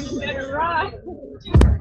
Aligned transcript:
better 0.00 0.52
run. 0.52 1.75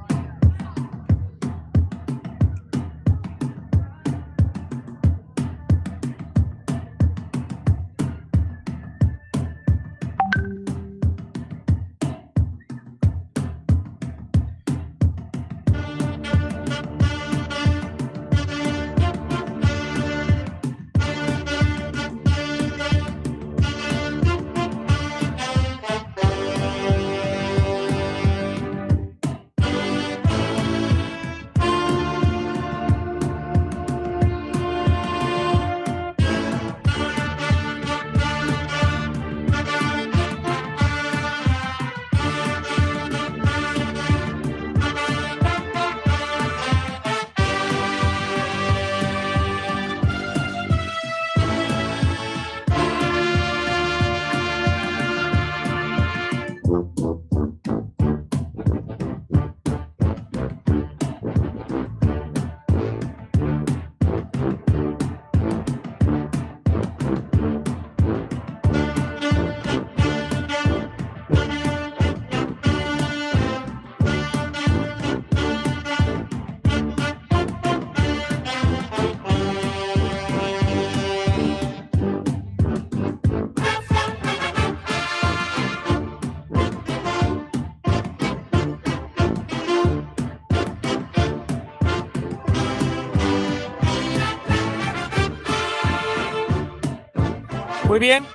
Muy 97.96 98.02
bien, 98.02 98.28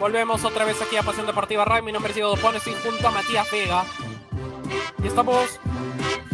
volvemos 0.00 0.42
otra 0.42 0.64
vez 0.64 0.80
aquí 0.80 0.96
a 0.96 1.02
Pasión 1.02 1.26
Deportiva 1.26 1.66
Radio. 1.66 1.82
Mi 1.82 1.92
nombre 1.92 2.12
es 2.12 2.14
Diego 2.14 2.30
Dopón, 2.30 2.56
estoy 2.56 2.72
junto 2.82 3.06
a 3.06 3.10
Matías 3.10 3.50
Vega. 3.52 3.84
Y 5.04 5.06
estamos 5.06 5.60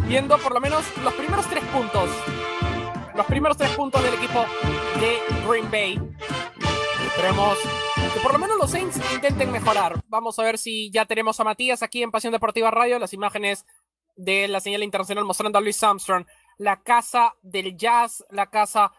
viendo 0.07 0.39
por 0.39 0.55
lo 0.55 0.61
menos 0.61 0.84
los 1.03 1.12
primeros 1.15 1.45
tres 1.49 1.65
puntos. 1.65 2.09
Los 3.17 3.27
primeros 3.27 3.56
tres 3.56 3.73
puntos 3.73 4.01
del 4.01 4.15
equipo 4.15 4.45
de 5.01 5.19
Green 5.49 5.69
Bay. 5.73 6.01
Esperemos 7.05 7.59
que 8.15 8.21
por 8.21 8.34
lo 8.34 8.39
menos 8.39 8.56
los 8.56 8.71
Saints 8.71 9.01
intenten 9.12 9.51
mejorar. 9.51 10.01
Vamos 10.06 10.39
a 10.39 10.45
ver 10.45 10.56
si 10.56 10.89
ya 10.93 11.05
tenemos 11.05 11.41
a 11.41 11.43
Matías 11.43 11.83
aquí 11.83 12.05
en 12.05 12.12
Pasión 12.12 12.33
Deportiva 12.33 12.71
Radio. 12.71 13.01
Las 13.01 13.12
imágenes 13.12 13.67
de 14.15 14.47
la 14.47 14.61
señal 14.61 14.84
internacional 14.84 15.25
mostrando 15.25 15.59
a 15.59 15.61
Luis 15.61 15.83
Armstrong. 15.83 16.27
La 16.59 16.81
casa 16.81 17.34
del 17.43 17.77
jazz, 17.77 18.25
la 18.31 18.51
casa 18.51 18.93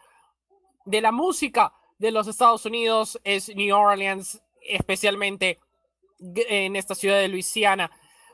de 0.84 1.00
la 1.00 1.14
música 1.14 1.72
de 2.00 2.12
los 2.12 2.28
Estados 2.28 2.66
Unidos 2.66 3.20
es 3.24 3.54
New 3.56 3.76
Orleans, 3.76 4.42
especialmente 4.62 5.60
en 6.18 6.76
esta 6.76 6.96
ciudad 6.96 7.20
de 7.20 7.28
Luisiana. 7.28 7.92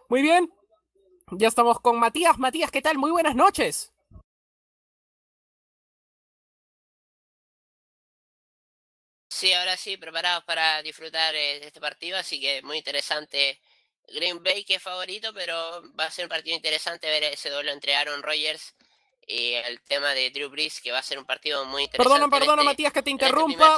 Muy 0.08 0.22
bien, 0.22 0.52
ya 1.32 1.48
estamos 1.48 1.80
con 1.82 2.00
Matías. 2.00 2.38
Matías, 2.38 2.72
¿qué 2.72 2.82
tal? 2.82 2.98
Muy 2.98 3.12
buenas 3.12 3.36
noches. 3.36 3.92
Sí, 9.30 9.52
ahora 9.52 9.76
sí, 9.76 9.98
preparados 9.98 10.46
para 10.46 10.82
disfrutar 10.82 11.36
eh, 11.36 11.60
de 11.60 11.68
este 11.68 11.82
partido, 11.82 12.18
así 12.18 12.40
que 12.40 12.62
muy 12.62 12.78
interesante. 12.78 13.60
Green 14.08 14.42
Bay 14.44 14.64
que 14.64 14.76
es 14.76 14.82
favorito, 14.82 15.34
pero 15.34 15.84
va 16.00 16.06
a 16.06 16.12
ser 16.12 16.26
un 16.26 16.30
partido 16.30 16.56
interesante 16.56 17.08
ver 17.08 17.24
ese 17.24 17.50
duelo 17.50 17.72
entre 17.72 17.96
Aaron 17.96 18.22
Rodgers 18.22 18.76
y 19.28 19.54
el 19.54 19.82
tema 19.82 20.10
de 20.10 20.30
Drew 20.30 20.50
Brees, 20.50 20.80
que 20.80 20.92
va 20.92 21.00
a 21.00 21.04
ser 21.04 21.18
un 21.18 21.26
partido 21.26 21.66
muy 21.66 21.84
interesante. 21.84 22.20
Perdona, 22.20 22.30
perdona, 22.30 22.62
este, 22.62 22.66
Matías, 22.66 22.94
que 22.94 23.02
te 23.02 23.10
este 23.10 23.26
interrumpa. 23.26 23.78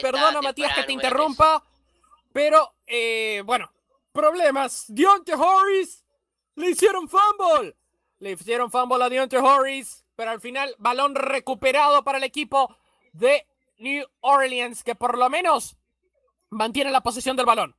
perdona, 0.00 0.42
Matías, 0.42 0.74
que 0.74 0.82
te 0.82 0.92
interrumpa. 0.92 1.64
Pero, 2.32 2.74
eh, 2.86 3.42
bueno, 3.44 3.72
problemas. 4.12 4.84
Deontay 4.88 5.34
Harris 5.34 6.04
le 6.56 6.70
hicieron 6.70 7.08
fumble. 7.08 7.76
Le 8.18 8.32
hicieron 8.32 8.70
fumble 8.70 9.04
a 9.04 9.08
Deontay 9.08 9.40
Harris, 9.44 10.04
pero 10.16 10.30
al 10.30 10.40
final, 10.40 10.74
balón 10.78 11.14
recuperado 11.14 12.02
para 12.02 12.18
el 12.18 12.24
equipo 12.24 12.74
de 13.12 13.46
New 13.78 14.06
Orleans, 14.20 14.82
que 14.82 14.94
por 14.94 15.18
lo 15.18 15.28
menos 15.30 15.76
mantiene 16.50 16.90
la 16.90 17.02
posesión 17.02 17.36
del 17.36 17.46
balón. 17.46 17.76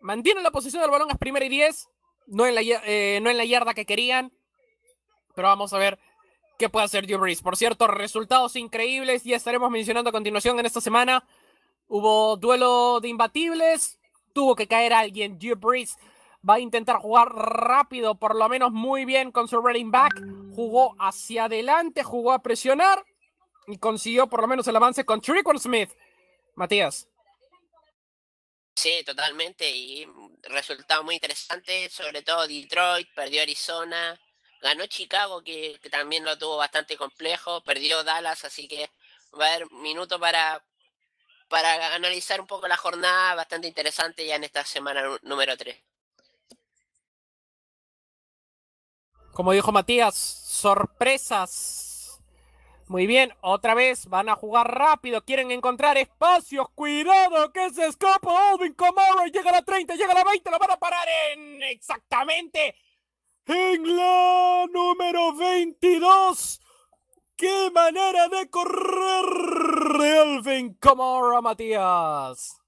Mantiene 0.00 0.42
la 0.42 0.50
posesión 0.50 0.82
del 0.82 0.90
balón, 0.90 1.10
es 1.10 1.18
primera 1.18 1.44
y 1.44 1.48
diez. 1.48 1.88
No 2.26 2.44
en 2.44 2.54
la, 2.54 2.60
eh, 2.62 3.20
no 3.22 3.30
en 3.30 3.36
la 3.36 3.44
yarda 3.44 3.72
que 3.72 3.86
querían 3.86 4.32
pero 5.36 5.48
vamos 5.48 5.72
a 5.72 5.78
ver 5.78 5.98
qué 6.58 6.68
puede 6.68 6.86
hacer 6.86 7.06
Drew 7.06 7.20
Brees. 7.20 7.42
Por 7.42 7.56
cierto, 7.56 7.86
resultados 7.86 8.56
increíbles, 8.56 9.22
ya 9.22 9.36
estaremos 9.36 9.70
mencionando 9.70 10.10
a 10.10 10.12
continuación 10.12 10.58
en 10.58 10.66
esta 10.66 10.80
semana. 10.80 11.24
Hubo 11.86 12.36
duelo 12.36 12.98
de 13.00 13.08
imbatibles, 13.08 14.00
tuvo 14.32 14.56
que 14.56 14.66
caer 14.66 14.92
alguien. 14.92 15.38
Drew 15.38 15.54
Brees 15.54 15.96
va 16.48 16.54
a 16.54 16.60
intentar 16.60 16.96
jugar 16.96 17.28
rápido, 17.28 18.16
por 18.16 18.34
lo 18.34 18.48
menos 18.48 18.72
muy 18.72 19.04
bien 19.04 19.30
con 19.30 19.46
su 19.46 19.60
running 19.60 19.90
back. 19.90 20.14
Jugó 20.54 20.96
hacia 20.98 21.44
adelante, 21.44 22.02
jugó 22.02 22.32
a 22.32 22.42
presionar 22.42 23.04
y 23.66 23.78
consiguió 23.78 24.26
por 24.28 24.40
lo 24.40 24.46
menos 24.46 24.66
el 24.66 24.76
avance 24.76 25.04
con 25.04 25.20
Trickle 25.20 25.58
Smith. 25.58 25.90
Matías. 26.54 27.08
Sí, 28.74 29.02
totalmente. 29.04 29.68
Y 29.70 30.06
resultado 30.42 31.02
muy 31.04 31.14
interesante, 31.14 31.88
sobre 31.90 32.22
todo 32.22 32.46
Detroit, 32.46 33.08
perdió 33.14 33.42
Arizona, 33.42 34.18
Ganó 34.60 34.86
Chicago, 34.86 35.42
que, 35.42 35.78
también 35.90 36.24
lo 36.24 36.36
tuvo 36.38 36.56
bastante 36.56 36.96
complejo. 36.96 37.62
Perdió 37.62 38.04
Dallas, 38.04 38.44
así 38.44 38.68
que 38.68 38.90
va 39.38 39.46
a 39.46 39.54
haber 39.54 39.70
minutos 39.72 40.18
para, 40.18 40.64
para 41.48 41.94
analizar 41.94 42.40
un 42.40 42.46
poco 42.46 42.68
la 42.68 42.76
jornada. 42.76 43.34
Bastante 43.34 43.68
interesante 43.68 44.26
ya 44.26 44.36
en 44.36 44.44
esta 44.44 44.64
semana 44.64 45.02
número 45.22 45.56
3. 45.56 45.76
Como 49.32 49.52
dijo 49.52 49.72
Matías, 49.72 50.16
sorpresas. 50.16 51.96
Muy 52.88 53.06
bien, 53.06 53.34
otra 53.40 53.74
vez 53.74 54.06
van 54.06 54.28
a 54.28 54.36
jugar 54.36 54.72
rápido, 54.72 55.24
quieren 55.24 55.50
encontrar 55.50 55.98
espacios, 55.98 56.68
cuidado 56.72 57.52
que 57.52 57.68
se 57.70 57.84
escapa 57.84 58.50
Alvin 58.50 58.74
Kamara, 58.74 59.26
llega 59.26 59.50
a 59.50 59.54
la 59.54 59.62
30, 59.62 59.96
llega 59.96 60.12
a 60.12 60.14
la 60.14 60.22
20, 60.22 60.48
lo 60.52 60.58
van 60.60 60.70
a 60.70 60.76
parar 60.76 61.08
en 61.32 61.64
exactamente 61.64 62.76
en 63.46 63.96
la 63.96 64.66
número 64.72 65.34
22. 65.34 66.60
¡Qué 67.36 67.70
manera 67.72 68.28
de 68.28 68.48
correr! 68.50 69.26
Elvin 70.02 70.74
Kamara, 70.74 71.40
Matías. 71.40 72.60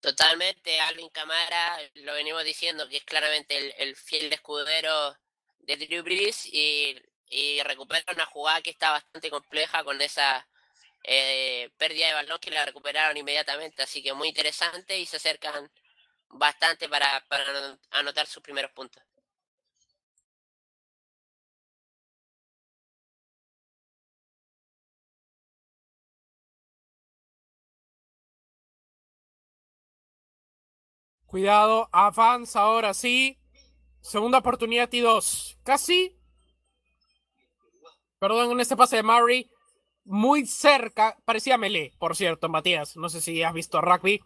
Totalmente, 0.00 0.80
Alvin 0.80 1.08
Camara, 1.10 1.78
lo 1.94 2.12
venimos 2.14 2.44
diciendo 2.44 2.88
que 2.88 2.98
es 2.98 3.04
claramente 3.04 3.82
el, 3.82 3.96
fiel 3.96 4.32
escudero 4.32 5.16
de 5.60 5.76
Drew 5.76 6.04
Brees 6.04 6.46
y, 6.46 6.96
y 7.28 7.60
recupera 7.62 8.04
una 8.14 8.26
jugada 8.26 8.62
que 8.62 8.70
está 8.70 8.92
bastante 8.92 9.30
compleja 9.30 9.82
con 9.82 10.00
esa 10.00 10.46
eh, 11.06 11.70
pérdida 11.78 12.08
de 12.08 12.14
balón 12.14 12.38
que 12.40 12.50
la 12.50 12.64
recuperaron 12.64 13.16
inmediatamente, 13.16 13.82
así 13.82 14.02
que 14.02 14.12
muy 14.12 14.28
interesante 14.28 14.98
y 14.98 15.06
se 15.06 15.18
acercan 15.18 15.70
bastante 16.28 16.88
para, 16.88 17.24
para 17.28 17.78
anotar 17.92 18.26
sus 18.26 18.42
primeros 18.42 18.72
puntos. 18.72 19.02
Cuidado, 31.26 31.88
avanza 31.92 32.60
ahora 32.60 32.94
sí. 32.94 33.38
Segunda 34.00 34.38
oportunidad 34.38 34.92
y 34.92 35.00
dos. 35.00 35.58
Casi. 35.64 36.16
Perdón 38.18 38.52
en 38.52 38.60
este 38.60 38.76
pase 38.76 38.96
de 38.96 39.02
Murray. 39.02 39.50
Muy 40.06 40.46
cerca, 40.46 41.16
parecía 41.24 41.58
melee, 41.58 41.92
por 41.98 42.16
cierto, 42.16 42.48
Matías. 42.48 42.96
No 42.96 43.08
sé 43.08 43.20
si 43.20 43.42
has 43.42 43.52
visto 43.52 43.80
rugby, 43.80 44.22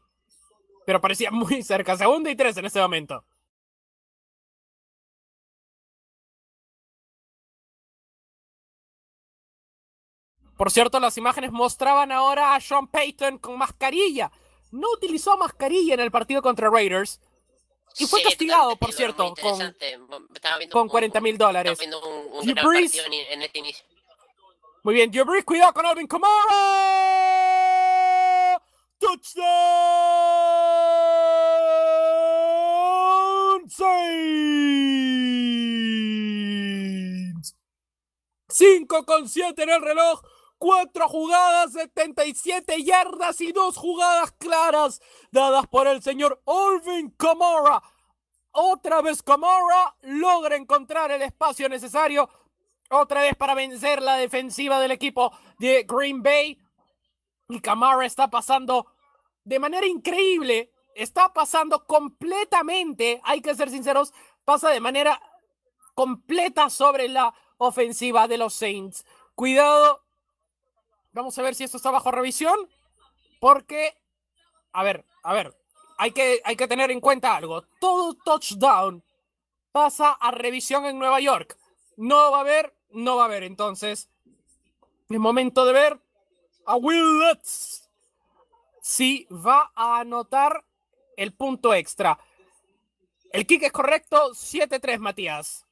pero 0.86 1.00
parecía 1.00 1.30
muy 1.32 1.62
cerca. 1.62 1.96
Segunda 1.96 2.30
y 2.30 2.36
tres 2.36 2.56
en 2.56 2.66
este 2.66 2.80
momento. 2.80 3.24
Por 10.56 10.70
cierto, 10.70 11.00
las 11.00 11.16
imágenes 11.16 11.52
mostraban 11.52 12.12
ahora 12.12 12.54
a 12.54 12.60
Sean 12.60 12.86
Payton 12.86 13.38
con 13.38 13.56
mascarilla. 13.56 14.30
No 14.70 14.88
utilizó 14.92 15.38
mascarilla 15.38 15.94
en 15.94 16.00
el 16.00 16.10
partido 16.10 16.42
contra 16.42 16.68
Raiders. 16.68 17.18
Y 17.98 18.04
fue 18.06 18.22
castigado, 18.22 18.76
por 18.76 18.92
cierto, 18.92 19.34
con, 19.40 19.74
con 20.70 20.88
40 20.88 21.20
mil 21.22 21.38
dólares. 21.38 21.80
Este 21.80 21.90
Muy 24.82 24.94
bien, 24.94 25.10
Drew 25.10 25.26
cuidado 25.44 25.74
con 25.74 25.84
Alvin 25.84 26.06
Kamara. 26.06 26.32
Touchdown 28.98 29.44
Saints. 33.68 34.34
5 38.48 39.04
con 39.04 39.28
7 39.28 39.62
en 39.62 39.68
el 39.68 39.82
reloj. 39.82 40.22
Cuatro 40.56 41.08
jugadas, 41.08 41.72
77 41.72 42.82
yardas 42.82 43.42
y 43.42 43.52
dos 43.52 43.76
jugadas 43.76 44.32
claras 44.32 45.02
dadas 45.30 45.66
por 45.66 45.86
el 45.88 46.02
señor 46.02 46.40
Olvin 46.44 47.10
Kamara. 47.18 47.82
Otra 48.52 49.02
vez 49.02 49.22
Kamara 49.22 49.94
logra 50.02 50.56
encontrar 50.56 51.10
el 51.10 51.20
espacio 51.22 51.68
necesario. 51.68 52.28
Otra 52.90 53.22
vez 53.22 53.34
para 53.36 53.54
vencer 53.54 54.02
la 54.02 54.16
defensiva 54.16 54.80
del 54.80 54.90
equipo 54.90 55.32
de 55.58 55.84
Green 55.88 56.22
Bay. 56.22 56.58
Y 57.48 57.60
Kamara 57.60 58.04
está 58.04 58.28
pasando 58.28 58.86
de 59.44 59.58
manera 59.58 59.86
increíble. 59.86 60.72
Está 60.94 61.32
pasando 61.32 61.86
completamente, 61.86 63.20
hay 63.24 63.40
que 63.40 63.54
ser 63.54 63.70
sinceros, 63.70 64.12
pasa 64.44 64.70
de 64.70 64.80
manera 64.80 65.20
completa 65.94 66.68
sobre 66.68 67.08
la 67.08 67.32
ofensiva 67.58 68.26
de 68.26 68.38
los 68.38 68.54
Saints. 68.54 69.06
Cuidado 69.34 70.02
Vamos 71.12 71.36
a 71.38 71.42
ver 71.42 71.54
si 71.54 71.64
esto 71.64 71.76
está 71.76 71.90
bajo 71.90 72.10
revisión. 72.10 72.56
Porque, 73.40 73.94
a 74.72 74.82
ver, 74.82 75.04
a 75.22 75.32
ver, 75.32 75.56
hay 75.98 76.12
que, 76.12 76.40
hay 76.44 76.56
que 76.56 76.68
tener 76.68 76.90
en 76.90 77.00
cuenta 77.00 77.36
algo. 77.36 77.62
Todo 77.80 78.14
touchdown 78.14 79.02
pasa 79.72 80.12
a 80.12 80.30
revisión 80.30 80.84
en 80.86 80.98
Nueva 80.98 81.20
York. 81.20 81.56
No 81.96 82.30
va 82.30 82.38
a 82.38 82.40
haber, 82.40 82.74
no 82.92 83.16
va 83.16 83.22
a 83.22 83.26
haber. 83.26 83.42
Entonces, 83.42 84.08
es 85.08 85.18
momento 85.18 85.64
de 85.64 85.72
ver 85.72 86.00
a 86.66 86.76
Will 86.76 87.18
Lutz 87.18 87.88
si 88.80 89.26
va 89.30 89.72
a 89.74 90.00
anotar 90.00 90.64
el 91.16 91.32
punto 91.34 91.74
extra. 91.74 92.18
El 93.32 93.46
kick 93.46 93.62
es 93.64 93.72
correcto, 93.72 94.32
7-3, 94.34 94.98
Matías. 94.98 95.66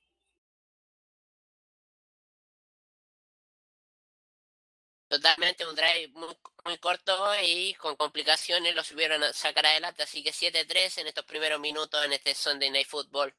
Totalmente 5.09 5.67
un 5.67 5.75
drive 5.75 6.09
muy, 6.15 6.37
muy 6.65 6.79
corto 6.79 7.17
y 7.43 7.75
con 7.75 7.97
complicaciones 7.97 8.75
lo 8.75 8.85
subieron 8.85 9.23
a 9.23 9.33
sacar 9.33 9.65
adelante. 9.67 10.03
Así 10.03 10.23
que 10.23 10.33
7-3 10.33 10.99
en 10.99 11.07
estos 11.07 11.25
primeros 11.25 11.59
minutos 11.59 12.05
en 12.05 12.13
este 12.13 12.35
Sunday 12.35 12.71
Night 12.71 12.87
Football. 12.87 13.35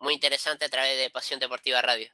Muy 0.00 0.14
interesante 0.14 0.64
a 0.64 0.68
través 0.68 0.98
de 0.98 1.10
Pasión 1.10 1.38
Deportiva 1.38 1.80
Radio. 1.80 2.10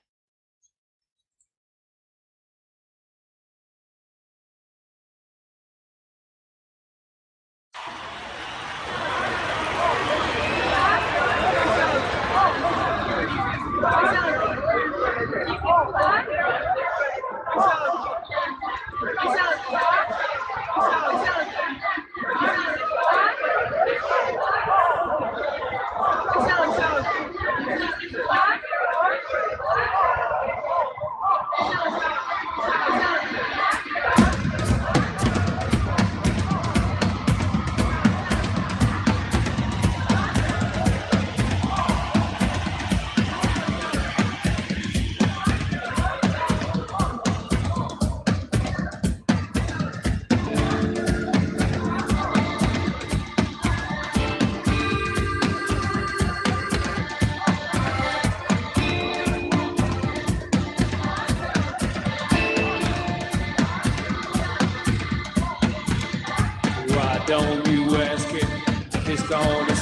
gone. 69.29 69.78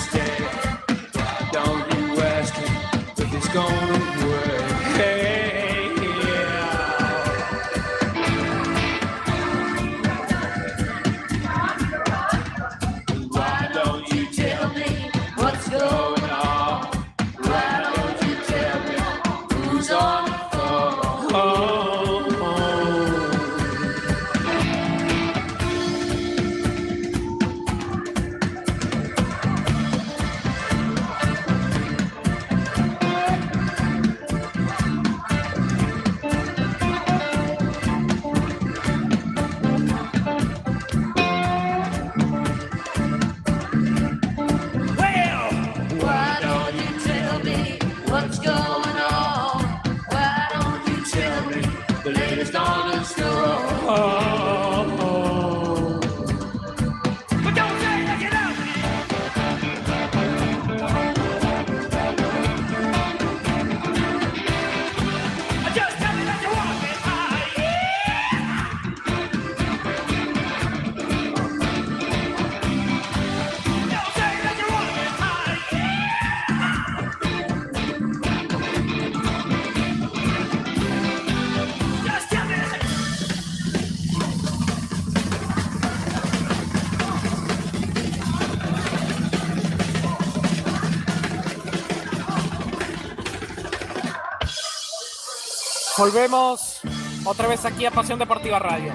Volvemos 96.07 96.83
otra 97.25 97.49
vez 97.49 97.65
aquí 97.65 97.85
a 97.85 97.91
Pasión 97.91 98.21
Deportiva 98.21 98.61
Radio. 98.61 98.95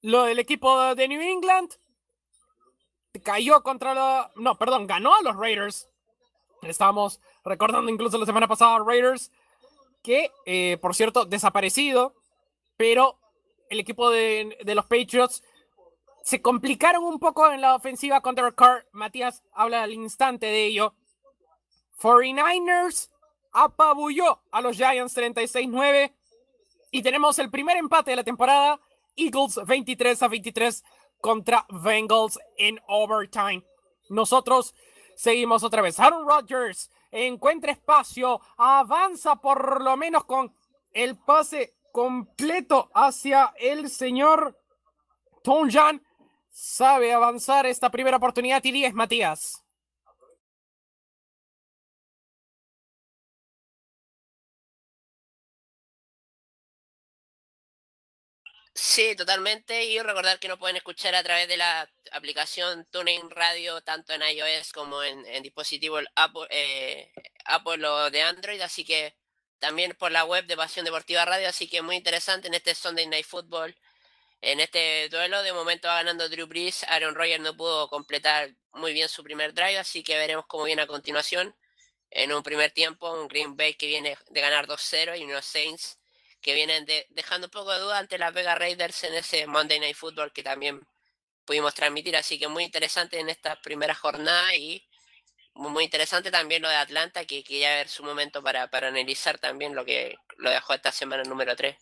Lo 0.00 0.22
del 0.22 0.38
equipo 0.38 0.94
de 0.94 1.06
New 1.08 1.20
England 1.20 1.74
cayó 3.22 3.62
contra 3.62 3.92
la... 3.92 4.32
No, 4.36 4.56
perdón, 4.56 4.86
ganó 4.86 5.14
a 5.14 5.20
los 5.20 5.36
Raiders. 5.36 5.86
Estábamos 6.62 7.20
recordando 7.44 7.90
incluso 7.90 8.16
la 8.16 8.24
semana 8.24 8.48
pasada 8.48 8.76
a 8.76 8.82
Raiders, 8.82 9.30
que, 10.02 10.32
eh, 10.46 10.78
por 10.80 10.94
cierto, 10.94 11.26
desaparecido, 11.26 12.14
pero 12.78 13.18
el 13.68 13.78
equipo 13.78 14.10
de, 14.10 14.56
los 14.64 14.86
Patriots 14.86 15.44
se 16.22 16.40
complicaron 16.40 17.04
un 17.04 17.18
poco 17.18 17.52
en 17.52 17.60
la 17.60 17.74
ofensiva 17.74 18.22
contra 18.22 18.50
Carr. 18.52 18.86
Matías 18.92 19.42
habla 19.52 19.82
al 19.82 19.92
instante 19.92 20.46
de 20.46 20.64
ello. 20.64 20.94
49ers 22.00 23.10
apabulló 23.52 24.40
a 24.50 24.60
los 24.60 24.76
Giants 24.76 25.16
36-9 25.16 26.12
y 26.90 27.02
tenemos 27.02 27.38
el 27.38 27.50
primer 27.50 27.76
empate 27.76 28.12
de 28.12 28.16
la 28.16 28.24
temporada. 28.24 28.80
Eagles 29.16 29.58
23 29.66 30.22
a 30.22 30.28
23 30.28 30.84
contra 31.20 31.66
Bengals 31.68 32.38
en 32.56 32.80
overtime. 32.86 33.64
Nosotros 34.08 34.74
seguimos 35.16 35.62
otra 35.64 35.82
vez. 35.82 35.98
Aaron 35.98 36.26
Rodgers 36.26 36.90
encuentra 37.10 37.72
espacio, 37.72 38.40
avanza 38.56 39.36
por 39.36 39.82
lo 39.82 39.96
menos 39.96 40.24
con 40.24 40.54
el 40.92 41.16
pase 41.16 41.74
completo 41.92 42.90
hacia 42.94 43.54
el 43.58 43.90
señor 43.90 44.58
Tonjan. 45.42 46.02
Sabe 46.50 47.12
avanzar 47.12 47.66
esta 47.66 47.90
primera 47.90 48.16
oportunidad 48.16 48.64
y 48.64 48.72
10, 48.72 48.94
Matías. 48.94 49.64
Sí, 58.80 59.16
totalmente. 59.16 59.84
Y 59.86 59.98
recordar 60.00 60.38
que 60.38 60.46
nos 60.46 60.58
pueden 60.58 60.76
escuchar 60.76 61.14
a 61.16 61.22
través 61.24 61.48
de 61.48 61.56
la 61.56 61.90
aplicación 62.12 62.86
TuneIn 62.92 63.28
Radio, 63.30 63.80
tanto 63.80 64.12
en 64.12 64.22
iOS 64.22 64.72
como 64.72 65.02
en, 65.02 65.42
dispositivos 65.42 66.04
Apple, 66.14 66.46
eh, 66.50 67.12
Apple 67.44 67.84
o 67.86 68.10
de 68.10 68.22
Android. 68.22 68.60
Así 68.60 68.84
que 68.84 69.16
también 69.58 69.96
por 69.98 70.12
la 70.12 70.24
web 70.24 70.46
de 70.46 70.56
Pasión 70.56 70.84
Deportiva 70.84 71.24
Radio. 71.24 71.48
Así 71.48 71.68
que 71.68 71.82
muy 71.82 71.96
interesante 71.96 72.46
en 72.48 72.54
este 72.54 72.74
Sunday 72.74 73.06
Night 73.08 73.26
Football. 73.26 73.76
En 74.42 74.60
este 74.60 75.08
duelo, 75.08 75.42
de 75.42 75.52
momento 75.52 75.88
va 75.88 75.96
ganando 75.96 76.28
Drew 76.28 76.46
Brees. 76.46 76.84
Aaron 76.84 77.16
Rodgers 77.16 77.42
no 77.42 77.56
pudo 77.56 77.88
completar 77.88 78.54
muy 78.74 78.92
bien 78.92 79.08
su 79.08 79.24
primer 79.24 79.54
drive, 79.54 79.78
así 79.78 80.04
que 80.04 80.16
veremos 80.16 80.46
cómo 80.46 80.64
viene 80.64 80.82
a 80.82 80.86
continuación. 80.86 81.54
En 82.10 82.32
un 82.32 82.42
primer 82.44 82.70
tiempo, 82.70 83.12
un 83.12 83.28
Green 83.28 83.56
Bay 83.56 83.74
que 83.74 83.86
viene 83.88 84.16
de 84.30 84.40
ganar 84.40 84.68
2-0 84.68 85.18
y 85.18 85.24
unos 85.24 85.44
Saints 85.44 85.98
que 86.40 86.54
vienen 86.54 86.86
dejando 87.10 87.46
un 87.48 87.50
poco 87.50 87.72
de 87.72 87.80
duda 87.80 87.98
ante 87.98 88.18
las 88.18 88.32
Vega 88.32 88.54
Raiders 88.54 89.04
en 89.04 89.14
ese 89.14 89.46
Monday 89.46 89.80
Night 89.80 89.96
Football 89.96 90.32
que 90.32 90.42
también 90.42 90.80
pudimos 91.44 91.74
transmitir. 91.74 92.16
Así 92.16 92.38
que 92.38 92.48
muy 92.48 92.64
interesante 92.64 93.18
en 93.18 93.28
esta 93.28 93.60
primera 93.60 93.94
jornada 93.94 94.54
y 94.54 94.86
muy 95.54 95.84
interesante 95.84 96.30
también 96.30 96.62
lo 96.62 96.68
de 96.68 96.76
Atlanta, 96.76 97.24
que 97.24 97.42
quería 97.42 97.76
ver 97.76 97.88
su 97.88 98.04
momento 98.04 98.42
para, 98.42 98.68
para 98.68 98.88
analizar 98.88 99.38
también 99.38 99.74
lo 99.74 99.84
que 99.84 100.14
lo 100.36 100.50
dejó 100.50 100.74
esta 100.74 100.92
semana 100.92 101.24
número 101.24 101.56
3. 101.56 101.76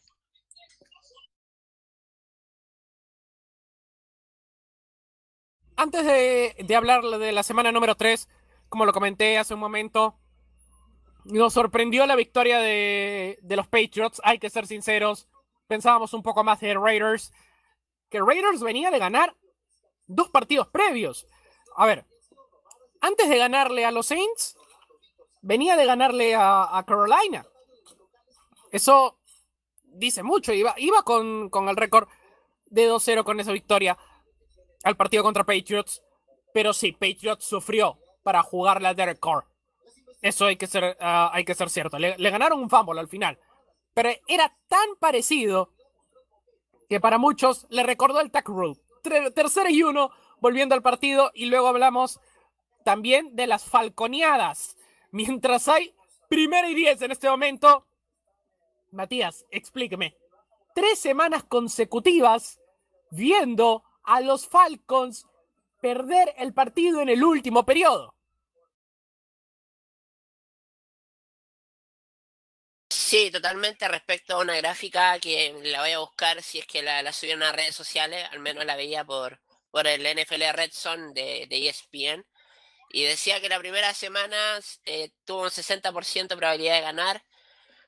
Antes 5.78 6.06
de, 6.06 6.56
de 6.58 6.76
hablar 6.76 7.02
de 7.02 7.32
la 7.32 7.42
semana 7.42 7.70
número 7.70 7.96
3, 7.96 8.28
como 8.70 8.86
lo 8.86 8.94
comenté 8.94 9.36
hace 9.36 9.52
un 9.52 9.60
momento, 9.60 10.18
nos 11.28 11.54
sorprendió 11.54 12.06
la 12.06 12.16
victoria 12.16 12.59
de, 12.59 13.38
los 13.49 13.66
Patriots, 13.66 14.21
hay 14.25 14.38
que 14.38 14.50
ser 14.50 14.66
sinceros. 14.66 15.28
Pensábamos 15.66 16.14
un 16.14 16.23
poco 16.23 16.45
más 16.45 16.61
de 16.61 16.75
Raiders, 16.75 17.33
que 18.09 18.21
Raiders 18.21 18.61
venía 18.61 18.90
de 18.90 18.99
ganar 18.99 19.37
dos 20.06 20.30
partidos 20.30 20.68
previos. 20.68 21.26
A 21.76 21.87
ver, 21.87 22.06
antes 23.00 23.28
de 23.28 23.38
ganarle 23.38 23.85
a 23.85 23.90
los 23.90 24.06
Saints, 24.06 24.56
venía 25.42 25.76
de 25.76 25.87
ganarle 25.87 26.35
a, 26.37 26.85
Carolina. 26.87 27.47
Eso 28.71 29.18
dice 29.85 30.23
mucho, 30.23 30.52
iba, 30.52 30.75
con, 31.04 31.50
el 31.68 31.76
récord 31.76 32.09
de 32.66 32.90
2-0 32.90 33.25
con 33.25 33.40
esa 33.40 33.52
victoria 33.52 33.99
al 34.85 34.97
partido 34.97 35.25
contra 35.25 35.45
Patriots. 35.45 36.02
Pero 36.54 36.73
sí, 36.73 36.92
Patriots 36.92 37.45
sufrió 37.45 37.99
para 38.23 38.42
jugarle 38.42 38.88
a 38.88 38.95
Derek. 38.95 39.18
Eso 40.26 40.47
hay 40.47 40.56
que 40.56 40.66
ser, 40.66 40.97
ah, 41.00 41.30
hay 41.33 41.45
que 41.45 41.54
ser 41.54 41.71
cierto. 41.71 42.00
Le, 42.00 42.16
ganaron 42.30 42.59
un 42.59 42.68
fumble 42.68 42.99
al 42.99 43.06
final. 43.06 43.38
Pero 43.95 44.11
era 44.26 44.52
tan 44.66 44.97
parecido 44.99 45.71
que 46.88 46.99
para 46.99 47.16
muchos 47.16 47.64
le 47.71 47.85
recordó 47.85 48.21
el 48.21 48.33
tack 48.33 48.49
rule. 48.49 48.75
Tercero 49.33 49.71
y 49.71 49.85
uno, 49.85 50.11
volviendo 50.40 50.75
al 50.75 50.83
partido. 50.83 51.30
Y 51.33 51.47
luego 51.47 51.68
hablamos 51.68 52.18
también 52.85 53.37
de 53.37 53.47
las 53.47 53.66
falconeadas. 53.66 54.76
Mientras 55.12 55.68
hay 55.68 55.95
primera 56.28 56.68
y 56.68 56.75
diez 56.75 57.00
en 57.02 57.12
este 57.12 57.30
momento. 57.30 57.87
Matías, 58.90 59.47
explíqueme. 59.52 60.16
Tres 60.75 60.99
semanas 60.99 61.45
consecutivas 61.45 62.61
viendo 63.12 63.85
a 64.02 64.21
los 64.23 64.49
Falcons 64.49 65.25
perder 65.80 66.35
el 66.37 66.52
partido 66.52 67.00
en 67.00 67.11
el 67.11 67.23
último 67.23 67.64
periodo. 67.64 68.15
Sí, 73.06 73.30
totalmente 73.30 73.86
respecto 73.86 74.34
a 74.34 74.40
una 74.40 74.56
gráfica 74.56 75.16
que 75.20 75.54
la 75.62 75.80
voy 75.80 75.92
a 75.92 76.00
buscar 76.00 76.42
si 76.42 76.58
es 76.58 76.66
que 76.66 76.82
la, 76.82 77.02
la 77.02 77.12
subieron 77.12 77.44
a 77.44 77.52
redes 77.52 77.76
sociales, 77.76 78.26
al 78.32 78.40
menos 78.40 78.64
la 78.64 78.75
veía 78.75 79.04
por, 79.04 79.40
por 79.70 79.86
el 79.86 80.02
NFL 80.04 80.42
Red 80.52 80.72
Zone 80.72 81.12
de, 81.14 81.46
ESPN, 81.48 82.26
y 82.90 83.04
decía 83.04 83.40
que 83.40 83.48
la 83.48 83.60
primera 83.60 83.94
semana 83.94 84.58
eh, 84.86 85.10
tuvo 85.25 85.44
un 85.44 85.50
60% 85.50 86.34
de 86.34 86.36
probabilidad 86.36 86.75
de 86.76 86.80
ganar, 86.80 87.25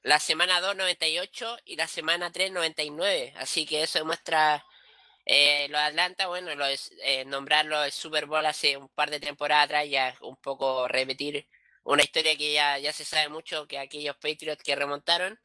la 0.02 0.20
semana 0.20 0.60
2 0.60 0.76
98 0.76 1.58
y 1.64 1.76
la 1.76 1.88
semana 1.88 2.30
3 2.30 2.52
99, 2.52 3.34
así 3.38 3.66
que 3.66 3.82
eso 3.82 3.98
demuestra 3.98 4.64
eh, 5.26 5.66
lo 5.70 5.78
de 5.78 5.84
Atlanta, 5.84 6.28
bueno, 6.28 6.52
eh, 7.02 7.25
nombrarlo 7.26 7.82
el 7.82 7.92
Super 7.92 8.26
Bowl 8.26 8.46
hace 8.46 8.76
un 8.76 8.88
par 8.90 9.10
de 9.10 9.18
temporadas 9.20 9.64
atrás, 9.64 9.88
ya 9.88 10.14
un 10.20 10.37
poco 10.37 10.87
repetir 10.87 11.48
una 11.88 12.02
historia 12.02 12.37
que 12.37 12.52
ya, 12.52 12.78
ya 12.78 12.92
se 12.92 13.04
sabe 13.04 13.30
mucho 13.30 13.66
que 13.66 13.78
aquellos 13.78 14.14
Patriots 14.16 14.62
que 14.62 14.76
remontaron. 14.76 15.38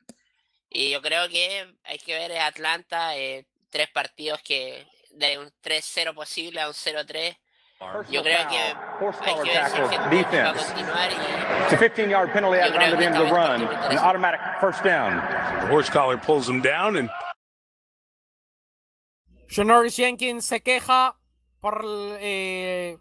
Y 0.69 0.89
yo 0.89 1.01
creo 1.01 1.29
que 1.29 1.73
hay 1.85 1.97
que 1.99 2.13
ver 2.13 2.37
Atlanta, 2.37 3.15
eh, 3.15 3.45
tres 3.69 3.89
partidos 3.89 4.41
que 4.41 4.85
de 5.11 5.39
un 5.39 5.51
3-0 5.63 6.13
posible 6.13 6.59
a 6.59 6.67
un 6.67 6.73
0-3. 6.73 7.37
Yo 8.09 8.23
creo 8.23 8.47
que 8.47 8.55
hay 8.55 9.35
que 9.43 9.51
ver 9.51 9.67
si 9.67 9.81
va 9.81 10.49
a 10.49 10.53
continuar 10.53 11.11
y 11.11 11.15
It's 11.63 11.73
a 11.73 11.77
15 11.77 12.09
yard 12.09 12.31
penalty 12.31 12.59
at 12.59 12.71
around 12.71 12.97
the 12.97 13.05
end 13.05 13.17
of 13.17 13.27
the 13.27 13.33
run, 13.33 13.61
an 13.63 13.97
automatic 13.97 14.39
first 14.59 14.83
down. 14.83 15.15
The 15.61 15.67
horse 15.67 15.89
collar 15.89 16.17
pulls 16.17 16.47
him 16.47 16.61
down 16.61 16.97
and 16.97 17.09
Janoris 19.49 19.95
Jenkins 19.97 20.45
se 20.45 20.61
queja 20.61 21.15
por 21.59 21.85
eh, 22.19 22.97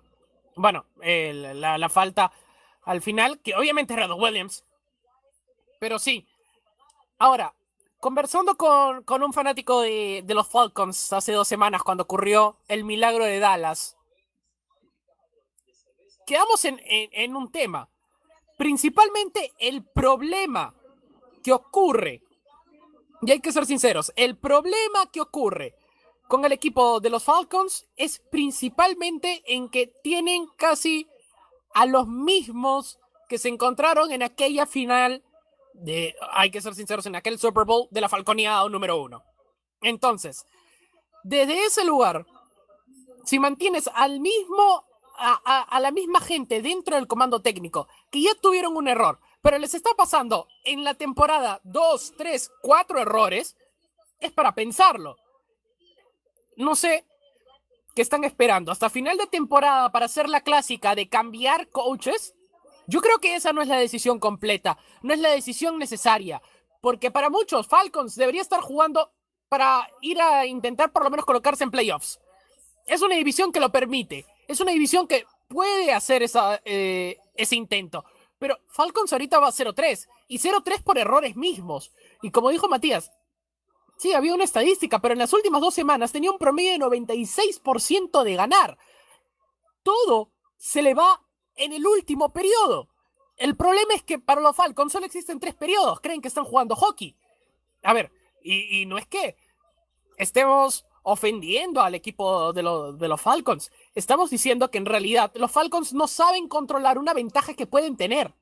bueno, 0.56 0.84
eh, 1.00 1.52
la, 1.54 1.78
la, 1.78 1.88
falta 1.88 2.32
al 2.84 3.00
final, 3.02 3.40
que 3.40 3.54
obviamente 3.54 3.94
era 3.94 4.12
Williams. 4.14 4.64
Pero 5.78 5.98
sí. 5.98 6.26
Ahora, 7.18 7.54
conversando 8.00 8.56
con, 8.56 9.22
un 9.22 9.32
fanático 9.32 9.80
de, 9.80 10.24
los 10.28 10.48
Falcons 10.48 11.12
hace 11.12 11.32
dos 11.32 11.46
semanas 11.46 11.82
cuando 11.82 12.04
ocurrió 12.04 12.56
el 12.68 12.84
milagro 12.84 13.24
de 13.24 13.38
Dallas, 13.38 13.96
quedamos 16.26 16.64
en, 16.64 16.80
en 16.84 17.36
un 17.36 17.50
tema. 17.50 17.88
Principalmente 18.58 19.52
el 19.58 19.84
problema 19.84 20.74
que 21.42 21.52
ocurre, 21.52 22.22
y 23.22 23.30
hay 23.30 23.40
que 23.40 23.52
ser 23.52 23.66
sinceros, 23.66 24.12
el 24.16 24.36
problema 24.36 25.10
que 25.12 25.20
ocurre 25.20 25.74
con 26.28 26.44
el 26.44 26.52
equipo 26.52 27.00
de 27.00 27.10
los 27.10 27.24
Falcons 27.24 27.86
es 27.96 28.18
principalmente 28.30 29.42
en 29.46 29.68
que 29.68 29.88
tienen 30.02 30.46
casi 30.56 31.06
a 31.74 31.86
los 31.86 32.06
mismos 32.06 32.98
que 33.28 33.38
se 33.38 33.48
encontraron 33.48 34.12
en 34.12 34.22
aquella 34.22 34.66
final 34.66 35.24
de, 35.74 36.14
hay 36.32 36.50
que 36.50 36.60
ser 36.60 36.74
sinceros, 36.74 37.06
en 37.06 37.16
aquel 37.16 37.38
Super 37.38 37.64
Bowl 37.64 37.88
de 37.90 38.00
la 38.00 38.08
Falconeada 38.08 38.68
número 38.68 39.00
uno. 39.00 39.22
Entonces, 39.80 40.46
desde 41.24 41.64
ese 41.64 41.84
lugar, 41.84 42.26
si 43.24 43.38
mantienes 43.38 43.88
al 43.94 44.20
mismo, 44.20 44.84
a, 45.16 45.78
la 45.80 45.90
misma 45.90 46.20
gente 46.20 46.62
dentro 46.62 46.96
del 46.96 47.06
comando 47.06 47.42
técnico, 47.42 47.88
que 48.10 48.22
ya 48.22 48.34
tuvieron 48.40 48.76
un 48.76 48.88
error, 48.88 49.18
pero 49.40 49.58
les 49.58 49.74
está 49.74 49.90
pasando 49.96 50.48
en 50.64 50.84
la 50.84 50.94
temporada 50.94 51.60
dos, 51.64 52.12
tres, 52.16 52.50
cuatro 52.60 53.00
errores, 53.00 53.56
es 54.20 54.32
para 54.32 54.54
pensarlo. 54.54 55.16
No 56.56 56.76
sé 56.76 57.04
que 57.94 58.02
están 58.02 58.24
esperando 58.24 58.72
hasta 58.72 58.90
final 58.90 59.16
de 59.18 59.26
temporada 59.26 59.90
para 59.92 60.06
hacer 60.06 60.28
la 60.28 60.40
clásica 60.40 60.94
de 60.94 61.08
cambiar 61.08 61.68
coaches, 61.68 62.34
yo 62.86 63.00
creo 63.00 63.18
que 63.18 63.34
esa 63.34 63.52
no 63.52 63.62
es 63.62 63.68
la 63.68 63.76
decisión 63.76 64.18
completa, 64.18 64.78
no 65.02 65.14
es 65.14 65.20
la 65.20 65.30
decisión 65.30 65.78
necesaria, 65.78 66.42
porque 66.80 67.10
para 67.10 67.30
muchos 67.30 67.66
Falcons 67.66 68.16
debería 68.16 68.42
estar 68.42 68.60
jugando 68.60 69.12
para 69.48 69.88
ir 70.00 70.20
a 70.20 70.46
intentar 70.46 70.92
por 70.92 71.04
lo 71.04 71.10
menos 71.10 71.26
colocarse 71.26 71.64
en 71.64 71.70
playoffs. 71.70 72.20
Es 72.86 73.02
una 73.02 73.14
división 73.14 73.52
que 73.52 73.60
lo 73.60 73.70
permite, 73.70 74.26
es 74.48 74.60
una 74.60 74.72
división 74.72 75.06
que 75.06 75.26
puede 75.48 75.92
hacer 75.92 76.22
esa, 76.22 76.60
eh, 76.64 77.18
ese 77.36 77.56
intento, 77.56 78.04
pero 78.38 78.58
Falcons 78.66 79.12
ahorita 79.12 79.38
va 79.38 79.48
a 79.48 79.52
0-3 79.52 80.08
y 80.26 80.38
0-3 80.38 80.82
por 80.82 80.98
errores 80.98 81.36
mismos. 81.36 81.92
Y 82.22 82.32
como 82.32 82.50
dijo 82.50 82.68
Matías, 82.68 83.12
Sí, 83.96 84.12
había 84.12 84.34
una 84.34 84.44
estadística, 84.44 85.00
pero 85.00 85.12
en 85.12 85.18
las 85.18 85.32
últimas 85.32 85.60
dos 85.60 85.74
semanas 85.74 86.12
tenía 86.12 86.30
un 86.30 86.38
promedio 86.38 86.72
de 86.72 86.78
96% 86.78 88.24
de 88.24 88.34
ganar. 88.34 88.78
Todo 89.82 90.32
se 90.56 90.82
le 90.82 90.94
va 90.94 91.22
en 91.56 91.72
el 91.72 91.86
último 91.86 92.32
periodo. 92.32 92.88
El 93.36 93.56
problema 93.56 93.94
es 93.94 94.02
que 94.02 94.18
para 94.18 94.40
los 94.40 94.54
Falcons 94.56 94.92
solo 94.92 95.06
existen 95.06 95.40
tres 95.40 95.54
periodos. 95.54 96.00
Creen 96.00 96.20
que 96.20 96.28
están 96.28 96.44
jugando 96.44 96.76
hockey. 96.76 97.16
A 97.82 97.92
ver, 97.92 98.12
y, 98.42 98.86
no 98.86 98.98
es 98.98 99.06
que 99.06 99.36
estemos 100.16 100.84
ofendiendo 101.02 101.80
al 101.80 101.94
equipo 101.94 102.52
de, 102.52 102.62
de, 102.62 103.08
los 103.08 103.20
Falcons. 103.20 103.72
Estamos 103.94 104.30
diciendo 104.30 104.70
que 104.70 104.78
en 104.78 104.86
realidad 104.86 105.32
los 105.34 105.50
Falcons 105.50 105.92
no 105.92 106.06
saben 106.06 106.48
controlar 106.48 106.98
una 106.98 107.14
ventaja 107.14 107.54
que 107.54 107.66
pueden 107.66 107.96
tener. 107.96 108.34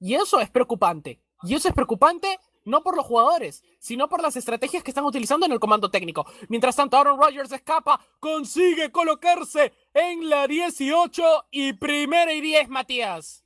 Y 0.00 0.14
eso 0.14 0.40
es 0.40 0.48
preocupante. 0.48 1.20
Y 1.42 1.54
eso 1.54 1.68
es 1.68 1.74
preocupante 1.74 2.38
no 2.68 2.82
por 2.82 2.96
los 2.96 3.06
jugadores, 3.06 3.64
sino 3.78 4.08
por 4.08 4.22
las 4.22 4.36
estrategias 4.36 4.82
que 4.82 4.90
están 4.90 5.04
utilizando 5.04 5.46
en 5.46 5.52
el 5.52 5.60
comando 5.60 5.90
técnico. 5.90 6.30
Mientras 6.48 6.76
tanto, 6.76 6.96
Aaron 6.96 7.18
Rodgers 7.18 7.50
escapa, 7.50 8.04
consigue 8.20 8.92
colocarse 8.92 9.72
en 9.94 10.28
la 10.28 10.46
18 10.46 11.48
y 11.50 11.72
primera 11.72 12.32
y 12.32 12.40
10, 12.40 12.68
Matías. 12.68 13.44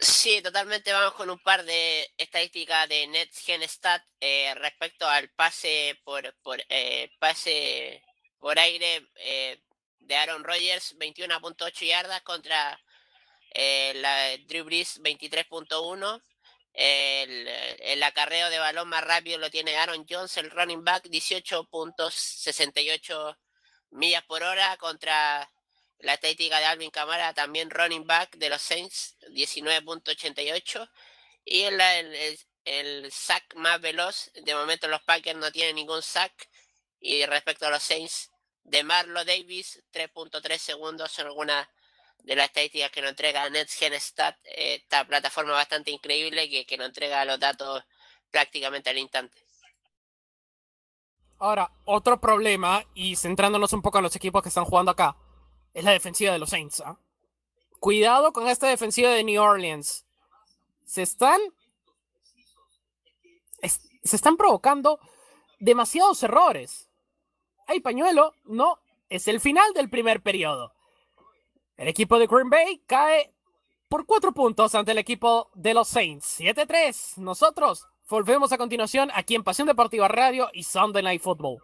Sí, 0.00 0.40
totalmente 0.40 0.92
vamos 0.92 1.12
con 1.12 1.28
un 1.28 1.38
par 1.38 1.62
de 1.62 2.10
estadísticas 2.16 2.88
de 2.88 3.06
NetGen 3.06 3.62
Stat 3.68 4.02
eh, 4.18 4.54
respecto 4.54 5.06
al 5.06 5.28
pase 5.28 6.00
por, 6.04 6.34
por 6.42 6.58
eh, 6.70 7.10
pase 7.18 8.02
por 8.38 8.58
aire 8.58 9.06
eh, 9.16 9.60
de 9.98 10.16
Aaron 10.16 10.42
Rodgers, 10.42 10.96
21.8 10.98 11.86
yardas 11.86 12.22
contra 12.22 12.80
la 13.52 14.36
Drew 14.46 14.64
Brees 14.64 15.02
23.1 15.02 16.22
el, 16.72 17.48
el, 17.80 18.02
acarreo 18.02 18.48
de 18.50 18.58
balón 18.58 18.88
más 18.88 19.04
rápido 19.04 19.38
lo 19.38 19.50
tiene 19.50 19.76
Aaron 19.76 20.04
Jones, 20.08 20.36
el 20.36 20.50
running 20.50 20.84
back, 20.84 21.04
18.68 21.04 23.36
millas 23.90 24.24
por 24.24 24.42
hora 24.42 24.76
contra 24.76 25.50
la 25.98 26.14
estética 26.14 26.58
de 26.58 26.64
Alvin 26.66 26.90
Camara, 26.90 27.32
también 27.34 27.70
running 27.70 28.06
back 28.06 28.36
de 28.36 28.48
los 28.48 28.62
Saints, 28.62 29.16
19.88. 29.30 30.90
Y 31.44 31.62
el, 31.62 31.80
el, 31.80 32.38
el, 32.64 33.12
sack 33.12 33.54
más 33.56 33.80
veloz, 33.80 34.30
de 34.34 34.54
momento 34.54 34.88
los 34.88 35.02
Packers 35.02 35.38
no 35.38 35.52
tienen 35.52 35.76
ningún 35.76 36.02
sack. 36.02 36.48
Y 37.00 37.24
respecto 37.26 37.66
a 37.66 37.70
los 37.70 37.82
Saints, 37.82 38.30
de 38.62 38.84
Marlo 38.84 39.24
Davis, 39.24 39.82
3.3 39.92 40.58
segundos 40.58 41.12
son 41.12 41.26
algunas 41.26 41.66
de 42.24 42.36
las 42.36 42.46
estadísticas 42.46 42.90
que 42.90 43.00
nos 43.00 43.10
entrega 43.10 43.48
NetGen 43.50 43.94
Stat, 43.94 44.36
eh, 44.44 44.76
esta 44.82 45.06
plataforma 45.06 45.52
bastante 45.52 45.90
increíble 45.90 46.48
que, 46.48 46.66
que 46.66 46.76
nos 46.76 46.88
entrega 46.88 47.24
los 47.24 47.38
datos 47.38 47.82
prácticamente 48.30 48.90
al 48.90 48.98
instante. 48.98 49.38
Ahora, 51.38 51.72
otro 51.86 52.20
problema, 52.20 52.84
y 52.94 53.16
centrándonos 53.16 53.72
un 53.72 53.80
poco 53.80 53.98
en 53.98 54.04
los 54.04 54.16
equipos 54.16 54.42
que 54.42 54.50
están 54.50 54.66
jugando 54.66 54.90
acá, 54.90 55.16
es 55.72 55.84
la 55.84 55.92
defensiva 55.92 56.32
de 56.32 56.38
los 56.38 56.50
Saints. 56.50 56.80
¿ah? 56.80 56.98
Cuidado 57.78 58.32
con 58.32 58.46
esta 58.46 58.68
defensiva 58.68 59.10
de 59.10 59.24
New 59.24 59.42
Orleans. 59.42 60.04
Se 60.84 61.02
están. 61.02 61.40
se 63.62 64.16
están 64.16 64.36
provocando 64.36 65.00
demasiados 65.60 66.22
errores. 66.22 66.88
Hay 67.66 67.80
pañuelo, 67.80 68.34
no. 68.44 68.78
Es 69.08 69.28
el 69.28 69.40
final 69.40 69.72
del 69.72 69.88
primer 69.88 70.22
periodo. 70.22 70.74
El 71.80 71.88
equipo 71.88 72.18
de 72.18 72.26
Green 72.26 72.50
Bay 72.50 72.82
cae 72.86 73.32
por 73.88 74.04
cuatro 74.04 74.32
puntos 74.32 74.74
ante 74.74 74.92
el 74.92 74.98
equipo 74.98 75.50
de 75.54 75.72
los 75.72 75.88
Saints. 75.88 76.38
7-3. 76.38 77.16
Nosotros 77.16 77.86
volvemos 78.06 78.52
a 78.52 78.58
continuación 78.58 79.10
aquí 79.14 79.34
en 79.34 79.42
Pasión 79.42 79.66
Deportiva 79.66 80.06
Radio 80.06 80.50
y 80.52 80.64
Sunday 80.64 81.02
Night 81.02 81.22
Football. 81.22 81.62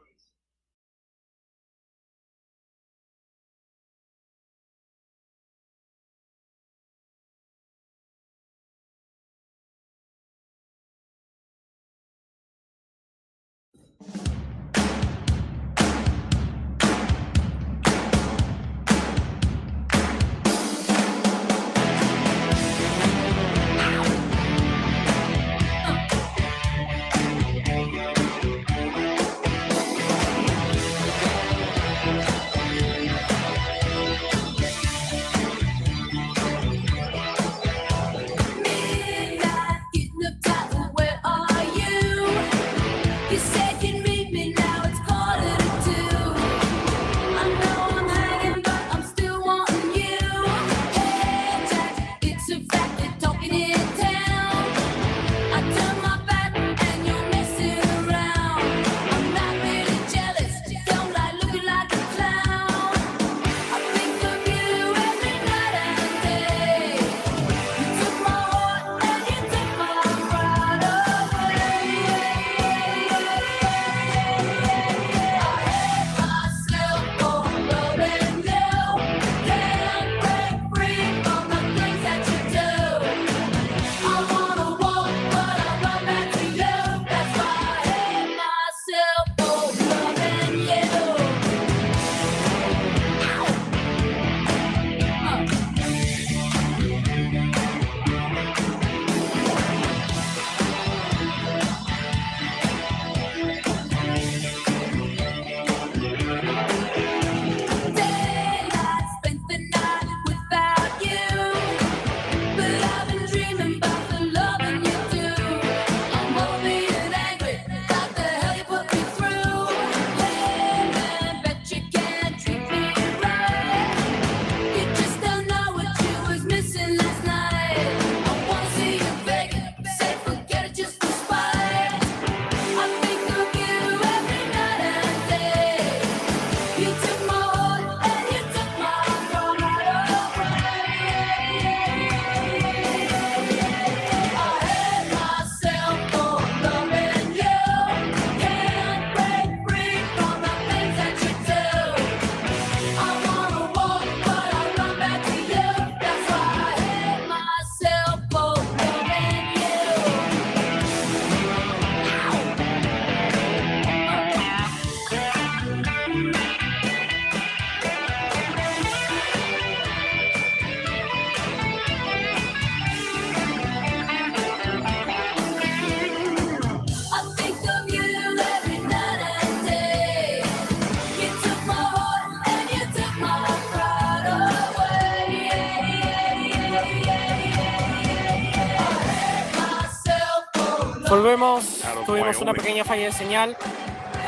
Volvemos. 191.37 191.83
Tuvimos 192.07 192.37
una 192.39 192.55
pequeña 192.55 192.83
falla 192.83 193.05
de 193.07 193.13
señal 193.13 193.57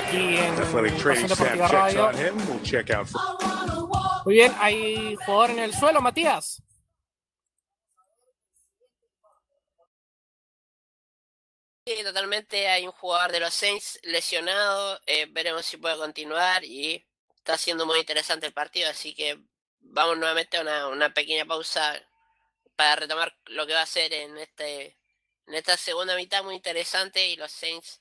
aquí 0.07 0.37
en 0.37 0.55
Pasión 0.57 1.27
Deportiva 1.27 1.69
Radio. 1.69 2.13
Muy 4.27 4.35
bien, 4.35 4.55
hay 4.59 5.17
jugador 5.25 5.51
en 5.51 5.59
el 5.61 5.75
suelo, 5.75 6.03
Matías. 6.03 6.63
Sí, 11.87 11.95
totalmente. 12.05 12.69
Hay 12.69 12.85
un 12.85 12.93
jugador 12.93 13.33
de 13.33 13.41
los 13.41 13.55
Saints 13.55 13.99
lesionado. 14.03 15.01
Eh, 15.07 15.27
veremos 15.31 15.65
si 15.65 15.79
puede 15.79 15.97
continuar 15.97 16.63
y 16.63 17.07
está 17.37 17.57
siendo 17.57 17.87
muy 17.87 18.01
interesante 18.01 18.45
el 18.45 18.53
partido. 18.53 18.91
Así 18.91 19.15
que 19.15 19.41
vamos 19.81 20.19
nuevamente 20.19 20.59
a 20.59 20.61
una, 20.61 20.89
una 20.89 21.15
pequeña 21.15 21.47
pausa 21.47 21.95
para 22.77 22.97
retomar 22.97 23.35
lo 23.47 23.67
que 23.67 23.73
va 23.73 23.81
a 23.81 23.87
ser 23.87 24.13
en 24.13 24.37
este 24.37 24.98
en 25.49 25.55
esta 25.55 25.77
segunda 25.77 26.15
mitad 26.17 26.45
muy 26.45 26.55
interesante 26.57 27.27
y 27.29 27.37
los 27.37 27.51
Saints 27.53 28.01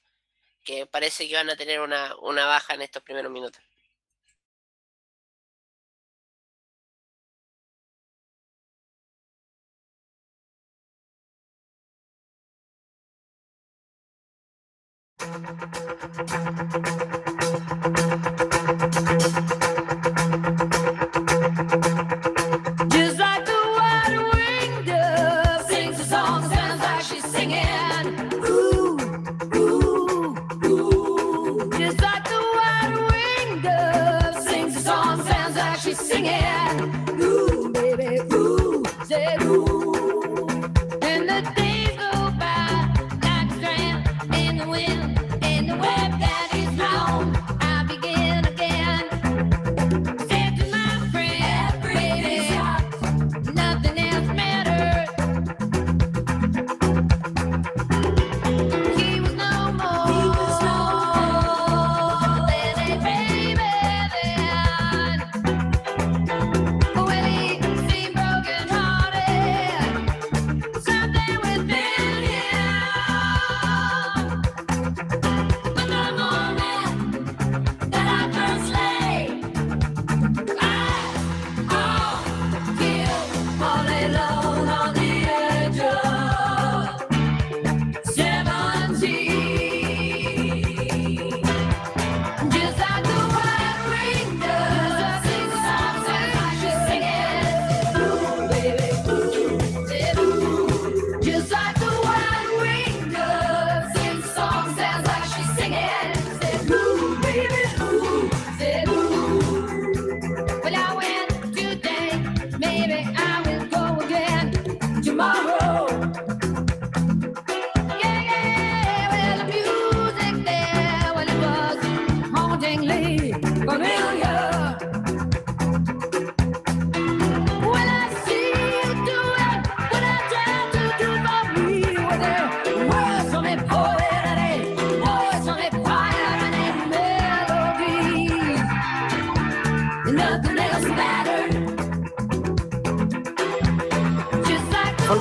que 0.65 0.85
parece 0.85 1.27
que 1.27 1.35
van 1.35 1.49
a 1.49 1.55
tener 1.55 1.79
una, 1.81 2.15
una 2.17 2.45
baja 2.45 2.73
en 2.75 2.81
estos 2.81 3.03
primeros 3.03 3.31
minutos. 3.31 3.61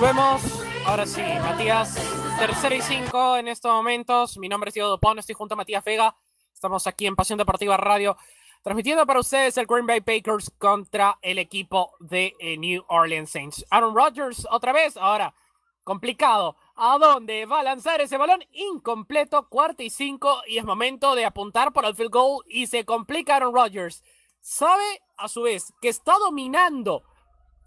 Volvemos. 0.06 0.40
Ahora 0.84 1.04
sí, 1.04 1.20
Matías. 1.20 1.96
Tercera 2.38 2.76
y 2.76 2.80
cinco 2.80 3.36
en 3.38 3.48
estos 3.48 3.72
momentos. 3.72 4.38
Mi 4.38 4.48
nombre 4.48 4.68
es 4.68 4.74
Diego 4.74 4.88
Dupont. 4.88 5.18
Estoy 5.18 5.34
junto 5.34 5.54
a 5.54 5.56
Matías 5.56 5.82
Vega. 5.82 6.14
Estamos 6.54 6.86
aquí 6.86 7.08
en 7.08 7.16
Pasión 7.16 7.38
Deportiva 7.38 7.76
Radio. 7.76 8.16
Transmitiendo 8.62 9.04
para 9.04 9.18
ustedes 9.18 9.56
el 9.56 9.66
Green 9.66 9.84
Bay 9.84 10.00
Packers 10.02 10.52
contra 10.58 11.18
el 11.22 11.40
equipo 11.40 11.96
de 11.98 12.34
eh, 12.38 12.56
New 12.56 12.84
Orleans 12.86 13.30
Saints. 13.30 13.66
Aaron 13.68 13.96
Rodgers 13.96 14.46
otra 14.48 14.72
vez. 14.72 14.96
Ahora, 14.96 15.34
complicado. 15.82 16.56
¿A 16.76 16.98
dónde 16.98 17.44
va 17.44 17.58
a 17.58 17.64
lanzar 17.64 18.00
ese 18.00 18.16
balón? 18.16 18.44
Incompleto, 18.52 19.48
cuarta 19.48 19.82
y 19.82 19.90
cinco. 19.90 20.40
Y 20.46 20.58
es 20.58 20.64
momento 20.64 21.16
de 21.16 21.24
apuntar 21.24 21.72
por 21.72 21.84
el 21.84 21.96
field 21.96 22.12
goal. 22.12 22.44
Y 22.46 22.68
se 22.68 22.84
complica 22.84 23.34
Aaron 23.34 23.52
Rodgers. 23.52 24.04
Sabe, 24.40 25.02
a 25.16 25.26
su 25.26 25.42
vez, 25.42 25.72
que 25.80 25.88
está 25.88 26.16
dominando 26.18 27.02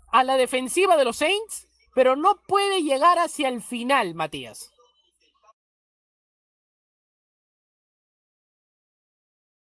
a 0.10 0.24
la 0.24 0.38
defensiva 0.38 0.96
de 0.96 1.04
los 1.04 1.18
Saints 1.18 1.69
pero 2.00 2.16
no 2.16 2.42
puede 2.48 2.82
llegar 2.82 3.20
hacia 3.20 3.50
el 3.50 3.62
final, 3.62 4.16
Matías. 4.16 4.72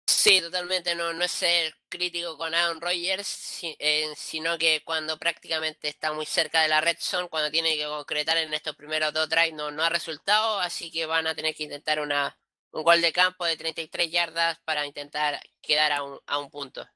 Sí, 0.08 0.40
totalmente, 0.40 0.96
no, 0.96 1.12
no 1.12 1.26
es 1.26 1.32
ser 1.34 1.76
crítico 1.90 2.38
con 2.38 2.56
Aaron 2.56 2.80
Rodgers, 2.80 3.60
eh, 3.64 4.14
sino 4.16 4.58
que 4.58 4.82
cuando 4.86 5.20
prácticamente 5.20 5.90
está 5.90 6.14
muy 6.14 6.26
cerca 6.26 6.62
de 6.62 6.70
la 6.70 6.80
red 6.80 6.96
zone, 7.02 7.28
cuando 7.28 7.52
tiene 7.52 7.76
que 7.76 7.84
concretar 7.84 8.38
en 8.38 8.54
estos 8.54 8.78
primeros 8.78 9.12
dos 9.14 9.28
drives, 9.28 9.54
no, 9.54 9.70
no 9.70 9.84
ha 9.84 9.90
resultado, 9.90 10.62
así 10.62 10.90
que 10.90 11.06
van 11.06 11.28
a 11.28 11.36
tener 11.36 11.54
que 11.54 11.64
intentar 11.64 12.00
una, 12.00 12.40
un 12.72 12.84
gol 12.84 13.02
de 13.02 13.12
campo 13.12 13.44
de 13.44 13.58
33 13.58 14.10
yardas 14.10 14.58
para 14.64 14.86
intentar 14.86 15.38
quedar 15.62 15.92
a 15.92 16.04
un, 16.04 16.18
a 16.28 16.38
un 16.40 16.50
punto. 16.50 16.88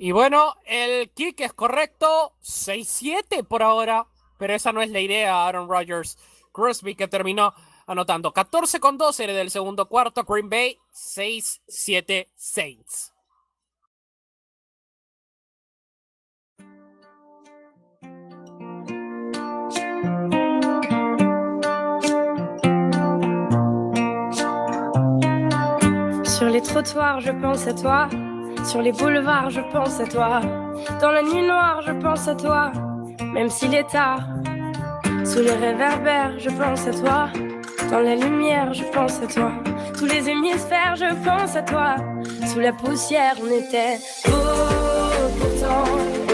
Y 0.00 0.12
bueno, 0.12 0.54
el 0.64 1.10
kick 1.10 1.40
es 1.40 1.52
correcto, 1.52 2.32
6-7 2.40 3.44
por 3.44 3.64
ahora, 3.64 4.06
pero 4.38 4.54
esa 4.54 4.72
no 4.72 4.80
es 4.80 4.90
la 4.90 5.00
idea, 5.00 5.44
Aaron 5.44 5.68
Rodgers. 5.68 6.16
Crosby 6.52 6.94
que 6.94 7.08
terminó 7.08 7.52
anotando 7.86 8.32
14 8.32 8.78
con 8.78 8.96
12 8.96 9.26
del 9.26 9.50
segundo 9.50 9.88
cuarto, 9.88 10.22
Green 10.22 10.48
Bay 10.48 10.78
6-7 10.94 12.28
Saints. 12.36 13.12
Sur 26.24 26.50
les 26.50 26.62
trottoirs, 26.62 27.20
je 27.20 27.32
pense 27.32 27.66
à 27.66 27.74
toi. 27.74 28.27
Sur 28.64 28.82
les 28.82 28.92
boulevards, 28.92 29.50
je 29.50 29.60
pense 29.72 30.00
à 30.00 30.04
toi. 30.04 30.40
Dans 31.00 31.10
la 31.10 31.22
nuit 31.22 31.46
noire, 31.46 31.82
je 31.86 31.92
pense 31.92 32.28
à 32.28 32.34
toi. 32.34 32.72
Même 33.32 33.48
s'il 33.48 33.74
est 33.74 33.88
tard. 33.88 34.20
Sous 35.24 35.40
les 35.40 35.52
réverbères, 35.52 36.38
je 36.38 36.50
pense 36.50 36.86
à 36.86 36.92
toi. 36.92 37.28
Dans 37.90 38.00
la 38.00 38.14
lumière, 38.14 38.72
je 38.74 38.84
pense 38.84 39.22
à 39.22 39.26
toi. 39.26 39.52
Tous 39.96 40.06
les 40.06 40.28
hémisphères, 40.28 40.96
je 40.96 41.14
pense 41.24 41.56
à 41.56 41.62
toi. 41.62 41.96
Sous 42.46 42.60
la 42.60 42.72
poussière, 42.72 43.34
on 43.42 43.46
était 43.46 43.98
beau 44.26 45.28
pourtant. 45.38 46.27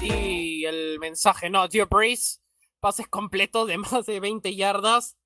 Y 0.00 0.64
el 0.64 0.98
mensaje, 0.98 1.50
no, 1.50 1.68
Dio 1.68 1.86
Breeze, 1.86 2.40
pases 2.80 3.06
completos 3.08 3.68
de 3.68 3.76
más 3.78 4.06
de 4.06 4.20
20 4.20 4.56
yardas 4.56 5.18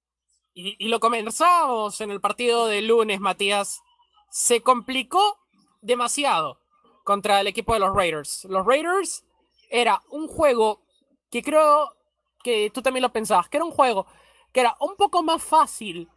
y, 0.54 0.88
lo 0.88 0.98
comenzamos 0.98 2.00
en 2.00 2.10
el 2.10 2.20
partido 2.20 2.66
de 2.66 2.82
lunes, 2.82 3.20
Matías, 3.20 3.80
se 4.28 4.60
complicó 4.60 5.38
demasiado 5.82 6.58
contra 7.04 7.40
el 7.40 7.46
equipo 7.46 7.74
de 7.74 7.78
los 7.78 7.94
Raiders. 7.94 8.44
Los 8.46 8.66
Raiders 8.66 9.24
era 9.70 10.02
un 10.10 10.26
juego 10.26 10.82
que 11.30 11.44
creo 11.44 11.94
que 12.42 12.70
tú 12.74 12.82
también 12.82 13.02
lo 13.02 13.12
pensabas, 13.12 13.48
que 13.48 13.58
era 13.58 13.64
un 13.64 13.70
juego 13.70 14.06
que 14.52 14.60
era 14.60 14.74
un 14.80 14.96
poco 14.96 15.22
más 15.22 15.44
fácil 15.44 16.08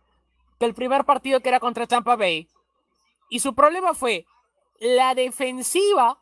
que 0.59 0.65
el 0.65 0.73
primer 0.73 1.05
partido 1.05 1.39
que 1.41 1.49
era 1.49 1.59
contra 1.59 1.85
Tampa 1.85 2.15
Bay. 2.15 2.47
Y 3.29 3.41
su 3.41 3.53
problema 3.53 3.93
fue 3.93 4.25
la 4.79 5.13
defensiva 5.13 6.19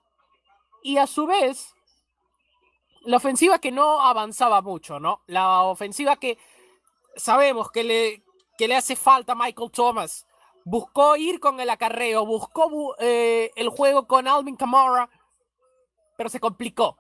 y 0.84 0.98
a 0.98 1.08
su 1.08 1.26
vez 1.26 1.76
la 3.02 3.18
ofensiva 3.18 3.60
que 3.60 3.72
no 3.72 4.02
avanzaba 4.02 4.62
mucho, 4.62 5.00
¿no? 5.00 5.22
La 5.28 5.64
ofensiva 5.64 6.18
que 6.18 6.38
sabemos 7.16 7.72
que 7.72 7.84
le, 7.84 8.24
que 8.58 8.68
le 8.68 8.76
hace 8.76 8.96
falta 8.96 9.32
a 9.32 9.36
Michael 9.36 9.72
Thomas. 9.72 10.26
Buscó 10.66 11.16
ir 11.16 11.40
con 11.40 11.60
el 11.62 11.70
acarreo, 11.70 12.26
buscó 12.26 12.96
eh, 13.00 13.52
el 13.56 13.70
juego 13.70 14.06
con 14.08 14.28
Alvin 14.28 14.58
Kamara, 14.58 15.10
pero 16.18 16.30
se 16.30 16.42
complicó. 16.42 16.98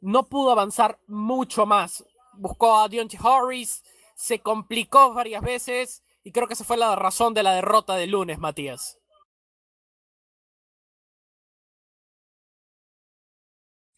No 0.00 0.24
pudo 0.24 0.50
avanzar 0.50 0.98
mucho 1.06 1.66
más. 1.66 2.04
Buscó 2.32 2.78
a 2.78 2.88
Deontay 2.88 3.20
Harris, 3.22 3.84
se 4.14 4.40
complicó 4.40 5.12
varias 5.12 5.42
veces 5.42 6.02
y 6.24 6.32
creo 6.32 6.48
que 6.48 6.54
esa 6.54 6.64
fue 6.64 6.76
la 6.76 6.96
razón 6.96 7.34
de 7.34 7.44
la 7.44 7.52
derrota 7.52 7.94
de 7.94 8.08
lunes, 8.08 8.38
Matías. 8.38 8.98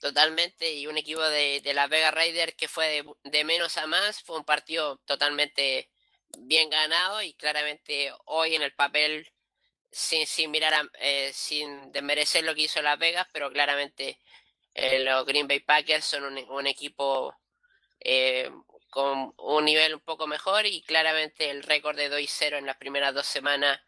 Totalmente, 0.01 0.73
y 0.73 0.87
un 0.87 0.97
equipo 0.97 1.21
de, 1.21 1.61
la 1.75 1.87
Vega 1.87 2.11
Raiders 2.11 2.55
que 2.55 2.69
fue 2.69 3.05
de, 3.23 3.45
menos 3.45 3.77
a 3.77 3.87
más, 3.87 4.23
fue 4.23 4.39
un 4.39 4.45
partido 4.45 4.97
totalmente 5.05 5.91
bien 6.39 6.71
ganado 6.71 7.21
y 7.21 7.35
claramente 7.35 8.11
hoy 8.25 8.55
en 8.55 8.63
el 8.63 8.73
papel, 8.73 9.31
sin, 9.91 10.27
sin 10.27 10.51
mirar, 10.51 10.73
a, 10.73 10.89
eh, 11.01 11.33
sin 11.35 11.93
desmerecer 11.93 12.45
lo 12.45 12.55
que 12.55 12.63
hizo 12.63 12.81
Las 12.81 12.99
Vegas, 12.99 13.27
pero 13.31 13.53
claramente 13.53 14.19
eh, 14.73 15.01
los 15.01 15.27
Green 15.27 15.47
Bay 15.47 15.61
Packers 15.61 16.07
son 16.07 16.25
un, 16.25 16.67
equipo 16.67 17.35
eh, 18.01 18.51
con 18.89 19.35
un 19.37 19.65
nivel 19.67 19.95
un 19.95 20.01
poco 20.01 20.27
mejor 20.27 20.65
y 20.65 20.81
claramente 20.81 21.51
el 21.51 21.63
récord 21.63 21.97
de 21.97 22.11
2-0 22.11 22.57
en 22.57 22.65
las 22.65 22.79
primeras 22.79 23.13
dos 23.13 23.27
semanas 23.27 23.79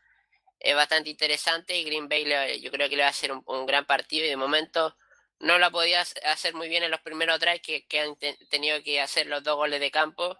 es 0.60 0.74
bastante 0.74 1.08
interesante 1.08 1.78
y 1.78 1.84
Green 1.84 2.08
Bay 2.08 2.60
yo 2.60 2.70
creo 2.70 2.90
que 2.90 2.96
le 2.96 3.02
va 3.02 3.08
a 3.08 3.14
ser 3.14 3.32
un, 3.32 3.42
un 3.46 3.64
gran 3.64 3.86
partido 3.86 4.26
y 4.26 4.28
de 4.28 4.36
momento 4.36 4.94
no 5.42 5.58
la 5.58 5.70
podía 5.70 6.00
hacer 6.00 6.54
muy 6.54 6.68
bien 6.68 6.84
en 6.84 6.90
los 6.90 7.00
primeros 7.00 7.38
tres 7.40 7.60
que, 7.62 7.84
han 8.00 8.16
tenido 8.48 8.82
que 8.82 9.00
hacer 9.00 9.26
los 9.26 9.42
dos 9.44 9.56
goles 9.56 9.80
de 9.80 9.90
campo. 9.90 10.36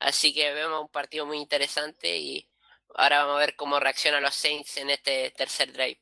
Así 0.00 0.34
que 0.34 0.52
vemos 0.54 0.82
un 0.82 0.88
partido 0.90 1.26
muy 1.26 1.38
interesante 1.38 2.18
y 2.18 2.48
ahora 2.96 3.24
vamos 3.24 3.36
a 3.36 3.40
ver 3.40 3.56
cómo 3.56 3.80
reaccionan 3.80 4.22
los 4.22 4.34
Saints 4.34 4.76
en 4.78 4.90
este 4.90 5.32
tercer 5.32 5.72
drive. 5.72 6.00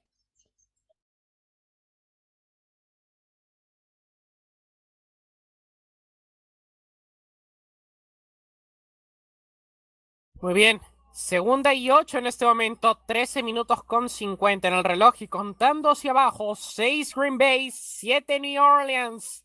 Muy 10.40 10.55
bien, 10.55 10.81
Segunda 11.16 11.72
y 11.72 11.90
ocho 11.90 12.18
en 12.18 12.26
este 12.26 12.44
momento, 12.44 12.98
13 13.07 13.42
minutos 13.42 13.83
con 13.85 14.11
50 14.11 14.68
en 14.68 14.74
el 14.74 14.85
reloj 14.85 15.14
y 15.20 15.29
contando 15.29 15.88
hacia 15.88 16.11
abajo, 16.11 16.55
6 16.55 17.14
Green 17.14 17.38
Bay, 17.38 17.70
7 17.70 18.38
New 18.38 18.62
Orleans. 18.62 19.42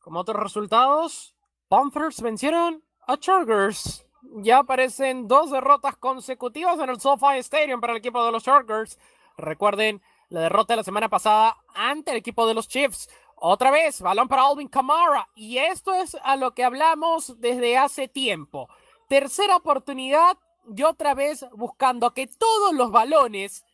Como 0.00 0.20
otros 0.20 0.38
resultados, 0.38 1.34
Panthers 1.68 2.20
vencieron 2.20 2.84
a 3.06 3.16
Chargers. 3.16 4.06
Ya 4.42 4.58
aparecen 4.58 5.26
dos 5.26 5.50
derrotas 5.50 5.96
consecutivas 5.96 6.78
en 6.78 6.90
el 6.90 7.00
SoFi 7.00 7.38
Stadium 7.38 7.80
para 7.80 7.94
el 7.94 8.00
equipo 8.00 8.22
de 8.22 8.30
los 8.30 8.44
Chargers. 8.44 8.98
Recuerden 9.38 10.02
la 10.28 10.40
derrota 10.40 10.74
de 10.74 10.76
la 10.76 10.84
semana 10.84 11.08
pasada 11.08 11.56
ante 11.74 12.10
el 12.10 12.18
equipo 12.18 12.46
de 12.46 12.52
los 12.52 12.68
Chiefs. 12.68 13.08
Otra 13.34 13.70
vez, 13.70 14.02
balón 14.02 14.28
para 14.28 14.42
Alvin 14.42 14.68
Kamara. 14.68 15.30
Y 15.34 15.56
esto 15.56 15.94
es 15.94 16.18
a 16.22 16.36
lo 16.36 16.52
que 16.52 16.64
hablamos 16.64 17.40
desde 17.40 17.78
hace 17.78 18.08
tiempo. 18.08 18.68
Tercera 19.08 19.56
oportunidad 19.56 20.36
y 20.76 20.82
otra 20.82 21.14
vez 21.14 21.44
buscando 21.52 22.12
que 22.12 22.26
todos 22.26 22.74
los 22.74 22.90
balones, 22.90 23.64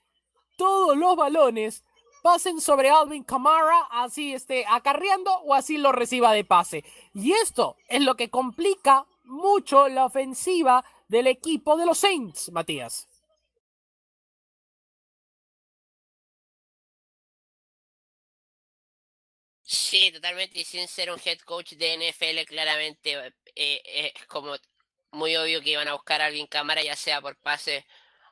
todos 0.57 0.97
los 0.97 1.17
balones 1.17 1.83
pasen 2.23 2.61
sobre 2.61 2.91
Alvin 2.91 3.25
Kamara, 3.25 3.89
así 3.91 4.33
esté 4.35 4.65
acarreando 4.67 5.31
o 5.41 5.55
así 5.55 5.77
lo 5.77 5.93
reciba 5.93 6.33
de 6.33 6.45
pase. 6.45 6.85
Y 7.15 7.33
esto 7.33 7.77
es 7.89 8.03
lo 8.03 8.17
que 8.17 8.31
complica 8.31 9.07
mucho 9.25 9.89
la 9.89 10.07
ofensiva 10.07 10.85
del 11.09 11.27
equipo 11.27 11.77
de 11.77 11.87
los 11.87 11.99
Saints, 11.99 12.51
Matías. 12.53 13.09
Sí, 19.63 20.11
totalmente. 20.13 20.61
Y 20.61 20.65
sin 20.65 20.87
ser 20.89 21.11
un 21.11 21.21
head 21.25 21.39
coach 21.41 21.73
de 21.73 21.95
NFL, 21.97 22.45
claramente 22.47 23.35
eh, 23.55 24.13
es 24.17 24.27
como 24.27 24.55
muy 25.15 25.37
obvio 25.37 25.63
que 25.63 25.71
iban 25.71 25.89
a 25.89 25.95
buscar 25.95 26.21
a 26.21 26.27
alguien 26.27 26.47
cámara, 26.47 26.83
ya 26.83 26.97
sea 26.97 27.21
por 27.21 27.37
pase 27.37 27.87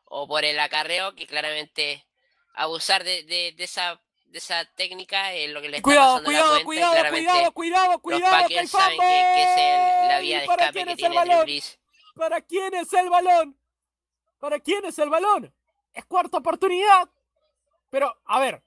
o 0.05 0.27
por 0.27 0.45
el 0.45 0.59
acarreo, 0.61 1.15
que 1.15 1.27
claramente 1.27 2.07
abusar 2.55 3.05
de, 3.05 3.23
de, 3.25 3.55
esa 3.59 4.01
de 4.27 4.39
esa 4.39 4.65
técnica 4.77 5.33
es 5.33 5.51
lo 5.51 5.61
que 5.61 5.69
le 5.69 5.77
está 5.79 5.85
cuidado, 5.85 6.23
pasando 6.25 6.65
cuidado, 6.65 6.95
la 6.95 7.11
cuidado, 7.11 7.53
cuidado, 7.53 7.53
cuidado, 7.53 7.99
cuidado, 8.01 8.21
Los 8.21 8.43
Packers 8.43 8.71
saben 8.71 8.99
que, 8.99 9.43
es 9.43 10.09
la 10.09 10.19
vía 10.21 10.39
de 10.39 10.45
escape 10.45 10.85
que 10.85 10.97
tiene 10.97 11.25
Drew 11.25 11.43
Brees. 11.43 11.79
¿Para 12.15 12.41
quién 12.43 12.75
es 12.75 12.93
el 12.93 13.09
balón? 13.09 13.59
¿Para 14.39 14.61
quién 14.61 14.85
es 14.85 14.99
el 14.99 15.09
balón? 15.09 15.55
Es 15.95 16.05
cuarta 16.05 16.39
oportunidad. 16.39 17.09
Pero, 17.91 18.15
a 18.27 18.41
ver, 18.41 18.63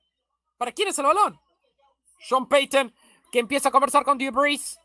¿para 0.58 0.72
quién 0.72 0.88
es 0.88 0.98
el 0.98 1.06
balón? 1.06 1.40
Sean 2.20 2.48
Payton, 2.48 2.96
que 3.32 3.40
empieza 3.40 3.70
a 3.70 3.72
conversar 3.72 4.04
con 4.04 4.18
Drew 4.18 4.32
Brees. 4.32 4.80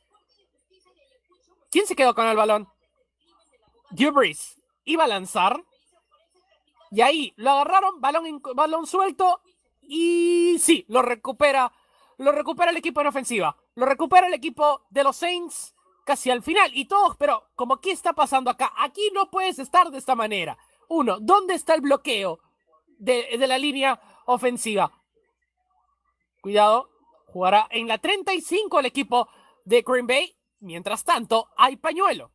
¿Quién 1.71 1.87
se 1.87 1.95
quedó 1.95 2.15
con 2.15 2.27
el 2.27 2.37
balón? 2.37 2.69
Dubris 3.91 4.61
iba 4.85 5.05
a 5.05 5.09
lanzar. 5.09 5.65
Y 6.91 7.03
ahí 7.03 7.33
lo 7.37 7.51
agarraron, 7.51 8.01
balón, 8.01 8.43
balón 8.55 8.87
suelto. 8.87 9.41
Y 9.83 10.57
sí, 10.59 10.85
lo 10.89 11.03
recupera. 11.03 11.73
Lo 12.19 12.33
recupera 12.33 12.71
el 12.71 12.77
equipo 12.77 13.01
en 13.01 13.07
ofensiva. 13.07 13.57
Lo 13.75 13.87
recupera 13.87 14.27
el 14.27 14.35
equipo 14.35 14.83
de 14.91 15.05
los 15.05 15.17
Saints 15.17 15.75
casi 16.05 16.31
al 16.31 16.43
final. 16.43 16.71
Y 16.75 16.87
todos, 16.87 17.17
pero 17.17 17.45
como 17.55 17.81
¿qué 17.81 17.93
está 17.93 18.13
pasando 18.13 18.51
acá? 18.51 18.73
Aquí 18.77 19.11
no 19.15 19.31
puedes 19.31 19.59
estar 19.59 19.91
de 19.91 19.99
esta 19.99 20.15
manera. 20.15 20.59
Uno, 20.89 21.19
¿dónde 21.21 21.55
está 21.55 21.75
el 21.75 21.81
bloqueo 21.81 22.41
de, 22.99 23.37
de 23.39 23.47
la 23.47 23.59
línea 23.59 24.01
ofensiva? 24.27 24.93
Cuidado, 26.41 26.91
jugará 27.27 27.69
en 27.71 27.87
la 27.87 27.99
35 27.99 28.81
el 28.81 28.87
equipo 28.87 29.29
de 29.65 29.83
Green 29.83 30.07
Bay. 30.07 30.37
Mientras 30.61 31.05
tanto, 31.05 31.49
hay 31.57 31.77
pañuelo. 31.77 32.33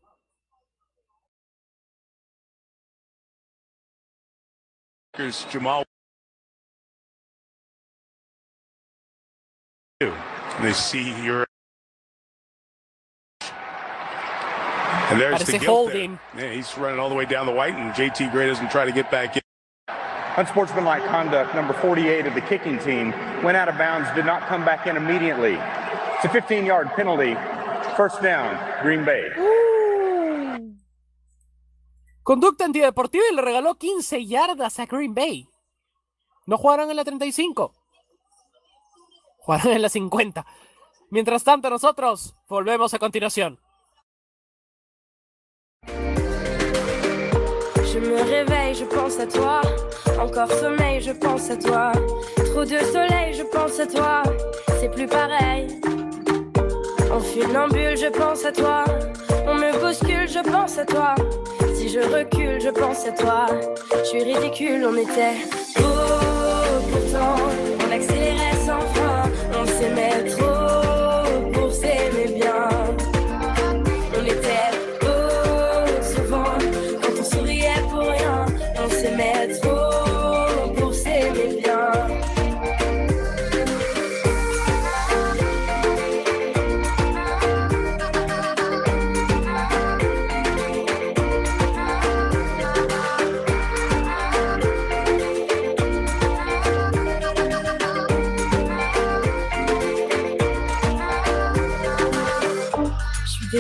Jamal. 5.50 5.84
They 10.62 10.74
see 10.74 11.24
your. 11.24 11.46
And 15.10 15.22
there's 15.22 15.44
the 15.44 15.58
guilt 15.58 15.94
there. 15.94 16.20
Yeah, 16.38 16.52
he's 16.52 16.78
running 16.78 17.00
all 17.00 17.10
the 17.10 17.16
way 17.16 17.26
down 17.26 17.46
the 17.46 17.52
white, 17.52 17.76
and 17.76 17.94
JT 17.94 18.32
Gray 18.32 18.48
doesn't 18.48 18.72
try 18.72 18.86
to 18.86 18.92
get 18.92 19.10
back 19.12 19.38
in. 19.38 19.42
Unsportsmanlike 20.38 21.06
conduct, 21.06 21.56
number 21.56 21.74
48 21.74 22.26
of 22.26 22.34
the 22.34 22.42
kicking 22.42 22.78
team, 22.80 23.12
went 23.42 23.56
out 23.56 23.70
of 23.70 23.78
bounds, 23.78 24.10
did 24.16 24.26
not 24.26 24.48
come 24.48 24.66
back 24.66 24.86
in 24.86 24.98
immediately. 24.98 25.54
It's 25.54 26.26
a 26.26 26.30
15 26.30 26.66
yard 26.66 26.90
penalty. 26.90 27.36
First 27.96 28.22
down, 28.22 28.58
Green 28.82 29.06
Bay. 29.06 29.30
Conducta 32.26 32.66
antideportiva 32.66 33.24
y 33.32 33.36
le 33.36 33.42
regaló 33.44 33.76
15 33.76 34.26
yardas 34.26 34.80
a 34.80 34.88
Green 34.88 35.14
Bay. 35.14 35.48
No 36.48 36.58
jugaron 36.58 36.90
en 36.90 36.96
la 36.96 37.04
35. 37.04 37.72
Jugaron 39.38 39.74
en 39.74 39.82
la 39.84 39.90
50. 39.90 40.44
Mientras 41.12 41.44
tanto, 41.44 41.70
nosotros 41.70 42.34
volvemos 42.48 42.96
a 42.96 42.98
continuación. 42.98 43.60
Je 47.94 48.00
me 48.00 48.24
réveille, 48.24 48.74
je 48.74 48.86
pense 48.86 49.20
à 49.20 49.28
toi. 49.28 49.62
Encore 50.20 50.52
sommeil, 50.60 51.02
je 51.02 51.12
pense 51.12 51.52
à 51.52 51.58
toi. 51.58 51.92
Trop 52.38 52.66
de 52.66 52.80
soleil, 52.92 53.36
je 53.36 53.44
pense 53.44 53.80
à 53.80 53.86
toi. 53.86 54.24
C'est 54.80 54.90
plus 54.90 55.06
pareil. 55.06 55.80
En 57.12 57.20
funambule, 57.20 57.96
je 57.96 58.08
pense 58.08 58.44
à 58.46 58.52
toi. 58.52 58.84
On 59.46 59.54
me 59.54 59.72
bouscule, 59.80 60.28
je 60.28 60.40
pense 60.40 60.80
à 60.80 60.86
toi. 60.86 61.14
Je 61.96 62.02
recule, 62.02 62.60
je 62.60 62.70
pense 62.72 63.08
à 63.08 63.12
toi. 63.12 63.46
Je 64.00 64.04
suis 64.04 64.22
ridicule, 64.22 64.86
on 64.86 64.98
était 64.98 65.38
beau 65.78 66.82
pourtant. 66.92 67.38
On 67.88 67.90
accélérait 67.90 68.58
sans 68.66 68.82
frein, 68.82 69.32
on 69.58 69.66
s'aimait 69.66 70.26
trop 70.26 70.45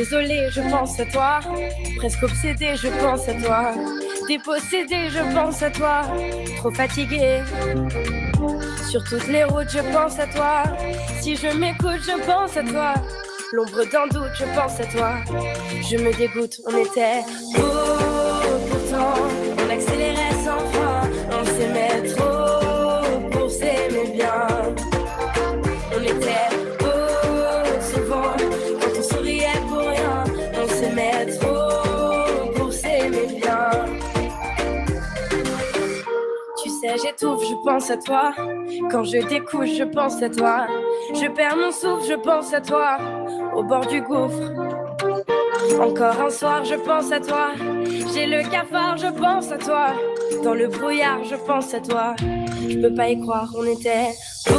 Désolée, 0.05 0.49
je 0.51 0.61
pense 0.61 0.99
à 0.99 1.05
toi. 1.05 1.39
Presque 1.97 2.21
obsédée, 2.21 2.75
je 2.75 2.89
pense 2.89 3.27
à 3.27 3.33
toi. 3.33 3.71
Dépossédée, 4.27 5.09
je 5.09 5.33
pense 5.33 5.63
à 5.63 5.71
toi. 5.71 6.03
Trop 6.57 6.69
fatiguée. 6.69 7.41
Sur 8.87 9.03
toutes 9.03 9.27
les 9.27 9.45
routes, 9.45 9.71
je 9.71 9.79
pense 9.91 10.19
à 10.19 10.27
toi. 10.27 10.63
Si 11.21 11.35
je 11.35 11.47
m'écoute, 11.57 12.01
je 12.03 12.23
pense 12.23 12.55
à 12.55 12.61
toi. 12.61 12.93
L'ombre 13.51 13.83
d'un 13.91 14.05
doute, 14.05 14.29
je 14.35 14.45
pense 14.53 14.79
à 14.79 14.85
toi. 14.85 15.13
Je 15.89 15.97
me 15.97 16.15
dégoûte, 16.15 16.61
on 16.67 16.77
était 16.77 17.21
beau 17.55 18.59
pourtant. 18.69 19.54
Je 37.21 37.55
pense 37.63 37.89
à 37.89 37.97
toi. 37.97 38.33
Quand 38.91 39.03
je 39.03 39.25
découche, 39.27 39.75
je 39.77 39.83
pense 39.83 40.21
à 40.21 40.29
toi. 40.29 40.67
Je 41.13 41.27
perds 41.27 41.55
mon 41.55 41.71
souffle, 41.71 42.07
je 42.09 42.15
pense 42.15 42.53
à 42.53 42.61
toi. 42.61 42.97
Au 43.55 43.63
bord 43.63 43.85
du 43.85 44.01
gouffre. 44.01 44.51
Encore 45.79 46.21
un 46.21 46.29
soir, 46.29 46.65
je 46.65 46.75
pense 46.75 47.11
à 47.11 47.19
toi. 47.19 47.51
J'ai 48.13 48.27
le 48.27 48.43
cafard, 48.49 48.97
je 48.97 49.07
pense 49.07 49.51
à 49.51 49.57
toi. 49.57 49.87
Dans 50.43 50.53
le 50.53 50.67
brouillard, 50.67 51.23
je 51.23 51.35
pense 51.35 51.73
à 51.73 51.79
toi. 51.79 52.15
Je 52.67 52.77
peux 52.79 52.93
pas 52.93 53.09
y 53.09 53.19
croire, 53.19 53.49
on 53.57 53.65
était 53.65 54.09
beau 54.47 54.53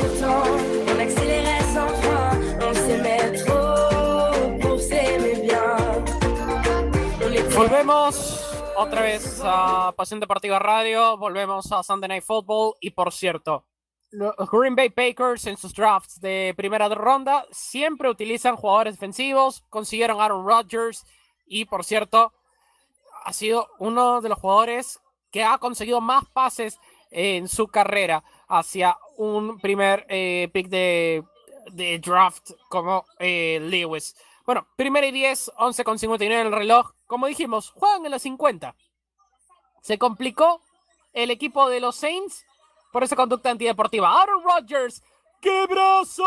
pourtant. 0.00 0.42
On 0.88 1.00
accélérait 1.00 1.64
sans 1.74 1.88
fin, 2.02 2.30
on 2.60 2.74
s'aimait 2.74 3.32
trop 3.44 4.60
pour 4.60 4.80
s'aimer 4.80 5.36
bien. 5.42 5.76
On 7.58 8.41
otra 8.76 9.02
vez 9.02 9.40
a 9.44 9.92
Pasión 9.96 10.20
Deportiva 10.20 10.58
Radio, 10.58 11.16
volvemos 11.16 11.70
a 11.72 11.82
Sunday 11.82 12.08
Night 12.08 12.24
Football 12.24 12.74
y 12.80 12.90
por 12.90 13.12
cierto, 13.12 13.66
los 14.10 14.34
Green 14.50 14.76
Bay 14.76 14.90
Packers 14.90 15.46
en 15.46 15.56
sus 15.56 15.74
drafts 15.74 16.20
de 16.20 16.54
primera 16.56 16.88
ronda 16.88 17.46
siempre 17.50 18.08
utilizan 18.08 18.56
jugadores 18.56 18.94
defensivos, 18.94 19.62
consiguieron 19.70 20.20
Aaron 20.20 20.46
Rodgers 20.46 21.04
y 21.46 21.64
por 21.64 21.84
cierto, 21.84 22.32
ha 23.24 23.32
sido 23.32 23.68
uno 23.78 24.20
de 24.20 24.28
los 24.28 24.38
jugadores 24.38 25.00
que 25.30 25.44
ha 25.44 25.58
conseguido 25.58 26.00
más 26.00 26.24
pases 26.32 26.78
en 27.10 27.48
su 27.48 27.68
carrera 27.68 28.24
hacia 28.48 28.96
un 29.16 29.58
primer 29.60 30.06
eh, 30.08 30.48
pick 30.52 30.68
de, 30.68 31.24
de 31.72 31.98
draft 31.98 32.50
como 32.68 33.04
eh, 33.18 33.60
Lewis. 33.62 34.14
Bueno, 34.44 34.66
primera 34.76 35.06
y 35.06 35.12
10, 35.12 35.52
11 35.56 35.84
con 35.84 35.98
59 35.98 36.40
en 36.40 36.46
el 36.48 36.52
reloj. 36.52 36.92
Como 37.06 37.26
dijimos, 37.26 37.70
juegan 37.70 38.04
en 38.04 38.10
los 38.10 38.22
50. 38.22 38.74
Se 39.82 39.98
complicó 39.98 40.60
el 41.12 41.30
equipo 41.30 41.68
de 41.68 41.80
los 41.80 41.96
Saints 41.96 42.44
por 42.92 43.04
esa 43.04 43.16
conducta 43.16 43.50
antideportiva. 43.50 44.20
Aaron 44.20 44.42
Rodgers, 44.42 45.02
¡qué 45.40 45.66
brazo! 45.66 46.24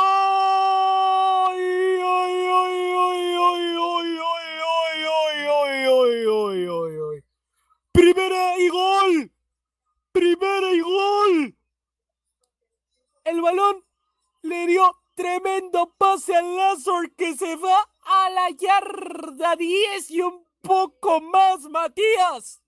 ¡Primera 7.91 8.58
y 8.58 8.69
gol! 8.69 9.32
¡Primera 10.12 10.71
y 10.71 10.80
gol! 10.80 11.58
El 13.25 13.41
balón 13.41 13.84
le 14.41 14.67
dio 14.67 14.95
tremendo 15.15 15.93
pase 15.97 16.36
al 16.36 16.56
Lazor 16.56 17.12
que 17.15 17.36
se 17.36 17.56
va 17.56 17.89
a 18.05 18.29
la 18.29 18.49
yarda 18.51 19.55
10 19.55 20.09
y 20.11 20.21
un 20.21 20.45
poco 20.61 21.21
más, 21.21 21.61
Matías. 21.63 22.61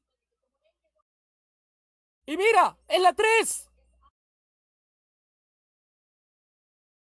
Y 2.27 2.37
mira, 2.37 2.77
en 2.89 3.01
la 3.01 3.13
3. 3.13 3.67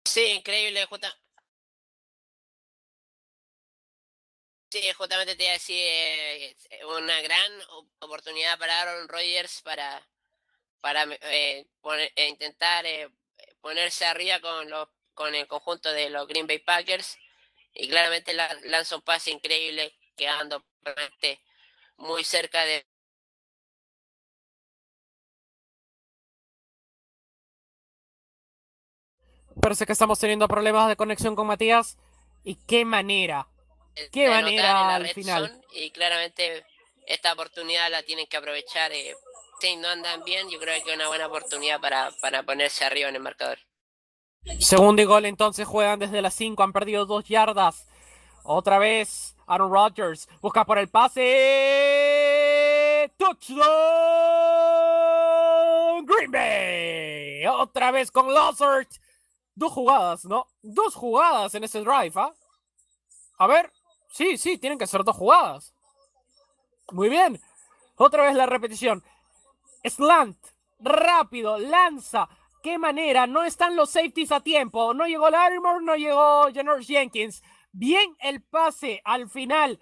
Sí, 0.04 0.20
increíble, 0.32 0.84
justa- 0.86 1.16
Sí, 4.70 4.80
justamente 4.96 5.34
te 5.36 5.44
iba 5.44 5.52
a 5.54 5.56
eh, 5.68 6.56
una 6.96 7.20
gran 7.22 7.52
oportunidad 7.98 8.56
para 8.58 8.80
Aaron 8.82 9.08
Rodgers 9.08 9.62
para, 9.62 10.06
para 10.80 11.04
eh, 11.22 11.66
eh, 12.16 12.28
intentar 12.28 12.86
eh, 12.86 13.10
ponerse 13.60 14.06
arriba 14.06 14.40
con 14.40 14.70
los 14.70 14.88
con 15.14 15.34
el 15.34 15.46
conjunto 15.48 15.92
de 15.92 16.10
los 16.10 16.26
Green 16.28 16.46
Bay 16.46 16.60
Packers 16.60 17.18
y 17.74 17.88
claramente 17.88 18.32
la- 18.32 18.56
lanza 18.64 18.96
un 18.96 19.02
pase 19.02 19.30
increíble 19.30 19.94
quedando 20.16 20.64
muy 21.96 22.24
cerca 22.24 22.64
de 22.64 22.84
Parece 29.60 29.84
que 29.86 29.92
estamos 29.92 30.18
teniendo 30.18 30.48
problemas 30.48 30.88
de 30.88 30.96
conexión 30.96 31.36
con 31.36 31.46
Matías. 31.46 31.98
¿Y 32.44 32.54
qué 32.66 32.84
manera? 32.84 33.48
Qué 34.12 34.28
manera 34.28 34.94
al 34.94 35.08
final. 35.08 35.60
y 35.74 35.90
claramente 35.90 36.64
esta 37.06 37.32
oportunidad 37.32 37.90
la 37.90 38.02
tienen 38.02 38.26
que 38.26 38.36
aprovechar. 38.36 38.92
Eh, 38.92 39.14
si 39.60 39.76
no 39.76 39.88
andan 39.88 40.24
bien, 40.24 40.48
yo 40.48 40.58
creo 40.58 40.82
que 40.82 40.90
es 40.90 40.96
una 40.96 41.08
buena 41.08 41.26
oportunidad 41.26 41.80
para, 41.80 42.10
para 42.22 42.42
ponerse 42.44 42.84
arriba 42.84 43.08
en 43.10 43.16
el 43.16 43.22
marcador. 43.22 43.58
Segundo 44.58 45.02
y 45.02 45.04
gol, 45.04 45.26
entonces 45.26 45.68
juegan 45.68 45.98
desde 45.98 46.22
las 46.22 46.34
5, 46.34 46.62
han 46.62 46.72
perdido 46.72 47.04
dos 47.04 47.24
yardas. 47.24 47.86
Otra 48.42 48.78
vez, 48.78 49.36
Aaron 49.46 49.70
Rodgers 49.70 50.28
busca 50.40 50.64
por 50.64 50.78
el 50.78 50.88
pase. 50.88 51.20
Touchdown, 53.18 53.66
Green 56.06 56.30
Bay. 56.30 57.46
Otra 57.46 57.90
vez 57.90 58.10
con 58.10 58.32
Lazard. 58.32 58.86
Dos 59.54 59.72
jugadas, 59.72 60.24
¿no? 60.24 60.46
Dos 60.62 60.94
jugadas 60.94 61.54
en 61.54 61.64
ese 61.64 61.80
drive, 61.80 62.12
¿ah? 62.14 62.32
A 63.38 63.46
ver, 63.46 63.70
sí, 64.10 64.38
sí, 64.38 64.56
tienen 64.56 64.78
que 64.78 64.86
ser 64.86 65.04
dos 65.04 65.16
jugadas. 65.16 65.74
Muy 66.92 67.10
bien. 67.10 67.40
Otra 67.96 68.22
vez 68.24 68.34
la 68.34 68.46
repetición. 68.46 69.04
Slant, 69.84 70.38
rápido, 70.78 71.58
lanza. 71.58 72.28
Qué 72.62 72.78
manera, 72.78 73.26
no 73.26 73.44
están 73.44 73.74
los 73.74 73.90
safeties 73.90 74.32
a 74.32 74.40
tiempo. 74.40 74.92
No 74.94 75.06
llegó 75.06 75.30
Larimore, 75.30 75.84
no 75.84 75.96
llegó 75.96 76.48
Janoris 76.52 76.86
Jenkins. 76.86 77.42
Bien 77.72 78.16
el 78.20 78.42
pase 78.42 79.00
al 79.04 79.28
final 79.30 79.80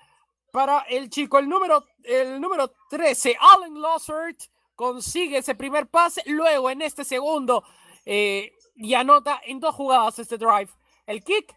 para 0.53 0.81
el 0.89 1.11
chico, 1.11 1.39
el 1.39 1.49
número, 1.49 1.85
el 2.05 2.41
número 2.41 2.73
13, 2.91 3.37
Allen 3.39 3.81
Lazard, 3.81 4.37
consigue 4.75 5.39
ese 5.39 5.55
primer 5.55 5.89
pase. 5.89 6.23
Luego 6.27 6.71
en 6.71 6.83
este 6.83 7.05
segundo 7.05 7.65
eh, 8.05 8.53
y 8.77 8.95
anota 8.95 9.41
en 9.45 9.61
dos 9.61 9.75
jugadas 9.75 10.19
este 10.19 10.39
drive. 10.39 10.71
El 11.07 11.25
kick 11.25 11.55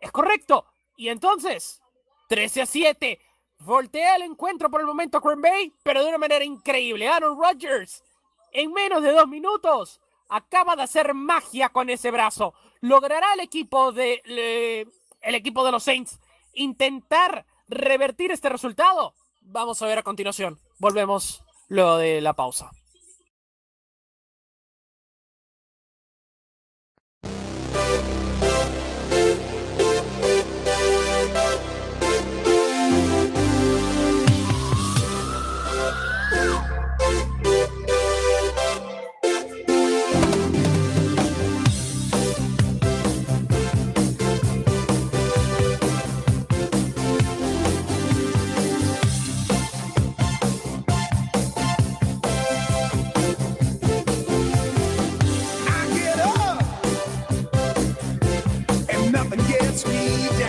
es 0.00 0.10
correcto. 0.10 0.66
Y 0.96 1.08
entonces, 1.08 1.80
13 2.28 2.62
a 2.62 2.66
7. 2.66 3.20
Voltea 3.60 4.16
el 4.16 4.22
encuentro 4.22 4.70
por 4.70 4.80
el 4.80 4.86
momento 4.86 5.20
Green 5.20 5.40
Bay, 5.40 5.72
pero 5.82 6.02
de 6.02 6.08
una 6.08 6.18
manera 6.18 6.44
increíble. 6.44 7.08
Aaron 7.08 7.38
Rodgers, 7.38 8.04
en 8.52 8.72
menos 8.72 9.02
de 9.02 9.12
dos 9.12 9.28
minutos, 9.28 10.00
acaba 10.28 10.76
de 10.76 10.82
hacer 10.82 11.14
magia 11.14 11.70
con 11.70 11.90
ese 11.90 12.10
brazo. 12.10 12.54
¿Logrará 12.80 13.34
el 13.34 13.40
equipo 13.40 13.92
de, 13.92 14.22
el 15.22 15.34
equipo 15.34 15.64
de 15.64 15.72
los 15.72 15.82
Saints 15.82 16.18
intentar 16.52 17.46
revertir 17.68 18.30
este 18.30 18.48
resultado? 18.48 19.14
Vamos 19.42 19.80
a 19.82 19.86
ver 19.86 19.98
a 19.98 20.02
continuación. 20.02 20.58
Volvemos 20.78 21.42
luego 21.68 21.96
de 21.96 22.20
la 22.20 22.34
pausa. 22.34 22.70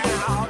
now. 0.05 0.48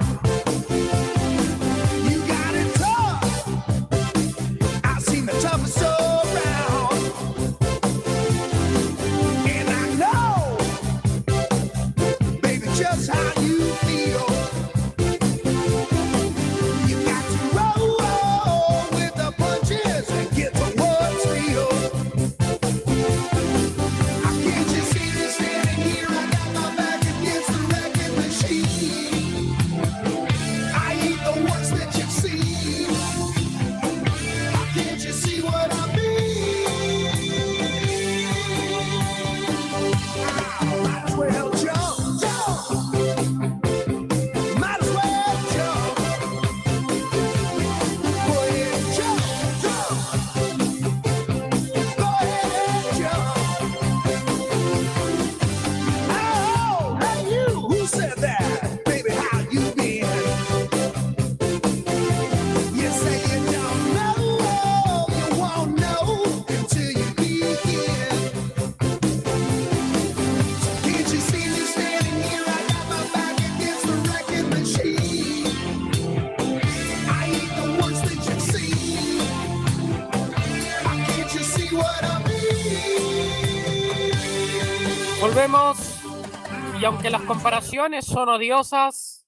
Y 86.80 86.86
aunque 86.86 87.10
las 87.10 87.24
comparaciones 87.24 88.06
son 88.06 88.30
odiosas, 88.30 89.26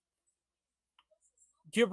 Drew 1.64 1.90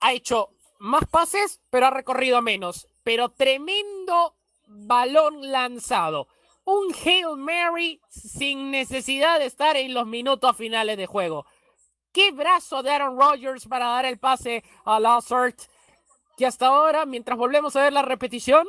ha 0.00 0.12
hecho 0.12 0.50
más 0.80 1.04
pases, 1.06 1.60
pero 1.70 1.86
ha 1.86 1.90
recorrido 1.90 2.42
menos. 2.42 2.88
Pero 3.04 3.28
tremendo 3.28 4.36
balón 4.66 5.52
lanzado. 5.52 6.26
Un 6.64 6.92
Hail 7.04 7.36
Mary 7.36 8.00
sin 8.08 8.72
necesidad 8.72 9.38
de 9.38 9.46
estar 9.46 9.76
en 9.76 9.94
los 9.94 10.06
minutos 10.06 10.56
finales 10.56 10.96
de 10.96 11.06
juego. 11.06 11.46
Qué 12.12 12.32
brazo 12.32 12.82
de 12.82 12.90
Aaron 12.90 13.16
Rodgers 13.16 13.68
para 13.68 13.86
dar 13.86 14.06
el 14.06 14.18
pase 14.18 14.64
a 14.84 14.98
Lazard. 14.98 15.54
Que 16.36 16.46
hasta 16.46 16.66
ahora, 16.66 17.06
mientras 17.06 17.38
volvemos 17.38 17.76
a 17.76 17.82
ver 17.82 17.92
la 17.92 18.02
repetición, 18.02 18.66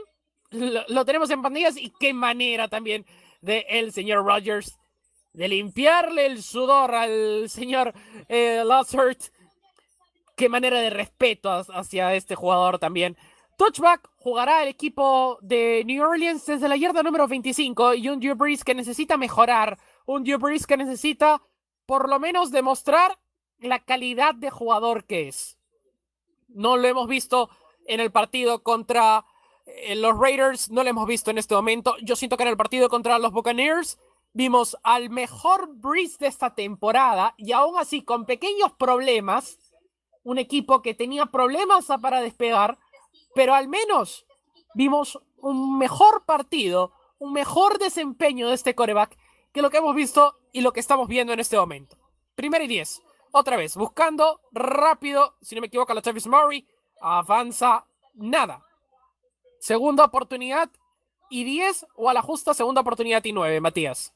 lo, 0.51 1.05
tenemos 1.05 1.31
en 1.31 1.41
pandillas. 1.41 1.77
Y 1.77 1.91
qué 1.99 2.13
manera 2.13 2.67
también 2.67 3.05
de 3.41 3.65
el 3.69 3.91
señor 3.91 4.25
Rodgers 4.25 4.77
de 5.33 5.47
limpiarle 5.47 6.25
el 6.25 6.43
sudor 6.43 6.93
al 6.93 7.49
señor 7.49 7.93
eh. 8.27 8.63
Qué 10.35 10.49
manera 10.49 10.79
de 10.79 10.89
respeto 10.89 11.51
hacia 11.51 12.15
este 12.15 12.35
jugador 12.35 12.79
también. 12.79 13.17
Touchback 13.57 14.09
jugará 14.17 14.63
el 14.63 14.69
equipo 14.69 15.37
de 15.41 15.83
New 15.85 16.03
Orleans 16.03 16.45
desde 16.45 16.67
la 16.67 16.77
yarda 16.77 17.03
número 17.03 17.27
25 17.27 17.93
y 17.93 18.09
un 18.09 18.19
Drew 18.19 18.35
Brees 18.35 18.63
que 18.63 18.73
necesita 18.73 19.17
mejorar, 19.17 19.77
un 20.05 20.23
Drew 20.23 20.39
Brees 20.39 20.65
que 20.65 20.77
necesita 20.77 21.41
por 21.85 22.09
lo 22.09 22.19
menos 22.19 22.49
demostrar 22.49 23.19
la 23.59 23.79
calidad 23.79 24.33
de 24.33 24.49
jugador 24.49 25.05
que 25.05 25.27
es. 25.27 25.59
No 26.47 26.75
lo 26.75 26.87
hemos 26.87 27.07
visto 27.07 27.49
en 27.85 27.99
el 27.99 28.11
partido 28.11 28.63
contra 28.63 29.25
eh, 29.65 29.95
los 29.95 30.17
Raiders, 30.17 30.69
no 30.69 30.83
lo 30.83 30.89
hemos 30.89 31.07
visto 31.07 31.31
en 31.31 31.37
este 31.37 31.55
momento. 31.55 31.95
Yo 32.01 32.15
siento 32.15 32.37
que 32.37 32.43
en 32.43 32.49
el 32.49 32.57
partido 32.57 32.89
contra 32.89 33.19
los 33.19 33.31
Buccaneers 33.31 33.99
vimos 34.33 34.77
al 34.83 35.09
mejor 35.09 35.69
Brees 35.73 36.17
de 36.17 36.27
esta 36.27 36.55
temporada 36.55 37.33
y 37.37 37.51
aún 37.51 37.77
así 37.77 38.03
con 38.03 38.25
pequeños 38.25 38.71
problemas, 38.73 39.57
un 40.23 40.37
equipo 40.37 40.81
que 40.81 40.93
tenía 40.93 41.25
problemas 41.25 41.87
para 42.01 42.21
despegar 42.21 42.77
pero 43.33 43.53
al 43.53 43.67
menos 43.67 44.25
vimos 44.73 45.19
un 45.37 45.77
mejor 45.77 46.25
partido, 46.25 46.93
un 47.19 47.33
mejor 47.33 47.79
desempeño 47.79 48.47
de 48.47 48.55
este 48.55 48.75
coreback 48.75 49.17
que 49.51 49.61
lo 49.61 49.69
que 49.69 49.77
hemos 49.77 49.95
visto 49.95 50.37
y 50.51 50.61
lo 50.61 50.73
que 50.73 50.79
estamos 50.79 51.07
viendo 51.07 51.33
en 51.33 51.39
este 51.39 51.57
momento. 51.57 51.97
Primero 52.35 52.63
y 52.63 52.67
diez. 52.67 53.01
Otra 53.31 53.55
vez, 53.55 53.75
buscando 53.77 54.41
rápido, 54.51 55.35
si 55.41 55.55
no 55.55 55.61
me 55.61 55.67
equivoco, 55.67 55.93
la 55.93 56.01
Travis 56.01 56.27
Murray. 56.27 56.67
Avanza 56.99 57.85
nada. 58.13 58.65
Segunda 59.61 60.03
oportunidad 60.05 60.71
y 61.29 61.43
10 61.43 61.85
o 61.93 62.09
a 62.09 62.15
la 62.15 62.23
justa 62.23 62.55
segunda 62.55 62.81
oportunidad 62.81 63.23
y 63.23 63.31
9, 63.31 63.61
Matías. 63.61 64.11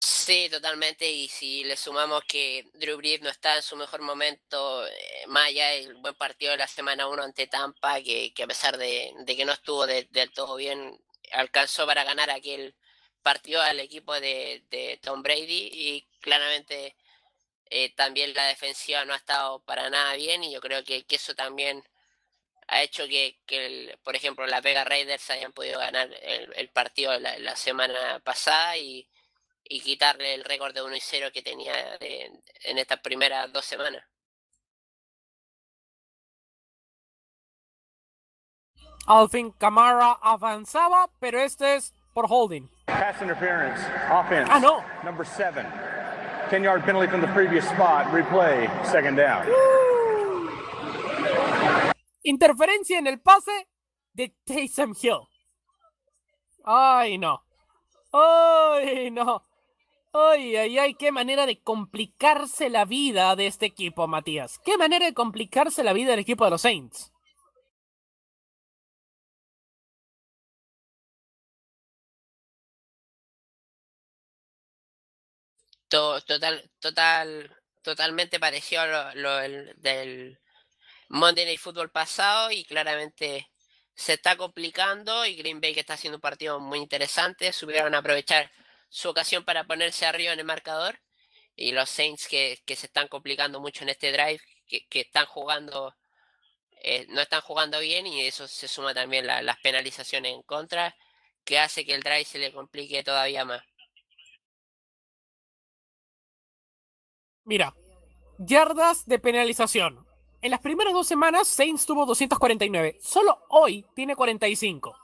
Sí, 0.00 0.48
totalmente. 0.50 1.08
Y 1.08 1.28
si 1.28 1.62
le 1.62 1.76
sumamos 1.76 2.24
que 2.26 2.68
Drew 2.74 2.96
Brees 2.96 3.22
no 3.22 3.28
está 3.28 3.54
en 3.54 3.62
su 3.62 3.76
mejor 3.76 4.02
momento, 4.02 4.84
eh, 4.84 5.24
más 5.28 5.46
allá 5.46 5.68
del 5.68 5.94
buen 5.94 6.16
partido 6.16 6.50
de 6.50 6.58
la 6.58 6.66
semana 6.66 7.06
1 7.06 7.22
ante 7.22 7.46
Tampa, 7.46 8.02
que, 8.02 8.32
a 8.42 8.46
pesar 8.48 8.76
de, 8.76 9.14
que 9.24 9.44
no 9.44 9.52
estuvo 9.52 9.86
del 9.86 10.32
todo 10.34 10.56
bien, 10.56 11.00
alcanzó 11.32 11.86
para 11.86 12.02
ganar 12.02 12.30
aquel 12.30 12.74
partido 13.22 13.62
al 13.62 13.78
equipo 13.78 14.18
de, 14.20 14.98
Tom 15.02 15.22
Brady 15.22 15.70
y 15.72 16.08
claramente 16.20 16.96
eh, 17.70 17.94
también 17.94 18.34
la 18.34 18.46
defensiva 18.46 19.04
no 19.04 19.14
ha 19.14 19.16
estado 19.16 19.60
para 19.60 19.90
nada 19.90 20.14
bien 20.14 20.44
y 20.44 20.52
yo 20.52 20.60
creo 20.60 20.84
que, 20.84 21.04
eso 21.08 21.34
también 21.34 21.82
ha 22.68 22.82
hecho 22.82 23.06
que, 23.08 23.38
por 24.04 24.16
ejemplo, 24.16 24.46
la 24.46 24.60
Vega 24.60 24.84
Raiders 24.84 25.30
hayan 25.30 25.52
podido 25.52 25.78
ganar 25.80 26.08
el, 26.22 26.68
partido 26.70 27.18
la 27.18 27.56
semana 27.56 28.20
pasada 28.20 28.76
y 28.76 29.08
y 29.70 29.80
quitarle 29.80 30.34
el 30.34 30.44
récord 30.44 30.74
de 30.74 30.82
1 30.82 30.96
y 30.96 31.00
0 31.00 31.28
que 31.32 31.42
tenía 31.42 31.72
en 32.00 32.78
estas 32.78 32.98
primeras 32.98 33.50
dos 33.52 33.64
semanas. 33.64 34.04
Alvin 39.06 39.52
Camara 39.52 40.18
avanzaba, 40.20 41.08
pero 41.20 41.40
este 41.40 41.76
es 41.76 41.94
por 42.12 42.26
holding. 42.28 42.68
Pass 42.86 43.22
interference, 43.22 43.80
offense. 44.10 44.50
Ah, 44.50 44.58
no. 44.58 44.84
Number 45.04 45.24
7. 45.24 45.64
10 46.50 46.64
yard 46.64 46.82
penalty 46.84 47.06
from 47.06 47.20
the 47.20 47.28
previous 47.28 47.64
spot. 47.64 48.06
Replay, 48.12 48.68
second 48.84 49.16
down. 49.16 49.46
Interferencia 52.22 52.98
en 52.98 53.06
el 53.06 53.20
pase 53.20 53.68
de 54.12 54.34
Taysom 54.44 54.94
Hill. 55.00 55.28
Ay, 56.64 57.18
no. 57.18 57.42
Ay, 58.12 59.10
no. 59.10 59.44
Ay, 60.12 60.56
ay, 60.56 60.78
ay, 60.78 60.94
qué 60.94 61.12
manera 61.12 61.46
de 61.46 61.62
complicarse 61.62 62.68
la 62.68 62.84
vida 62.84 63.36
de 63.36 63.46
este 63.46 63.66
equipo, 63.66 64.08
Matías. 64.08 64.58
Qué 64.64 64.76
manera 64.76 65.06
de 65.06 65.14
complicarse 65.14 65.84
la 65.84 65.92
vida 65.92 66.10
del 66.10 66.20
equipo 66.20 66.44
de 66.44 66.50
los 66.50 66.62
Saints. 66.62 67.12
Total, 75.90 76.70
total, 76.78 77.56
totalmente 77.82 78.38
parecido 78.38 78.82
a 78.82 79.14
lo, 79.16 79.36
del 79.78 80.38
Monday 81.08 81.44
Night 81.46 81.58
Football 81.60 81.90
pasado 81.90 82.52
y 82.52 82.64
claramente 82.64 83.50
se 83.94 84.14
está 84.14 84.36
complicando 84.36 85.26
y 85.26 85.34
Green 85.36 85.60
Bay 85.60 85.74
que 85.74 85.80
está 85.80 85.94
haciendo 85.94 86.18
un 86.18 86.20
partido 86.22 86.60
muy 86.60 86.78
interesante, 86.78 87.52
supieron 87.52 87.94
aprovechar 87.96 88.50
su 88.88 89.08
ocasión 89.10 89.44
para 89.44 89.64
ponerse 89.64 90.06
arriba 90.06 90.32
en 90.32 90.40
el 90.40 90.44
marcador. 90.46 91.00
Y 91.56 91.72
los 91.72 91.90
Saints 91.90 92.28
que, 92.28 92.60
se 92.66 92.86
están 92.86 93.08
complicando 93.08 93.60
mucho 93.60 93.84
en 93.84 93.90
este 93.90 94.12
drive, 94.12 94.40
que, 94.68 95.00
están 95.00 95.26
jugando, 95.26 95.96
eh, 96.82 97.06
no 97.10 97.20
están 97.22 97.40
jugando 97.42 97.80
bien 97.80 98.06
y 98.06 98.26
eso 98.26 98.48
se 98.48 98.68
suma 98.68 98.94
también 98.94 99.26
las 99.26 99.58
penalizaciones 99.60 100.34
en 100.34 100.42
contra, 100.42 100.96
que 101.44 101.58
hace 101.58 101.84
que 101.84 101.94
el 101.94 102.02
drive 102.02 102.24
se 102.24 102.38
le 102.38 102.52
complique 102.52 103.02
todavía 103.04 103.44
más. 103.44 103.62
Mira, 107.50 107.74
yardas 108.38 109.04
de 109.06 109.18
penalización. 109.18 110.06
En 110.40 110.52
las 110.52 110.60
primeras 110.60 110.92
dos 110.92 111.08
semanas, 111.08 111.48
Saints 111.48 111.84
tuvo 111.84 112.06
249. 112.06 112.98
Solo 113.02 113.40
hoy 113.48 113.84
tiene 113.92 114.14
45. 114.14 114.96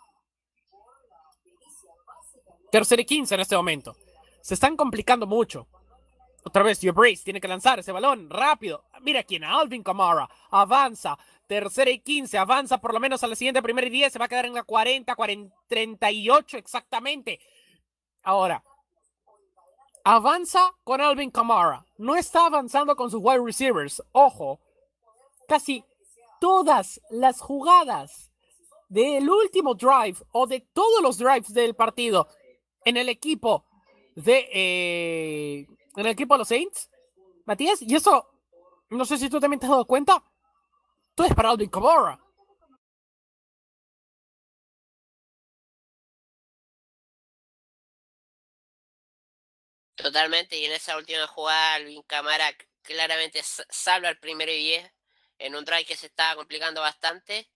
Tercer 2.71 3.01
y 3.01 3.05
15 3.05 3.35
en 3.35 3.41
este 3.41 3.57
momento. 3.57 3.97
Se 4.43 4.55
están 4.55 4.77
complicando 4.77 5.27
mucho. 5.27 5.67
Otra 6.45 6.63
vez, 6.63 6.79
Joe 6.81 6.93
Brace 6.93 7.25
tiene 7.25 7.41
que 7.41 7.49
lanzar 7.49 7.81
ese 7.81 7.91
balón 7.91 8.31
rápido. 8.31 8.85
Mira 9.01 9.25
quién, 9.25 9.43
Alvin 9.43 9.83
Kamara. 9.83 10.31
Avanza. 10.53 11.19
Tercera 11.49 11.91
y 11.91 11.99
15. 11.99 12.39
Avanza 12.39 12.79
por 12.79 12.95
lo 12.95 13.01
menos 13.01 13.25
a 13.25 13.27
la 13.27 13.35
siguiente 13.35 13.61
primera 13.61 13.89
y 13.89 13.91
10. 13.91 14.13
Se 14.13 14.21
va 14.21 14.27
a 14.27 14.29
quedar 14.29 14.47
en 14.47 14.55
la 14.55 14.63
40, 14.63 15.17
40 15.17 15.57
38 15.67 16.59
exactamente. 16.59 17.41
Ahora, 18.23 18.63
avanza 20.07 20.73
con 20.85 21.01
Alvin 21.01 21.33
Kamara. 21.33 21.85
No 21.99 22.15
está 22.15 22.47
avanzando 22.47 22.95
con 22.95 23.11
sus 23.11 23.21
wide 23.21 23.45
receivers. 23.45 24.01
Ojo, 24.13 24.61
casi 25.49 25.85
todas 26.41 27.01
las 27.11 27.41
jugadas 27.41 28.31
del 28.89 29.29
último 29.29 29.75
drive 29.75 30.19
o 30.31 30.47
de 30.47 30.61
todos 30.61 31.03
los 31.03 31.19
drives 31.19 31.53
del 31.53 31.75
partido 31.75 32.29
en 32.85 32.97
el 32.97 33.09
equipo 33.09 33.65
de 34.15 34.49
eh, 34.53 35.67
en 35.97 36.07
el 36.07 36.13
equipo 36.13 36.35
de 36.35 36.39
los 36.39 36.49
Saints, 36.49 36.89
Matías, 37.45 37.83
y 37.83 37.93
eso 37.97 38.29
no 38.91 39.05
sé 39.05 39.19
si 39.19 39.29
tú 39.29 39.41
también 39.41 39.59
te 39.59 39.67
has 39.67 39.71
dado 39.71 39.87
cuenta, 39.87 40.23
tú 41.17 41.25
eres 41.25 41.35
para 41.35 41.51
Alvin 41.51 41.69
Kamara. 41.69 42.21
Totalmente, 50.07 50.57
y 50.57 50.65
en 50.65 50.71
esa 50.71 50.97
última 50.97 51.27
jugada 51.27 51.75
Alvin 51.75 52.01
Camara 52.03 52.57
claramente 52.83 53.43
salva 53.43 54.09
al 54.09 54.19
primero 54.21 54.53
y 54.53 54.59
10 54.59 54.93
en 55.39 55.57
un 55.57 55.65
drive 55.65 55.85
que 55.85 55.97
se 55.97 56.07
estaba 56.07 56.37
complicando 56.37 56.81
bastante 56.81 57.51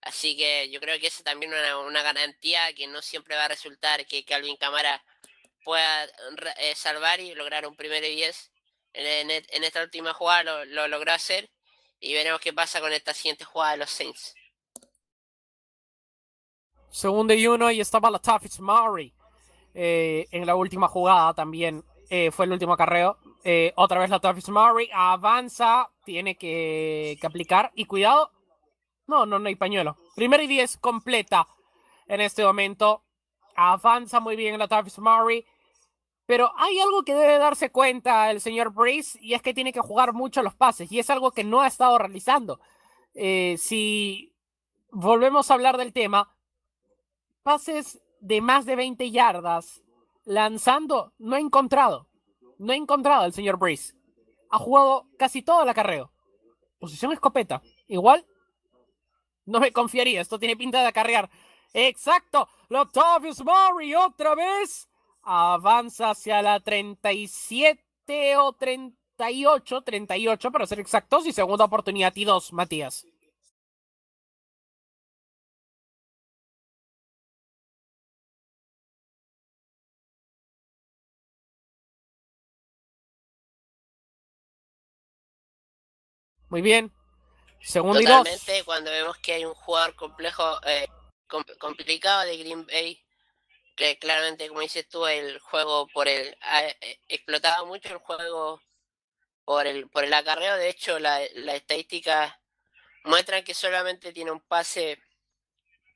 Así 0.00 0.34
que 0.34 0.70
yo 0.70 0.80
creo 0.80 0.98
que 0.98 1.08
esa 1.08 1.22
también 1.22 1.52
es 1.52 1.74
una, 1.74 2.02
garantía 2.02 2.72
que 2.72 2.86
no 2.86 3.02
siempre 3.02 3.36
va 3.36 3.44
a 3.44 3.48
resultar 3.48 4.06
que 4.06 4.24
Calvin 4.24 4.56
Camara 4.56 5.04
pueda 5.62 6.04
eh, 6.56 6.74
salvar 6.74 7.20
y 7.20 7.34
lograr 7.34 7.66
un 7.66 7.76
primero 7.76 8.06
y 8.06 8.16
10. 8.16 8.50
En, 8.94 9.30
esta 9.62 9.82
última 9.82 10.14
jugada 10.14 10.64
lo, 10.64 10.88
logró 10.88 11.12
hacer 11.12 11.50
y 12.00 12.14
veremos 12.14 12.40
qué 12.40 12.54
pasa 12.54 12.80
con 12.80 12.94
esta 12.94 13.12
siguiente 13.12 13.44
jugada 13.44 13.72
de 13.72 13.78
los 13.78 13.90
Saints. 13.90 14.34
Segundo 16.90 17.34
y 17.34 17.46
uno 17.46 17.70
y 17.70 17.82
estaba 17.82 18.10
la 18.10 18.18
Taffy 18.18 18.48
Murray 18.58 19.12
eh, 19.74 20.26
en 20.30 20.46
la 20.46 20.56
última 20.56 20.88
jugada 20.88 21.34
también. 21.34 21.84
Eh, 22.10 22.30
fue 22.30 22.46
el 22.46 22.52
último 22.52 22.74
acarreo. 22.74 23.18
otra 23.76 24.00
vez 24.00 24.10
la 24.10 24.20
Taffy 24.20 24.50
Murray 24.50 24.88
avanza, 24.92 25.90
tiene 26.04 26.36
que, 26.36 27.18
aplicar 27.22 27.72
y 27.74 27.86
cuidado 27.86 28.30
no, 29.06 29.26
no, 29.26 29.38
no 29.38 29.48
hay 29.48 29.56
pañuelo. 29.56 29.96
Primero 30.14 30.42
y 30.42 30.46
diez 30.46 30.76
completa 30.76 31.46
en 32.06 32.20
este 32.20 32.44
momento. 32.44 33.04
Avanza 33.56 34.20
muy 34.20 34.36
bien 34.36 34.58
la 34.58 34.68
Tavis 34.68 34.98
Murray. 34.98 35.44
Pero 36.26 36.52
hay 36.56 36.78
algo 36.78 37.04
que 37.04 37.14
debe 37.14 37.38
darse 37.38 37.70
cuenta 37.70 38.30
el 38.30 38.40
señor 38.40 38.72
Breeze 38.72 39.18
y 39.20 39.34
es 39.34 39.42
que 39.42 39.52
tiene 39.52 39.74
que 39.74 39.80
jugar 39.80 40.14
mucho 40.14 40.42
los 40.42 40.54
pases 40.54 40.90
y 40.90 40.98
es 40.98 41.10
algo 41.10 41.32
que 41.32 41.44
no 41.44 41.60
ha 41.60 41.66
estado 41.66 41.98
realizando. 41.98 42.60
Eh, 43.12 43.56
si 43.58 44.34
volvemos 44.90 45.50
a 45.50 45.54
hablar 45.54 45.76
del 45.76 45.92
tema, 45.92 46.34
pases 47.42 48.00
de 48.24 48.40
más 48.40 48.64
de 48.64 48.74
20 48.74 49.10
yardas 49.10 49.82
lanzando, 50.24 51.12
no 51.18 51.36
ha 51.36 51.40
encontrado. 51.40 52.08
No 52.58 52.72
ha 52.72 52.76
encontrado 52.76 53.26
el 53.26 53.34
señor 53.34 53.58
Breeze. 53.58 53.94
Ha 54.48 54.58
jugado 54.58 55.06
casi 55.18 55.42
todo 55.42 55.62
el 55.62 55.68
acarreo. 55.68 56.10
Posición 56.78 57.12
escopeta. 57.12 57.60
Igual, 57.86 58.24
no 59.44 59.60
me 59.60 59.72
confiaría. 59.72 60.22
Esto 60.22 60.38
tiene 60.38 60.56
pinta 60.56 60.80
de 60.80 60.86
acarrear. 60.86 61.28
Exacto. 61.74 62.48
Latavius 62.70 63.44
Murray 63.44 63.94
otra 63.94 64.34
vez. 64.34 64.88
Avanza 65.22 66.10
hacia 66.10 66.40
la 66.40 66.60
37 66.60 68.36
o 68.38 68.54
38. 68.54 69.82
38 69.82 70.50
para 70.50 70.66
ser 70.66 70.80
exactos. 70.80 71.26
Y 71.26 71.32
segunda 71.32 71.66
oportunidad 71.66 72.16
y 72.16 72.24
dos, 72.24 72.54
Matías. 72.54 73.06
Muy 86.54 86.62
bien. 86.62 86.92
Segundo 87.60 88.00
y 88.00 88.04
dos. 88.04 88.28
cuando 88.64 88.88
vemos 88.88 89.18
que 89.18 89.32
hay 89.32 89.44
un 89.44 89.54
jugador 89.54 89.96
complejo, 89.96 90.64
eh, 90.64 90.86
complicado 91.58 92.22
de 92.22 92.36
Green 92.36 92.64
Bay, 92.64 93.04
que 93.74 93.98
claramente, 93.98 94.46
como 94.46 94.60
dices 94.60 94.88
tú, 94.88 95.04
el 95.04 95.40
juego 95.40 95.88
por 95.88 96.06
el 96.06 96.28
eh, 96.28 97.00
explotaba 97.08 97.64
mucho 97.64 97.88
el 97.88 97.98
juego 97.98 98.62
por 99.44 99.66
el 99.66 99.88
por 99.88 100.04
el 100.04 100.14
acarreo. 100.14 100.54
De 100.54 100.68
hecho, 100.68 101.00
la, 101.00 101.22
la 101.34 101.56
estadística 101.56 102.40
muestran 103.02 103.42
que 103.42 103.54
solamente 103.54 104.12
tiene 104.12 104.30
un 104.30 104.40
pase 104.40 105.02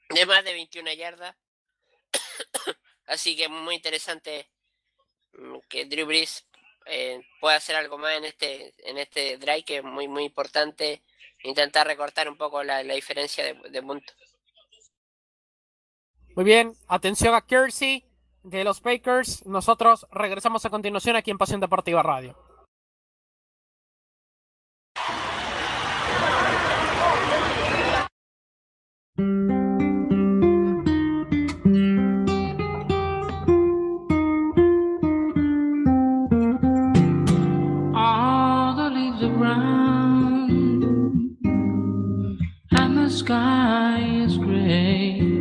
de 0.08 0.26
más 0.26 0.42
de 0.42 0.54
21 0.54 0.92
yardas. 0.94 1.36
Así 3.06 3.36
que 3.36 3.48
muy 3.48 3.76
interesante 3.76 4.50
mm, 5.34 5.58
que 5.68 5.84
Drew 5.84 6.06
Brees 6.06 6.47
eh, 6.88 7.20
puede 7.40 7.56
hacer 7.56 7.76
algo 7.76 7.98
más 7.98 8.16
en 8.16 8.24
este, 8.24 8.74
en 8.78 8.98
este 8.98 9.36
drive 9.38 9.64
que 9.64 9.76
es 9.78 9.84
muy, 9.84 10.08
muy 10.08 10.24
importante. 10.24 11.02
Intentar 11.42 11.86
recortar 11.86 12.28
un 12.28 12.36
poco 12.36 12.62
la, 12.64 12.82
diferencia 12.82 13.44
de, 13.44 13.54
de 13.70 13.82
puntos. 13.82 14.16
Muy 16.34 16.44
bien, 16.44 16.72
atención 16.88 17.34
a 17.34 17.46
Kersey 17.46 18.04
de 18.42 18.64
los 18.64 18.80
Bakers. 18.82 19.44
Nosotros 19.46 20.06
regresamos 20.10 20.64
a 20.64 20.70
continuación 20.70 21.16
aquí 21.16 21.30
en 21.30 21.38
Pasión 21.38 21.60
Deportiva 21.60 22.02
Radio. 22.02 22.47
Sky 43.18 43.98
is 44.24 44.36
gray. 44.38 45.37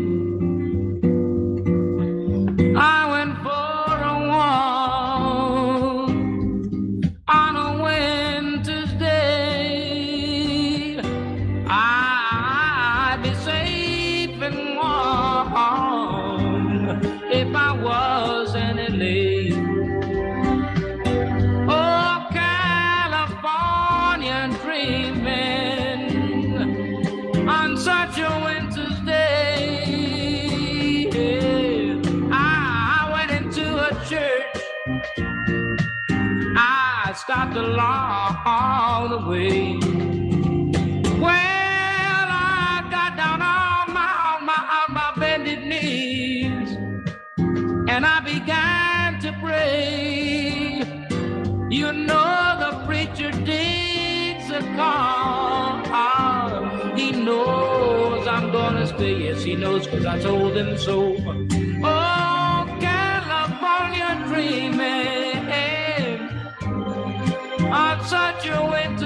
Along 39.38 39.80
the 39.80 41.08
way. 41.10 41.20
Well, 41.20 42.28
I 42.30 42.88
got 42.92 43.18
down 43.18 43.42
on 43.42 43.94
my, 43.94 44.10
on 44.30 44.46
my, 44.46 44.54
on 44.54 44.94
my 44.94 45.14
bended 45.20 45.66
knees 45.66 46.78
and 47.90 48.06
I 48.06 48.20
began 48.22 49.20
to 49.22 49.34
pray. 49.42 50.84
You 51.70 51.92
know 51.92 52.58
the 52.60 52.84
preacher 52.86 53.32
digs 53.32 54.50
a 54.52 54.62
call. 54.76 55.82
Ah, 55.90 56.94
he 56.96 57.12
knows 57.12 58.28
I'm 58.28 58.52
gonna 58.52 58.88
stay. 58.88 59.24
Yes, 59.24 59.44
he 59.44 59.56
knows 59.56 59.86
because 59.86 60.06
I 60.06 60.20
told 60.20 60.56
him 60.56 60.78
so. 60.78 61.18
Oh, 61.84 62.78
California 62.80 64.24
dreaming 64.28 65.38
on 67.72 68.06
such 68.06 68.48
a 68.48 68.62
winter's 68.66 68.97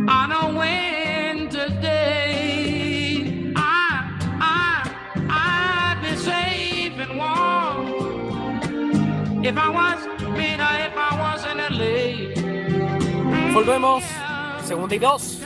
on 0.10 0.32
a 0.32 0.44
winter's 0.60 1.76
day. 1.82 3.54
I, 3.56 3.60
I, 4.42 4.64
I'd 5.30 5.98
be 6.04 6.12
safe 6.18 6.98
and 7.00 7.14
warm 7.18 7.86
if 9.46 9.56
I 9.58 9.70
was, 9.70 10.00
mira, 10.38 10.70
if 10.88 10.96
I 10.96 11.12
was 11.24 11.46
in 11.46 11.58
LA. 11.78 12.02
Volvemos, 13.54 14.04
segundo 14.64 14.96
y 14.96 15.00
dos. 15.00 15.42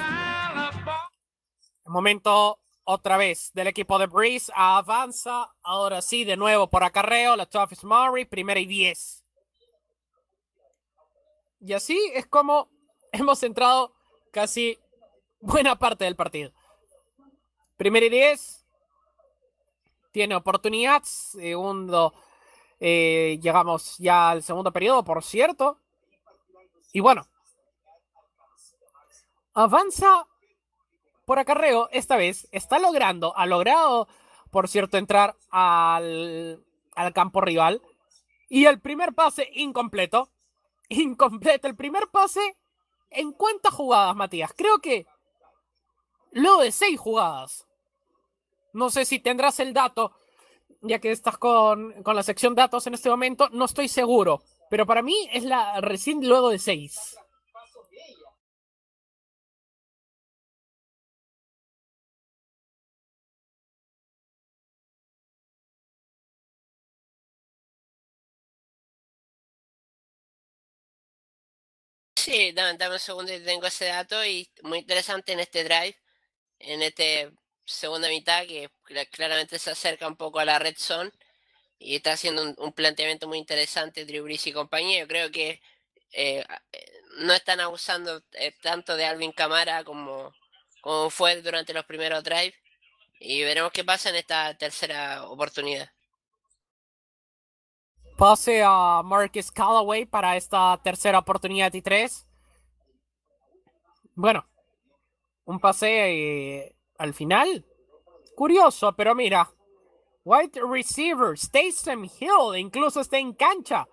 El 1.85 1.91
momento 1.91 2.59
otra 2.85 3.17
vez 3.17 3.51
del 3.53 3.67
equipo 3.67 3.99
de 3.99 4.05
Breeze 4.05 4.51
avanza. 4.55 5.51
Ahora 5.63 6.01
sí, 6.01 6.23
de 6.23 6.37
nuevo 6.37 6.69
por 6.69 6.83
acarreo. 6.83 7.35
La 7.35 7.47
Travis 7.47 7.83
Murray, 7.83 8.25
primera 8.25 8.59
y 8.59 8.65
diez. 8.65 9.23
Y 11.59 11.73
así 11.73 11.99
es 12.13 12.27
como 12.27 12.69
hemos 13.11 13.41
entrado 13.43 13.93
casi 14.31 14.79
buena 15.39 15.77
parte 15.77 16.05
del 16.05 16.15
partido. 16.15 16.51
Primera 17.75 18.05
y 18.05 18.09
diez. 18.09 18.63
Tiene 20.11 20.35
oportunidad. 20.35 21.01
Segundo. 21.03 22.13
Eh, 22.79 23.39
llegamos 23.41 23.97
ya 23.97 24.29
al 24.29 24.43
segundo 24.43 24.71
periodo, 24.71 25.03
por 25.03 25.23
cierto. 25.23 25.79
Y 26.93 26.99
bueno. 26.99 27.27
Avanza 29.53 30.27
por 31.25 31.39
acarreo, 31.39 31.89
esta 31.91 32.15
vez 32.17 32.47
está 32.51 32.79
logrando, 32.79 33.35
ha 33.35 33.45
logrado, 33.45 34.07
por 34.51 34.69
cierto, 34.69 34.97
entrar 34.97 35.35
al, 35.49 36.63
al 36.95 37.13
campo 37.13 37.41
rival. 37.41 37.81
Y 38.49 38.65
el 38.65 38.79
primer 38.79 39.13
pase 39.13 39.49
incompleto. 39.53 40.29
Incompleto. 40.89 41.67
El 41.67 41.75
primer 41.75 42.07
pase. 42.09 42.55
¿En 43.09 43.31
cuántas 43.31 43.73
jugadas, 43.73 44.15
Matías? 44.15 44.53
Creo 44.55 44.79
que. 44.79 45.07
Luego 46.31 46.61
de 46.61 46.71
seis 46.71 46.99
jugadas. 46.99 47.65
No 48.73 48.89
sé 48.89 49.05
si 49.05 49.19
tendrás 49.19 49.59
el 49.61 49.73
dato, 49.73 50.11
ya 50.81 50.99
que 50.99 51.11
estás 51.11 51.37
con, 51.37 52.03
con 52.03 52.15
la 52.15 52.23
sección 52.23 52.55
datos 52.55 52.85
en 52.87 52.93
este 52.93 53.09
momento. 53.09 53.49
No 53.51 53.65
estoy 53.65 53.87
seguro. 53.87 54.41
Pero 54.69 54.85
para 54.85 55.01
mí 55.01 55.15
es 55.31 55.43
la 55.43 55.79
recién 55.81 56.27
luego 56.27 56.49
de 56.49 56.59
seis. 56.59 57.17
Sí, 72.25 72.51
dame, 72.53 72.89
un 72.89 72.99
segundo 72.99 73.31
y 73.31 73.39
tengo 73.39 73.67
ese 73.67 73.85
dato 73.85 74.25
y 74.25 74.49
muy 74.63 74.79
interesante 74.79 75.33
en 75.33 75.39
este 75.41 75.63
drive, 75.63 75.95
en 76.59 76.81
este 76.81 77.31
segunda 77.65 78.09
mitad 78.09 78.47
que 78.47 78.71
claramente 79.11 79.59
se 79.59 79.71
acerca 79.71 80.07
un 80.07 80.17
poco 80.17 80.39
a 80.39 80.45
la 80.45 80.57
red 80.59 80.75
zone 80.77 81.11
y 81.79 81.95
está 81.97 82.13
haciendo 82.13 82.55
un, 82.57 82.73
planteamiento 82.73 83.27
muy 83.27 83.37
interesante 83.37 84.05
Drew 84.05 84.27
y 84.27 84.51
compañía. 84.53 85.01
Yo 85.01 85.07
creo 85.07 85.31
que 85.31 85.61
eh, 86.13 86.43
eh, 86.73 86.91
no 87.19 87.33
están 87.33 87.59
abusando 87.59 88.23
eh, 88.33 88.53
tanto 88.61 88.97
de 88.97 89.05
Alvin 89.05 89.31
Camara 89.31 89.83
como, 89.83 90.33
como 90.81 91.11
fue 91.11 91.41
durante 91.43 91.73
los 91.73 91.85
primeros 91.85 92.23
drives 92.23 92.55
y 93.19 93.43
veremos 93.43 93.71
qué 93.71 93.83
pasa 93.83 94.09
en 94.09 94.15
esta 94.17 94.57
tercera 94.57 95.25
oportunidad. 95.25 95.94
Pase 98.17 98.63
a 98.63 99.01
Marcus 99.03 99.51
Callaway 99.51 100.05
para 100.05 100.37
esta 100.37 100.79
tercera 100.81 101.19
oportunidad 101.19 101.73
y 101.73 101.81
tres. 101.81 102.25
Bueno, 104.13 104.45
un 105.43 105.59
pase 105.59 106.77
al 106.97 107.13
final. 107.13 107.65
Curioso, 108.35 108.93
pero 108.93 109.15
mira. 109.15 109.49
White 110.23 110.61
receiver, 110.61 111.37
Statham 111.37 112.05
Hill, 112.05 112.57
incluso 112.57 113.01
está 113.01 113.19
en 113.19 113.33
cancha. 113.33 113.85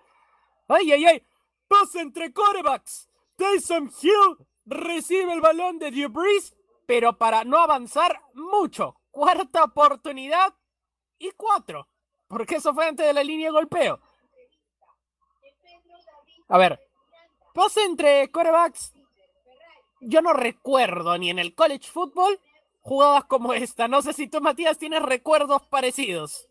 ¡Ay, 0.67 0.91
ay, 0.91 1.05
ay! 1.05 1.27
Pase 1.67 1.99
entre 1.99 2.31
corebacks. 2.31 3.09
Taysom 3.35 3.91
Hill 4.01 4.47
recibe 4.65 5.33
el 5.33 5.41
balón 5.41 5.79
de 5.79 5.91
Drew 5.91 6.11
pero 6.85 7.17
para 7.17 7.43
no 7.43 7.57
avanzar 7.57 8.21
mucho. 8.33 8.95
Cuarta 9.11 9.65
oportunidad 9.65 10.55
y 11.19 11.31
cuatro. 11.31 11.87
Porque 12.27 12.55
eso 12.55 12.73
fue 12.73 12.87
antes 12.87 13.05
de 13.05 13.13
la 13.13 13.23
línea 13.23 13.47
de 13.47 13.51
golpeo. 13.51 13.99
A 16.53 16.59
ver, 16.59 16.79
pase 17.55 17.81
entre 17.83 18.29
corebacks. 18.29 18.93
Yo 20.01 20.21
no 20.21 20.33
recuerdo 20.33 21.17
ni 21.17 21.31
en 21.31 21.39
el 21.39 21.55
college 21.55 21.89
football 21.89 22.39
jugadas 22.81 23.23
como 23.23 23.55
esta. 23.55 23.87
No 23.87 24.03
sé 24.03 24.13
si 24.13 24.27
tú, 24.27 24.39
Matías, 24.39 24.77
tienes 24.77 25.01
recuerdos 25.01 25.63
parecidos. 25.63 26.47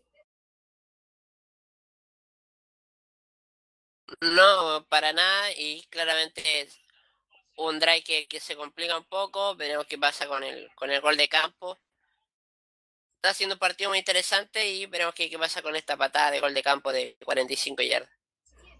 No, 4.19 4.85
para 4.89 5.13
nada. 5.13 5.53
Y 5.53 5.83
claramente 5.83 6.67
un 7.55 7.79
drive 7.79 8.27
que, 8.27 8.39
se 8.41 8.57
complica 8.57 8.97
un 8.97 9.05
poco. 9.05 9.55
Veremos 9.55 9.85
qué 9.85 9.97
pasa 9.97 10.27
con 10.27 10.43
el, 10.43 10.69
con 10.75 10.91
el 10.91 10.99
gol 10.99 11.15
de 11.15 11.29
campo. 11.29 11.79
Está 13.15 13.29
haciendo 13.29 13.55
un 13.55 13.59
partido 13.59 13.89
muy 13.89 13.99
interesante 13.99 14.67
y 14.67 14.85
veremos 14.85 15.15
qué, 15.15 15.29
qué 15.29 15.39
pasa 15.39 15.61
con 15.61 15.77
esta 15.77 15.95
patada 15.95 16.29
de 16.29 16.41
gol 16.41 16.53
de 16.53 16.61
campo 16.61 16.91
de 16.91 17.15
45 17.23 17.81
yardas. 17.83 18.12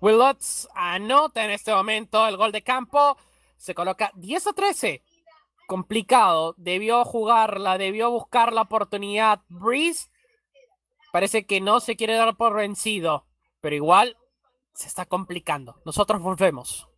Will 0.03 0.17
Lutz 0.17 0.67
anota 0.75 1.45
en 1.45 1.51
este 1.51 1.73
momento 1.73 2.27
el 2.27 2.35
gol 2.35 2.51
de 2.51 2.61
campo. 2.61 3.17
Se 3.55 3.73
coloca 3.73 4.11
10 4.15 4.47
a 4.47 4.51
13 4.51 5.01
complicado. 5.65 6.55
Debió 6.57 7.05
jugarla, 7.05 7.77
debió 7.77 8.11
buscar 8.11 8.51
la 8.51 8.63
oportunidad. 8.63 9.43
Breeze 9.47 10.09
parece 11.13 11.45
que 11.45 11.61
no 11.61 11.79
se 11.79 11.95
quiere 11.95 12.15
dar 12.15 12.35
por 12.35 12.53
vencido, 12.53 13.25
pero 13.61 13.77
igual 13.77 14.17
se 14.73 14.89
está 14.89 15.05
complicando. 15.05 15.81
Nosotros 15.85 16.21
volvemos. 16.21 16.89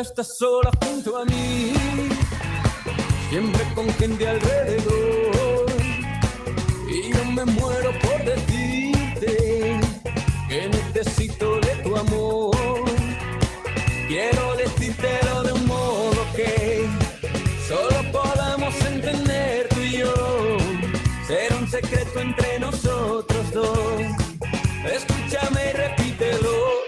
Estás 0.00 0.38
sola 0.38 0.70
junto 0.82 1.18
a 1.18 1.24
mí, 1.26 1.72
siempre 3.28 3.62
con 3.74 3.88
gente 3.94 4.26
alrededor. 4.26 5.66
Y 6.88 7.12
yo 7.12 7.24
me 7.26 7.44
muero 7.44 7.92
por 8.00 8.24
decirte 8.24 9.80
que 10.48 10.68
necesito 10.68 11.60
de 11.60 11.74
tu 11.82 11.96
amor. 11.96 12.56
Quiero 14.08 14.56
decírtelo 14.56 15.42
de 15.42 15.52
un 15.52 15.66
modo 15.66 16.26
que 16.34 16.88
solo 17.68 18.10
podamos 18.10 18.74
entender 18.86 19.68
tú 19.68 19.80
y 19.80 19.98
yo. 19.98 20.14
Ser 21.26 21.52
un 21.54 21.68
secreto 21.68 22.20
entre 22.20 22.58
nosotros 22.58 23.52
dos. 23.52 24.00
Escúchame 24.84 25.70
y 25.70 25.72
repítelo. 25.72 26.80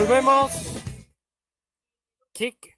Avanivia. 0.00 0.48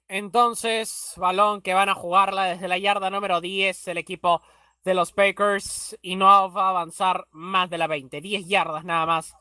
entonces, 0.09 1.13
balón 1.15 1.61
que 1.61 1.73
van 1.73 1.87
a 1.87 1.95
jugarla 1.95 2.45
desde 2.45 2.67
la 2.67 2.77
yarda 2.77 3.09
número 3.09 3.39
10 3.39 3.87
el 3.87 3.97
equipo 3.97 4.41
de 4.83 4.93
los 4.93 5.13
Packers 5.13 5.97
y 6.01 6.17
no 6.17 6.51
va 6.51 6.65
a 6.65 6.69
avanzar 6.69 7.27
más 7.31 7.69
de 7.69 7.77
la 7.77 7.87
20. 7.87 8.19
10 8.19 8.45
yardas 8.47 8.83
nada 8.83 9.05
más 9.05 9.35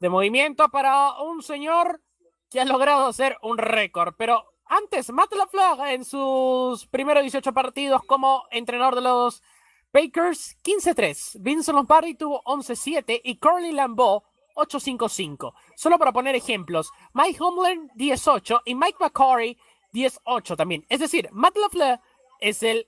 de 0.00 0.08
movimiento 0.08 0.70
para 0.70 1.20
un 1.20 1.42
señor 1.42 2.00
que 2.48 2.60
ha 2.60 2.64
logrado 2.64 3.06
hacer 3.08 3.36
un 3.42 3.58
récord. 3.58 4.14
Pero 4.16 4.54
antes, 4.64 5.10
Matt 5.10 5.34
LaFleur 5.34 5.88
en 5.88 6.06
sus 6.06 6.86
primeros 6.86 7.22
18 7.22 7.52
partidos 7.52 8.00
como 8.06 8.44
entrenador 8.50 8.94
de 8.94 9.02
los 9.02 9.42
Packers, 9.90 10.56
15-3. 10.62 11.36
Vincent 11.40 11.76
Lombardi 11.76 12.14
tuvo 12.14 12.42
11-7 12.44 13.20
y 13.22 13.38
Curly 13.38 13.72
Lambeau 13.72 14.22
8-5-5. 14.54 15.52
Solo 15.76 15.98
para 15.98 16.12
poner 16.12 16.34
ejemplos, 16.34 16.90
Mike 17.12 17.42
Humlen 17.42 17.90
18 17.94 18.62
y 18.64 18.74
Mike 18.74 18.98
McCory 19.00 19.58
10-8 19.92 20.56
también. 20.56 20.84
Es 20.88 21.00
decir, 21.00 21.28
Matt 21.32 21.56
LaFleur 21.56 22.00
es 22.40 22.62
el 22.62 22.86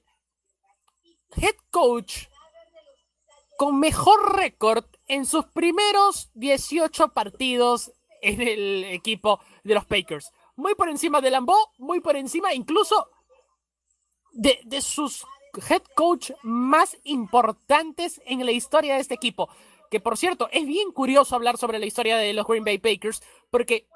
head 1.36 1.56
coach 1.70 2.26
con 3.56 3.78
mejor 3.78 4.36
récord 4.36 4.84
en 5.06 5.26
sus 5.26 5.44
primeros 5.46 6.30
18 6.34 7.08
partidos 7.08 7.92
en 8.20 8.40
el 8.40 8.84
equipo 8.84 9.40
de 9.64 9.74
los 9.74 9.84
Packers. 9.84 10.32
Muy 10.56 10.74
por 10.74 10.88
encima 10.88 11.20
de 11.20 11.30
Lambeau, 11.30 11.58
muy 11.78 12.00
por 12.00 12.16
encima 12.16 12.54
incluso 12.54 13.08
de, 14.32 14.60
de 14.64 14.80
sus 14.80 15.24
head 15.68 15.82
coach 15.94 16.30
más 16.42 16.96
importantes 17.04 18.20
en 18.24 18.44
la 18.44 18.52
historia 18.52 18.94
de 18.94 19.00
este 19.00 19.14
equipo. 19.14 19.48
Que 19.92 20.00
por 20.00 20.16
cierto, 20.16 20.48
es 20.52 20.66
bien 20.66 20.90
curioso 20.90 21.36
hablar 21.36 21.58
sobre 21.58 21.78
la 21.78 21.84
historia 21.84 22.16
de 22.16 22.32
los 22.32 22.46
Green 22.46 22.64
Bay 22.64 22.78
Packers, 22.78 23.22
porque 23.50 23.86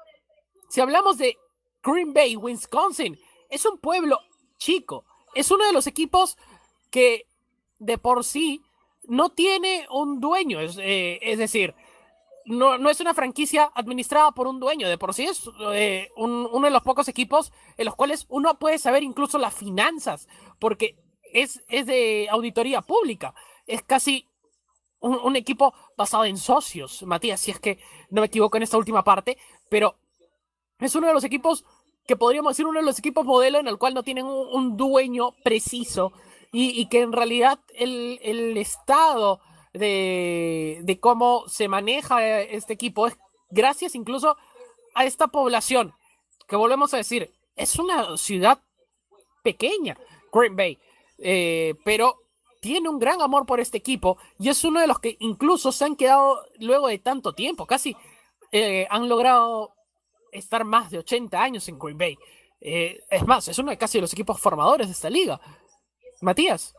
si 0.69 0.79
hablamos 0.79 1.17
de 1.17 1.39
Green 1.81 2.13
Bay, 2.13 2.35
Wisconsin, 2.35 3.19
es 3.49 3.65
un 3.65 3.79
pueblo 3.79 4.19
chico. 4.59 5.05
Es 5.33 5.49
uno 5.49 5.65
de 5.65 5.73
los 5.73 5.87
equipos 5.87 6.37
que 6.91 7.25
de 7.79 7.97
por 7.97 8.23
sí 8.23 8.61
no 9.05 9.29
tiene 9.29 9.87
un 9.89 10.19
dueño. 10.19 10.59
Es, 10.59 10.77
eh, 10.79 11.33
decir, 11.35 11.73
no, 12.45 12.77
no, 12.77 12.91
es 12.91 12.99
una 12.99 13.15
franquicia 13.15 13.71
administrada 13.73 14.33
por 14.33 14.45
un 14.45 14.59
dueño. 14.59 14.87
De 14.87 14.99
por 14.99 15.15
sí 15.15 15.23
es 15.23 15.49
eh, 15.73 16.11
uno 16.15 16.61
de 16.61 16.69
los 16.69 16.83
pocos 16.83 17.07
equipos 17.07 17.51
en 17.75 17.85
los 17.85 17.95
cuales 17.95 18.27
uno 18.29 18.59
puede 18.59 18.77
saber 18.77 19.01
incluso 19.01 19.39
las 19.39 19.55
finanzas, 19.55 20.27
porque 20.59 20.95
es, 21.33 21.63
es 21.69 21.87
de 21.87 22.27
auditoría 22.29 22.83
pública. 22.83 23.33
Es 23.65 23.81
casi 23.81 24.27
un, 24.99 25.35
equipo 25.35 25.73
basado 25.95 26.25
en 26.25 26.37
socios, 26.37 27.03
Matías, 27.03 27.39
si 27.39 27.51
es 27.51 27.59
que 27.59 27.79
no 28.09 28.21
me 28.21 28.27
equivoco 28.27 28.57
en 28.57 28.63
esta 28.63 28.77
última 28.77 29.03
parte, 29.03 29.37
pero 29.69 29.95
es 30.79 30.95
uno 30.95 31.07
de 31.07 31.13
los 31.13 31.23
equipos 31.23 31.65
que 32.07 32.15
podríamos 32.15 32.51
decir 32.51 32.65
uno 32.65 32.79
de 32.79 32.85
los 32.85 32.99
equipos 32.99 33.25
modelo 33.25 33.59
en 33.59 33.67
el 33.67 33.77
cual 33.77 33.93
no 33.93 34.03
tienen 34.03 34.25
un, 34.25 34.77
dueño 34.77 35.33
preciso 35.43 36.13
y, 36.51 36.87
que 36.87 37.01
en 37.01 37.11
realidad 37.11 37.59
el, 37.75 38.19
el 38.23 38.57
estado 38.57 39.41
de, 39.73 40.79
de, 40.83 40.99
cómo 40.99 41.43
se 41.47 41.67
maneja 41.67 42.41
este 42.41 42.73
equipo 42.73 43.07
es 43.07 43.17
gracias 43.49 43.93
incluso 43.95 44.37
a 44.95 45.05
esta 45.05 45.27
población, 45.27 45.93
que 46.47 46.55
volvemos 46.55 46.93
a 46.93 46.97
decir, 46.97 47.31
es 47.55 47.77
una 47.77 48.17
ciudad 48.17 48.59
pequeña, 49.43 49.97
Green 50.31 50.55
Bay, 50.55 50.79
eh, 51.19 51.75
pero 51.83 52.17
tiene 52.61 52.89
un 52.89 52.99
gran 52.99 53.21
amor 53.21 53.45
por 53.45 53.59
este 53.59 53.77
equipo 53.77 54.17
y 54.39 54.49
es 54.49 54.63
uno 54.63 54.79
de 54.79 54.87
los 54.87 54.99
que 54.99 55.17
incluso 55.19 55.71
se 55.71 55.85
han 55.85 55.95
quedado 55.95 56.45
luego 56.59 56.87
de 56.87 56.99
tanto 56.99 57.33
tiempo, 57.33 57.65
casi 57.65 57.95
eh, 58.51 58.87
han 58.89 59.09
logrado 59.09 59.73
estar 60.31 60.63
más 60.63 60.91
de 60.91 60.99
80 60.99 61.41
años 61.41 61.67
en 61.67 61.79
Green 61.79 61.97
Bay. 61.97 62.17
Eh, 62.61 63.03
es 63.09 63.25
más, 63.25 63.47
es 63.47 63.57
uno 63.59 63.71
de 63.71 63.77
casi 63.77 64.01
los 64.01 64.13
equipos 64.13 64.39
formadores 64.39 64.87
de 64.87 64.93
esta 64.93 65.09
liga. 65.09 65.39
Matías. 66.21 66.73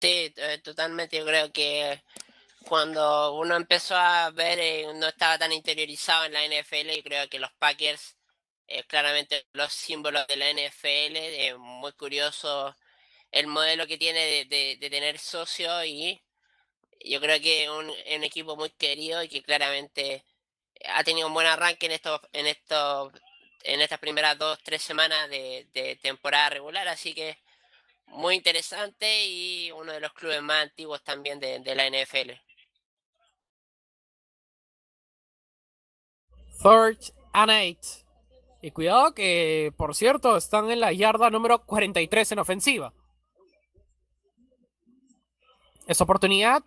Sí, 0.00 0.32
eh, 0.36 0.58
totalmente. 0.64 1.16
Yo 1.18 1.24
creo 1.24 1.52
que 1.52 2.02
cuando 2.62 3.34
uno 3.34 3.56
empezó 3.56 3.96
a 3.96 4.30
ver, 4.30 4.58
eh, 4.58 4.86
no 4.94 5.08
estaba 5.08 5.38
tan 5.38 5.52
interiorizado 5.52 6.24
en 6.24 6.32
la 6.32 6.44
NFL 6.44 6.90
y 6.90 7.02
creo 7.02 7.28
que 7.28 7.38
los 7.38 7.52
Packers, 7.54 8.16
eh, 8.68 8.84
claramente 8.84 9.46
los 9.52 9.72
símbolos 9.72 10.26
de 10.26 10.36
la 10.36 10.50
NFL, 10.50 11.16
es 11.16 11.58
muy 11.58 11.92
curioso 11.92 12.76
el 13.30 13.46
modelo 13.46 13.86
que 13.86 13.98
tiene 13.98 14.46
de, 14.46 14.78
tener 14.80 15.18
socios 15.18 15.84
y 15.86 16.22
yo 17.04 17.20
creo 17.20 17.40
que 17.40 17.70
un, 17.70 17.90
un 17.90 18.24
equipo 18.24 18.56
muy 18.56 18.70
querido 18.70 19.22
y 19.22 19.28
que 19.28 19.42
claramente 19.42 20.24
ha 20.86 21.04
tenido 21.04 21.28
un 21.28 21.34
buen 21.34 21.46
arranque 21.46 21.86
en 21.86 21.92
estos, 21.92 22.20
en 22.32 22.46
estos, 22.46 23.12
en 23.64 23.80
estas 23.80 23.98
primeras 24.00 24.38
dos, 24.38 24.58
tres 24.62 24.82
semanas 24.82 25.28
de 25.30 25.98
temporada 26.02 26.50
regular, 26.50 26.88
así 26.88 27.14
que 27.14 27.38
muy 28.12 28.34
interesante 28.36 29.26
y 29.26 29.70
uno 29.72 29.92
de 29.92 30.00
los 30.00 30.12
clubes 30.12 30.42
más 30.42 30.62
antiguos 30.62 31.02
también 31.02 31.40
de 31.40 31.74
la 31.74 31.86
NFL. 31.86 32.32
Third 36.62 37.12
and 37.32 37.50
eight. 37.50 37.84
Y 38.60 38.70
cuidado 38.70 39.12
que, 39.14 39.74
por 39.76 39.96
cierto, 39.96 40.36
están 40.36 40.70
en 40.70 40.78
la 40.78 40.92
yarda 40.92 41.28
número 41.30 41.64
43 41.64 42.32
en 42.32 42.38
ofensiva. 42.38 42.92
Es 45.86 46.00
oportunidad. 46.00 46.62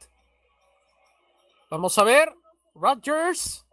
Vamos 1.70 1.98
a 1.98 2.04
ver. 2.04 2.34
Rodgers. 2.74 3.66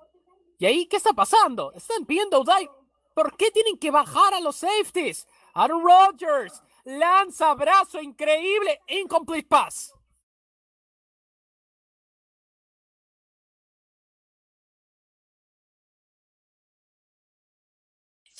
¿Y 0.61 0.67
ahí 0.67 0.87
qué 0.87 0.97
está 0.97 1.13
pasando? 1.13 1.73
Están 1.73 2.07
pidiendo 2.07 2.45
dive. 2.45 2.71
¿Por 3.15 3.37
qué 3.37 3.51
tienen 3.51 3.77
que 3.77 3.91
bajar 3.91 4.33
a 4.35 4.41
los 4.41 4.57
safeties? 4.57 5.27
Aaron 5.55 5.83
Rodgers 5.85 6.63
lanza 6.85 7.53
brazo 7.55 8.01
increíble. 8.01 8.81
Incomplete 8.87 9.49
pass. 9.49 9.93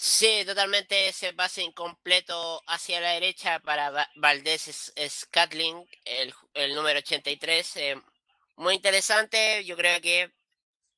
Sí, 0.05 0.43
totalmente 0.45 1.07
ese 1.09 1.33
pase 1.33 1.63
incompleto 1.63 2.61
hacia 2.67 3.01
la 3.01 3.11
derecha 3.13 3.61
para 3.61 4.09
Valdés 4.17 4.93
Scatling, 5.09 5.89
el, 6.55 6.75
número 6.75 6.99
83. 6.99 7.77
Eh, 7.77 8.03
muy 8.57 8.75
interesante, 8.75 9.65
yo 9.65 9.77
creo 9.77 10.01
que 10.01 10.33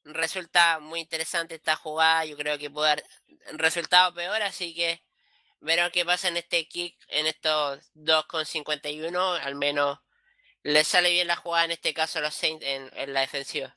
resulta 0.04 0.78
muy 0.80 1.00
interesante 1.00 1.56
esta 1.56 1.76
jugada, 1.76 2.24
yo 2.24 2.36
creo 2.38 2.58
que 2.58 2.70
puede 2.70 2.88
dar 2.96 3.04
resultado 3.58 4.14
peor, 4.14 4.40
así 4.42 4.74
que 4.74 5.02
veremos 5.60 5.92
qué 5.92 6.04
pasa 6.06 6.28
en 6.28 6.38
este 6.38 6.66
kick, 6.66 6.96
en 7.08 7.26
estos 7.26 7.80
2,51, 7.94 9.38
al 9.42 9.54
menos 9.54 9.98
le 10.62 10.82
sale 10.84 11.10
bien 11.10 11.26
la 11.28 11.36
jugada 11.36 11.66
en 11.66 11.72
este 11.72 11.94
caso 11.94 12.20
a 12.20 12.22
los 12.22 12.34
Saints 12.34 12.64
en 12.64 13.12
la 13.12 13.20
defensiva. 13.20 13.74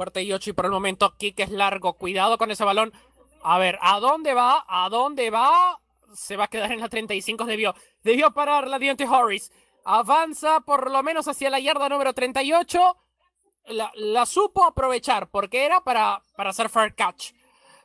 Cuarta 0.00 0.22
y 0.22 0.32
y 0.32 0.52
por 0.54 0.64
el 0.64 0.70
momento 0.70 1.14
que 1.18 1.34
es 1.36 1.50
largo. 1.50 1.92
Cuidado 1.92 2.38
con 2.38 2.50
ese 2.50 2.64
balón. 2.64 2.90
A 3.42 3.58
ver, 3.58 3.78
¿a 3.82 4.00
dónde 4.00 4.32
va? 4.32 4.64
¿A 4.66 4.88
dónde 4.88 5.28
va? 5.28 5.78
Se 6.14 6.38
va 6.38 6.44
a 6.44 6.48
quedar 6.48 6.72
en 6.72 6.80
la 6.80 6.88
35. 6.88 7.44
Debió, 7.44 7.74
debió 8.02 8.30
parar 8.30 8.66
la 8.66 8.78
Diente 8.78 9.04
Harris. 9.04 9.52
Avanza 9.84 10.60
por 10.60 10.90
lo 10.90 11.02
menos 11.02 11.28
hacia 11.28 11.50
la 11.50 11.60
yarda 11.60 11.90
número 11.90 12.14
38. 12.14 12.96
La, 13.66 13.92
la 13.94 14.24
supo 14.24 14.64
aprovechar 14.64 15.28
porque 15.28 15.66
era 15.66 15.82
para, 15.82 16.22
para 16.34 16.48
hacer 16.48 16.70
fair 16.70 16.94
catch. 16.94 17.32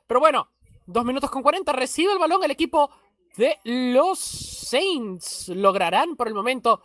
Pero 0.08 0.22
bueno, 0.22 0.48
dos 0.86 1.04
minutos 1.04 1.30
con 1.30 1.44
40. 1.44 1.70
Recibe 1.74 2.14
el 2.14 2.20
balón 2.20 2.42
el 2.46 2.52
equipo 2.52 2.92
de 3.36 3.60
los 3.66 4.20
Saints. 4.20 5.50
Lograrán 5.50 6.16
por 6.16 6.30
el 6.30 6.34
momento. 6.34 6.82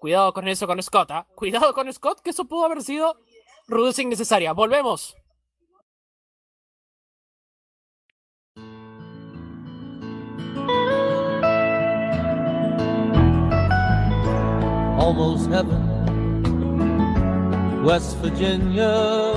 Cuidado 0.00 0.32
con 0.32 0.48
eso 0.48 0.66
con 0.66 0.82
Scott. 0.82 1.12
¿ah? 1.12 1.24
Cuidado 1.36 1.72
con 1.72 1.92
Scott, 1.92 2.20
que 2.20 2.30
eso 2.30 2.46
pudo 2.46 2.64
haber 2.64 2.82
sido 2.82 3.16
Rudos 3.68 3.98
innecesaria. 3.98 4.52
Volvemos. 4.52 5.16
Almost 14.98 15.50
heaven, 15.50 15.82
West 17.84 18.16
Virginia, 18.18 19.34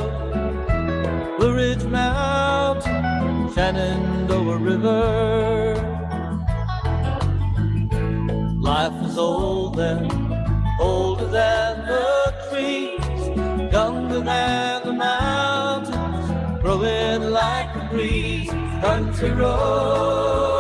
Blue 1.38 1.54
Ridge 1.56 1.84
Mountain, 1.86 3.50
Shenandoah 3.54 4.58
River. 4.58 5.76
Life 8.60 9.06
is 9.06 9.18
old 9.18 9.76
there, 9.76 10.08
than 14.22 14.84
the 14.84 14.94
mountains, 14.94 16.62
growing 16.62 17.32
like 17.32 17.76
a 17.76 17.88
breeze. 17.92 18.50
Country 18.82 19.32
roads, 19.32 20.59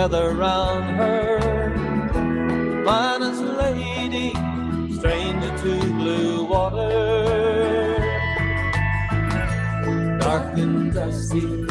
together 0.00 0.32
round 0.32 0.96
her. 0.96 1.40
Finest 2.86 3.42
lady, 3.42 4.32
stranger 4.94 5.52
to 5.58 5.72
blue 5.98 6.44
water. 6.44 7.98
dark 10.18 10.56
and 10.56 10.94
dusty, 10.94 11.66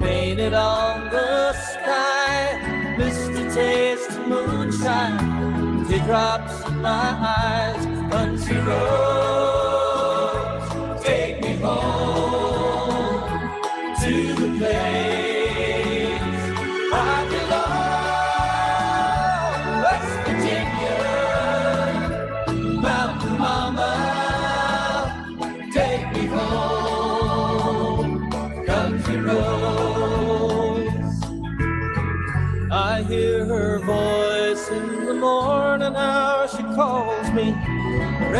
painted 0.00 0.54
on 0.54 1.08
the 1.10 1.52
sky. 1.52 2.96
Misty 2.98 3.44
taste 3.54 4.18
moonshine, 4.26 5.86
teardrops 5.86 6.68
in 6.68 6.82
my 6.82 7.10
eyes, 7.38 7.84
country 8.10 8.58
roads, 8.58 9.41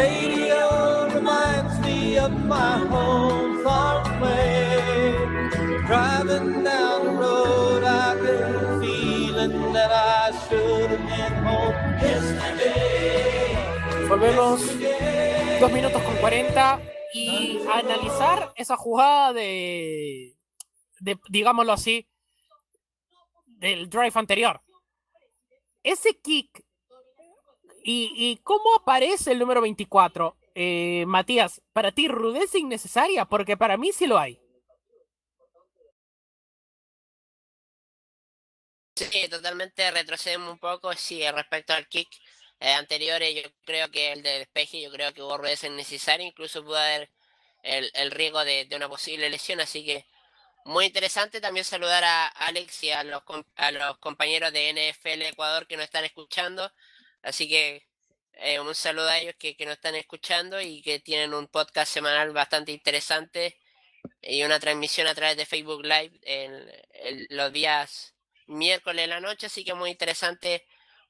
Radio 0.03 1.07
reminds 1.15 1.79
me 1.87 2.19
of 2.19 2.33
my 2.33 2.79
home 2.93 3.63
far 3.63 4.03
away. 4.17 5.15
Driving 5.87 6.65
down 6.65 6.99
the 7.07 7.13
road, 7.25 7.85
I 7.85 8.17
get 8.25 8.41
a 8.43 8.81
feeling 8.81 9.73
that 9.73 9.93
I 9.93 10.33
should 10.45 10.91
have 10.91 11.07
been 11.13 11.35
home 11.47 11.77
yesterday. 12.03 13.55
Volvemos 14.09 14.61
dos 15.61 15.73
minutos 15.73 16.03
con 16.03 16.17
40 16.17 16.81
y 17.15 17.61
analizar 17.73 18.53
esa 18.57 18.77
jugada 18.77 19.33
de, 19.33 20.37
de, 20.99 21.17
digámoslo 21.29 21.73
así, 21.73 22.09
del 23.47 23.89
drive 23.89 24.13
anterior. 24.17 24.61
Ese 25.85 26.21
kick 26.21 26.62
y, 27.85 28.13
y 28.17 28.37
cómo 28.39 28.75
aparece 28.75 29.33
el 29.33 29.39
número 29.39 29.61
24, 29.61 30.37
eh, 30.55 31.05
Matías, 31.07 31.63
para 31.73 31.93
ti 31.93 32.09
rudeza 32.09 32.59
innecesaria, 32.59 33.25
porque 33.25 33.57
para 33.57 33.77
mí 33.77 33.93
sí 33.93 34.07
lo 34.07 34.19
hay. 34.19 34.39
Sí, 38.95 39.29
totalmente 39.29 39.91
retrocedemos 39.91 40.51
un 40.51 40.59
poco, 40.59 40.93
sí, 40.95 41.23
respecto 41.31 41.73
al 41.73 41.89
kick 41.89 42.09
eh, 42.61 42.73
anteriores, 42.73 43.35
yo 43.43 43.51
creo 43.65 43.91
que 43.91 44.13
el 44.13 44.23
de 44.23 44.41
despeje, 44.41 44.81
yo 44.83 44.91
creo 44.93 45.13
que 45.13 45.23
hubo 45.23 45.39
rudeza 45.39 45.67
innecesaria, 45.67 46.27
incluso 46.27 46.63
pudo 46.63 46.77
haber 46.77 47.11
el, 47.63 48.11
riesgo 48.11 48.45
de, 48.45 48.67
de, 48.67 48.77
una 48.77 48.89
posible 48.89 49.31
lesión, 49.31 49.61
así 49.61 49.85
que 49.85 50.07
muy 50.65 50.87
interesante 50.87 51.41
también 51.41 51.65
saludar 51.65 52.05
a 52.05 52.27
Alex 52.29 52.85
y 52.85 52.91
a 52.91 53.03
los, 53.03 53.23
a 53.57 53.73
los 53.73 53.99
compañeros 53.99 54.53
de 54.53 54.71
NFL 54.71 55.23
Ecuador 55.23 55.67
que 55.67 55.77
nos 55.77 55.85
están 55.85 56.05
escuchando, 56.05 56.71
así 57.23 57.49
que 57.49 57.87
eh, 58.35 58.61
un 58.61 58.75
saludo 58.75 59.09
a 59.09 59.19
ellos 59.19 59.35
que, 59.39 59.57
que 59.57 59.67
nos 59.67 59.75
están 59.75 59.95
escuchando 59.95 60.61
y 60.61 60.83
que 60.83 61.01
tienen 61.01 61.35
un 61.35 61.49
podcast 61.49 61.93
semanal 61.93 62.33
bastante 62.33 62.73
interesante 62.73 63.59
y 64.21 64.43
una 64.45 64.61
transmisión 64.61 65.07
a 65.07 65.15
través 65.15 65.37
de 65.37 65.47
Facebook 65.47 65.83
Live 65.83 66.19
en, 66.23 66.71
los 67.31 67.53
días 67.53 68.15
miércoles 68.47 69.05
en 69.05 69.11
la 69.11 69.21
noche, 69.21 69.47
así 69.47 69.65
que 69.65 69.75
muy 69.75 69.91
interesante 69.91 70.67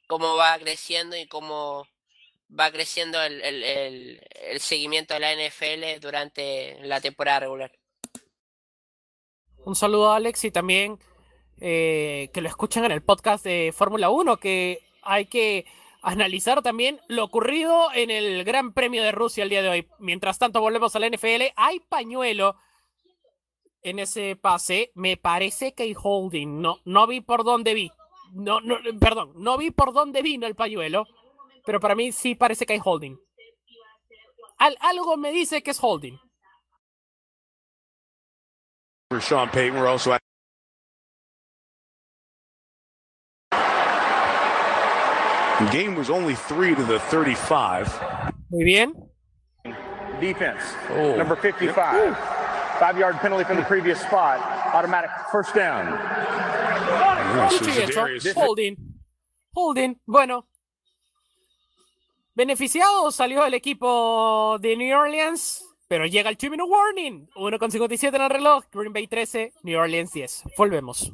cómo 0.06 0.36
va 0.36 0.58
creciendo 0.58 1.16
y 1.16 1.26
cómo 1.26 1.86
va 2.58 2.70
creciendo 2.70 3.22
el, 3.22 3.40
el, 3.42 3.62
el, 3.62 4.20
el, 4.34 4.60
seguimiento 4.60 5.14
de 5.14 5.20
la 5.20 5.34
NFL 5.34 6.00
durante 6.00 6.78
la 6.82 7.00
temporada 7.00 7.40
regular. 7.40 7.72
Un 9.64 9.74
saludo 9.74 10.10
a 10.10 10.16
Alex 10.16 10.44
y 10.44 10.50
también 10.50 10.98
eh, 11.60 12.30
que 12.34 12.40
lo 12.40 12.48
escuchen 12.48 12.84
en 12.84 12.92
el 12.92 13.02
podcast 13.02 13.44
de 13.44 13.72
Fórmula 13.74 14.10
1, 14.10 14.36
que 14.38 14.80
hay 15.02 15.26
que 15.26 15.64
analizar 16.02 16.62
también 16.62 17.00
lo 17.08 17.24
ocurrido 17.24 17.88
en 17.94 18.10
el 18.10 18.44
Gran 18.44 18.72
Premio 18.72 19.02
de 19.02 19.12
Rusia 19.12 19.44
el 19.44 19.50
día 19.50 19.62
de 19.62 19.68
hoy. 19.68 19.88
Mientras 19.98 20.38
tanto, 20.38 20.60
volvemos 20.60 20.94
a 20.94 20.98
la 20.98 21.08
NFL. 21.08 21.52
Hay 21.56 21.80
pañuelo 21.80 22.56
en 23.82 24.00
ese 24.00 24.36
pase. 24.36 24.90
Me 24.94 25.16
parece 25.16 25.74
que 25.74 25.84
hay 25.84 25.94
holding. 26.00 26.60
No, 26.60 26.80
no 26.84 27.06
vi 27.06 27.20
por 27.20 27.44
dónde 27.44 27.74
vi. 27.74 27.90
No, 28.32 28.60
no, 28.60 28.76
perdón, 28.98 29.32
no 29.36 29.58
vi 29.58 29.70
por 29.70 29.92
dónde 29.92 30.22
vino 30.22 30.46
el 30.46 30.54
pañuelo, 30.54 31.06
pero 31.66 31.80
para 31.80 31.94
mí 31.94 32.12
sí 32.12 32.34
parece 32.34 32.64
que 32.64 32.72
hay 32.72 32.80
holding. 32.82 33.16
Al, 34.56 34.76
algo 34.80 35.16
me 35.16 35.32
dice 35.32 35.62
que 35.62 35.72
es 35.72 35.78
holding. 35.82 36.18
Sean 39.20 39.50
Payton, 39.50 39.76
we're 39.76 40.18
game 45.70 45.94
was 45.94 46.10
only 46.10 46.34
three 46.34 46.74
to 46.74 46.84
the 46.84 46.98
35. 46.98 47.88
Muy 48.50 48.64
bien. 48.64 48.94
Defense, 50.20 50.62
oh. 50.90 51.16
number 51.16 51.36
55. 51.36 52.16
Five 52.78 52.98
yard 52.98 53.16
penalty 53.16 53.44
from 53.44 53.56
the 53.56 53.64
previous 53.64 54.00
spot. 54.00 54.40
Automatic 54.74 55.10
first 55.30 55.54
down. 55.54 55.86
Yes, 57.50 58.34
holding. 58.34 58.76
Holding. 59.54 60.00
Bueno. 60.06 60.46
Beneficiado 62.34 63.10
salió 63.10 63.44
el 63.44 63.54
equipo 63.54 64.58
de 64.58 64.76
New 64.76 64.96
Orleans, 64.96 65.62
pero 65.86 66.06
llega 66.06 66.30
el 66.30 66.36
2 66.36 66.50
minute 66.50 66.68
warning. 66.68 67.28
1 67.36 67.58
con 67.58 67.70
57 67.70 68.16
en 68.16 68.22
el 68.22 68.30
reloj. 68.30 68.64
Green 68.72 68.92
Bay 68.92 69.06
13, 69.06 69.52
New 69.62 69.78
Orleans 69.78 70.12
10. 70.12 70.44
Volvemos. 70.56 71.12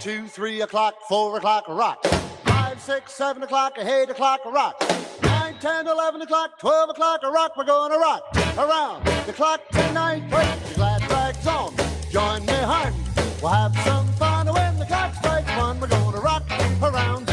Two, 0.00 0.26
three 0.26 0.62
o'clock, 0.62 0.94
four 1.08 1.36
o'clock, 1.36 1.68
rock. 1.68 2.02
Five, 2.44 2.80
six, 2.80 3.12
seven 3.12 3.42
o'clock, 3.42 3.78
eight 3.78 4.08
o'clock, 4.08 4.40
rock. 4.46 4.82
Nine, 5.22 5.54
ten, 5.60 5.86
eleven 5.86 6.22
o'clock, 6.22 6.58
twelve 6.58 6.88
o'clock, 6.88 7.22
rock. 7.22 7.52
We're 7.54 7.64
gonna 7.64 7.98
rock 7.98 8.22
around 8.56 9.04
the 9.26 9.32
clock 9.34 9.60
tonight. 9.68 10.22
Your 10.30 10.74
glad 10.74 11.10
rags 11.10 11.46
on, 11.46 11.74
join 12.10 12.46
me, 12.46 12.54
hun. 12.54 12.94
We'll 13.42 13.52
have 13.52 13.76
some 13.84 14.06
fun 14.14 14.46
when 14.46 14.78
the 14.78 14.86
clock 14.86 15.14
strikes 15.16 15.54
one. 15.58 15.78
We're 15.78 15.88
gonna 15.88 16.20
rock 16.20 16.44
around 16.82 17.29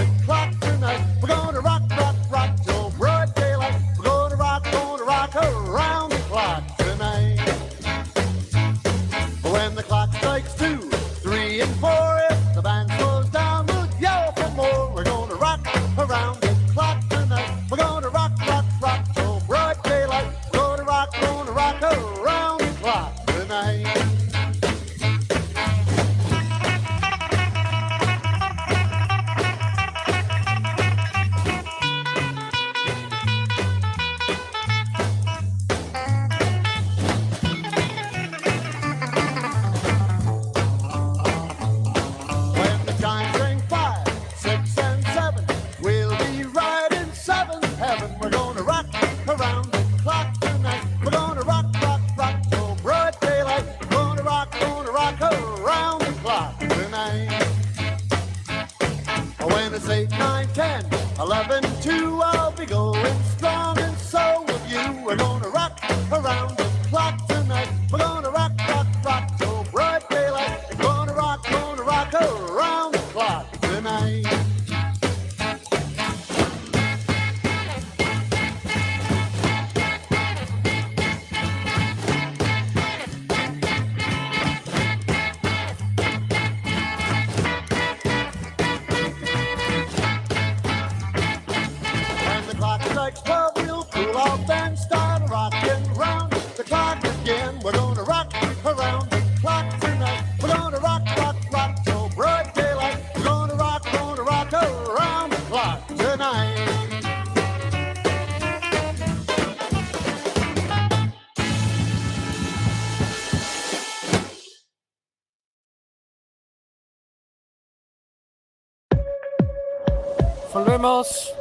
Volvemos. 121.07 121.33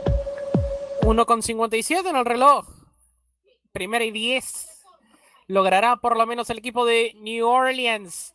1 1.03 1.27
con 1.27 1.43
57 1.43 2.09
en 2.09 2.17
el 2.17 2.25
reloj. 2.25 2.67
Primera 3.73 4.05
y 4.05 4.11
10. 4.11 4.85
Logrará 5.49 5.97
por 5.97 6.17
lo 6.17 6.27
menos 6.27 6.51
el 6.51 6.59
equipo 6.59 6.85
de 6.85 7.13
New 7.17 7.47
Orleans 7.47 8.35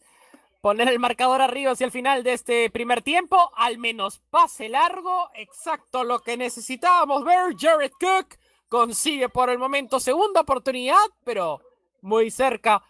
poner 0.61 0.87
el 0.89 0.99
marcador 0.99 1.41
arriba 1.41 1.71
hacia 1.71 1.85
el 1.85 1.91
final 1.91 2.23
de 2.23 2.33
este 2.33 2.69
primer 2.69 3.01
tiempo. 3.01 3.51
Al 3.55 3.77
menos 3.77 4.21
pase 4.29 4.69
largo. 4.69 5.29
Exacto 5.35 6.03
lo 6.03 6.19
que 6.19 6.37
necesitábamos 6.37 7.23
ver. 7.25 7.55
Jared 7.57 7.91
Cook 7.99 8.37
consigue 8.69 9.27
por 9.27 9.49
el 9.49 9.57
momento 9.57 9.99
segunda 9.99 10.41
oportunidad, 10.41 10.95
pero 11.23 11.61
muy 12.01 12.31
cerca 12.31 12.83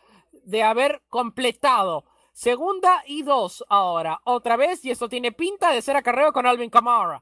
de 0.43 0.63
haber 0.63 1.01
completado. 1.09 2.05
Segunda 2.33 3.03
y 3.07 3.23
dos 3.23 3.63
ahora. 3.69 4.21
Otra 4.23 4.55
vez, 4.55 4.85
y 4.85 4.91
esto 4.91 5.09
tiene 5.09 5.31
pinta 5.31 5.71
de 5.71 5.81
ser 5.81 5.95
acarreo 5.95 6.31
con 6.31 6.45
Alvin 6.45 6.69
Kamara. 6.69 7.21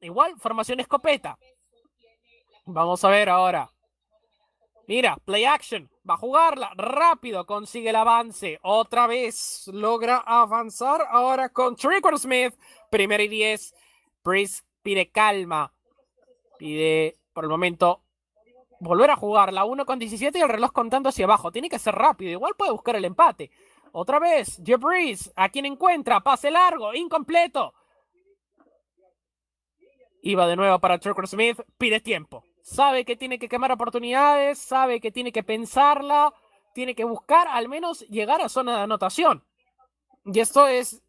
Igual, 0.00 0.38
formación 0.38 0.80
escopeta. 0.80 1.38
Vamos 2.66 3.04
a 3.04 3.08
ver 3.08 3.28
ahora. 3.28 3.70
Mira, 4.86 5.16
play 5.24 5.44
action. 5.44 5.90
Va 6.08 6.14
a 6.14 6.18
jugarla 6.18 6.72
rápido. 6.76 7.44
Consigue 7.46 7.90
el 7.90 7.96
avance. 7.96 8.58
Otra 8.62 9.06
vez 9.06 9.68
logra 9.72 10.18
avanzar. 10.18 11.06
Ahora 11.10 11.50
con 11.50 11.76
Tricker 11.76 12.18
Smith. 12.18 12.54
Primero 12.90 13.22
y 13.22 13.28
diez. 13.28 13.74
Breeze 14.24 14.62
pide 14.82 15.10
calma. 15.10 15.72
Pide 16.58 17.18
por 17.32 17.44
el 17.44 17.50
momento 17.50 18.02
volver 18.80 19.10
a 19.10 19.16
jugarla. 19.16 19.64
1 19.64 19.84
con 19.84 19.98
17 19.98 20.38
y 20.38 20.42
el 20.42 20.48
reloj 20.48 20.72
contando 20.72 21.10
hacia 21.10 21.26
abajo. 21.26 21.52
Tiene 21.52 21.68
que 21.68 21.78
ser 21.78 21.94
rápido. 21.94 22.30
Igual 22.30 22.54
puede 22.56 22.72
buscar 22.72 22.96
el 22.96 23.04
empate. 23.04 23.50
Otra 23.92 24.18
vez, 24.18 24.60
Jeff 24.64 24.82
a 25.36 25.48
quien 25.48 25.66
encuentra, 25.66 26.20
pase 26.20 26.50
largo, 26.50 26.94
incompleto. 26.94 27.74
Iba 30.28 30.46
de 30.46 30.56
nuevo 30.56 30.78
para 30.78 30.98
Trucker 30.98 31.26
Smith, 31.26 31.58
pide 31.78 32.00
tiempo. 32.00 32.44
Sabe 32.60 33.06
que 33.06 33.16
tiene 33.16 33.38
que 33.38 33.48
quemar 33.48 33.72
oportunidades, 33.72 34.58
sabe 34.58 35.00
que 35.00 35.10
tiene 35.10 35.32
que 35.32 35.42
pensarla, 35.42 36.34
tiene 36.74 36.94
que 36.94 37.04
buscar 37.04 37.48
al 37.48 37.66
menos 37.66 38.00
llegar 38.10 38.42
a 38.42 38.50
zona 38.50 38.76
de 38.76 38.82
anotación. 38.82 39.42
Y 40.26 40.38
esto 40.40 40.66
es, 40.66 41.00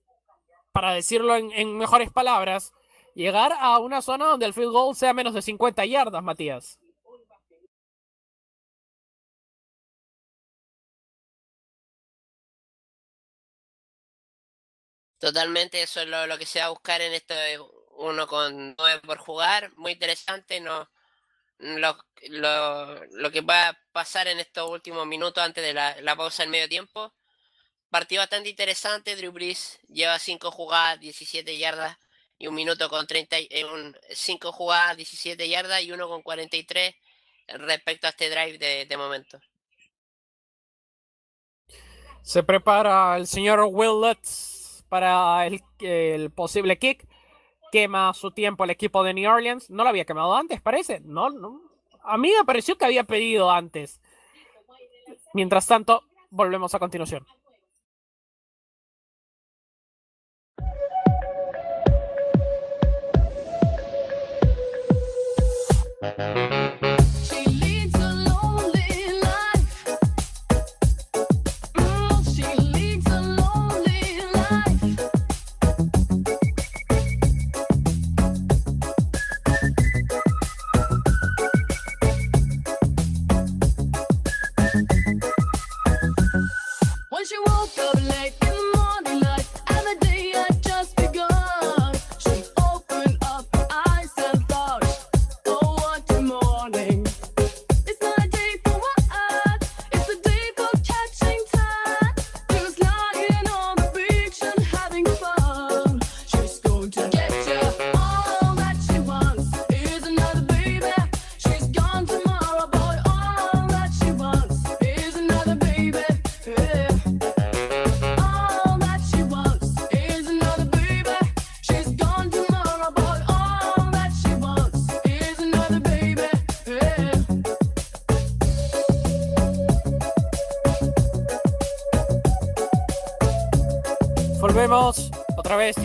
para 0.71 0.93
decirlo 0.93 1.35
en, 1.35 1.51
en 1.51 1.77
mejores 1.77 2.09
palabras, 2.13 2.71
llegar 3.13 3.51
a 3.59 3.77
una 3.79 4.01
zona 4.01 4.25
donde 4.25 4.45
el 4.45 4.53
field 4.53 4.71
goal 4.71 4.95
sea 4.95 5.13
menos 5.13 5.33
de 5.33 5.41
50 5.41 5.85
yardas, 5.85 6.23
Matías. 6.23 6.79
Totalmente, 15.19 15.81
eso 15.83 15.99
es 15.99 16.07
lo, 16.07 16.37
que 16.37 16.45
se 16.45 16.59
va 16.59 16.67
a 16.67 16.69
buscar 16.69 17.01
en 17.01 17.11
esto 17.11 17.33
uno 17.99 18.27
con 18.27 18.75
nueve 18.77 19.01
por 19.05 19.17
jugar, 19.17 19.71
muy 19.75 19.93
interesante, 19.93 20.59
no 20.59 20.89
lo, 21.59 21.97
lo, 22.29 23.31
que 23.31 23.41
va 23.41 23.69
a 23.69 23.79
pasar 23.91 24.27
en 24.27 24.39
estos 24.39 24.69
últimos 24.69 25.05
minutos 25.05 25.43
antes 25.43 25.63
de 25.63 25.73
la, 25.73 25.99
la 26.01 26.15
pausa 26.15 26.43
en 26.43 26.49
medio 26.49 26.69
tiempo. 26.69 27.13
Partido 27.89 28.21
bastante 28.21 28.49
interesante, 28.49 29.15
Drew 29.15 29.31
Brees 29.31 29.79
lleva 29.89 30.19
cinco 30.19 30.51
jugadas, 30.51 30.99
17 30.99 31.57
yardas 31.57 31.97
y 32.37 32.47
un 32.47 32.55
minuto 32.55 32.89
con 32.89 33.05
30, 33.05 33.35
5 34.09 34.47
eh, 34.47 34.51
jugadas, 34.51 34.95
17 34.95 35.49
yardas 35.49 35.83
y 35.83 35.91
uno 35.91 36.07
con 36.07 36.21
43 36.21 36.95
respecto 37.47 38.07
a 38.07 38.11
este 38.11 38.29
drive 38.29 38.57
de, 38.57 38.85
de 38.85 38.97
momento. 38.97 39.39
Se 42.21 42.43
prepara 42.43 43.17
el 43.17 43.27
señor 43.27 43.61
Will 43.69 44.15
para 44.87 45.47
el, 45.47 46.31
posible 46.31 46.77
kick. 46.77 47.08
Quema 47.71 48.13
su 48.13 48.31
tiempo 48.31 48.63
el 48.63 48.69
equipo 48.71 49.03
de 49.03 49.13
New 49.13 49.29
Orleans. 49.31 49.69
No 49.69 49.83
lo 49.83 49.89
había 49.89 50.05
quemado 50.05 50.35
antes, 50.35 50.61
parece. 50.61 51.01
No. 51.01 51.27
A 52.03 52.17
mí 52.17 52.31
me 52.37 52.45
pareció 52.45 52.77
que 52.77 52.85
había 52.85 53.03
pedido 53.03 53.51
antes. 53.51 54.01
Mientras 55.33 55.67
tanto, 55.67 56.03
volvemos 56.29 56.73
a 56.73 56.79
continuación. 56.79 57.25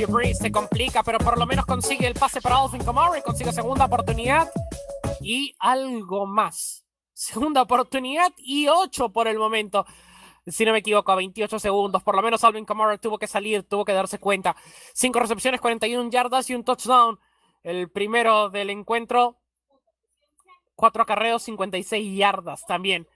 Drew 0.06 0.34
se 0.34 0.52
complica, 0.52 1.02
pero 1.02 1.18
por 1.18 1.38
lo 1.38 1.46
menos 1.46 1.66
consigue 1.66 2.06
el 2.06 2.14
pase 2.14 2.40
para 2.40 2.56
Alvin 2.56 2.84
Kamara 2.84 3.18
y 3.18 3.22
consigue 3.22 3.52
segunda 3.52 3.86
oportunidad 3.86 4.50
y 5.20 5.54
algo 5.58 6.26
más. 6.26 6.84
Segunda 7.12 7.62
oportunidad 7.62 8.32
y 8.36 8.68
ocho 8.68 9.10
por 9.10 9.28
el 9.28 9.38
momento. 9.38 9.86
Si 10.46 10.64
no 10.64 10.72
me 10.72 10.78
equivoco, 10.78 11.12
a 11.12 11.16
28 11.16 11.58
segundos. 11.58 12.02
Por 12.02 12.16
lo 12.16 12.22
menos 12.22 12.44
Alvin 12.44 12.64
Kamara 12.64 12.98
tuvo 12.98 13.18
que 13.18 13.26
salir, 13.26 13.62
tuvo 13.62 13.84
que 13.84 13.92
darse 13.92 14.18
cuenta. 14.18 14.56
Cinco 14.92 15.20
recepciones, 15.20 15.60
41 15.60 16.10
yardas 16.10 16.50
y 16.50 16.54
un 16.54 16.64
touchdown. 16.64 17.18
El 17.62 17.90
primero 17.90 18.50
del 18.50 18.70
encuentro. 18.70 19.38
Cuatro 20.74 21.02
acarreos, 21.02 21.42
56 21.44 22.16
yardas 22.16 22.66
también. 22.66 23.08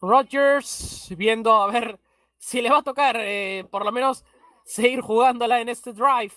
Rodgers 0.00 1.12
viendo 1.16 1.62
a 1.62 1.66
ver 1.66 1.98
si 2.38 2.60
le 2.60 2.70
va 2.70 2.78
a 2.78 2.82
tocar 2.82 3.16
eh, 3.18 3.66
por 3.70 3.84
lo 3.84 3.92
menos 3.92 4.24
seguir 4.64 5.00
jugándola 5.00 5.60
en 5.60 5.68
este 5.68 5.92
drive. 5.92 6.32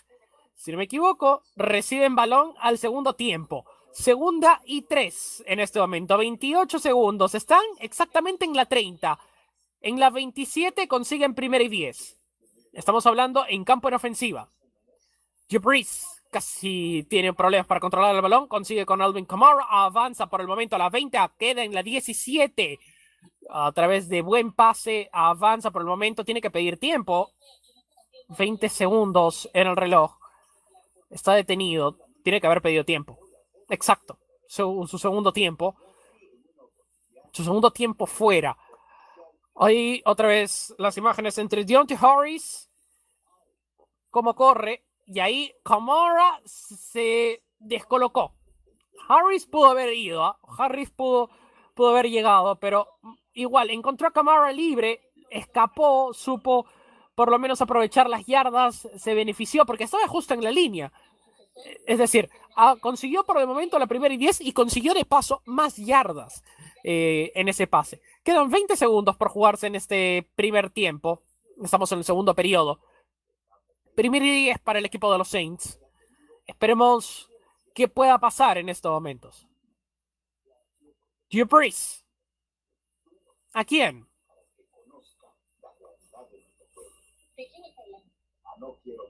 Si 0.55 0.71
no 0.71 0.77
me 0.77 0.85
equivoco, 0.85 1.43
reciben 1.55 2.15
balón 2.15 2.53
al 2.59 2.77
segundo 2.77 3.13
tiempo. 3.13 3.65
Segunda 3.93 4.61
y 4.65 4.83
tres 4.83 5.43
en 5.47 5.59
este 5.59 5.79
momento. 5.79 6.17
28 6.17 6.79
segundos. 6.79 7.35
Están 7.35 7.63
exactamente 7.79 8.45
en 8.45 8.55
la 8.55 8.65
30. 8.65 9.19
En 9.81 9.99
la 9.99 10.09
27 10.09 10.87
consiguen 10.87 11.35
primera 11.35 11.63
y 11.63 11.69
10. 11.69 12.19
Estamos 12.73 13.05
hablando 13.05 13.45
en 13.47 13.63
campo 13.63 13.87
en 13.87 13.95
ofensiva. 13.95 14.49
Jabris 15.49 16.05
casi 16.31 17.05
tiene 17.09 17.33
problemas 17.33 17.67
para 17.67 17.79
controlar 17.79 18.15
el 18.15 18.21
balón. 18.21 18.47
Consigue 18.47 18.85
con 18.85 19.01
Alvin 19.01 19.25
Kamara. 19.25 19.65
Avanza 19.69 20.27
por 20.27 20.41
el 20.41 20.47
momento 20.47 20.75
a 20.75 20.79
la 20.79 20.89
20. 20.89 21.17
Queda 21.37 21.63
en 21.63 21.73
la 21.73 21.83
17 21.83 22.79
a 23.49 23.71
través 23.71 24.09
de 24.09 24.21
buen 24.21 24.51
pase, 24.51 25.09
avanza 25.11 25.71
por 25.71 25.81
el 25.81 25.87
momento, 25.87 26.25
tiene 26.25 26.41
que 26.41 26.51
pedir 26.51 26.77
tiempo. 26.77 27.31
20 28.29 28.69
segundos 28.69 29.49
en 29.53 29.67
el 29.67 29.75
reloj. 29.75 30.17
Está 31.09 31.33
detenido, 31.33 31.97
tiene 32.23 32.41
que 32.41 32.47
haber 32.47 32.61
pedido 32.61 32.83
tiempo. 32.83 33.17
Exacto, 33.69 34.19
su, 34.47 34.85
segundo 34.99 35.31
tiempo. 35.31 35.75
Su 37.31 37.43
segundo 37.43 37.71
tiempo 37.71 38.05
fuera. 38.05 38.57
Ahí 39.55 40.01
otra 40.05 40.27
vez 40.27 40.73
las 40.77 40.97
imágenes 40.97 41.37
entre 41.37 41.65
Deontay 41.65 41.97
Harris, 41.99 42.69
cómo 44.09 44.35
corre, 44.35 44.85
y 45.05 45.19
ahí 45.19 45.53
Kamara 45.63 46.41
se 46.45 47.43
descolocó. 47.59 48.33
Harris 49.07 49.45
pudo 49.45 49.67
haber 49.67 49.93
ido, 49.93 50.23
¿ah? 50.23 50.39
Harris 50.57 50.91
pudo, 50.91 51.29
pudo 51.73 51.89
haber 51.89 52.09
llegado, 52.09 52.59
pero 52.59 52.87
igual, 53.33 53.69
encontró 53.69 54.07
a 54.07 54.11
Camara 54.11 54.51
libre, 54.51 55.11
escapó, 55.29 56.13
supo 56.13 56.65
por 57.17 57.31
lo 57.31 57.39
menos 57.39 57.63
aprovechar 57.63 58.07
las 58.07 58.27
yardas, 58.27 58.87
se 58.95 59.15
benefició 59.15 59.65
porque 59.65 59.85
estaba 59.85 60.07
justo 60.07 60.35
en 60.35 60.43
la 60.43 60.51
línea. 60.51 60.93
Es 61.87 61.97
decir, 61.97 62.29
ah, 62.55 62.75
consiguió 62.79 63.23
por 63.23 63.39
el 63.39 63.47
momento 63.47 63.79
la 63.79 63.87
primera 63.87 64.13
y 64.13 64.17
10 64.17 64.41
y 64.41 64.53
consiguió 64.53 64.93
de 64.93 65.03
paso 65.03 65.41
más 65.45 65.77
yardas 65.77 66.43
eh, 66.83 67.31
en 67.33 67.47
ese 67.47 67.65
pase. 67.65 68.01
Quedan 68.23 68.51
20 68.51 68.77
segundos 68.77 69.17
por 69.17 69.29
jugarse 69.29 69.65
en 69.65 69.73
este 69.73 70.29
primer 70.35 70.69
tiempo. 70.69 71.23
Estamos 71.63 71.91
en 71.91 71.97
el 71.97 72.03
segundo 72.03 72.35
periodo. 72.35 72.81
Primer 73.95 74.21
y 74.21 74.43
10 74.43 74.59
para 74.59 74.77
el 74.77 74.85
equipo 74.85 75.11
de 75.11 75.17
los 75.17 75.27
Saints. 75.27 75.79
Esperemos 76.45 77.31
qué 77.73 77.87
pueda 77.87 78.19
pasar 78.19 78.59
en 78.59 78.69
estos 78.69 78.91
momentos. 78.91 79.47
Drew 81.31 81.47
¿A 83.53 83.65
quién? 83.65 84.06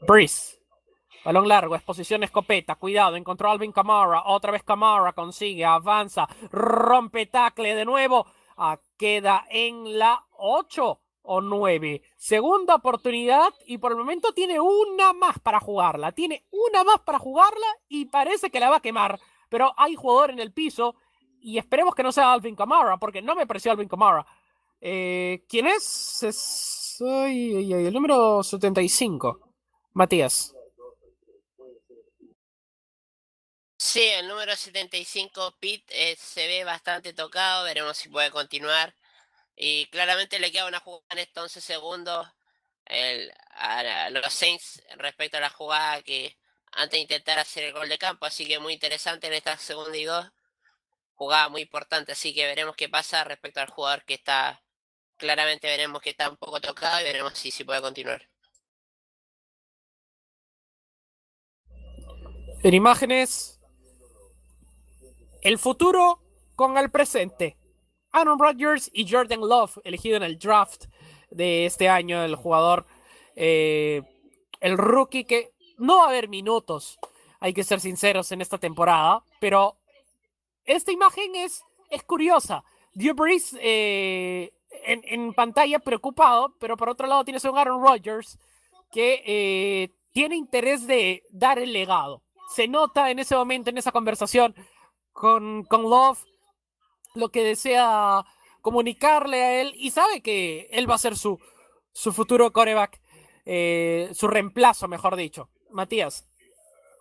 Breeze. 0.02 0.58
Balón 1.24 1.48
largo, 1.48 1.76
exposición 1.76 2.24
escopeta, 2.24 2.76
cuidado, 2.76 3.18
encontró 3.18 3.50
Alvin 3.50 3.74
Kamara, 3.74 4.24
otra 4.28 4.52
vez 4.52 4.64
Kamara, 4.64 5.12
consigue, 5.12 5.66
avanza, 5.66 6.26
rompe 6.52 7.26
tackle 7.26 7.76
de 7.76 7.84
nuevo, 7.84 8.26
ah, 8.56 8.80
queda 8.98 9.46
en 9.50 10.00
la 10.00 10.26
8 10.38 11.02
o 11.24 11.42
9. 11.42 12.02
Segunda 12.16 12.76
oportunidad 12.76 13.54
y 13.66 13.78
por 13.78 13.92
el 13.92 13.98
momento 13.98 14.32
tiene 14.32 14.60
una 14.62 15.12
más 15.12 15.40
para 15.40 15.60
jugarla, 15.60 16.14
tiene 16.14 16.46
una 16.52 16.86
más 16.86 17.00
para 17.02 17.20
jugarla 17.20 17.68
y 17.90 18.06
parece 18.06 18.50
que 18.50 18.62
la 18.62 18.70
va 18.70 18.78
a 18.78 18.82
quemar, 18.82 19.20
pero 19.50 19.74
hay 19.76 19.96
jugador 19.96 20.32
en 20.32 20.40
el 20.40 20.54
piso 20.54 20.96
y 21.42 21.58
esperemos 21.58 21.94
que 21.94 22.04
no 22.04 22.14
sea 22.14 22.32
Alvin 22.32 22.56
Kamara, 22.56 22.98
porque 22.98 23.22
no 23.22 23.36
me 23.36 23.46
pareció 23.46 23.72
Alvin 23.72 23.90
Kamara. 23.90 24.26
Eh, 24.80 25.44
¿Quién 25.50 25.68
es? 25.68 26.24
es 26.24 27.02
el 27.02 27.94
número 27.94 28.44
75. 28.44 29.47
Matías. 29.98 30.54
Sí, 33.80 34.04
el 34.04 34.28
número 34.28 34.56
75, 34.56 35.58
Pete, 35.60 36.16
se 36.18 36.46
ve 36.46 36.64
bastante 36.64 37.14
tocado, 37.14 37.64
veremos 37.64 37.98
si 37.98 38.08
puede 38.10 38.30
continuar. 38.30 38.94
Y 39.56 39.88
claramente 39.88 40.38
le 40.38 40.52
queda 40.52 40.68
una 40.68 40.80
jugada 40.82 41.04
en 41.12 41.20
estos 41.20 41.46
11 41.46 41.62
segundos 41.62 42.28
a, 43.56 44.10
los 44.12 44.32
Saints 44.32 44.84
respecto 44.98 45.38
a 45.38 45.42
la 45.42 45.50
jugada 45.50 46.04
que 46.04 46.38
antes 46.74 46.92
de 46.92 47.00
intentar 47.00 47.40
hacer 47.40 47.64
el 47.64 47.74
gol 47.74 47.90
de 47.90 47.98
campo, 47.98 48.28
así 48.28 48.48
que 48.48 48.60
muy 48.60 48.74
interesante 48.74 49.28
en 49.28 49.34
esta 49.34 49.58
segunda 49.58 49.98
y 49.98 50.06
dos. 50.06 50.28
Jugada 51.16 51.50
muy 51.50 51.62
importante, 51.64 52.12
así 52.12 52.36
que 52.36 52.46
veremos 52.46 52.76
qué 52.76 52.88
pasa 52.90 53.24
respecto 53.24 53.62
al 53.62 53.70
jugador 53.72 54.06
que 54.06 54.14
está, 54.14 54.64
claramente 55.18 55.68
veremos 55.68 56.02
que 56.04 56.12
está 56.12 56.30
un 56.30 56.38
poco 56.38 56.62
tocado 56.62 57.02
y 57.02 57.04
veremos 57.06 57.34
si, 57.38 57.52
si 57.52 57.64
puede 57.64 57.82
continuar. 57.82 58.30
En 62.68 62.74
imágenes, 62.74 63.62
el 65.42 65.58
futuro 65.58 66.20
con 66.58 66.78
el 66.78 66.92
presente. 66.92 67.56
Aaron 68.12 68.38
Rodgers 68.38 68.92
y 68.94 69.10
Jordan 69.10 69.40
Love, 69.40 69.78
elegido 69.86 70.18
en 70.18 70.24
el 70.24 70.38
draft 70.38 70.88
de 71.32 71.66
este 71.66 71.88
año, 71.88 72.26
el 72.26 72.36
jugador, 72.36 72.86
eh, 73.38 74.02
el 74.60 74.78
rookie 74.78 75.24
que 75.24 75.54
no 75.78 76.00
va 76.00 76.04
a 76.04 76.10
haber 76.10 76.28
minutos, 76.28 77.00
hay 77.40 77.54
que 77.54 77.64
ser 77.64 77.80
sinceros 77.80 78.34
en 78.34 78.42
esta 78.42 78.58
temporada, 78.58 79.24
pero 79.40 79.78
esta 80.66 80.92
imagen 80.92 81.38
es, 81.38 81.64
curiosa. 82.06 82.66
Drew 82.94 83.16
Brees 83.16 83.56
eh, 83.62 84.52
en, 84.84 85.34
pantalla 85.34 85.80
preocupado, 85.80 86.54
pero 86.60 86.76
por 86.76 86.90
otro 86.90 87.08
lado 87.08 87.24
tienes 87.24 87.46
a 87.46 87.50
un 87.50 87.60
Aaron 87.60 87.82
Rodgers 87.82 88.38
que 88.92 89.24
eh, 89.26 89.96
tiene 90.12 90.36
interés 90.36 90.86
de 90.86 91.24
dar 91.32 91.60
el 91.60 91.72
legado 91.72 92.27
se 92.48 92.68
nota 92.68 93.12
en 93.12 93.20
ese 93.20 93.36
momento, 93.36 93.70
en 93.70 93.78
esa 93.78 93.92
conversación 93.92 94.56
con, 95.12 95.64
con 95.64 95.84
Love, 95.84 96.24
lo 97.16 97.30
que 97.30 97.44
desea 97.44 98.24
comunicarle 98.62 99.44
a 99.44 99.62
él 99.62 99.74
y 99.76 99.92
sabe 99.92 100.22
que 100.22 100.68
él 100.72 100.90
va 100.90 100.96
a 100.96 101.00
ser 101.00 101.16
su, 101.16 101.40
su 101.94 102.12
futuro 102.12 102.52
coreback, 102.52 103.02
eh, 103.46 104.10
su 104.14 104.28
reemplazo, 104.28 104.88
mejor 104.88 105.16
dicho. 105.16 105.50
Matías, 105.72 106.28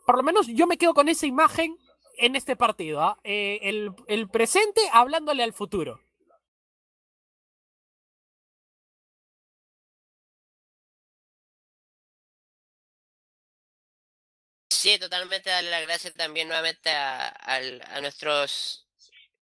por 0.07 0.17
lo 0.17 0.23
menos 0.23 0.47
yo 0.47 0.67
me 0.67 0.79
quedo 0.79 0.95
con 0.95 1.09
esa 1.09 1.27
imagen 1.27 1.77
en 2.19 2.35
este 2.35 2.57
partido, 2.57 3.03
¿ah? 3.03 3.19
eh, 3.25 3.59
el, 3.63 3.93
el 4.07 4.29
presente 4.29 4.81
hablándole 4.93 5.43
al 5.43 5.53
futuro. 5.53 6.01
Sí, 14.87 15.01
totalmente 15.01 15.51
darle 15.51 15.71
las 15.71 15.83
gracias 15.83 16.15
también 16.15 16.47
nuevamente 16.47 16.91
a, 16.91 17.61
nuestros 18.01 18.87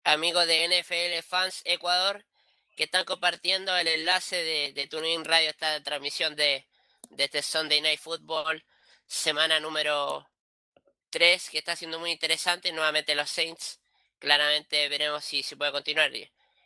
amigos 0.03 0.49
de 0.49 0.67
NFL 0.67 1.23
Fans 1.25 1.63
Ecuador 1.65 2.27
que 2.75 2.83
están 2.85 3.05
compartiendo 3.05 3.77
el 3.77 3.87
enlace 3.87 4.35
de, 4.35 4.73
de 4.73 4.89
TuneIn 4.89 5.25
Radio, 5.25 5.51
esta 5.51 5.81
transmisión 5.85 6.35
de, 6.35 6.67
este 7.17 7.43
Sunday 7.43 7.81
Night 7.81 8.01
Football, 8.01 8.65
semana 9.07 9.61
número 9.61 10.29
3, 11.11 11.51
que 11.51 11.59
está 11.59 11.77
siendo 11.77 12.01
muy 12.01 12.11
interesante. 12.11 12.73
Nuevamente 12.73 13.15
los 13.15 13.31
Saints, 13.31 13.81
claramente 14.19 14.89
veremos 14.89 15.25
si 15.25 15.45
se 15.45 15.57
puede 15.57 15.71
continuar. 15.71 16.11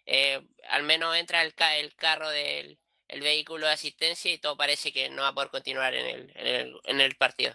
Eh, 0.07 0.41
al 0.71 0.83
menos 0.85 1.15
entra 1.15 1.43
el, 1.43 1.55
el 1.77 1.95
carro 1.95 2.31
del 2.31 2.79
el 3.09 3.21
vehículo 3.21 3.67
de 3.67 3.75
asistencia 3.75 4.33
y 4.33 4.39
todo 4.39 4.57
parece 4.57 4.95
que 4.95 5.11
no 5.11 5.21
va 5.21 5.29
a 5.29 5.35
poder 5.35 5.51
continuar 5.51 5.93
en 5.95 6.07
el, 6.07 6.33
en 6.37 6.47
el, 6.47 6.81
en 6.85 7.01
el 7.03 7.15
partido 7.17 7.55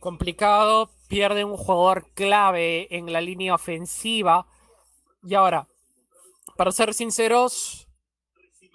complicado, 0.00 0.90
pierde 1.08 1.44
un 1.44 1.56
jugador 1.56 2.08
clave 2.14 2.94
en 2.96 3.12
la 3.12 3.20
línea 3.20 3.54
ofensiva. 3.54 4.46
Y 5.22 5.34
ahora, 5.34 5.68
para 6.56 6.72
ser 6.72 6.94
sinceros, 6.94 7.86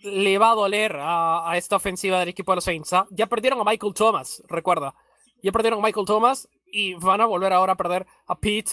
le 0.03 0.37
va 0.37 0.51
a 0.51 0.55
doler 0.55 0.97
a, 0.99 1.53
esta 1.55 1.75
ofensiva 1.75 2.19
del 2.19 2.29
equipo 2.29 2.51
de 2.51 2.57
los 2.57 2.63
Saints. 2.63 2.93
¿ah? 2.93 3.07
Ya 3.11 3.27
perdieron 3.27 3.59
a 3.59 3.63
Michael 3.63 3.93
Thomas, 3.93 4.43
recuerda. 4.47 4.95
Ya 5.43 5.51
perdieron 5.51 5.79
a 5.79 5.83
Michael 5.83 6.05
Thomas 6.05 6.47
y 6.71 6.93
van 6.95 7.21
a 7.21 7.25
volver 7.25 7.53
ahora 7.53 7.73
a 7.73 7.77
perder 7.77 8.05
a 8.27 8.35
Pete. 8.39 8.71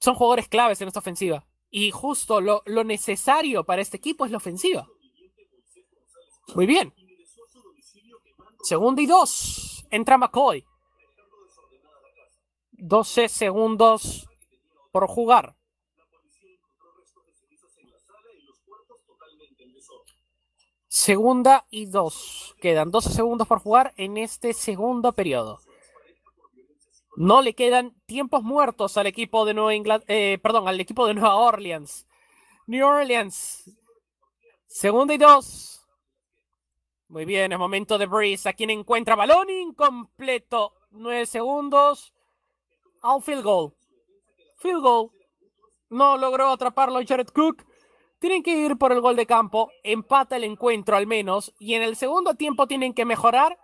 Son 0.00 0.14
jugadores 0.14 0.48
claves 0.48 0.80
en 0.80 0.88
esta 0.88 1.00
ofensiva. 1.00 1.44
Y 1.70 1.90
justo 1.90 2.40
lo, 2.40 2.62
lo 2.66 2.84
necesario 2.84 3.64
para 3.64 3.82
este 3.82 3.96
equipo 3.96 4.24
es 4.24 4.30
la 4.30 4.36
ofensiva. 4.38 4.86
Muy 6.54 6.66
bien. 6.66 6.92
Segundo 8.62 9.00
y 9.00 9.06
dos. 9.06 9.84
Entra 9.90 10.18
McCoy. 10.18 10.64
12 12.84 13.28
segundos 13.28 14.28
por 14.90 15.06
jugar. 15.06 15.54
Segunda 20.88 21.64
y 21.70 21.86
dos. 21.86 22.56
Quedan 22.60 22.90
12 22.90 23.10
segundos 23.10 23.46
por 23.46 23.60
jugar 23.60 23.94
en 23.96 24.16
este 24.16 24.52
segundo 24.52 25.12
periodo. 25.12 25.60
No 27.16 27.40
le 27.40 27.54
quedan 27.54 27.94
tiempos 28.04 28.42
muertos 28.42 28.96
al 28.96 29.06
equipo 29.06 29.44
de 29.44 29.54
Nueva 29.54 29.76
Inglaterra, 29.76 30.12
eh, 30.12 30.38
perdón, 30.42 30.66
al 30.66 30.80
equipo 30.80 31.06
de 31.06 31.14
Nueva 31.14 31.36
Orleans. 31.36 32.08
New 32.66 32.84
Orleans. 32.84 33.70
Segunda 34.66 35.14
y 35.14 35.18
dos. 35.18 35.86
Muy 37.06 37.26
bien, 37.26 37.52
es 37.52 37.58
momento 37.60 37.96
de 37.96 38.06
Breeze. 38.06 38.48
A 38.48 38.54
quien 38.54 38.70
encuentra 38.70 39.14
balón 39.14 39.48
incompleto. 39.50 40.74
Nueve 40.90 41.26
segundos 41.26 42.12
a 43.02 43.14
un 43.14 43.22
field 43.22 43.42
goal. 43.42 43.74
Field 44.58 44.80
goal. 44.80 45.10
No 45.90 46.16
logró 46.16 46.50
atraparlo 46.50 47.00
Jared 47.06 47.28
Cook. 47.28 47.64
Tienen 48.18 48.42
que 48.42 48.56
ir 48.56 48.78
por 48.78 48.92
el 48.92 49.00
gol 49.00 49.16
de 49.16 49.26
campo. 49.26 49.70
Empata 49.82 50.36
el 50.36 50.44
encuentro 50.44 50.96
al 50.96 51.06
menos. 51.06 51.52
Y 51.58 51.74
en 51.74 51.82
el 51.82 51.96
segundo 51.96 52.34
tiempo 52.34 52.66
tienen 52.66 52.94
que 52.94 53.04
mejorar 53.04 53.58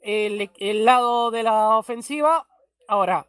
el, 0.00 0.50
el 0.58 0.84
lado 0.84 1.30
de 1.30 1.42
la 1.42 1.78
ofensiva. 1.78 2.46
Ahora. 2.86 3.26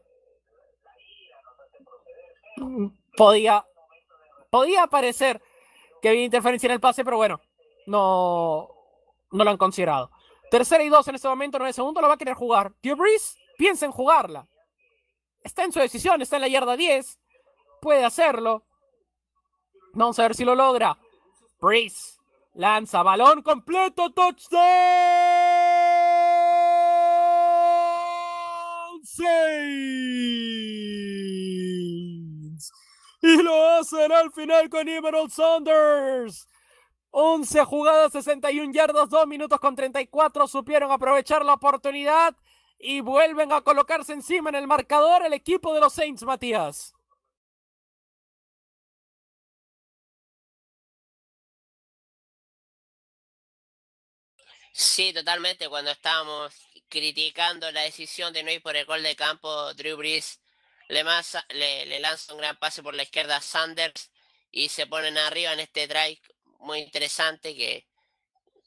Podía. 3.15 3.65
Podía 4.49 4.88
parecer 4.88 5.41
que 6.02 6.10
había 6.10 6.24
interferencia 6.24 6.68
en 6.68 6.74
el 6.74 6.80
pase, 6.80 7.03
pero 7.03 7.18
bueno. 7.18 7.40
No. 7.88 8.69
No 9.32 9.44
lo 9.44 9.49
han 9.49 9.57
considerado. 9.57 10.11
Tercera 10.49 10.84
y 10.84 10.90
dos 10.90 11.07
en 11.07 11.15
este 11.15 11.28
momento, 11.28 11.57
nueve 11.57 11.74
segundos, 11.74 12.02
lo 12.02 12.07
va 12.07 12.14
a 12.14 12.18
querer 12.18 12.36
jugar. 12.36 12.74
Drew 12.82 12.95
Brees 12.95 13.38
piensa 13.57 13.86
en 13.86 13.91
jugarla. 13.91 14.48
Está 15.48 15.64
en 15.64 15.72
su 15.72 15.80
decisión, 15.80 16.22
está 16.22 16.36
en 16.36 16.41
la 16.41 16.49
yarda 16.49 16.76
10. 16.76 17.18
Puede 17.80 18.03
hacerlo. 18.03 18.65
Vamos 19.94 20.19
a 20.19 20.24
ver 20.24 20.36
si 20.36 20.44
lo 20.44 20.56
logra. 20.56 20.98
Breeze 21.61 22.18
lanza 22.53 23.02
balón 23.02 23.41
completo, 23.41 24.11
touchdown. 24.11 24.60
Saints. 29.06 29.24
Y 33.22 33.41
lo 33.41 33.69
hacen 33.69 34.11
al 34.11 34.34
final 34.34 34.69
con 34.69 34.90
Emerald 34.90 35.32
Saunders. 35.32 36.49
11 37.11 37.64
jugadas, 37.64 38.11
61 38.11 38.74
yardas, 38.74 39.10
2 39.10 39.26
minutos 39.28 39.61
con 39.61 39.78
34. 39.78 40.45
Supieron 40.45 40.91
aprovechar 40.91 41.45
la 41.45 41.53
oportunidad 41.53 42.36
y 42.80 43.02
vuelven 43.02 43.52
a 43.52 43.62
colocarse 43.62 44.14
encima 44.14 44.49
en 44.49 44.56
el 44.56 44.68
marcador 44.68 45.26
el 45.26 45.34
equipo 45.34 45.74
de 45.74 45.80
los 45.82 45.94
Saints, 45.94 46.24
Matías. 46.24 46.94
Sí, 54.74 55.12
totalmente. 55.14 55.68
Cuando 55.70 55.91
estábamos 55.91 56.54
criticando 56.90 57.72
la 57.72 57.82
decisión 57.82 58.32
de 58.34 58.44
no 58.44 58.52
ir 58.52 58.62
por 58.62 58.76
el 58.76 58.86
gol 58.86 59.04
de 59.04 59.16
campo, 59.16 59.74
Drew 59.74 59.98
Brees 59.98 60.40
le, 60.88 61.04
le, 61.86 61.99
lanza 61.99 62.34
un 62.34 62.40
gran 62.40 62.58
pase 62.58 62.84
por 62.84 62.94
la 62.95 63.04
izquierda 63.04 63.38
a 63.38 63.41
Sanders 63.41 64.12
y 64.52 64.70
se 64.70 64.88
ponen 64.88 65.18
arriba 65.18 65.54
en 65.54 65.62
este 65.62 65.88
drive 65.88 66.22
muy 66.60 66.80
interesante 66.80 67.56
que, 67.56 67.87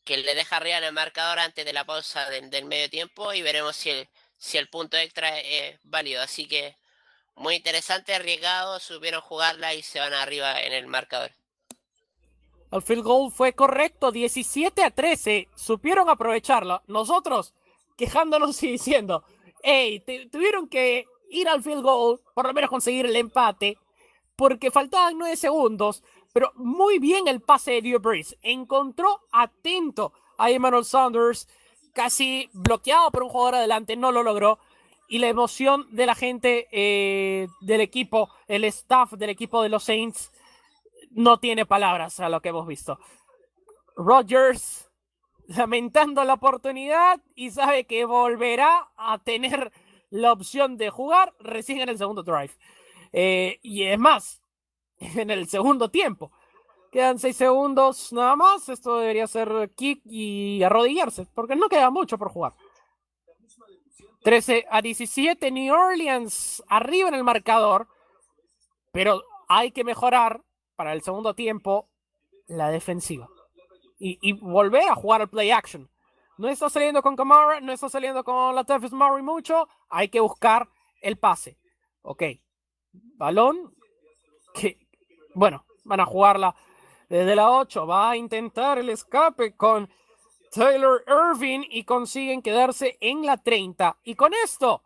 que 0.04 0.16
le 0.16 0.34
deja 0.34 0.56
arriba 0.56 0.78
en 0.78 0.84
el 0.84 0.92
marcador 0.92 1.38
antes 1.38 1.64
de 1.64 1.72
la 1.72 1.84
pausa 1.84 2.28
del 2.28 2.64
medio 2.64 2.88
tiempo 2.90 3.32
y 3.32 3.42
veremos 3.42 3.76
si 3.76 3.90
el, 3.90 4.08
si 4.38 4.58
el 4.58 4.68
punto 4.68 4.96
extra 4.96 5.38
es 5.38 5.78
válido. 5.84 6.22
Así 6.22 6.46
que 6.48 6.76
muy 7.36 7.54
interesante, 7.54 8.14
arriesgado, 8.14 8.78
supieron 8.80 9.20
jugarla 9.20 9.74
y 9.74 9.82
se 9.82 9.98
van 9.98 10.12
arriba 10.12 10.60
en 10.60 10.72
el 10.72 10.86
marcador. 10.86 11.30
El 12.70 12.82
field 12.82 13.02
goal 13.02 13.32
fue 13.32 13.52
correcto, 13.54 14.12
17 14.12 14.84
a 14.84 14.90
13. 14.90 15.48
Supieron 15.56 16.08
aprovecharlo. 16.08 16.82
Nosotros 16.86 17.54
quejándonos 17.96 18.62
y 18.62 18.72
diciendo, 18.72 19.24
hey, 19.62 20.04
tuvieron 20.30 20.68
que 20.68 21.06
ir 21.30 21.48
al 21.48 21.62
field 21.62 21.82
goal, 21.82 22.20
por 22.34 22.46
lo 22.46 22.52
menos 22.52 22.70
conseguir 22.70 23.06
el 23.06 23.16
empate, 23.16 23.78
porque 24.36 24.70
faltaban 24.70 25.18
9 25.18 25.36
segundos. 25.36 26.02
Pero 26.32 26.52
muy 26.54 26.98
bien 26.98 27.28
el 27.28 27.40
pase 27.40 27.72
de 27.72 27.82
Drew 27.82 28.00
Brees. 28.00 28.36
Encontró 28.42 29.20
atento 29.32 30.12
a 30.38 30.50
Emmanuel 30.50 30.84
Saunders, 30.84 31.48
casi 31.92 32.48
bloqueado 32.52 33.10
por 33.10 33.24
un 33.24 33.28
jugador 33.30 33.56
adelante, 33.56 33.96
no 33.96 34.12
lo 34.12 34.22
logró. 34.22 34.58
Y 35.08 35.18
la 35.18 35.28
emoción 35.28 35.88
de 35.90 36.06
la 36.06 36.14
gente 36.14 36.68
eh, 36.70 37.48
del 37.60 37.80
equipo, 37.80 38.30
el 38.46 38.64
staff 38.64 39.12
del 39.12 39.30
equipo 39.30 39.62
de 39.62 39.68
los 39.68 39.82
Saints, 39.82 40.30
no 41.10 41.38
tiene 41.38 41.66
palabras 41.66 42.20
a 42.20 42.28
lo 42.28 42.40
que 42.40 42.50
hemos 42.50 42.66
visto. 42.66 42.98
Rodgers 43.96 44.88
lamentando 45.48 46.22
la 46.22 46.34
oportunidad 46.34 47.20
y 47.34 47.50
sabe 47.50 47.84
que 47.84 48.04
volverá 48.04 48.88
a 48.96 49.18
tener 49.18 49.72
la 50.10 50.32
opción 50.32 50.76
de 50.76 50.90
jugar 50.90 51.34
recién 51.40 51.80
en 51.80 51.88
el 51.88 51.98
segundo 51.98 52.22
drive. 52.22 52.52
Eh, 53.12 53.58
y 53.62 53.82
es 53.82 53.98
más, 53.98 54.39
en 55.16 55.30
el 55.30 55.48
segundo 55.48 55.90
tiempo. 55.90 56.30
Quedan 56.92 57.18
seis 57.18 57.36
segundos 57.36 58.12
nada 58.12 58.36
más. 58.36 58.68
Esto 58.68 58.98
debería 58.98 59.26
ser 59.26 59.70
kick 59.76 60.02
y 60.04 60.62
arrodillarse, 60.62 61.26
porque 61.34 61.56
no 61.56 61.68
queda 61.68 61.90
mucho 61.90 62.18
por 62.18 62.30
jugar. 62.30 62.54
13 64.22 64.66
a 64.70 64.82
17, 64.82 65.50
New 65.50 65.72
Orleans 65.72 66.62
arriba 66.68 67.08
en 67.08 67.14
el 67.14 67.24
marcador, 67.24 67.88
pero 68.92 69.22
hay 69.48 69.70
que 69.70 69.82
mejorar 69.82 70.42
para 70.76 70.92
el 70.92 71.02
segundo 71.02 71.34
tiempo 71.34 71.88
la 72.46 72.70
defensiva. 72.70 73.28
Y, 74.02 74.32
volver 74.32 74.88
a 74.88 74.94
jugar 74.94 75.20
al 75.20 75.28
play 75.28 75.50
action. 75.50 75.90
No 76.38 76.48
está 76.48 76.70
saliendo 76.70 77.02
con 77.02 77.16
Kamara, 77.16 77.60
no 77.60 77.70
está 77.70 77.90
saliendo 77.90 78.24
con 78.24 78.54
la 78.54 78.64
Tefes 78.64 78.92
Murray 78.92 79.22
mucho. 79.22 79.68
Hay 79.90 80.08
que 80.08 80.20
buscar 80.20 80.70
el 81.02 81.18
pase. 81.18 81.58
Ok. 82.00 82.22
Balón. 82.92 83.74
Que, 84.54 84.79
bueno, 85.34 85.64
van 85.84 86.00
a 86.00 86.06
jugarla 86.06 86.54
desde 87.08 87.36
la 87.36 87.50
8. 87.50 87.86
Va 87.86 88.10
a 88.10 88.16
intentar 88.16 88.78
el 88.78 88.88
escape 88.88 89.56
con 89.56 89.90
Taylor 90.52 91.04
Irving 91.06 91.64
y 91.70 91.84
consiguen 91.84 92.42
quedarse 92.42 92.98
en 93.00 93.24
la 93.24 93.36
30. 93.36 93.98
Y 94.04 94.14
con 94.14 94.32
esto 94.44 94.82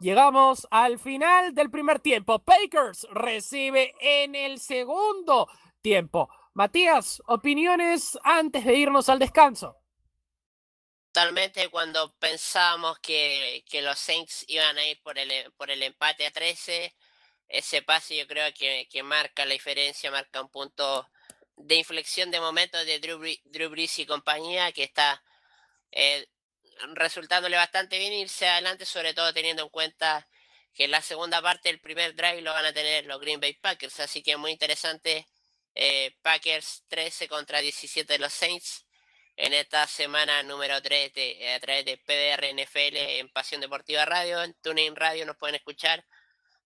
Llegamos 0.00 0.66
al 0.70 0.98
final 0.98 1.54
del 1.54 1.70
primer 1.70 2.00
tiempo. 2.00 2.38
Pakers 2.38 3.06
recibe 3.10 3.94
en 4.00 4.34
el 4.34 4.60
segundo 4.60 5.48
tiempo. 5.80 6.28
Matías, 6.52 7.22
opiniones 7.26 8.18
antes 8.22 8.64
de 8.64 8.74
irnos 8.74 9.08
al 9.08 9.18
descanso. 9.18 9.76
Totalmente 11.12 11.70
cuando 11.70 12.12
pensábamos 12.18 12.98
que, 12.98 13.64
que, 13.66 13.82
los 13.82 13.98
Saints 13.98 14.44
iban 14.48 14.76
a 14.76 14.84
ir 14.84 15.00
por 15.00 15.16
el, 15.16 15.52
por 15.52 15.70
el 15.70 15.82
empate 15.82 16.26
a 16.26 16.32
13, 16.32 16.92
ese 17.48 17.82
pase 17.82 18.16
yo 18.16 18.26
creo 18.26 18.52
que, 18.54 18.88
que 18.90 19.02
marca 19.02 19.44
la 19.44 19.52
diferencia, 19.52 20.10
marca 20.10 20.40
un 20.40 20.50
punto 20.50 21.08
de 21.56 21.76
inflexión 21.76 22.30
de 22.30 22.40
momento 22.40 22.84
de 22.84 22.98
Drew, 22.98 23.20
Drew 23.44 23.70
Brees 23.70 23.98
y 23.98 24.06
compañía 24.06 24.72
que 24.72 24.82
está 24.82 25.22
eh, 25.92 26.26
resultándole 26.94 27.56
bastante 27.56 27.98
bien 27.98 28.12
irse 28.12 28.48
adelante, 28.48 28.84
sobre 28.84 29.14
todo 29.14 29.32
teniendo 29.32 29.62
en 29.62 29.68
cuenta 29.68 30.26
que 30.74 30.88
la 30.88 31.00
segunda 31.00 31.40
parte 31.40 31.68
del 31.68 31.80
primer 31.80 32.14
drive 32.16 32.42
lo 32.42 32.52
van 32.52 32.66
a 32.66 32.72
tener 32.72 33.06
los 33.06 33.20
Green 33.20 33.40
Bay 33.40 33.54
Packers, 33.54 34.00
así 34.00 34.22
que 34.22 34.36
muy 34.36 34.50
interesante. 34.50 35.26
Eh, 35.76 36.14
Packers 36.22 36.84
13 36.88 37.26
contra 37.26 37.60
17 37.60 38.12
de 38.12 38.18
los 38.20 38.32
Saints 38.32 38.86
en 39.36 39.52
esta 39.52 39.86
semana 39.88 40.42
número 40.44 40.80
3 40.80 41.12
de, 41.12 41.52
a 41.52 41.60
través 41.60 41.84
de 41.84 41.96
PDR 41.98 42.54
NFL 42.54 42.96
en 43.18 43.28
Pasión 43.30 43.60
Deportiva 43.60 44.04
Radio, 44.04 44.42
en 44.42 44.54
TuneIn 44.54 44.94
Radio 44.94 45.26
nos 45.26 45.36
pueden 45.36 45.56
escuchar, 45.56 46.04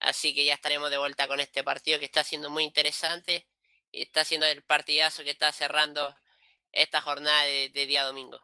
así 0.01 0.35
que 0.35 0.45
ya 0.45 0.55
estaremos 0.55 0.91
de 0.91 0.99
vuelta 0.99 1.29
con 1.29 1.41
este 1.41 1.65
partido 1.65 1.99
que 1.99 2.05
está 2.07 2.25
siendo 2.25 2.51
muy 2.51 2.65
interesante 2.65 3.47
y 3.91 4.03
está 4.03 4.25
siendo 4.25 4.47
el 4.47 4.63
partidazo 4.63 5.25
que 5.25 5.31
está 5.31 5.53
cerrando 5.53 6.15
esta 6.73 7.01
jornada 7.01 7.45
de 7.45 7.87
día 7.87 8.05
domingo. 8.05 8.41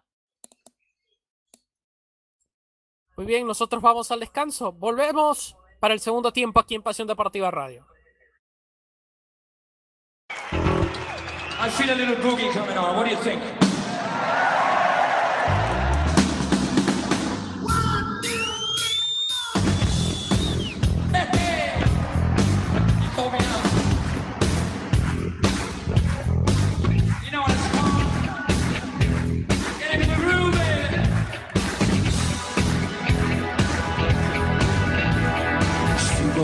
Muy 3.16 3.26
bien, 3.26 3.46
nosotros 3.46 3.80
vamos 3.80 4.10
al 4.10 4.20
descanso. 4.20 4.72
Volvemos 4.72 5.54
para 5.78 5.94
el 5.94 6.00
segundo 6.00 6.32
tiempo 6.32 6.58
aquí 6.58 6.74
en 6.74 6.82
Pasión 6.82 7.06
Deportiva 7.06 7.50
Radio. 7.50 7.86
I 11.60 11.70
feel 11.70 11.90
a 11.90 11.94
little 11.94 12.16
boogie 12.16 12.50
coming 12.52 12.76
on. 12.76 12.96
What 12.96 13.04
do 13.04 13.10
you 13.10 13.22
think? 13.22 13.63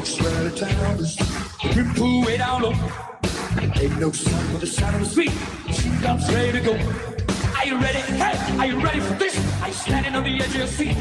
Town. 0.00 0.98
Rip 1.76 1.96
pool 1.96 2.24
way 2.24 2.38
down 2.38 2.62
low. 2.62 2.72
Ain't 3.80 3.98
no 3.98 4.10
sun 4.12 4.52
but 4.52 4.60
the 4.60 4.66
sound 4.66 4.96
of 4.96 5.00
the 5.02 5.06
street. 5.06 5.32
She 5.72 5.90
comes 6.02 6.32
ready 6.32 6.52
to 6.52 6.60
go. 6.60 6.72
Are 7.56 7.66
you 7.66 7.76
ready? 7.78 7.98
Hey, 7.98 8.58
are 8.58 8.66
you 8.66 8.80
ready 8.82 9.00
for 9.00 9.14
this? 9.14 9.36
You 9.66 9.72
standing 9.72 10.14
on 10.14 10.24
the 10.24 10.40
edge 10.40 10.48
of 10.48 10.56
your 10.56 10.66
seat? 10.66 10.96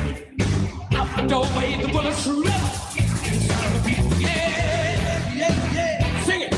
Out 0.93 1.15
the 1.15 1.27
doorway, 1.27 1.81
the 1.81 1.87
bullets 1.87 2.27
rip. 2.27 2.45
Yeah, 4.19 4.33
yeah, 5.33 5.73
yeah. 5.73 6.23
Sing 6.23 6.41
it. 6.41 6.55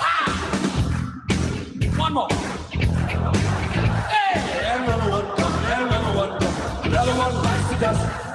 Ah. 0.00 0.30
One 1.96 2.12
more. 2.12 2.28
Hey, 4.12 4.34
another 4.76 5.10
one, 5.10 5.26
another 5.72 6.12
one, 6.18 6.30
another 6.84 7.12
one 7.12 7.32
bites 7.42 7.68
the 7.70 7.76
dust. 7.80 8.27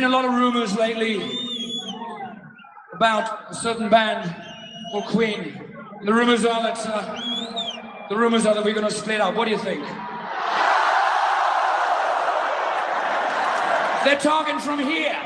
Been 0.00 0.10
a 0.10 0.12
lot 0.12 0.24
of 0.24 0.32
rumors 0.32 0.74
lately 0.78 1.20
about 2.94 3.50
a 3.50 3.54
certain 3.54 3.90
band 3.90 4.34
called 4.90 5.04
Queen. 5.04 5.60
The 6.06 6.14
rumors 6.14 6.42
are 6.46 6.62
that 6.62 6.78
uh, 6.86 8.08
the 8.08 8.16
rumors 8.16 8.46
are 8.46 8.54
that 8.54 8.64
we're 8.64 8.72
going 8.72 8.88
to 8.88 8.94
split 8.94 9.20
up. 9.20 9.34
What 9.34 9.44
do 9.44 9.50
you 9.50 9.58
think? 9.58 9.84
They're 14.02 14.18
talking 14.18 14.58
from 14.58 14.78
here. 14.78 15.20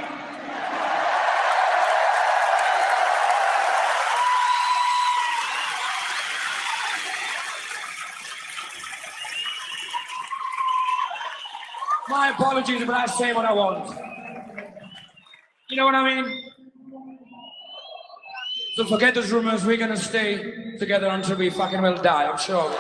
My 12.09 12.30
apologies, 12.30 12.84
but 12.84 12.94
I 12.96 13.06
say 13.06 13.32
what 13.32 13.44
I 13.44 13.52
want. 13.52 14.13
You 15.74 15.80
know 15.80 15.86
what 15.86 15.96
I 15.96 16.22
mean? 16.22 16.52
So 18.76 18.84
forget 18.84 19.12
those 19.12 19.32
rumors. 19.32 19.64
We're 19.64 19.76
gonna 19.76 19.96
stay 19.96 20.76
together 20.78 21.09
until 21.09 21.36
we 21.36 21.51
fucking 21.51 21.82
will 21.82 21.96
die. 21.96 22.30
I'm 22.30 22.38
sure. 22.38 22.72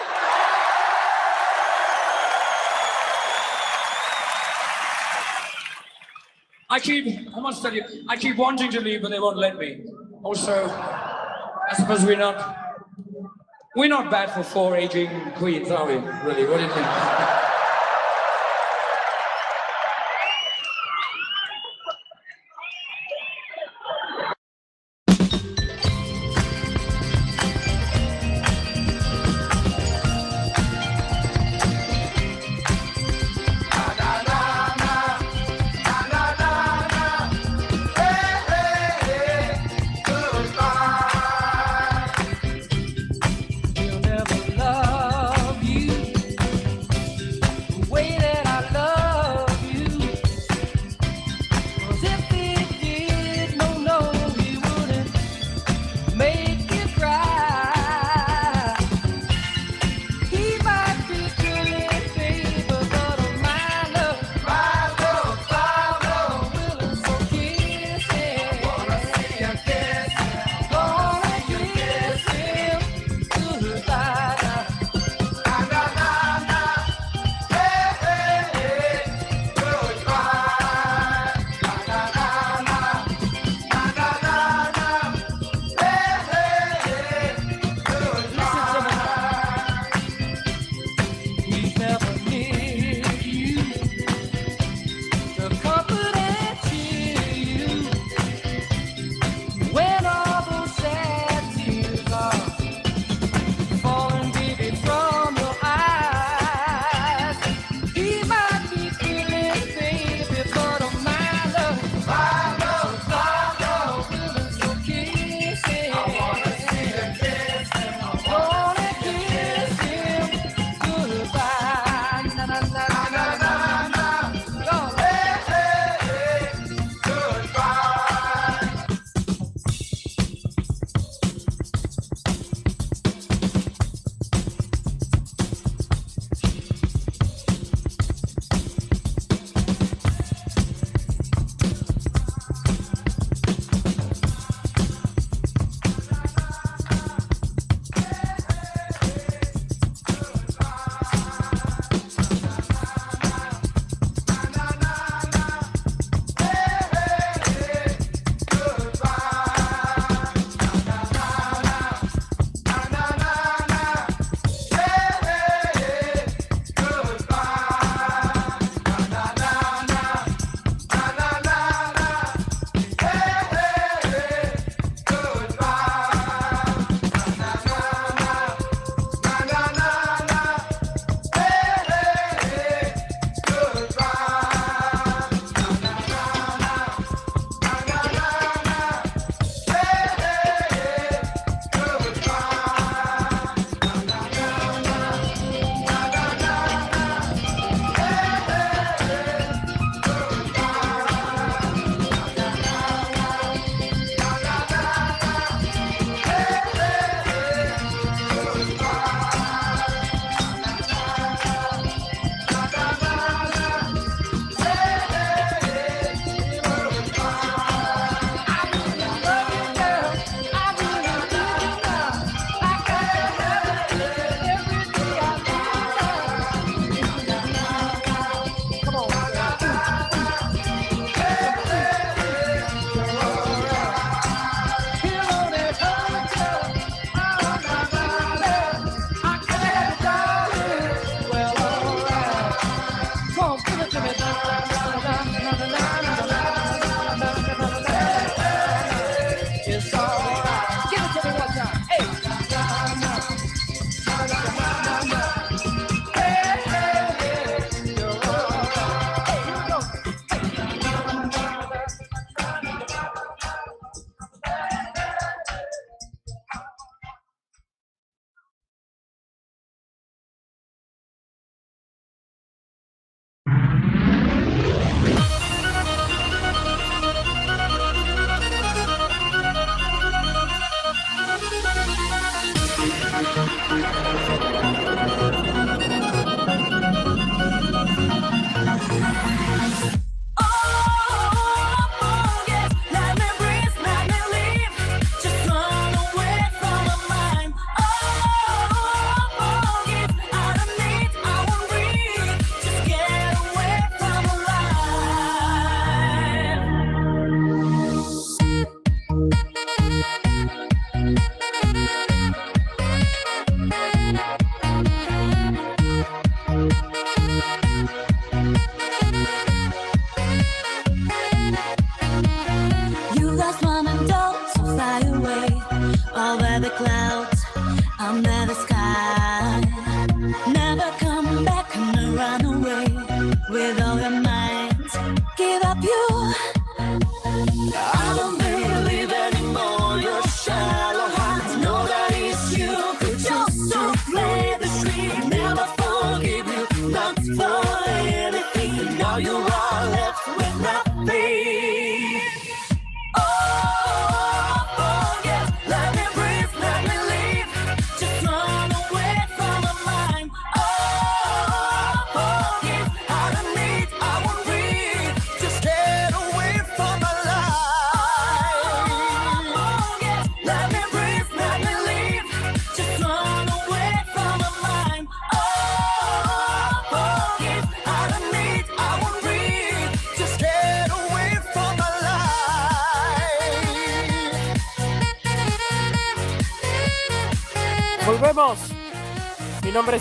I 6.70 6.78
keep, 6.78 7.18
I 7.36 7.40
must 7.40 7.62
tell 7.62 7.74
you, 7.74 7.82
I 8.08 8.16
keep 8.16 8.36
wanting 8.36 8.70
to 8.70 8.80
leave, 8.80 9.02
but 9.02 9.10
they 9.10 9.18
won't 9.18 9.38
let 9.38 9.58
me. 9.58 9.84
Also, 10.22 10.54
I 10.64 11.74
suppose 11.74 12.04
we're 12.04 12.16
not, 12.16 12.56
we're 13.74 13.88
not 13.88 14.08
bad 14.08 14.30
for 14.30 14.44
four 14.44 14.76
aging 14.76 15.10
queens, 15.32 15.68
are 15.68 15.84
we? 15.84 15.94
Really? 15.94 16.46
What 16.46 16.58
do 16.58 16.62
you 16.62 16.72
think? 16.72 17.43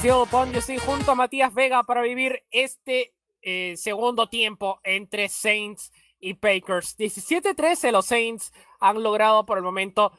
Pon, 0.03 0.51
yo 0.51 0.59
estoy 0.59 0.79
junto 0.79 1.11
a 1.11 1.15
Matías 1.15 1.53
Vega 1.53 1.81
para 1.83 2.01
vivir 2.01 2.43
este 2.51 3.13
eh, 3.41 3.75
segundo 3.77 4.27
tiempo 4.27 4.81
entre 4.83 5.29
Saints 5.29 5.93
y 6.19 6.33
Packers. 6.33 6.97
17-13 6.97 7.89
los 7.89 8.07
Saints 8.07 8.51
han 8.81 9.01
logrado 9.01 9.45
por 9.45 9.57
el 9.57 9.63
momento 9.63 10.11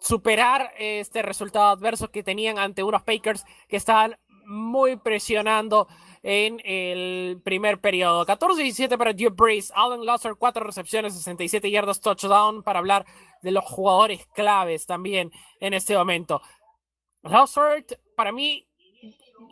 superar 0.00 0.72
este 0.76 1.22
resultado 1.22 1.68
adverso 1.68 2.10
que 2.10 2.24
tenían 2.24 2.58
ante 2.58 2.82
unos 2.82 3.04
Packers 3.04 3.44
que 3.68 3.76
estaban 3.76 4.18
muy 4.46 4.96
presionando 4.96 5.86
en 6.24 6.60
el 6.64 7.40
primer 7.44 7.80
periodo. 7.80 8.26
14-17 8.26 8.98
para 8.98 9.12
Drew 9.12 9.30
Brees, 9.30 9.70
Alan 9.76 10.04
Lusser, 10.04 10.34
4 10.36 10.64
recepciones, 10.64 11.14
67 11.14 11.70
yardas, 11.70 12.00
touchdown 12.00 12.64
para 12.64 12.80
hablar 12.80 13.06
de 13.42 13.52
los 13.52 13.64
jugadores 13.64 14.26
claves 14.34 14.86
también 14.86 15.30
en 15.60 15.72
este 15.72 15.96
momento. 15.96 16.42
Lusser, 17.22 17.86
para 18.16 18.32
mí, 18.32 18.67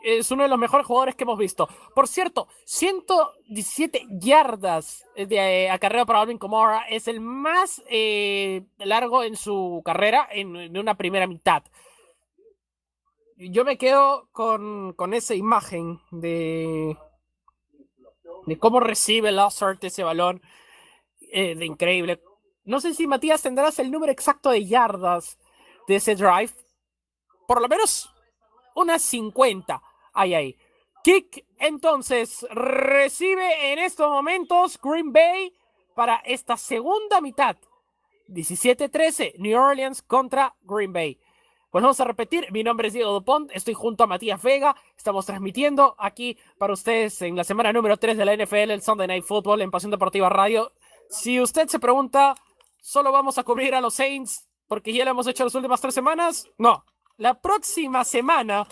es 0.02 0.30
uno 0.30 0.42
de 0.42 0.48
los 0.48 0.58
mejores 0.58 0.86
jugadores 0.86 1.14
que 1.14 1.24
hemos 1.24 1.38
visto. 1.38 1.68
Por 1.94 2.08
cierto, 2.08 2.48
117 2.64 4.06
yardas 4.10 5.04
de 5.16 5.36
eh, 5.36 5.70
acarreo 5.70 6.06
para 6.06 6.20
Alvin 6.20 6.38
Kamara 6.38 6.86
es 6.88 7.08
el 7.08 7.20
más 7.20 7.82
eh, 7.88 8.62
largo 8.78 9.22
en 9.22 9.36
su 9.36 9.82
carrera 9.84 10.28
en, 10.30 10.76
una 10.76 10.96
primera 10.96 11.26
mitad. 11.26 11.62
Yo 13.36 13.64
me 13.64 13.76
quedo 13.76 14.28
con, 14.32 14.94
con 14.94 15.12
esa 15.12 15.34
imagen 15.34 16.00
de, 16.10 16.96
de 18.46 18.58
cómo 18.58 18.80
recibe 18.80 19.32
Lazard 19.32 19.78
ese 19.82 20.04
balón 20.04 20.40
eh, 21.32 21.54
de 21.54 21.66
increíble. 21.66 22.22
No 22.64 22.80
sé 22.80 22.94
si 22.94 23.06
Matías 23.06 23.42
tendrás 23.42 23.78
el 23.78 23.90
número 23.90 24.12
exacto 24.12 24.50
de 24.50 24.64
yardas 24.64 25.38
de 25.86 25.96
ese 25.96 26.16
drive. 26.16 26.52
Por 27.46 27.60
lo 27.60 27.68
menos 27.68 28.10
unas 28.76 29.02
50. 29.02 29.82
Ay, 30.12 30.34
ay. 30.34 30.56
Kick 31.02 31.44
entonces 31.58 32.46
recibe 32.50 33.72
en 33.72 33.78
estos 33.80 34.08
momentos 34.08 34.78
Green 34.80 35.12
Bay 35.12 35.52
para 35.94 36.16
esta 36.24 36.56
segunda 36.56 37.20
mitad. 37.20 37.56
17-13, 38.28 39.34
New 39.38 39.58
Orleans 39.58 40.02
contra 40.02 40.54
Green 40.62 40.92
Bay. 40.92 41.18
Pues 41.70 41.82
vamos 41.82 42.00
a 42.00 42.04
repetir, 42.04 42.50
mi 42.52 42.64
nombre 42.64 42.88
es 42.88 42.94
Diego 42.94 43.12
Dupont, 43.12 43.50
estoy 43.52 43.74
junto 43.74 44.04
a 44.04 44.06
Matías 44.06 44.42
Vega, 44.42 44.74
estamos 44.96 45.26
transmitiendo 45.26 45.94
aquí 45.98 46.38
para 46.58 46.72
ustedes 46.72 47.20
en 47.22 47.36
la 47.36 47.44
semana 47.44 47.72
número 47.72 47.96
3 47.96 48.16
de 48.16 48.24
la 48.24 48.34
NFL, 48.34 48.70
el 48.70 48.82
Sunday 48.82 49.06
Night 49.06 49.24
Football 49.24 49.60
en 49.60 49.70
Pasión 49.70 49.90
Deportiva 49.90 50.28
Radio. 50.28 50.72
Si 51.10 51.40
usted 51.40 51.68
se 51.68 51.78
pregunta, 51.78 52.34
¿solo 52.80 53.12
vamos 53.12 53.36
a 53.38 53.44
cubrir 53.44 53.74
a 53.74 53.80
los 53.80 53.94
Saints 53.94 54.48
porque 54.66 54.92
ya 54.92 55.04
lo 55.04 55.10
hemos 55.12 55.26
hecho 55.26 55.44
las 55.44 55.54
últimas 55.54 55.80
tres 55.80 55.94
semanas? 55.94 56.48
No, 56.56 56.84
la 57.18 57.40
próxima 57.40 58.04
semana 58.04 58.66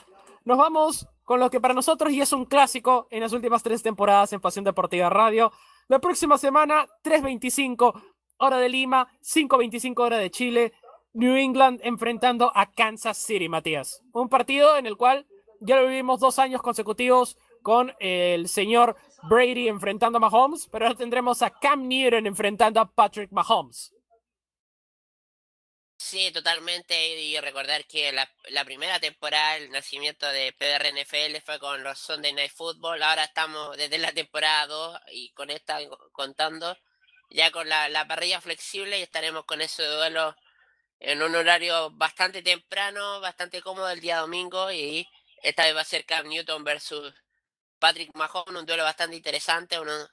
nos 0.45 0.59
vamos 0.59 1.07
con 1.25 1.41
lo 1.41 1.51
que 1.51 1.61
para 1.61 1.75
nosotros 1.75 2.13
ya 2.13 2.25
es 2.25 2.33
un 2.33 2.45
clásico 2.45 3.09
en 3.11 3.21
las 3.21 3.33
últimas 3.33 3.63
tres 3.63 3.83
temporadas 3.83 4.33
en 4.33 4.41
Pasión 4.41 4.65
Deportiva 4.65 5.09
Radio. 5.09 5.53
La 5.89 5.99
próxima 5.99 6.37
semana, 6.37 6.87
3.25 7.03 8.03
hora 8.39 8.59
de 8.59 8.69
Lima, 8.69 9.09
5.25 9.23 9.99
hora 10.01 10.19
de 10.19 10.31
Chile, 10.31 10.73
New 11.15 11.37
England 11.37 11.81
enfrentando 11.83 12.53
a 12.55 12.71
Kansas 12.71 13.17
City, 13.17 13.49
Matías. 13.49 14.03
Un 14.13 14.29
partido 14.29 14.77
en 14.77 14.87
el 14.87 14.97
cual 14.97 15.27
ya 15.61 15.77
lo 15.77 15.89
vivimos 15.89 16.21
dos 16.21 16.39
años 16.39 16.61
consecutivos 16.61 17.39
con 17.63 17.93
el 18.01 18.49
señor 18.49 18.97
Brady 19.23 19.69
enfrentando 19.69 20.19
a 20.19 20.21
Mahomes, 20.21 20.69
pero 20.71 20.85
ahora 20.85 20.99
tendremos 20.99 21.41
a 21.41 21.51
Cam 21.51 21.89
Newton 21.89 22.27
enfrentando 22.27 22.81
a 22.81 22.85
Patrick 22.85 23.33
Mahomes. 23.33 23.94
Sí, 26.07 26.31
totalmente. 26.33 26.95
Y 27.19 27.41
recordar 27.41 27.87
que 27.87 28.13
la, 28.13 28.31
la, 28.51 28.65
primera 28.67 29.01
temporada, 29.01 29.57
el 29.57 29.71
nacimiento 29.71 30.27
de 30.27 30.53
PDRNFL 30.53 31.41
fue 31.43 31.59
con 31.59 31.83
los 31.83 31.99
Sunday 31.99 32.35
Night 32.35 32.53
Football. 32.53 33.03
Ahora 33.03 33.25
estamos 33.25 33.77
desde 33.79 33.97
la 33.99 34.13
temporada 34.13 34.67
2 34.67 35.01
y 35.13 35.33
con 35.33 35.51
esta 35.51 35.79
contando 36.13 36.77
ya 37.31 37.51
con 37.53 37.69
la, 37.71 37.89
la 37.89 38.07
parrilla 38.07 38.41
flexible 38.43 38.99
y 38.99 39.03
estaremos 39.03 39.47
con 39.47 39.63
ese 39.63 39.83
duelo 39.85 40.37
en 41.01 41.23
un 41.23 41.35
horario 41.37 41.91
bastante 41.93 42.43
temprano, 42.43 43.21
bastante 43.21 43.63
cómodo 43.63 43.89
el 43.89 44.01
día 44.01 44.19
domingo. 44.19 44.71
Y 44.73 45.09
esta 45.43 45.65
vez 45.65 45.75
va 45.75 45.81
a 45.81 45.85
ser 45.85 46.05
Cam 46.05 46.29
Newton 46.29 46.65
versus 46.65 47.15
Patrick 47.79 48.15
Mahomes, 48.15 48.61
un 48.61 48.67
duelo 48.67 48.85
bastante 48.85 49.17
interesante. 49.17 49.81
Unos, 49.81 50.11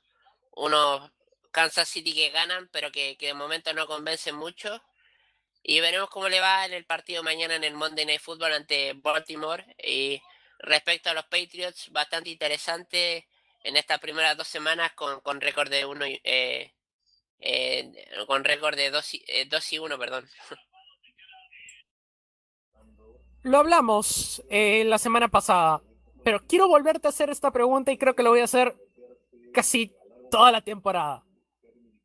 unos 0.51 1.11
Kansas 1.51 1.89
City 1.89 2.13
que 2.13 2.29
ganan, 2.29 2.69
pero 2.71 2.91
que, 2.93 3.17
que 3.17 3.27
de 3.27 3.33
momento 3.33 3.73
no 3.73 3.87
convencen 3.87 4.35
mucho 4.35 4.81
y 5.63 5.79
veremos 5.79 6.09
cómo 6.09 6.27
le 6.29 6.39
va 6.39 6.65
en 6.65 6.73
el 6.73 6.85
partido 6.85 7.23
mañana 7.23 7.55
en 7.55 7.63
el 7.63 7.75
Monday 7.75 8.05
Night 8.05 8.21
Football 8.21 8.53
ante 8.53 8.93
Baltimore. 8.93 9.65
Y 9.83 10.21
respecto 10.59 11.09
a 11.09 11.13
los 11.13 11.25
Patriots, 11.25 11.91
bastante 11.91 12.29
interesante 12.29 13.27
en 13.63 13.77
estas 13.77 13.99
primeras 13.99 14.35
dos 14.37 14.47
semanas 14.47 14.91
con, 14.93 15.21
con 15.21 15.39
récord 15.39 15.69
de 15.69 15.85
uno 15.85 16.05
eh, 16.05 16.73
eh, 17.39 17.91
con 18.27 18.43
récord 18.43 18.75
de 18.75 18.91
2 18.91 19.13
y, 19.15 19.23
eh, 19.27 19.49
y 19.71 19.79
1, 19.79 19.97
perdón. 19.97 20.27
Lo 23.43 23.57
hablamos 23.57 24.43
la 24.49 24.99
semana 24.99 25.27
pasada, 25.27 25.81
pero 26.23 26.45
quiero 26.45 26.67
volverte 26.67 27.07
a 27.07 27.09
hacer 27.09 27.31
esta 27.31 27.49
pregunta 27.51 27.91
y 27.91 27.97
creo 27.97 28.15
que 28.15 28.21
lo 28.21 28.29
voy 28.29 28.41
a 28.41 28.43
hacer 28.43 28.75
casi 29.51 29.91
toda 30.29 30.51
la 30.51 30.61
temporada. 30.61 31.23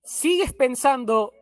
¿Sigues 0.02 0.54
pensando 0.54 1.32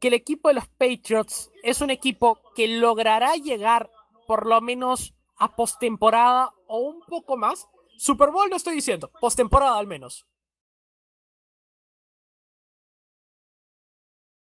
que 0.00 0.08
el 0.08 0.14
equipo 0.14 0.48
de 0.48 0.54
los 0.54 0.68
Patriots 0.68 1.50
es 1.62 1.80
un 1.80 1.90
equipo 1.90 2.40
que 2.54 2.68
logrará 2.68 3.34
llegar 3.34 3.90
por 4.26 4.46
lo 4.46 4.60
menos 4.60 5.14
a 5.36 5.54
postemporada 5.54 6.52
o 6.66 6.78
un 6.78 7.00
poco 7.00 7.36
más. 7.36 7.66
Super 7.96 8.30
Bowl 8.30 8.50
no 8.50 8.56
estoy 8.56 8.74
diciendo, 8.74 9.10
postemporada 9.20 9.78
al 9.78 9.86
menos. 9.86 10.26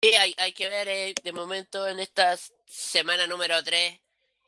Sí, 0.02 0.14
hay, 0.14 0.34
hay 0.38 0.52
que 0.52 0.68
ver 0.68 0.88
eh, 0.88 1.14
de 1.22 1.32
momento 1.32 1.86
en 1.86 2.00
esta 2.00 2.36
semana 2.66 3.26
número 3.26 3.62
3, 3.62 4.00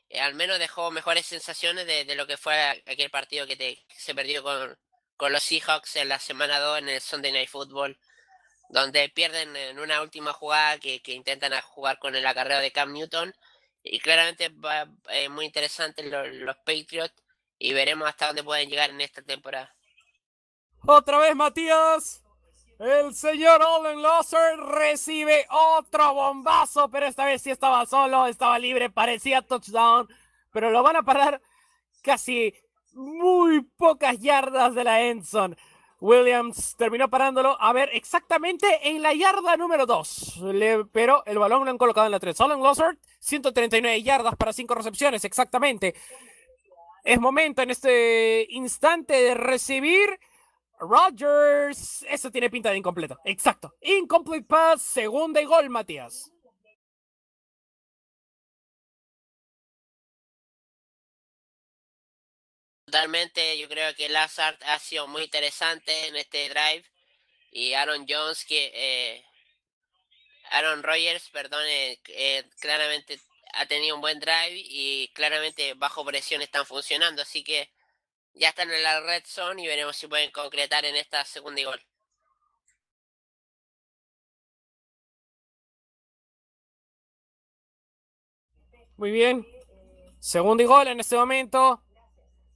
eh, 0.09 0.19
al 0.19 0.33
menos 0.33 0.57
dejó 0.57 0.89
mejores 0.89 1.27
sensaciones 1.27 1.85
de, 1.85 2.05
de, 2.05 2.15
lo 2.15 2.25
que 2.25 2.37
fue 2.37 2.59
aquel 2.87 3.11
partido 3.11 3.45
que, 3.45 3.55
te, 3.55 3.85
se 3.95 4.15
perdió 4.15 4.41
con, 4.41 4.75
con 5.15 5.31
los 5.31 5.43
Seahawks 5.43 5.95
en 5.97 6.09
la 6.09 6.17
semana 6.17 6.59
2 6.59 6.79
en 6.79 6.89
el 6.89 7.01
Sunday 7.01 7.31
Night 7.31 7.49
Football, 7.49 7.99
donde 8.73 9.07
pierden 9.09 9.55
en 9.55 9.79
una 9.79 10.01
última 10.01 10.33
jugada 10.33 10.79
que, 10.79 10.99
intentan 11.05 11.53
jugar 11.61 11.99
con 11.99 12.15
el 12.15 12.25
acarreo 12.25 12.59
de 12.59 12.71
Cam 12.71 12.91
Newton. 12.91 13.33
Y 13.83 13.99
claramente 13.99 14.49
va 14.49 14.87
eh, 15.09 15.29
muy 15.29 15.45
interesante 15.45 16.03
los, 16.03 16.27
los 16.29 16.55
Patriots 16.57 17.13
y 17.59 17.73
veremos 17.73 18.07
hasta 18.07 18.27
dónde 18.27 18.43
pueden 18.43 18.69
llegar 18.69 18.89
en 18.89 19.01
esta 19.01 19.21
temporada. 19.21 19.73
Otra 20.85 21.19
vez, 21.19 21.35
Matías. 21.35 22.23
El 22.79 23.13
señor 23.13 23.61
Olin 23.61 24.01
Losser 24.01 24.57
recibe 24.57 25.45
otro 25.51 26.15
bombazo, 26.15 26.89
pero 26.89 27.05
esta 27.05 27.25
vez 27.25 27.43
sí 27.43 27.51
estaba 27.51 27.85
solo, 27.85 28.25
estaba 28.25 28.57
libre, 28.57 28.89
parecía 28.89 29.43
touchdown, 29.43 30.07
pero 30.51 30.71
lo 30.71 30.81
van 30.81 30.95
a 30.95 31.03
parar 31.03 31.39
casi 32.01 32.55
muy 32.93 33.61
pocas 33.61 34.19
yardas 34.19 34.73
de 34.73 34.83
la 34.83 35.01
Enson. 35.01 35.55
Williams 36.03 36.75
terminó 36.75 37.09
parándolo, 37.09 37.55
a 37.61 37.71
ver, 37.71 37.89
exactamente 37.93 38.89
en 38.89 39.01
la 39.01 39.13
yarda 39.13 39.55
número 39.55 39.85
2. 39.85 40.43
Pero 40.91 41.23
el 41.25 41.39
balón 41.39 41.63
lo 41.63 41.71
han 41.71 41.77
colocado 41.77 42.05
en 42.05 42.11
la 42.11 42.19
3. 42.19 42.41
Olin 42.41 42.61
Losser, 42.61 42.97
139 43.19 44.03
yardas 44.03 44.35
para 44.35 44.51
5 44.51 44.75
recepciones, 44.75 45.23
exactamente. 45.23 45.95
Es 47.05 47.21
momento 47.21 47.61
en 47.61 47.69
este 47.69 48.45
instante 48.49 49.13
de 49.13 49.33
recibir 49.33 50.19
Rogers. 50.77 52.05
Eso 52.09 52.29
tiene 52.29 52.49
pinta 52.49 52.71
de 52.71 52.79
incompleto. 52.79 53.17
Exacto. 53.23 53.75
Incomplete 53.79 54.45
pass, 54.45 54.81
segunda 54.81 55.41
y 55.41 55.45
gol, 55.45 55.69
Matías. 55.69 56.32
Totalmente, 62.93 63.57
yo 63.57 63.67
creo 63.67 63.95
que 63.95 64.07
Lazard 64.07 64.55
ha 64.67 64.77
sido 64.77 65.07
muy 65.07 65.23
interesante 65.23 66.05
en 66.05 66.15
este 66.15 66.47
drive. 66.47 66.83
Y 67.51 67.73
Aaron 67.73 68.05
Jones, 68.07 68.45
que. 68.45 68.71
Eh, 68.71 69.25
Aaron 70.51 70.83
Rodgers, 70.83 71.27
perdón, 71.31 71.65
eh, 71.65 71.99
eh, 72.09 72.43
claramente 72.59 73.19
ha 73.55 73.65
tenido 73.65 73.95
un 73.95 74.01
buen 74.01 74.19
drive 74.19 74.53
y 74.53 75.07
claramente 75.15 75.73
bajo 75.73 76.05
presión 76.05 76.43
están 76.43 76.67
funcionando. 76.67 77.23
Así 77.23 77.43
que 77.43 77.71
ya 78.35 78.49
están 78.49 78.69
en 78.69 78.83
la 78.83 78.99
red 79.01 79.23
zone 79.25 79.63
y 79.63 79.67
veremos 79.67 79.95
si 79.97 80.05
pueden 80.05 80.29
concretar 80.29 80.85
en 80.85 80.95
esta 80.95 81.25
segunda 81.25 81.61
y 81.61 81.63
gol. 81.63 81.81
Muy 88.97 89.09
bien. 89.09 89.47
Segundo 90.19 90.61
y 90.61 90.67
gol 90.67 90.87
en 90.89 90.99
este 90.99 91.15
momento. 91.15 91.83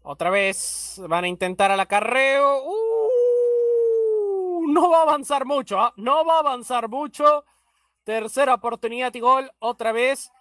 Otra 0.10 0.30
vez 0.30 1.02
van 1.10 1.26
a 1.26 1.28
intentar 1.28 1.70
al 1.70 1.82
acarreo. 1.82 2.64
Uh, 2.64 4.72
no 4.72 4.90
va 4.90 5.00
a 5.00 5.02
avanzar 5.02 5.46
mucho. 5.46 5.86
¿eh? 5.86 5.90
No 5.98 6.24
va 6.24 6.38
a 6.38 6.40
avanzar 6.40 6.88
mucho. 6.88 7.44
Tercera 8.06 8.54
oportunidad 8.54 9.14
y 9.16 9.20
gol. 9.20 9.52
Otra 9.60 9.92
vez 9.92 10.32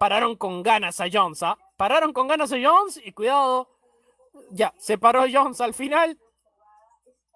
pararon 0.00 0.34
con 0.34 0.64
ganas 0.64 1.00
a 1.00 1.06
Jones. 1.12 1.42
¿eh? 1.42 1.54
Pararon 1.76 2.12
con 2.12 2.26
ganas 2.26 2.52
a 2.52 2.56
Jones 2.60 3.00
y 3.04 3.12
cuidado 3.12 3.68
ya, 4.50 4.74
se 4.78 4.98
paró 4.98 5.26
Jones 5.32 5.60
al 5.60 5.74
final. 5.74 6.18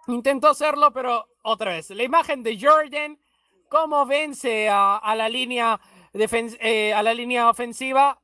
Intentó 0.08 0.48
hacerlo, 0.48 0.92
pero 0.92 1.28
otra 1.42 1.74
vez. 1.74 1.90
La 1.90 2.02
imagen 2.02 2.42
de 2.42 2.58
Jordan, 2.60 3.20
cómo 3.68 4.04
vence 4.04 4.68
a, 4.68 4.96
a 4.96 5.14
la 5.14 5.28
línea 5.28 5.80
eh, 6.12 6.92
a 6.92 7.04
la 7.04 7.14
línea 7.14 7.48
ofensiva 7.48 8.20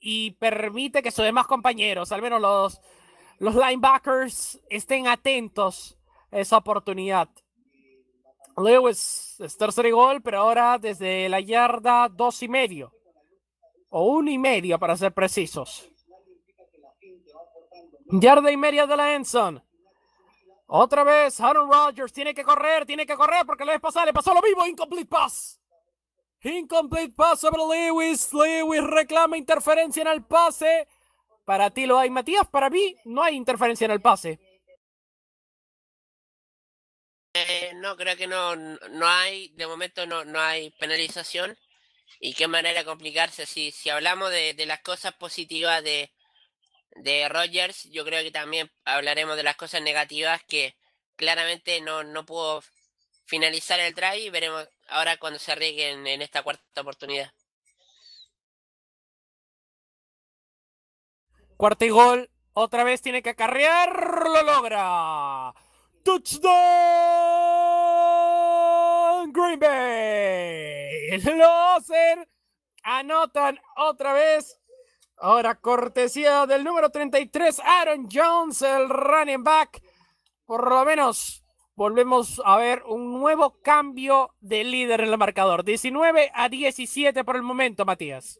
y 0.00 0.32
permite 0.32 1.02
que 1.02 1.10
sus 1.10 1.24
demás 1.24 1.46
compañeros, 1.46 2.10
al 2.10 2.22
menos 2.22 2.40
los, 2.40 2.80
los 3.38 3.54
linebackers, 3.54 4.60
estén 4.70 5.06
atentos 5.06 5.98
a 6.32 6.38
esa 6.38 6.56
oportunidad. 6.56 7.28
Lewis 8.56 9.36
es 9.38 9.56
tercer 9.56 9.90
gol, 9.92 10.22
pero 10.22 10.40
ahora 10.40 10.78
desde 10.78 11.28
la 11.28 11.40
yarda 11.40 12.08
dos 12.08 12.42
y 12.42 12.48
medio. 12.48 12.92
O 13.90 14.04
uno 14.04 14.30
y 14.30 14.38
medio 14.38 14.78
para 14.78 14.96
ser 14.96 15.12
precisos. 15.12 15.88
Yarda 18.06 18.50
y 18.50 18.56
media 18.56 18.86
de 18.86 18.96
la 18.96 19.14
Enson. 19.14 19.62
Otra 20.66 21.02
vez, 21.02 21.40
Aaron 21.40 21.70
Rodgers 21.70 22.12
tiene 22.12 22.32
que 22.32 22.44
correr, 22.44 22.86
tiene 22.86 23.04
que 23.04 23.16
correr 23.16 23.44
porque 23.44 23.64
la 23.64 23.72
vez 23.72 23.80
pasada 23.80 24.06
le 24.06 24.12
pasó 24.12 24.32
lo 24.32 24.40
mismo. 24.40 24.66
Incomplete 24.66 25.08
pass. 25.08 25.59
Incomplete 26.42 27.12
pass 27.14 27.40
sobre 27.40 27.58
Lewis. 27.58 28.32
Lewis 28.32 28.82
reclama 28.82 29.36
interferencia 29.36 30.02
en 30.02 30.08
el 30.08 30.24
pase. 30.24 30.88
Para 31.44 31.70
ti 31.70 31.86
lo 31.86 31.98
hay, 31.98 32.10
Matías. 32.10 32.46
Para 32.48 32.70
mí 32.70 32.96
no 33.04 33.22
hay 33.22 33.36
interferencia 33.36 33.84
en 33.84 33.90
el 33.90 34.00
pase. 34.00 34.38
Eh, 37.34 37.72
no, 37.76 37.96
creo 37.96 38.16
que 38.16 38.26
no, 38.26 38.56
no 38.56 39.06
hay, 39.06 39.48
de 39.50 39.66
momento 39.66 40.06
no, 40.06 40.24
no 40.24 40.40
hay 40.40 40.70
penalización. 40.70 41.56
Y 42.18 42.34
qué 42.34 42.48
manera 42.48 42.80
de 42.80 42.86
complicarse. 42.86 43.46
Si, 43.46 43.70
si 43.70 43.90
hablamos 43.90 44.30
de, 44.30 44.54
las 44.66 44.80
cosas 44.80 45.14
positivas 45.14 45.82
de, 45.82 46.10
de 46.96 47.28
Rogers, 47.28 47.84
yo 47.90 48.04
creo 48.04 48.22
que 48.22 48.30
también 48.30 48.70
hablaremos 48.84 49.36
de 49.36 49.42
las 49.42 49.56
cosas 49.56 49.82
negativas 49.82 50.42
que 50.44 50.74
claramente 51.16 51.80
no, 51.80 52.02
no 52.02 52.24
pudo 52.24 52.62
finalizar 53.26 53.78
el 53.78 53.94
try 53.94 54.26
y 54.26 54.30
veremos 54.30 54.68
ahora 54.90 55.16
cuando 55.18 55.38
se 55.38 55.52
arriesguen 55.52 56.06
en 56.06 56.22
esta 56.22 56.42
cuarta 56.42 56.80
oportunidad. 56.80 57.32
Cuarto 61.56 61.84
y 61.84 61.90
gol, 61.90 62.30
otra 62.54 62.84
vez 62.84 63.02
tiene 63.02 63.22
que 63.22 63.30
acarrear, 63.30 64.24
lo 64.24 64.42
logra. 64.42 65.54
Touchdown 66.02 66.52
Green 69.32 69.58
Bay. 69.60 71.20
Loser 71.24 72.28
anotan 72.82 73.60
otra 73.76 74.14
vez 74.14 74.60
Ahora, 75.22 75.54
cortesía 75.54 76.46
del 76.46 76.64
número 76.64 76.88
33, 76.88 77.60
Aaron 77.60 78.08
Jones, 78.10 78.62
el 78.62 78.88
running 78.88 79.44
back. 79.44 79.82
Por 80.46 80.70
lo 80.70 80.82
menos 80.86 81.39
volvemos 81.80 82.42
a 82.44 82.58
ver 82.58 82.82
un 82.84 83.10
nuevo 83.18 83.58
cambio 83.62 84.34
de 84.40 84.64
líder 84.64 85.00
en 85.00 85.08
el 85.08 85.16
marcador. 85.16 85.64
19 85.64 86.30
a 86.34 86.50
17 86.50 87.24
por 87.24 87.36
el 87.36 87.42
momento, 87.42 87.86
Matías. 87.86 88.38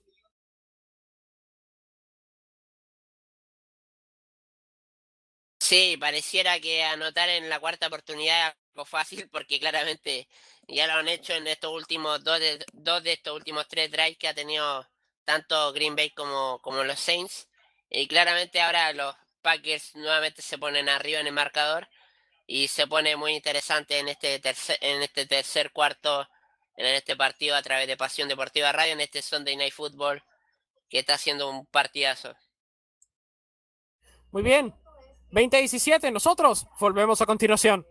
Sí, 5.59 5.97
pareciera 5.99 6.61
que 6.61 6.85
anotar 6.85 7.31
en 7.31 7.49
la 7.49 7.61
cuarta 7.61 7.87
oportunidad 7.87 8.49
es 8.49 8.55
algo 8.75 8.85
fácil 8.85 9.27
porque 9.31 9.59
claramente 9.59 10.29
ya 10.69 10.87
lo 10.87 10.95
han 10.95 11.09
hecho 11.09 11.33
en 11.33 11.47
estos 11.47 11.73
últimos 11.73 12.23
dos 12.23 12.39
de, 12.41 12.63
dos 12.75 13.03
de 13.03 13.13
estos 13.15 13.35
últimos 13.35 13.67
tres 13.69 13.91
drives 13.91 14.19
que 14.19 14.29
ha 14.29 14.35
tenido 14.35 14.87
tanto 15.25 15.73
Green 15.73 15.97
Bay 15.97 16.11
como, 16.11 16.59
como 16.61 16.85
los 16.85 17.01
Saints. 17.01 17.49
Y 17.89 18.07
claramente 18.07 18.61
ahora 18.61 18.93
los 18.93 19.15
Packers 19.41 19.95
nuevamente 19.97 20.43
se 20.43 20.59
ponen 20.59 20.91
arriba 20.91 21.21
en 21.21 21.27
el 21.29 21.33
marcador 21.33 21.89
y 22.53 22.67
se 22.67 22.89
pone 22.89 23.15
muy 23.15 23.37
interesante 23.37 24.01
en 24.01 24.09
este 24.09 24.41
tercer, 24.41 24.77
en 24.81 25.03
este 25.03 25.25
tercer 25.25 25.71
cuarto, 25.71 26.27
en 26.77 26.85
este 26.97 27.15
partido 27.15 27.55
a 27.55 27.63
través 27.63 27.87
de 27.87 27.97
Pasión 27.97 28.29
Deportiva 28.29 28.73
Radio, 28.73 28.95
en 28.95 29.01
este 29.01 29.23
Sunday 29.23 29.55
Night 29.55 29.73
Football, 29.73 30.21
que 30.89 30.99
está 30.99 31.15
haciendo 31.15 31.49
un 31.49 31.65
partidazo. 31.67 32.35
Muy 34.33 34.43
bien, 34.43 34.75
20-17, 35.31 36.13
nosotros 36.13 36.67
volvemos 36.81 37.21
a 37.21 37.27
continuación. 37.27 37.87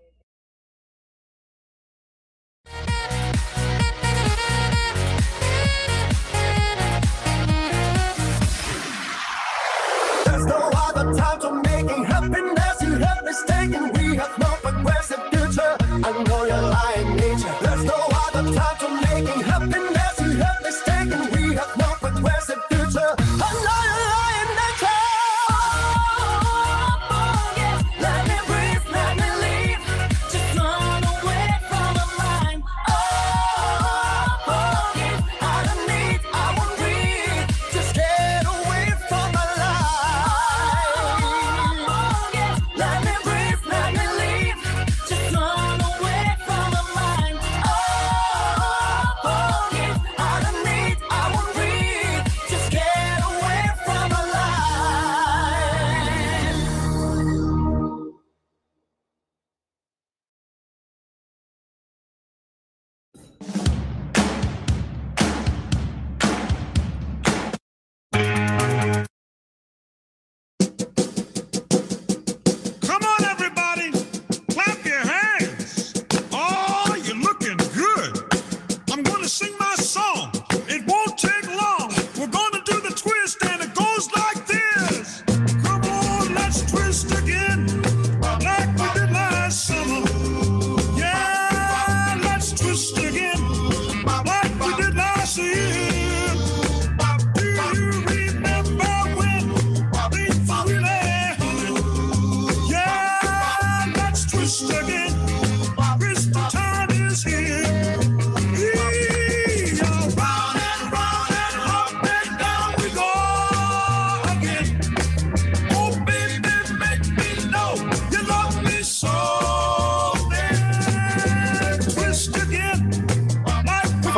I 16.02 16.24
know 16.24 16.46
you're 16.46 16.62
lying 16.62 17.16
nature. 17.18 17.56
There's 17.62 17.84
no 17.84 18.08
other 18.26 18.54
time 18.54 18.78
to 18.80 18.90
make 19.02 19.10
making 19.26 19.42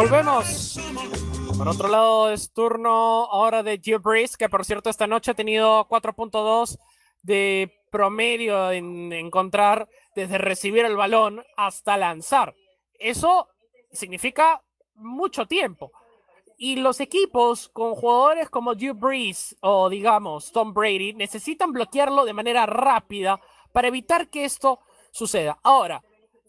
Volvemos. 0.02 0.80
Por 1.56 1.68
otro 1.68 1.88
lado, 1.88 2.32
es 2.32 2.52
turno 2.52 2.90
ahora 3.26 3.62
de 3.62 3.78
Gio 3.78 4.00
Breeze, 4.00 4.36
que 4.36 4.50
por 4.50 4.66
cierto 4.66 4.90
esta 4.90 5.06
noche 5.06 5.30
ha 5.30 5.36
tenido 5.36 5.88
4.2 5.88 6.80
de 7.22 7.72
promedio 7.92 8.72
en 8.72 9.14
encontrar 9.14 9.88
desde 10.16 10.40
recibir 10.40 10.86
el 10.86 10.96
balón 10.96 11.44
hasta 11.56 11.98
lanzar. 11.98 12.56
Eso 12.98 13.48
significa 13.92 14.64
mucho 14.96 15.46
tiempo. 15.46 15.92
Y 16.58 16.78
los 16.78 17.00
equipos 17.00 17.70
con 17.70 17.94
jugadores 17.94 18.50
como 18.50 18.74
Drew 18.74 18.96
Brees 18.96 19.56
o 19.62 19.88
digamos 19.88 20.52
Tom 20.52 20.74
Brady 20.74 21.14
necesitan 21.14 21.74
bloquearlo 21.74 22.26
de 22.26 22.34
manera 22.34 22.66
rápida 22.66 23.40
para 23.72 23.90
evitar 23.90 24.32
que 24.32 24.46
esto 24.46 24.80
suceda. 25.12 25.60
Ahora, 25.62 26.02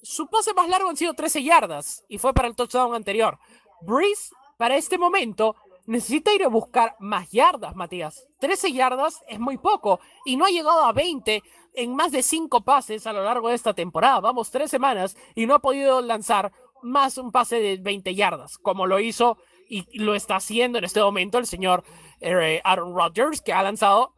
su 0.02 0.28
pase 0.28 0.52
más 0.54 0.68
largo 0.68 0.90
han 0.90 0.96
sido 0.96 1.14
13 1.14 1.42
yardas 1.42 2.04
y 2.08 2.18
fue 2.18 2.34
para 2.34 2.48
el 2.48 2.56
touchdown 2.56 2.94
anterior. 2.94 3.38
Brees, 3.82 4.32
para 4.58 4.76
este 4.76 4.98
momento, 4.98 5.56
necesita 5.86 6.32
ir 6.34 6.44
a 6.44 6.48
buscar 6.48 6.96
más 6.98 7.30
yardas, 7.30 7.74
Matías. 7.74 8.26
13 8.40 8.72
yardas 8.72 9.22
es 9.28 9.38
muy 9.38 9.58
poco 9.58 10.00
y 10.24 10.36
no 10.36 10.44
ha 10.44 10.50
llegado 10.50 10.84
a 10.84 10.92
20 10.92 11.42
en 11.74 11.94
más 11.94 12.12
de 12.12 12.22
5 12.22 12.62
pases 12.62 13.06
a 13.06 13.12
lo 13.12 13.24
largo 13.24 13.48
de 13.48 13.54
esta 13.54 13.74
temporada. 13.74 14.20
Vamos, 14.20 14.50
tres 14.50 14.70
semanas 14.70 15.16
y 15.34 15.46
no 15.46 15.54
ha 15.54 15.60
podido 15.60 16.02
lanzar 16.02 16.52
más 16.82 17.16
un 17.16 17.30
pase 17.30 17.60
de 17.60 17.76
20 17.76 18.14
yardas, 18.14 18.58
como 18.58 18.86
lo 18.86 18.98
hizo 18.98 19.38
y 19.68 19.98
lo 19.98 20.14
está 20.14 20.36
haciendo 20.36 20.78
en 20.78 20.84
este 20.84 21.00
momento 21.00 21.38
el 21.38 21.46
señor 21.46 21.84
eh, 22.20 22.60
Aaron 22.64 22.94
Rodgers, 22.94 23.40
que 23.40 23.52
ha 23.52 23.62
lanzado 23.62 24.14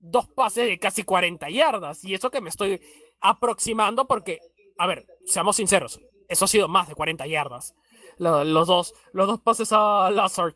dos 0.00 0.28
pases 0.28 0.66
de 0.66 0.78
casi 0.78 1.02
40 1.02 1.48
yardas. 1.50 2.04
Y 2.04 2.14
eso 2.14 2.30
que 2.30 2.40
me 2.40 2.50
estoy 2.50 2.80
aproximando 3.20 4.06
porque, 4.06 4.40
a 4.80 4.86
ver, 4.86 5.06
seamos 5.26 5.56
sinceros, 5.56 6.00
eso 6.26 6.46
ha 6.46 6.48
sido 6.48 6.66
más 6.66 6.88
de 6.88 6.94
40 6.94 7.26
yardas. 7.26 7.74
Los, 8.16 8.66
dos, 8.66 8.94
los 9.12 9.26
dos 9.26 9.40
pases 9.40 9.72
a 9.72 10.10
Lazard. 10.10 10.54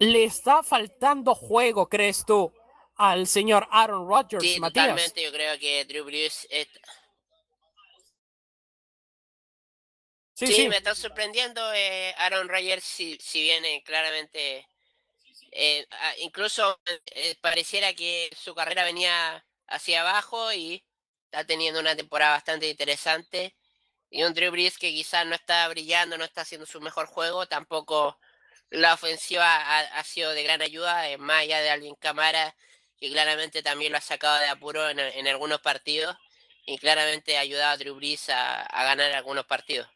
¿Le 0.00 0.24
está 0.24 0.64
faltando 0.64 1.32
juego, 1.36 1.88
crees 1.88 2.24
tú, 2.26 2.52
al 2.96 3.28
señor 3.28 3.68
Aaron 3.70 4.08
Rodgers, 4.08 4.42
sí, 4.42 4.60
Totalmente, 4.60 5.22
yo 5.22 5.30
creo 5.30 5.56
que 5.60 5.84
Drew 5.84 6.04
Brees... 6.04 6.48
Sí, 10.34 10.68
me 10.68 10.78
está 10.78 10.94
sorprendiendo 10.96 11.72
eh, 11.72 12.14
Aaron 12.18 12.48
Rodgers, 12.48 12.82
si, 12.82 13.16
si 13.20 13.42
viene 13.42 13.84
claramente... 13.84 14.66
Eh, 15.52 15.86
incluso 16.18 16.80
eh, 17.12 17.36
pareciera 17.40 17.94
que 17.94 18.28
su 18.36 18.56
carrera 18.56 18.82
venía 18.82 19.46
hacia 19.68 20.00
abajo 20.00 20.52
y 20.52 20.84
está 21.36 21.46
teniendo 21.46 21.80
una 21.80 21.94
temporada 21.94 22.32
bastante 22.32 22.66
interesante. 22.66 23.54
Y 24.08 24.22
un 24.22 24.32
Drew 24.32 24.50
Brees 24.50 24.78
que 24.78 24.90
quizás 24.90 25.26
no 25.26 25.34
está 25.34 25.68
brillando, 25.68 26.16
no 26.16 26.24
está 26.24 26.42
haciendo 26.42 26.66
su 26.66 26.80
mejor 26.80 27.06
juego, 27.06 27.46
tampoco 27.46 28.18
la 28.70 28.94
ofensiva 28.94 29.44
ha, 29.90 30.04
sido 30.04 30.30
de 30.30 30.42
gran 30.42 30.62
ayuda, 30.62 31.08
en 31.10 31.20
más 31.20 31.42
allá 31.42 31.60
de 31.60 31.70
Alvin 31.70 31.94
Camara, 31.96 32.54
que 32.96 33.10
claramente 33.10 33.62
también 33.62 33.92
lo 33.92 33.98
ha 33.98 34.00
sacado 34.00 34.38
de 34.38 34.48
apuro 34.48 34.88
en, 34.88 35.28
algunos 35.28 35.60
partidos 35.60 36.16
y 36.64 36.78
claramente 36.78 37.36
ha 37.36 37.40
ayudado 37.40 37.72
a 37.72 37.76
Drew 37.76 37.96
Brees 37.96 38.30
a, 38.30 38.62
a 38.62 38.84
ganar 38.84 39.12
algunos 39.12 39.44
partidos. 39.44 39.88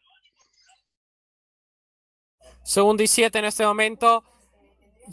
Segundo 2.63 3.01
y 3.01 3.07
siete 3.07 3.39
en 3.39 3.45
este 3.45 3.65
momento. 3.65 4.23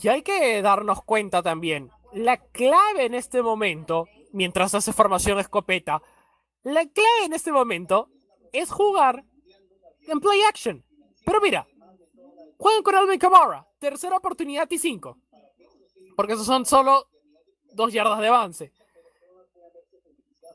Y 0.00 0.09
hay 0.09 0.22
que 0.22 0.60
darnos 0.60 1.02
cuenta 1.02 1.42
también, 1.42 1.90
la 2.12 2.36
clave 2.36 3.06
en 3.06 3.14
este 3.14 3.40
momento, 3.42 4.06
mientras 4.32 4.74
hace 4.74 4.92
formación 4.92 5.38
escopeta, 5.38 6.02
la 6.62 6.86
clave 6.86 7.24
en 7.24 7.32
este 7.32 7.52
momento 7.52 8.09
es 8.52 8.70
jugar 8.70 9.24
en 10.06 10.20
play 10.20 10.40
action. 10.43 10.85
Pero 11.24 11.40
mira, 11.40 11.66
juegan 12.56 12.82
con 12.82 12.94
Alvin 12.94 13.18
Kamara, 13.18 13.66
tercera 13.78 14.16
oportunidad 14.16 14.68
y 14.70 14.78
cinco. 14.78 15.18
Porque 16.16 16.32
esos 16.32 16.47
son 16.47 16.66
solo 16.66 17.09
dos 17.72 17.93
yardas 17.93 18.18
de 18.20 18.28
avance. 18.28 18.72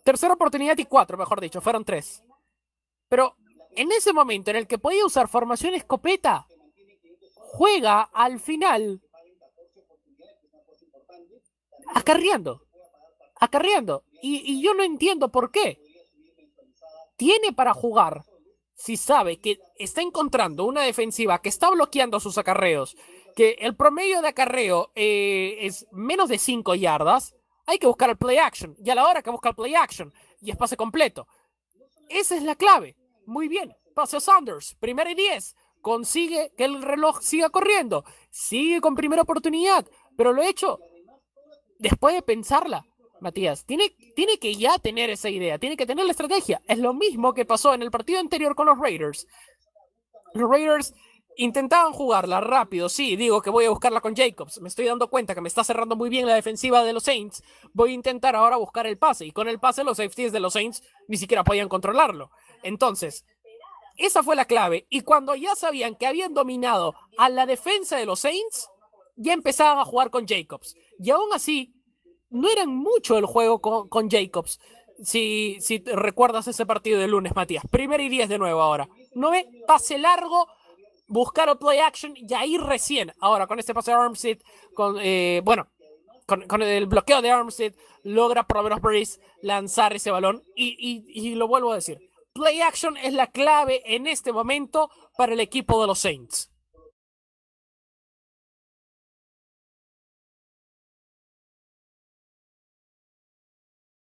Tercera 0.03 0.33
oportunidad 0.33 0.77
y 0.77 0.85
cuatro, 0.85 1.17
mejor 1.17 1.39
dicho, 1.39 1.61
fueron 1.61 1.85
tres. 1.85 2.23
Pero 3.07 3.37
en 3.71 3.91
ese 3.91 4.11
momento 4.11 4.51
en 4.51 4.57
el 4.57 4.67
que 4.67 4.77
podía 4.77 5.05
usar 5.05 5.27
formación 5.27 5.73
escopeta, 5.73 6.45
juega 7.35 8.01
al 8.01 8.39
final 8.39 9.01
acarreando. 11.93 12.61
Acarreando. 13.39 14.03
Y, 14.21 14.53
y 14.53 14.61
yo 14.61 14.73
no 14.73 14.83
entiendo 14.83 15.31
por 15.31 15.51
qué 15.51 15.79
tiene 17.23 17.53
para 17.53 17.73
jugar 17.73 18.25
si 18.75 18.97
sabe 18.97 19.39
que 19.39 19.57
está 19.77 20.01
encontrando 20.01 20.65
una 20.65 20.81
defensiva 20.81 21.41
que 21.41 21.47
está 21.47 21.69
bloqueando 21.69 22.19
sus 22.19 22.37
acarreos, 22.37 22.97
que 23.33 23.55
el 23.61 23.77
promedio 23.77 24.21
de 24.21 24.27
acarreo 24.27 24.91
eh, 24.93 25.55
es 25.61 25.87
menos 25.93 26.27
de 26.27 26.37
5 26.37 26.75
yardas, 26.75 27.33
hay 27.65 27.77
que 27.77 27.87
buscar 27.87 28.09
el 28.09 28.17
play 28.17 28.39
action. 28.39 28.75
Y 28.83 28.89
a 28.89 28.95
la 28.95 29.05
hora 29.05 29.21
que 29.21 29.29
busca 29.29 29.47
el 29.47 29.55
play 29.55 29.73
action 29.73 30.13
y 30.41 30.51
es 30.51 30.57
pase 30.57 30.75
completo. 30.75 31.25
Esa 32.09 32.35
es 32.35 32.43
la 32.43 32.55
clave. 32.55 32.97
Muy 33.25 33.47
bien. 33.47 33.73
Pase 33.95 34.17
a 34.17 34.19
Sanders. 34.19 34.75
Primera 34.81 35.09
y 35.09 35.15
10. 35.15 35.55
Consigue 35.79 36.51
que 36.57 36.65
el 36.65 36.81
reloj 36.81 37.21
siga 37.21 37.49
corriendo. 37.51 38.03
Sigue 38.31 38.81
con 38.81 38.95
primera 38.95 39.21
oportunidad. 39.21 39.87
Pero 40.17 40.33
lo 40.33 40.41
he 40.41 40.49
hecho 40.49 40.77
después 41.79 42.15
de 42.15 42.21
pensarla. 42.21 42.85
Matías. 43.23 43.65
Tiene, 43.65 43.95
tiene 44.15 44.37
que 44.37 44.55
ya 44.55 44.77
tener 44.77 45.09
esa 45.09 45.29
idea, 45.29 45.57
tiene 45.57 45.77
que 45.77 45.85
tener 45.85 46.05
la 46.05 46.11
estrategia. 46.11 46.61
Es 46.67 46.77
lo 46.77 46.93
mismo 46.93 47.33
que 47.33 47.45
pasó 47.45 47.73
en 47.73 47.81
el 47.81 47.91
partido 47.91 48.19
anterior 48.19 48.55
con 48.55 48.67
los 48.67 48.77
Raiders. 48.77 49.27
Los 50.33 50.49
Raiders 50.49 50.93
intentaban 51.35 51.93
jugarla 51.93 52.41
rápido, 52.41 52.89
sí, 52.89 53.15
digo 53.15 53.41
que 53.41 53.49
voy 53.49 53.65
a 53.65 53.69
buscarla 53.69 54.01
con 54.01 54.15
Jacobs. 54.15 54.61
Me 54.61 54.69
estoy 54.69 54.85
dando 54.85 55.09
cuenta 55.09 55.33
que 55.33 55.41
me 55.41 55.47
está 55.47 55.63
cerrando 55.63 55.95
muy 55.95 56.09
bien 56.09 56.27
la 56.27 56.35
defensiva 56.35 56.83
de 56.83 56.93
los 56.93 57.03
Saints. 57.03 57.43
Voy 57.73 57.91
a 57.91 57.93
intentar 57.93 58.35
ahora 58.35 58.57
buscar 58.57 58.85
el 58.87 58.97
pase. 58.97 59.25
Y 59.25 59.31
con 59.31 59.47
el 59.47 59.59
pase 59.59 59.83
los 59.83 59.97
safeties 59.97 60.31
de 60.31 60.39
los 60.39 60.53
Saints 60.53 60.83
ni 61.07 61.17
siquiera 61.17 61.43
podían 61.43 61.69
controlarlo. 61.69 62.29
Entonces, 62.61 63.25
esa 63.97 64.23
fue 64.23 64.35
la 64.35 64.45
clave. 64.45 64.85
Y 64.89 65.01
cuando 65.01 65.35
ya 65.35 65.55
sabían 65.55 65.95
que 65.95 66.07
habían 66.07 66.33
dominado 66.33 66.95
a 67.17 67.29
la 67.29 67.45
defensa 67.45 67.97
de 67.97 68.05
los 68.05 68.19
Saints, 68.19 68.69
ya 69.15 69.33
empezaban 69.33 69.79
a 69.79 69.85
jugar 69.85 70.09
con 70.09 70.27
Jacobs. 70.27 70.75
Y 70.99 71.11
aún 71.11 71.31
así, 71.33 71.72
no 72.33 72.49
era 72.51 72.65
mucho 72.65 73.17
el 73.17 73.25
juego 73.25 73.61
con, 73.61 74.09
Jacobs. 74.09 74.59
Si, 75.03 75.57
si 75.61 75.83
recuerdas 75.85 76.47
ese 76.47 76.65
partido 76.65 76.99
de 76.99 77.07
lunes, 77.07 77.35
Matías. 77.35 77.63
Primero 77.69 78.01
y 78.01 78.09
diez 78.09 78.27
de 78.27 78.39
nuevo 78.39 78.61
ahora. 78.61 78.89
No 79.13 79.31
ve 79.31 79.47
pase 79.67 79.99
largo, 79.99 80.47
buscar 81.07 81.49
o 81.49 81.59
play 81.59 81.79
action 81.79 82.13
y 82.15 82.33
ahí 82.33 82.57
recién. 82.57 83.13
Ahora 83.19 83.45
con 83.45 83.59
este 83.59 83.73
pase 83.73 83.91
de 83.91 83.97
Armstead, 83.97 84.39
con, 84.73 84.97
eh, 84.99 85.41
bueno, 85.43 85.67
con, 86.25 86.61
el 86.61 86.87
bloqueo 86.87 87.21
de 87.21 87.29
Armstead, 87.29 87.73
logra 88.03 88.47
por 88.47 88.57
lo 88.57 88.63
menos 88.63 88.81
Breeze 88.81 89.19
lanzar 89.41 89.93
ese 89.93 90.09
balón. 90.09 90.43
Y, 90.55 91.05
y 91.07 91.35
lo 91.35 91.47
vuelvo 91.47 91.71
a 91.71 91.75
decir. 91.75 92.09
Play 92.33 92.61
action 92.61 92.97
es 92.97 93.13
la 93.13 93.27
clave 93.27 93.83
en 93.85 94.07
este 94.07 94.33
momento 94.33 94.89
para 95.15 95.33
el 95.33 95.39
equipo 95.39 95.79
de 95.81 95.87
los 95.87 95.99
Saints. 95.99 96.52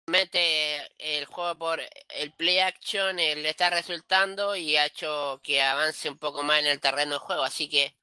El 0.07 1.25
juego 1.25 1.55
por 1.57 1.81
el 2.09 2.31
play 2.33 2.59
action 2.59 3.15
le 3.15 3.49
está 3.49 3.69
resultando 3.69 4.55
y 4.55 4.77
ha 4.77 4.85
hecho 4.85 5.39
que 5.43 5.61
avance 5.61 6.09
un 6.09 6.17
poco 6.17 6.43
más 6.43 6.59
en 6.59 6.67
el 6.67 6.79
terreno 6.79 7.13
de 7.13 7.19
juego. 7.19 7.43
Así 7.43 7.69
que 7.69 7.95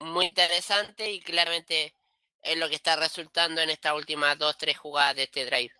muy 0.00 0.26
interesante 0.26 1.10
y 1.10 1.20
claramente 1.20 1.94
es 2.42 2.58
lo 2.58 2.68
que 2.68 2.74
está 2.74 2.96
resultando 2.96 3.60
en 3.60 3.70
estas 3.70 3.94
últimas 3.94 4.38
dos, 4.38 4.56
tres 4.58 4.76
jugadas 4.76 5.16
de 5.16 5.22
este 5.24 5.46
drive. 5.46 5.72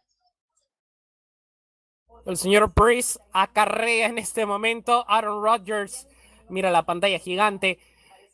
El 2.24 2.36
señor 2.36 2.72
Breeze 2.74 3.20
acarrea 3.32 4.06
en 4.06 4.18
este 4.18 4.46
momento. 4.46 5.04
Aaron 5.06 5.42
Rodgers 5.42 6.08
mira 6.48 6.70
la 6.70 6.86
pantalla 6.86 7.18
gigante. 7.18 7.78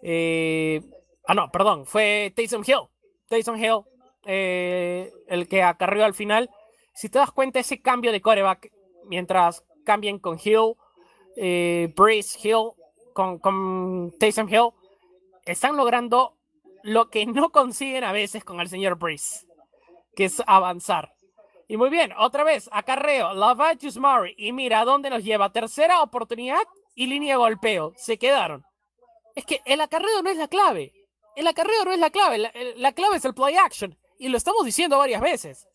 Eh, 0.02 0.80
ah, 1.26 1.34
no, 1.34 1.50
perdón, 1.50 1.84
fue 1.84 2.32
Taysom 2.34 2.62
Hill. 2.64 2.88
Taysom 3.28 3.56
Hill, 3.56 3.80
eh, 4.24 5.12
el 5.26 5.48
que 5.48 5.62
acarreó 5.62 6.04
al 6.04 6.14
final 6.14 6.48
si 6.94 7.08
te 7.08 7.18
das 7.18 7.32
cuenta, 7.32 7.58
ese 7.58 7.80
cambio 7.80 8.12
de 8.12 8.20
coreback, 8.20 8.72
mientras 9.06 9.64
cambien 9.84 10.18
con 10.18 10.38
Hill, 10.42 10.74
eh, 11.36 11.92
Hill, 12.42 12.70
con, 13.12 13.38
con 13.38 14.12
Taysom 14.18 14.48
Hill, 14.48 14.70
están 15.44 15.76
logrando 15.76 16.36
lo 16.82 17.10
que 17.10 17.26
no 17.26 17.50
consiguen 17.50 18.04
a 18.04 18.12
veces 18.12 18.44
con 18.44 18.60
el 18.60 18.68
señor 18.68 18.96
Breeze, 18.98 19.46
que 20.14 20.26
es 20.26 20.42
avanzar. 20.46 21.14
Y 21.68 21.76
muy 21.76 21.88
bien, 21.88 22.12
otra 22.18 22.44
vez, 22.44 22.68
acarreo, 22.72 23.32
Lavagius 23.32 23.96
Murray. 23.96 24.34
Y 24.36 24.52
mira 24.52 24.84
dónde 24.84 25.08
nos 25.08 25.24
lleva. 25.24 25.52
Tercera 25.52 26.02
oportunidad 26.02 26.60
y 26.94 27.06
línea 27.06 27.34
de 27.34 27.38
golpeo. 27.38 27.94
Se 27.96 28.18
quedaron. 28.18 28.64
Es 29.34 29.46
que 29.46 29.62
el 29.64 29.80
acarreo 29.80 30.20
no 30.22 30.28
es 30.28 30.36
la 30.36 30.48
clave. 30.48 30.92
El 31.34 31.46
acarreo 31.46 31.84
no 31.86 31.92
es 31.92 31.98
la 31.98 32.10
clave. 32.10 32.36
La, 32.36 32.52
la 32.76 32.92
clave 32.92 33.16
es 33.16 33.24
el 33.24 33.32
play 33.32 33.56
action. 33.56 33.96
Y 34.18 34.28
lo 34.28 34.36
estamos 34.36 34.66
diciendo 34.66 34.98
varias 34.98 35.22
veces. 35.22 35.66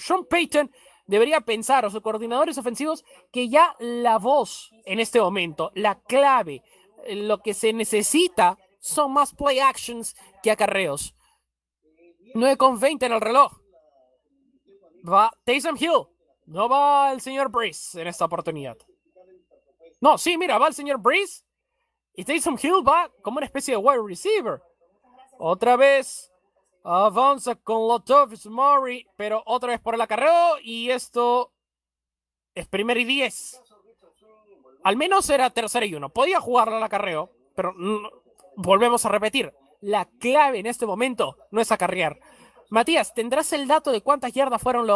Sean 0.00 0.24
Payton 0.24 0.70
debería 1.06 1.40
pensar, 1.40 1.84
o 1.84 1.90
sus 1.90 2.00
coordinadores 2.00 2.58
ofensivos, 2.58 3.04
que 3.32 3.48
ya 3.48 3.76
la 3.78 4.18
voz 4.18 4.70
en 4.84 5.00
este 5.00 5.20
momento, 5.20 5.70
la 5.74 6.00
clave, 6.00 6.62
lo 7.08 7.42
que 7.42 7.54
se 7.54 7.72
necesita 7.72 8.58
son 8.80 9.12
más 9.12 9.34
play 9.34 9.58
actions 9.58 10.16
que 10.42 10.50
acarreos. 10.50 11.14
9 12.34 12.56
con 12.56 12.78
20 12.78 13.06
en 13.06 13.12
el 13.12 13.20
reloj. 13.20 13.52
Va 15.08 15.30
Taysom 15.44 15.76
Hill. 15.76 16.06
No 16.46 16.68
va 16.68 17.12
el 17.12 17.20
señor 17.20 17.50
Breeze 17.50 18.00
en 18.00 18.08
esta 18.08 18.24
oportunidad. 18.24 18.76
No, 20.00 20.16
sí, 20.18 20.36
mira, 20.38 20.58
va 20.58 20.68
el 20.68 20.74
señor 20.74 20.98
Breeze. 20.98 21.44
Y 22.14 22.24
Taysom 22.24 22.56
Hill 22.60 22.86
va 22.86 23.10
como 23.22 23.38
una 23.38 23.46
especie 23.46 23.74
de 23.74 23.78
wide 23.78 24.02
receiver. 24.04 24.62
Otra 25.38 25.76
vez 25.76 26.29
avanza 26.82 27.54
con 27.56 27.88
Lotovis 27.88 28.46
Murray, 28.46 29.06
pero 29.16 29.42
otra 29.46 29.70
vez 29.70 29.80
por 29.80 29.94
el 29.94 30.00
acarreo. 30.00 30.58
Y 30.62 30.90
esto 30.90 31.52
es 32.54 32.66
primer 32.66 32.98
y 32.98 33.04
10. 33.04 33.62
Al 34.82 34.96
menos 34.96 35.28
era 35.30 35.50
tercera 35.50 35.86
y 35.86 35.94
uno. 35.94 36.08
Podía 36.08 36.40
jugarlo 36.40 36.76
al 36.76 36.82
acarreo, 36.82 37.30
pero 37.54 37.74
volvemos 38.56 39.04
a 39.04 39.10
repetir. 39.10 39.52
La 39.80 40.06
clave 40.18 40.58
en 40.58 40.66
este 40.66 40.86
momento 40.86 41.36
no 41.50 41.60
es 41.60 41.72
acarrear. 41.72 42.18
Matías, 42.70 43.14
¿tendrás 43.14 43.52
el 43.52 43.66
dato 43.66 43.90
de 43.90 44.00
cuántas 44.00 44.32
yardas 44.32 44.62
fueron 44.62 44.86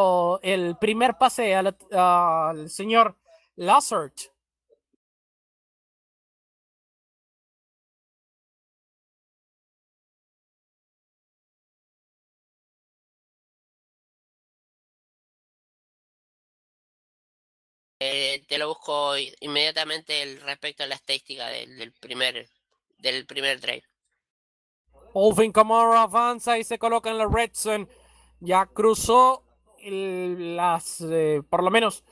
el 0.43 0.77
primer 0.77 1.19
pase 1.19 1.55
al, 1.55 1.77
al 1.91 2.71
señor 2.71 3.17
Lazard? 3.57 4.13
Eh, 18.07 18.45
te 18.47 18.59
lo 18.59 18.69
busco 18.69 19.15
inmediatamente 19.41 20.21
el, 20.21 20.39
respecto 20.43 20.83
a 20.83 20.87
la 20.87 20.95
estadística 20.95 21.47
del, 21.47 21.79
del 21.79 21.91
primer 21.93 22.47
del 22.99 23.25
primer 23.25 23.59
drive. 23.63 23.85
Olvin 25.15 25.53
Kamara 25.53 26.03
avanza 26.03 26.59
y 26.59 26.65
se 26.65 26.79
coloca 26.79 27.09
en 27.09 27.17
la 27.17 27.27
red 27.27 27.51
zone. 27.55 27.89
Ya 28.41 28.67
cruzó 28.67 29.43
las, 29.81 31.01
eh, 31.01 31.41
por 31.49 31.63
lo 31.63 31.71
menos 31.71 32.05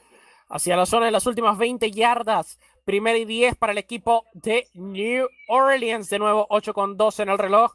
hacia 0.49 0.79
la 0.79 0.87
zona 0.87 1.07
de 1.07 1.13
las 1.13 1.27
últimas 1.27 1.59
20 1.59 1.91
yardas. 1.91 2.59
Primera 2.87 3.19
y 3.19 3.27
10 3.27 3.57
para 3.57 3.73
el 3.73 3.79
equipo 3.79 4.25
de 4.33 4.69
New 4.73 5.29
Orleans. 5.49 6.09
De 6.09 6.19
nuevo, 6.19 6.47
8 6.49 6.73
con 6.73 6.97
2 6.97 7.21
en 7.21 7.29
el 7.29 7.37
reloj. 7.37 7.75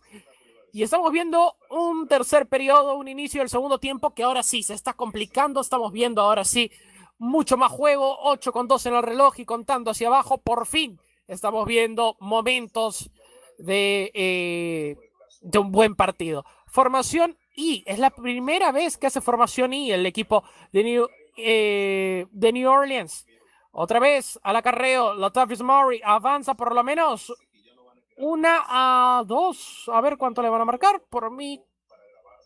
Y 0.73 0.81
estamos 0.81 1.11
viendo 1.11 1.55
un 1.69 2.07
tercer 2.07 2.47
periodo, 2.47 2.95
un 2.95 3.07
inicio 3.07 3.41
del 3.41 3.49
segundo 3.49 3.77
tiempo 3.77 4.15
que 4.15 4.23
ahora 4.23 4.41
sí 4.41 4.63
se 4.63 4.73
está 4.73 4.93
complicando. 4.93 5.61
Estamos 5.61 5.91
viendo 5.91 6.23
ahora 6.23 6.43
sí 6.43 6.71
mucho 7.17 7.57
más 7.57 7.71
juego. 7.71 8.17
8 8.21 8.51
con 8.51 8.67
2 8.67 8.85
en 8.87 8.95
el 8.95 9.03
reloj 9.03 9.39
y 9.39 9.45
contando 9.45 9.91
hacia 9.91 10.07
abajo. 10.07 10.37
Por 10.37 10.65
fin 10.65 10.99
estamos 11.27 11.65
viendo 11.65 12.15
momentos 12.19 13.09
de, 13.57 14.11
eh, 14.13 14.95
de 15.41 15.59
un 15.59 15.71
buen 15.71 15.95
partido. 15.95 16.45
Formación 16.67 17.37
I, 17.55 17.83
es 17.85 17.99
la 17.99 18.11
primera 18.11 18.71
vez 18.71 18.97
que 18.97 19.07
hace 19.07 19.21
formación 19.21 19.73
I 19.73 19.91
el 19.91 20.05
equipo 20.05 20.43
de 20.71 20.83
New, 20.83 21.07
eh, 21.37 22.27
de 22.31 22.53
New 22.53 22.69
Orleans. 22.69 23.25
Otra 23.71 23.99
vez 23.99 24.39
al 24.43 24.55
acarreo, 24.55 25.13
Latavius 25.13 25.61
Murray 25.61 26.01
avanza 26.03 26.55
por 26.55 26.73
lo 26.73 26.83
menos 26.83 27.33
una 28.17 28.63
a 28.67 29.23
dos. 29.25 29.89
A 29.91 30.01
ver 30.01 30.17
cuánto 30.17 30.41
le 30.41 30.49
van 30.49 30.61
a 30.61 30.65
marcar. 30.65 31.01
Por 31.09 31.29
mí, 31.31 31.61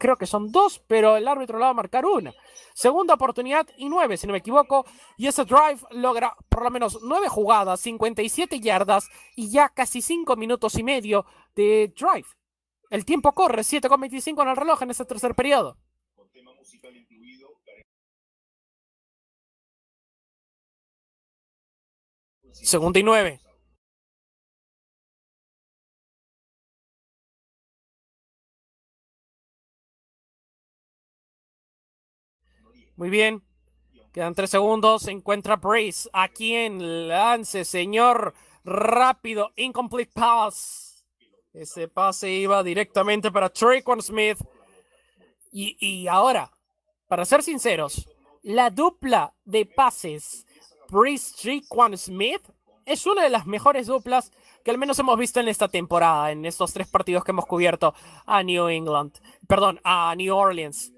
creo 0.02 0.18
que 0.18 0.26
son 0.26 0.52
dos, 0.52 0.82
pero 0.88 1.16
el 1.16 1.28
árbitro 1.28 1.60
le 1.60 1.66
va 1.66 1.70
a 1.70 1.76
marcar 1.76 2.08
una. 2.08 2.34
Segunda 2.74 3.14
oportunidad 3.14 3.68
y 3.78 3.88
nueve, 3.88 4.18
si 4.18 4.26
no 4.26 4.34
me 4.34 4.40
equivoco. 4.40 4.84
Y 5.16 5.28
ese 5.28 5.46
drive 5.46 5.80
logra 5.92 6.36
por 6.50 6.64
lo 6.64 6.72
menos 6.72 6.98
nueve 7.04 7.30
jugadas, 7.30 7.80
57 7.82 8.60
yardas 8.60 9.08
y 9.36 9.52
ya 9.52 9.70
casi 9.70 10.02
cinco 10.02 10.36
minutos 10.36 10.74
y 10.80 10.84
medio 10.84 11.28
de 11.56 11.94
drive. 11.96 12.28
El 12.90 13.06
tiempo 13.06 13.32
corre, 13.34 13.62
7,25 13.62 14.42
en 14.42 14.50
el 14.50 14.56
reloj 14.56 14.82
en 14.82 14.90
ese 14.90 15.06
tercer 15.06 15.36
periodo. 15.36 15.78
Segunda 22.54 23.00
y 23.00 23.04
nueve. 23.04 23.40
Muy 33.02 33.10
bien. 33.10 33.42
Quedan 34.14 34.36
tres 34.36 34.52
segundos. 34.52 35.02
Se 35.02 35.10
encuentra 35.10 35.56
Brace. 35.56 36.08
Aquí 36.14 36.54
en 36.54 37.08
lance, 37.08 37.66
señor. 37.66 38.36
Rápido. 38.64 39.54
Incomplete 39.56 40.12
pass. 40.14 41.04
Ese 41.52 41.88
pase 41.88 42.30
iba 42.30 42.62
directamente 42.62 43.32
para 43.32 43.50
Traquan 43.50 44.04
Smith. 44.04 44.38
Y, 45.52 45.76
y 45.84 46.08
ahora, 46.08 46.52
para 47.08 47.26
ser 47.26 47.42
sinceros, 47.42 48.08
la 48.44 48.70
dupla 48.70 49.34
de 49.46 49.66
pases 49.66 50.46
Breeze 50.88 51.34
Traquan 51.42 51.98
Smith 51.98 52.44
es 52.86 53.08
una 53.08 53.24
de 53.24 53.32
las 53.32 53.48
mejores 53.48 53.88
duplas 53.88 54.32
que 54.64 54.70
al 54.70 54.78
menos 54.78 55.00
hemos 55.00 55.18
visto 55.18 55.40
en 55.40 55.48
esta 55.48 55.68
temporada, 55.68 56.32
en 56.32 56.46
estos 56.46 56.72
tres 56.72 56.88
partidos 56.88 57.24
que 57.24 57.32
hemos 57.32 57.48
cubierto 57.48 57.96
a 58.28 58.44
New 58.44 58.68
England, 58.68 59.14
perdón, 59.48 59.80
a 59.84 60.14
New 60.16 60.36
Orleans. 60.36 60.94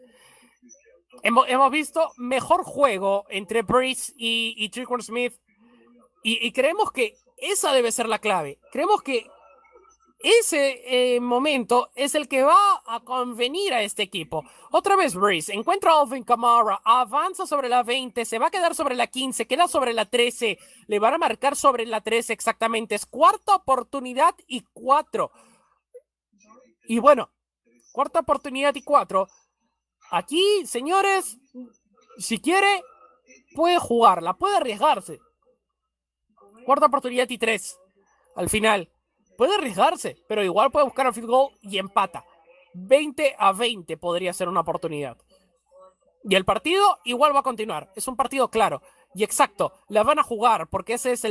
Hemos, 1.22 1.48
hemos 1.48 1.72
visto 1.72 2.12
mejor 2.18 2.64
juego 2.64 3.26
entre 3.30 3.62
Breeze 3.62 4.14
y, 4.18 4.56
y 4.58 5.02
Smith 5.02 5.34
y, 6.24 6.46
y, 6.46 6.52
creemos 6.52 6.92
que 6.92 7.16
esa 7.38 7.74
debe 7.74 7.92
ser 7.92 8.08
la 8.08 8.20
clave. 8.20 8.60
Creemos 8.72 9.02
que 9.02 9.28
ese 10.24 10.82
eh, 10.86 11.20
momento 11.20 11.90
es 11.96 12.16
el 12.16 12.30
que 12.30 12.44
va 12.44 12.82
a 12.86 13.02
convenir 13.02 13.74
a 13.74 13.82
este 13.82 14.04
equipo. 14.04 14.46
Otra 14.72 14.96
vez 14.96 15.16
Breeze, 15.16 15.54
encuentra 15.54 15.92
a 15.92 16.00
Alvin 16.00 16.24
Kamara, 16.24 16.80
avanza 16.86 17.46
sobre 17.46 17.68
la 17.68 17.84
20, 17.84 18.24
se 18.24 18.40
va 18.40 18.48
a 18.48 18.52
quedar 18.52 18.74
sobre 18.74 18.96
la 18.96 19.08
15, 19.08 19.46
queda 19.48 19.68
sobre 19.68 19.92
la 19.92 20.06
13, 20.06 20.58
le 20.88 21.00
van 21.00 21.16
a 21.16 21.18
marcar 21.18 21.58
sobre 21.58 21.86
la 21.86 22.00
13 22.00 22.32
exactamente. 22.32 22.96
Es 22.96 23.06
cuarta 23.06 23.54
oportunidad 23.54 24.34
y 24.48 24.62
cuatro. 24.72 25.30
Y 26.88 27.00
bueno, 27.00 27.30
cuarta 27.92 28.22
oportunidad 28.22 28.74
y 28.76 28.82
cuatro. 28.82 29.28
Aquí, 30.16 30.64
señores, 30.68 31.40
si 32.20 32.40
quiere, 32.40 32.84
puede 33.56 33.80
jugarla, 33.80 34.36
puede 34.36 34.58
arriesgarse. 34.58 35.20
Cuarta 36.68 36.86
oportunidad 36.86 37.28
y 37.32 37.40
tres. 37.40 37.80
Al 38.36 38.48
final, 38.48 38.92
puede 39.40 39.56
arriesgarse, 39.56 40.24
pero 40.28 40.44
igual 40.44 40.70
puede 40.70 40.86
buscar 40.86 41.08
el 41.08 41.16
field 41.16 41.30
goal 41.30 41.58
y 41.64 41.80
empata. 41.80 42.24
20 42.76 43.36
a 43.40 43.54
20 43.54 43.98
podría 43.98 44.34
ser 44.34 44.50
una 44.50 44.60
oportunidad. 44.60 45.18
Y 46.26 46.36
el 46.36 46.46
partido 46.46 47.00
igual 47.06 47.36
va 47.36 47.40
a 47.40 47.44
continuar. 47.44 47.92
Es 47.96 48.08
un 48.08 48.16
partido 48.16 48.52
claro. 48.52 48.84
Y 49.16 49.24
exacto, 49.24 49.74
la 49.88 50.04
van 50.04 50.20
a 50.20 50.24
jugar 50.24 50.70
porque 50.70 50.94
esa 50.94 51.10
es 51.10 51.24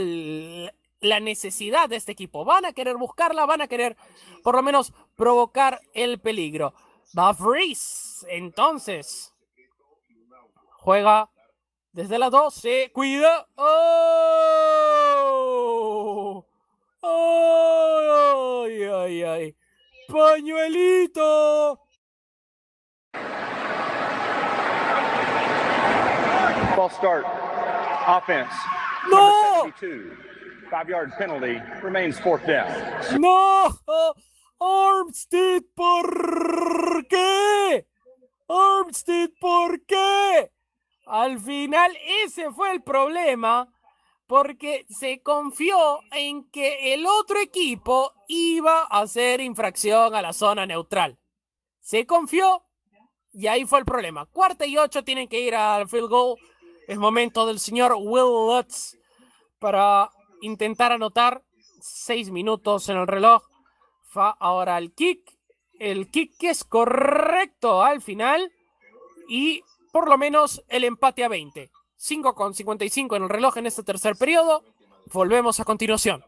la 1.01 1.21
necesidad 1.21 1.89
de 1.89 1.95
este 1.95 2.11
equipo. 2.11 2.45
Van 2.45 2.65
a 2.65 2.73
querer 2.73 2.97
buscarla, 2.97 3.47
van 3.47 3.61
a 3.61 3.69
querer 3.69 3.97
por 4.43 4.57
lo 4.57 4.63
menos 4.65 4.93
provocar 5.15 5.81
el 5.95 6.19
peligro. 6.19 6.75
Freeze. 7.35 8.27
Entonces, 8.29 9.35
juega 10.79 11.29
desde 11.93 12.19
la 12.19 12.31
12. 12.31 12.91
Cuida. 12.93 13.47
¡Oh! 13.57 14.73
¡Ay, 17.03 18.83
ay, 18.85 19.23
ay! 19.23 19.55
¡Pañuelito! 20.09 21.79
False 26.75 26.97
start. 26.97 27.27
Offense. 28.07 28.53
¡No! 29.11 29.65
Number 29.65 29.73
72. 29.79 30.19
Five 30.71 30.89
yard 30.89 31.13
penalty. 31.19 31.61
Remains 31.83 32.19
fourth 32.19 32.47
down. 32.47 32.67
¡No! 33.21 33.69
Armstead, 34.59 35.63
¿por 35.75 36.07
qué? 37.13 37.87
Armstead, 38.49 39.31
¿por 39.41 39.85
qué? 39.85 40.51
Al 41.07 41.39
final 41.41 41.97
ese 42.25 42.51
fue 42.51 42.73
el 42.73 42.83
problema 42.83 43.69
porque 44.27 44.87
se 44.89 45.21
confió 45.23 46.01
en 46.13 46.49
que 46.51 46.95
el 46.95 47.05
otro 47.07 47.39
equipo 47.39 48.15
iba 48.29 48.81
a 48.81 49.01
hacer 49.01 49.41
infracción 49.41 50.15
a 50.15 50.23
la 50.23 50.33
zona 50.33 50.65
neutral. 50.65 51.19
Se 51.81 52.07
confió 52.07 52.65
Y 53.35 53.47
ahí 53.47 53.65
fue 53.65 53.79
el 53.79 53.85
problema. 53.85 54.27
Cuarta 54.27 54.67
y 54.67 54.77
ocho 54.77 55.05
tienen 55.05 55.29
que 55.29 55.41
ir 55.41 55.55
al 55.55 55.89
field 55.89 56.09
goal. 56.09 56.39
Es 56.87 56.99
momento 56.99 57.47
del 57.47 57.59
señor 57.59 57.95
Will 57.99 58.57
Lutz 58.57 58.97
para 59.59 60.11
intentar 60.43 60.93
anotar. 60.93 61.43
Seis 61.81 62.31
minutos 62.31 62.89
en 62.89 62.99
el 62.99 63.07
reloj. 63.07 63.43
Fa 64.05 64.31
ahora 64.31 64.79
el 64.79 64.93
kick. 64.95 65.21
El 65.79 66.11
kick 66.11 66.43
es 66.43 66.65
correcto 66.65 67.83
al 67.83 68.01
final. 68.01 68.53
Y 69.29 69.63
por 69.93 70.09
lo 70.09 70.19
menos 70.19 70.63
el 70.69 70.85
empate 70.85 71.25
a 71.25 71.29
20. 71.29 71.71
5 71.97 72.35
con 72.35 72.55
55 72.55 73.17
en 73.17 73.23
el 73.23 73.29
reloj 73.29 73.57
en 73.59 73.67
este 73.67 73.83
tercer 73.83 74.17
periodo. 74.17 74.65
Volvemos 75.13 75.61
a 75.61 75.65
continuación. 75.65 76.25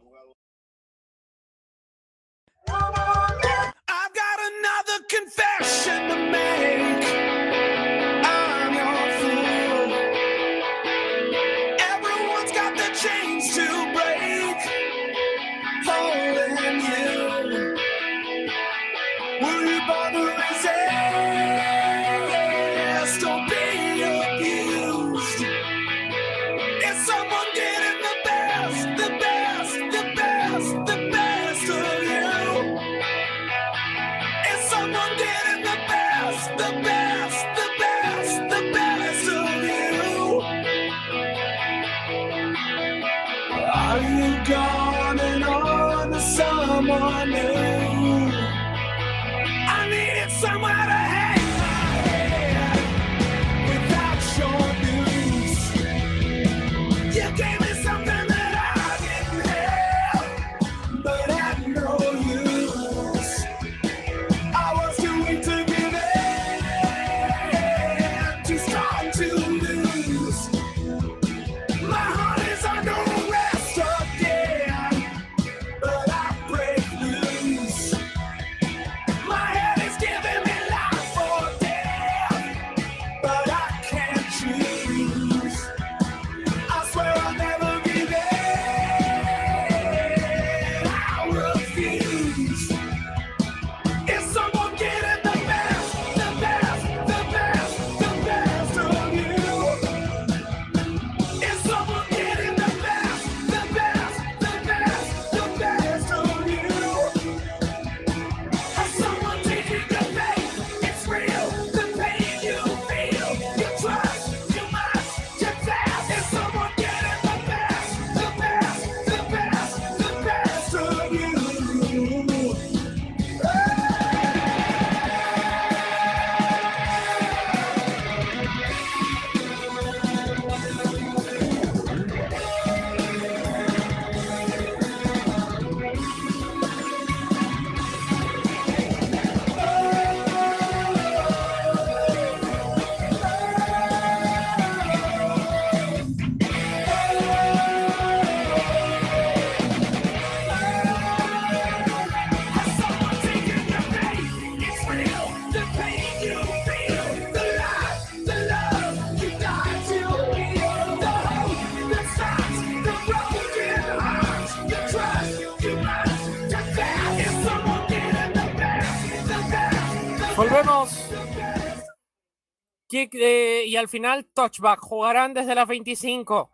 Y 173.13 173.77
al 173.77 173.89
final, 173.89 174.27
touchback. 174.33 174.81
Jugarán 174.81 175.35
desde 175.35 175.55
las 175.55 175.69
25. 175.69 176.51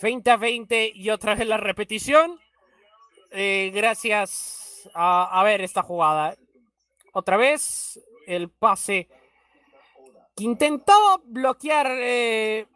20 0.00 0.30
a 0.30 0.36
20 0.36 0.92
y 0.94 1.10
otra 1.10 1.34
vez 1.34 1.46
la 1.46 1.56
repetición. 1.56 2.38
Eh, 3.30 3.70
gracias 3.74 4.88
a, 4.94 5.42
ver 5.44 5.60
esta 5.60 5.82
jugada. 5.82 6.36
Otra 7.12 7.36
vez 7.36 8.00
el 8.26 8.48
pase 8.50 9.08
que 10.36 10.44
intentaba 10.44 11.20
bloquear, 11.24 11.88
eh, 11.90 12.66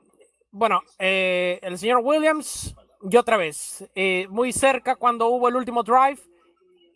bueno, 0.50 0.82
eh, 0.98 1.58
el 1.62 1.78
señor 1.78 2.00
Williams. 2.02 2.74
Y 3.10 3.16
otra 3.18 3.36
vez, 3.36 3.84
muy 4.30 4.50
cerca 4.50 4.96
cuando 4.96 5.28
hubo 5.28 5.48
el 5.48 5.56
último 5.56 5.82
drive. 5.82 6.18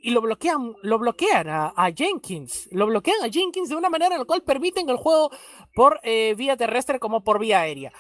Y 0.01 0.11
lo 0.11 0.23
bloquean, 0.23 0.75
lo 0.83 0.99
bloquean 0.99 1.49
a, 1.49 1.75
a 1.77 1.91
Jenkins. 1.91 2.69
Lo 2.71 2.87
bloquean 2.87 3.23
a 3.23 3.29
Jenkins 3.29 3.69
de 3.69 3.77
una 3.77 3.91
manera 3.91 4.15
en 4.15 4.21
la 4.21 4.25
cual 4.25 4.43
permiten 4.43 4.89
el 4.89 4.97
juego 4.97 5.31
por 5.79 6.01
eh, 6.03 6.35
vía 6.37 6.57
terrestre 6.57 6.99
como 6.99 7.23
por 7.23 7.39
vía 7.39 7.61
aérea. 7.61 7.93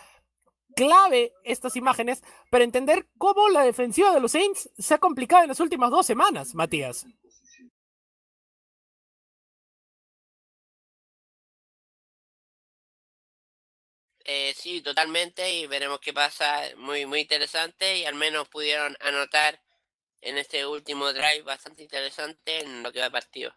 Clave 0.75 1.33
estas 1.45 1.77
imágenes 1.77 2.25
para 2.51 2.65
entender 2.65 3.07
cómo 3.19 3.49
la 3.51 3.63
defensiva 3.63 4.13
de 4.13 4.19
los 4.19 4.33
Saints 4.33 4.69
se 4.77 4.95
ha 4.95 4.99
complicado 4.99 5.45
en 5.45 5.51
las 5.51 5.61
últimas 5.61 5.93
dos 5.93 6.05
semanas, 6.05 6.57
Matías. 6.57 7.07
Eh, 14.25 14.53
sí, 14.57 14.83
totalmente, 14.83 15.49
y 15.55 15.69
veremos 15.69 16.01
qué 16.01 16.13
pasa. 16.13 16.63
Muy, 16.79 17.07
muy 17.07 17.21
interesante, 17.21 17.99
y 17.99 18.05
al 18.07 18.17
menos 18.17 18.49
pudieron 18.49 18.97
anotar 18.99 19.63
en 20.21 20.37
este 20.37 20.67
último 20.67 21.13
drive 21.13 21.43
bastante 21.43 21.85
interesante 21.85 22.59
en 22.59 22.83
lo 22.83 22.91
que 22.91 23.01
va 23.01 23.11
partido. 23.11 23.55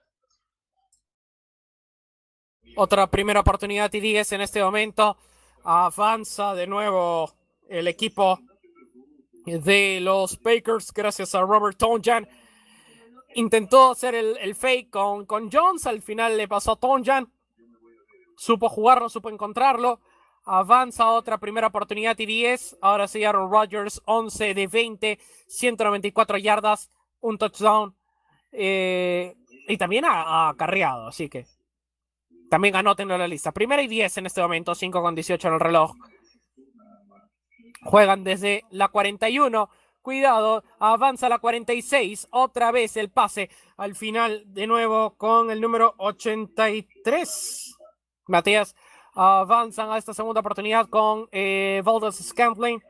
Otra 2.76 3.08
primera 3.08 3.42
oportunidad 3.42 3.94
y 3.94 4.00
10 4.00 4.32
en 4.32 4.42
este 4.42 4.64
momento. 4.64 5.18
Avanza 5.64 6.56
de 6.56 6.68
nuevo 6.68 7.32
el 7.68 7.88
equipo 7.88 8.40
de 9.46 10.00
los 10.02 10.42
Bakers 10.42 10.94
gracias 10.94 11.36
a 11.36 11.42
Robert 11.42 11.78
Tonjan. 11.78 12.28
Intentó 13.36 13.92
hacer 13.92 14.16
el, 14.16 14.56
fake 14.56 14.90
con, 14.90 15.26
con 15.26 15.50
Jones, 15.52 15.86
al 15.86 16.02
final 16.02 16.38
le 16.38 16.48
pasó 16.48 16.74
a 16.74 16.76
Tonjan. 16.78 17.32
Supo 18.38 18.70
jugarlo, 18.70 19.10
supo 19.10 19.30
encontrarlo. 19.30 20.00
Avanza 20.46 21.10
otra 21.10 21.38
primera 21.38 21.68
oportunidad 21.68 22.18
y 22.20 22.26
10. 22.26 22.78
Ahora 22.82 23.08
sí, 23.08 23.24
Aaron 23.24 23.52
Rodgers, 23.52 24.02
11 24.06 24.54
de 24.54 24.68
20, 24.68 25.20
194 25.48 26.38
yardas, 26.38 26.90
un 27.20 27.38
touchdown. 27.38 27.96
eh, 28.52 29.36
y 29.68 29.78
también 29.78 30.04
ha 30.06 30.50
acarreado, 30.50 31.08
así 31.08 31.30
que 31.30 31.46
también 32.52 32.76
anótenlo 32.76 33.14
en 33.14 33.22
la 33.22 33.30
lista. 33.30 33.54
Primera 33.54 33.82
y 33.82 33.88
10 33.88 34.18
en 34.18 34.26
este 34.26 34.42
momento, 34.42 34.76
5 34.76 35.02
con 35.02 35.16
18 35.16 35.48
en 35.48 35.54
el 35.54 35.60
reloj. 35.62 35.94
Juegan 37.84 38.26
desde 38.26 38.66
la 38.72 38.90
41. 38.90 39.70
Cuidado, 40.02 40.62
avanza 40.78 41.30
la 41.30 41.40
46. 41.40 42.28
Otra 42.30 42.74
vez 42.74 42.98
el 42.98 43.10
pase 43.10 43.50
al 43.78 43.96
final 43.96 44.44
de 44.48 44.68
nuevo 44.68 45.16
con 45.16 45.50
el 45.50 45.62
número 45.62 45.96
83. 45.98 47.78
Matías, 48.28 48.76
avanzan 49.14 49.90
a 49.90 49.98
esta 49.98 50.14
segunda 50.14 50.42
oportunidad 50.42 50.90
con 50.90 51.30
eh, 51.32 51.82
Scantling. 52.12 52.82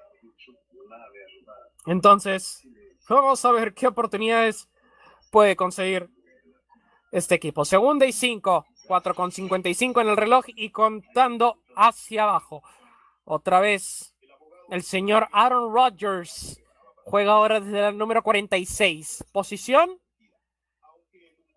Entonces, 1.86 2.68
vamos 3.08 3.46
a 3.46 3.52
ver 3.52 3.76
qué 3.76 3.86
oportunidades 3.86 4.68
puede 5.30 5.56
conseguir 5.56 6.10
este 7.12 7.36
equipo. 7.36 7.64
Segunda 7.64 8.08
y 8.08 8.12
cinco, 8.12 8.66
4 8.92 9.16
con 9.16 9.32
55 9.32 10.02
en 10.02 10.10
el 10.10 10.18
reloj 10.18 10.44
y 10.48 10.70
contando 10.70 11.60
hacia 11.78 12.24
abajo. 12.24 12.62
Otra 13.24 13.62
vez, 13.62 14.14
el 14.70 14.84
señor 14.84 15.30
Aaron 15.32 15.74
Rodgers 15.74 16.62
juega 17.06 17.32
ahora 17.32 17.62
desde 17.62 17.88
el 17.88 17.98
número 17.98 18.22
46. 18.22 19.24
Posición 19.32 19.98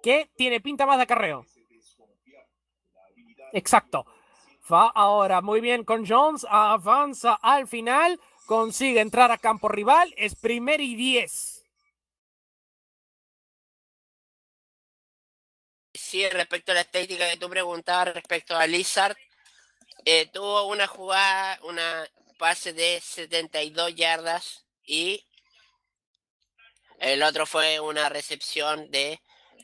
que 0.01 0.31
tiene 0.37 0.61
pinta 0.61 0.87
más 0.87 0.97
de 0.99 1.03
acarreo. 1.03 1.45
Exacto. 3.53 4.07
Va 4.73 4.87
ahora 4.95 5.41
muy 5.41 5.61
bien 5.61 5.83
con 5.83 6.07
Jones, 6.07 6.47
avanza 6.49 7.35
al 7.43 7.67
final, 7.67 8.21
consigue 8.47 9.01
entrar 9.01 9.33
a 9.33 9.39
campo 9.39 9.69
rival, 9.69 10.15
es 10.17 10.37
primer 10.37 10.81
y 10.81 10.95
10. 10.95 11.54
Sí, 16.05 16.29
respecto 16.29 16.71
a 16.71 16.75
la 16.75 16.83
estética 16.83 17.31
que 17.31 17.39
tú 17.39 17.49
preguntabas 17.49 18.13
respecto 18.15 18.55
a 18.55 18.67
Lizard, 18.67 19.17
eh, 20.05 20.27
tuvo 20.27 20.67
una 20.67 20.87
jugada, 20.87 21.59
una 21.63 22.07
pase 22.39 22.75
de 22.75 23.01
72 23.01 23.95
yardas 23.95 24.67
y 24.85 25.27
el 27.01 27.23
otro 27.23 27.47
fue 27.47 27.81
una 27.81 28.11
recepción 28.11 28.91
de 28.91 29.19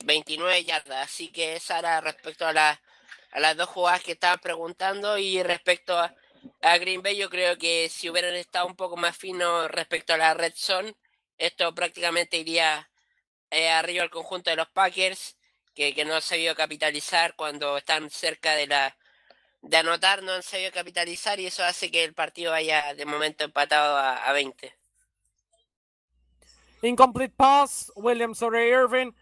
29 0.05 0.65
yardas. 0.65 1.05
Así 1.05 1.29
que 1.29 1.57
esa 1.57 1.79
era 1.79 2.01
respecto 2.01 2.47
a, 2.47 2.55
la, 2.55 2.81
a 3.33 3.41
las 3.41 3.55
dos 3.57 3.69
jugadas 3.69 4.03
que 4.03 4.13
estaban 4.13 4.39
preguntando. 4.39 5.19
Y 5.19 5.43
respecto 5.43 5.99
a, 5.99 6.15
Green 6.79 7.03
Bay, 7.03 7.17
yo 7.19 7.29
creo 7.29 7.59
que 7.59 7.91
si 7.91 8.09
hubieran 8.09 8.35
estado 8.35 8.67
un 8.67 8.77
poco 8.77 8.97
más 8.97 9.15
finos 9.15 9.71
respecto 9.71 10.15
a 10.15 10.17
la 10.17 10.33
red 10.33 10.55
zone, 10.57 10.95
esto 11.37 11.75
prácticamente 11.75 12.39
iría 12.39 12.91
eh, 13.51 13.69
arriba 13.69 14.05
al 14.05 14.11
conjunto 14.11 14.49
de 14.49 14.57
los 14.57 14.69
Packers, 14.71 15.37
que, 15.95 16.05
no 16.05 16.15
han 16.15 16.23
sabido 16.23 16.55
capitalizar 16.55 17.35
cuando 17.35 17.79
están 17.79 18.11
cerca 18.11 18.55
de 18.55 18.67
la 18.67 18.97
de 19.63 19.77
anotar, 19.77 20.23
no 20.23 20.33
han 20.33 20.43
sabido 20.43 20.73
capitalizar 20.73 21.39
y 21.39 21.47
eso 21.47 21.63
hace 21.63 21.91
que 21.91 22.05
el 22.05 22.15
partido 22.15 22.53
vaya 22.53 22.95
de 22.95 23.05
momento 23.05 23.45
empatado 23.45 23.97
a, 23.97 24.17
a 24.17 24.33
20. 24.33 24.75
Incomplete 26.83 27.35
pass, 27.37 27.93
Williams 27.95 28.41
o 28.43 28.55
Irving 28.55 29.13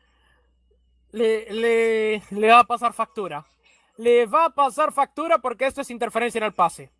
le, 1.11 1.51
le, 1.53 2.23
le 2.31 2.49
va 2.49 2.61
a 2.61 2.65
pasar 2.65 2.93
factura. 2.93 3.45
Le 3.97 4.27
va 4.27 4.47
a 4.47 4.51
pasar 4.51 4.93
factura 4.93 5.39
porque 5.39 5.67
esto 5.67 5.81
es 5.81 5.91
interferencia 5.91 6.39
en 6.39 6.45
el 6.45 6.55
pase. 6.55 6.91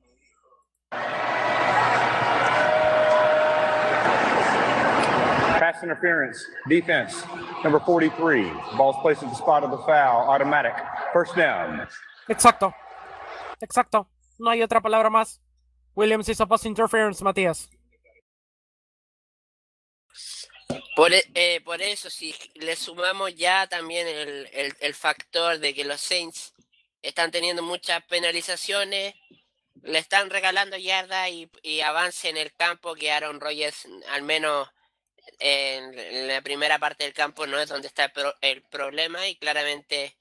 Pass 5.59 5.83
interference, 5.83 6.47
defense, 6.69 7.25
number 7.65 7.81
43. 7.81 8.51
Ball's 8.77 8.97
placed 9.03 9.25
at 9.25 9.29
the 9.31 9.35
spot 9.35 9.65
of 9.65 9.73
the 9.73 9.79
foul, 9.79 10.31
automatic. 10.31 10.75
First 11.13 11.35
down. 11.35 11.87
Exacto. 12.29 12.73
Exacto. 13.61 14.07
No 14.39 14.51
hay 14.51 14.63
otra 14.63 14.81
palabra 14.81 15.11
más. 15.11 15.41
Williams 15.97 16.29
hizo 16.29 16.47
pass 16.47 16.65
interference, 16.65 17.25
Matías. 17.25 17.69
Por, 20.95 21.13
e, 21.13 21.25
eh, 21.35 21.61
por 21.65 21.83
eso, 21.83 22.09
si 22.09 22.35
le 22.55 22.77
sumamos 22.77 23.35
ya 23.35 23.67
también 23.67 24.07
el, 24.07 24.77
el, 24.79 24.95
factor 24.95 25.59
de 25.59 25.75
que 25.75 25.85
los 25.85 26.01
Saints 26.01 26.55
están 27.03 27.31
teniendo 27.31 27.63
muchas 27.63 28.05
penalizaciones, 28.05 29.15
le 29.83 29.99
están 29.99 30.31
regalando 30.31 30.77
yardas 30.77 31.31
y, 31.31 31.51
y, 31.63 31.81
avance 31.81 32.29
en 32.29 32.37
el 32.37 32.53
campo, 32.53 32.95
que 32.95 33.11
Aaron 33.11 33.41
Rodgers, 33.41 33.89
al 34.11 34.23
menos 34.23 34.69
en, 35.39 36.29
la 36.29 36.43
primera 36.43 36.79
parte 36.79 37.05
del 37.05 37.13
campo, 37.15 37.47
no 37.47 37.59
es 37.59 37.69
donde 37.69 37.89
está 37.89 38.13
el, 38.41 38.63
problema 38.65 39.29
y 39.29 39.37
claramente 39.37 40.17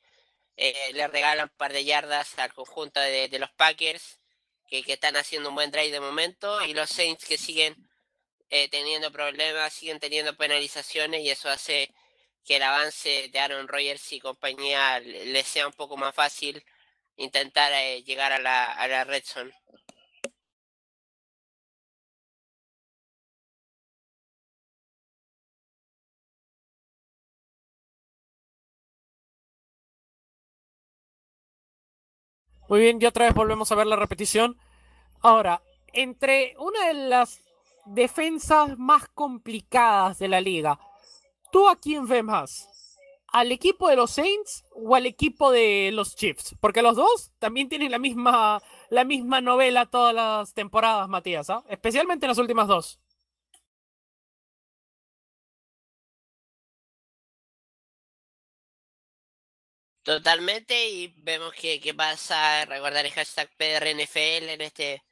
eh, 0.58 0.92
le 0.94 1.08
regalan 1.08 1.50
un 1.52 1.58
par 1.58 1.74
de 1.74 1.86
yardas 1.86 2.38
al 2.40 2.54
conjunto 2.54 3.00
de, 3.00 3.30
los 3.40 3.52
Packers, 3.52 4.20
que, 4.68 4.84
están 4.88 5.16
haciendo 5.18 5.50
un 5.50 5.56
buen 5.56 5.72
drive 5.72 5.92
de 5.92 6.00
momento, 6.00 6.64
y 6.66 6.74
los 6.74 6.90
Saints 6.90 7.26
que 7.26 7.38
siguen 7.38 7.76
eh, 8.50 8.70
teniendo 8.70 9.12
problemas, 9.12 9.74
siguen 9.74 10.00
teniendo 10.00 10.36
penalizaciones 10.38 11.22
y 11.22 11.30
eso 11.30 11.50
hace 11.50 11.94
que 12.46 12.58
el 12.58 12.64
avance 12.64 13.30
de 13.30 13.40
Aaron 13.40 13.68
Rodgers 13.68 14.14
y 14.14 14.20
compañía 14.22 15.00
les 15.02 15.48
sea 15.48 15.68
un 15.68 15.74
poco 15.74 15.98
más 15.98 16.16
fácil 16.16 16.64
intentar 17.18 17.74
eh, 17.74 18.04
llegar 18.04 18.32
a 18.32 18.40
la, 18.40 18.72
a 18.72 18.88
la 18.88 19.04
red 19.04 19.24
zone. 19.26 19.52
Muy 32.70 32.82
bien, 32.82 33.00
y 33.02 33.06
otra 33.06 33.26
vez 33.26 33.34
volvemos 33.34 33.72
a 33.72 33.76
ver 33.76 33.88
la 33.88 33.96
repetición. 33.96 34.58
Ahora, 35.22 35.62
entre 35.94 36.56
una 36.60 36.88
de 36.88 36.94
las 36.94 37.42
defensas 37.86 38.78
más 38.78 39.08
complicadas 39.10 40.20
de 40.20 40.28
la 40.28 40.42
liga. 40.42 40.80
¿Tú 41.52 41.70
a 41.70 41.78
quién 41.78 42.08
ves 42.08 42.24
más? 42.24 42.70
¿Al 43.30 43.52
equipo 43.52 43.88
de 43.90 43.96
los 43.96 44.12
Saints 44.12 44.66
o 44.74 44.96
al 44.96 45.06
equipo 45.06 45.52
de 45.52 45.92
los 45.94 46.16
Chiefs? 46.16 46.56
Porque 46.60 46.82
los 46.82 46.96
dos 46.96 47.32
también 47.40 47.70
tienen 47.70 47.92
la 47.92 48.00
misma, 48.00 48.62
la 48.90 49.04
misma 49.04 49.42
novela 49.42 49.86
todas 49.86 50.14
las 50.14 50.54
temporadas, 50.54 51.08
Matías, 51.08 51.50
¿ah? 51.50 51.64
especialmente 51.70 52.26
en 52.26 52.30
las 52.30 52.38
últimas 52.38 52.68
dos. 52.68 53.00
Totalmente, 60.08 60.90
y 60.90 61.14
vemos 61.18 61.54
que, 61.54 61.82
que 61.82 61.94
pasa, 61.94 62.64
recordar 62.64 63.06
el 63.06 63.12
hashtag 63.12 63.50
PRNFL 63.58 64.50
en 64.54 64.62
este 64.62 65.04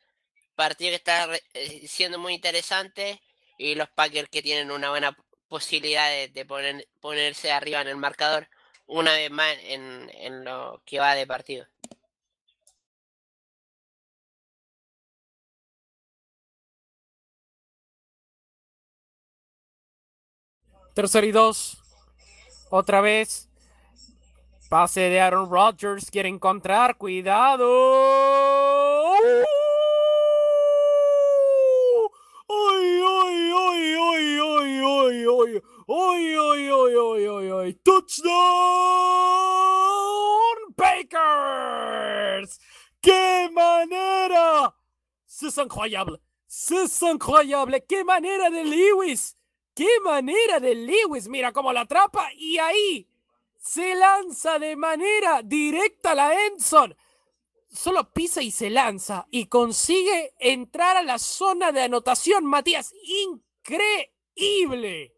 partido 0.55 0.91
que 0.91 0.95
está 0.95 1.27
eh, 1.53 1.87
siendo 1.87 2.17
muy 2.17 2.33
interesante 2.33 3.21
y 3.57 3.75
los 3.75 3.89
Packers 3.89 4.29
que 4.29 4.41
tienen 4.41 4.71
una 4.71 4.91
buena 4.91 5.17
posibilidad 5.49 6.09
de, 6.09 6.45
poner, 6.45 6.87
ponerse 7.01 7.51
arriba 7.51 7.81
en 7.81 7.89
el 7.89 7.97
marcador 7.97 8.47
una 8.87 9.11
vez 9.13 9.29
más 9.31 9.57
en, 9.63 10.09
en 10.13 10.45
lo 10.45 10.81
que 10.85 10.99
va 10.99 11.15
de 11.15 11.27
partido. 11.27 11.67
Tercer 20.93 21.25
y 21.25 21.31
dos. 21.33 21.77
Otra 22.69 23.01
vez. 23.01 23.49
Pase 24.75 25.09
de 25.09 25.21
Aaron 25.21 25.49
Rodgers. 25.49 26.11
Quiere 26.11 26.27
encontrar. 26.27 26.97
Cuidado. 26.97 27.63
¡Uy, 32.45 33.01
uy, 33.01 33.53
uy, 33.53 34.37
uy, 35.87 37.25
uy, 37.25 37.51
uy! 37.53 37.73
¡Touchdown! 37.85 38.33
¡Bakers! 40.75 42.59
¡Qué 42.99 43.49
manera! 43.53 44.75
¡Es 45.25 45.57
increíble! 45.57 46.19
¡Es 46.49 47.01
increíble! 47.01 47.85
¡Qué 47.87 48.03
manera 48.03 48.49
de 48.49 48.65
Lewis! 48.65 49.37
¡Qué 49.73 50.01
manera 50.03 50.59
de 50.59 50.75
Lewis! 50.75 51.29
Mira 51.29 51.53
cómo 51.53 51.71
la 51.71 51.79
atrapa 51.81 52.27
y 52.33 52.57
ahí 52.57 53.14
se 53.65 53.95
lanza 53.95 54.59
de 54.59 54.75
manera 54.75 55.41
directa 55.43 56.11
a 56.11 56.15
la 56.15 56.45
Enson. 56.45 56.95
Solo 57.67 58.13
pisa 58.13 58.41
y 58.41 58.51
se 58.51 58.69
lanza 58.69 59.25
y 59.31 59.47
consigue 59.47 60.33
entrar 60.39 60.97
a 60.97 61.03
la 61.03 61.17
zona 61.19 61.71
de 61.71 61.81
anotación, 61.81 62.45
Matías. 62.45 62.93
Increíble. 63.67 65.13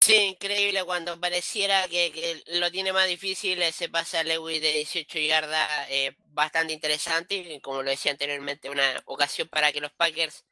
Sí, 0.00 0.14
increíble 0.14 0.82
cuando 0.84 1.20
pareciera 1.20 1.86
que, 1.88 2.42
lo 2.46 2.70
tiene 2.70 2.92
más 2.92 3.06
difícil 3.06 3.60
ese 3.62 3.88
pase 3.88 4.18
a 4.18 4.24
Lewis 4.24 4.60
de 4.60 4.72
18 4.72 5.18
yardas, 5.18 5.88
eh, 5.90 6.16
bastante 6.26 6.72
interesante 6.72 7.36
y 7.36 7.60
como 7.60 7.82
lo 7.82 7.90
decía 7.90 8.12
anteriormente, 8.12 8.68
una 8.70 9.00
ocasión 9.04 9.48
para 9.48 9.70
que 9.72 9.80
los 9.80 9.92
Packers 9.92 10.44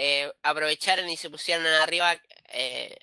eh, 0.00 0.32
aprovecharan 0.44 1.10
y 1.10 1.16
se 1.16 1.28
pusieran 1.28 1.66
arriba 1.66 2.16
eh, 2.52 2.96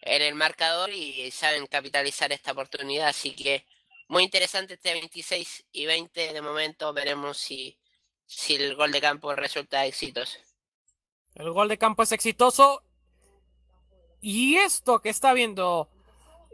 en 0.00 0.22
el 0.22 0.34
marcador 0.34 0.90
y 0.90 1.30
saben 1.30 1.68
capitalizar 1.68 2.32
esta 2.32 2.50
oportunidad, 2.50 3.06
así 3.06 3.30
que 3.30 3.64
muy 4.08 4.24
interesante 4.24 4.74
este 4.74 4.92
26 4.92 5.66
y 5.70 5.86
20 5.86 6.32
de 6.32 6.42
momento, 6.42 6.92
veremos 6.92 7.38
si, 7.38 7.78
si 8.26 8.56
el 8.56 8.74
gol 8.74 8.90
de 8.90 9.00
campo 9.00 9.32
resulta 9.36 9.86
exitoso. 9.86 10.40
El 11.36 11.52
gol 11.52 11.68
de 11.68 11.78
campo 11.78 12.02
es 12.02 12.10
exitoso 12.10 12.82
y 14.20 14.56
esto 14.56 15.00
que 15.00 15.10
está 15.10 15.34
viendo 15.34 15.90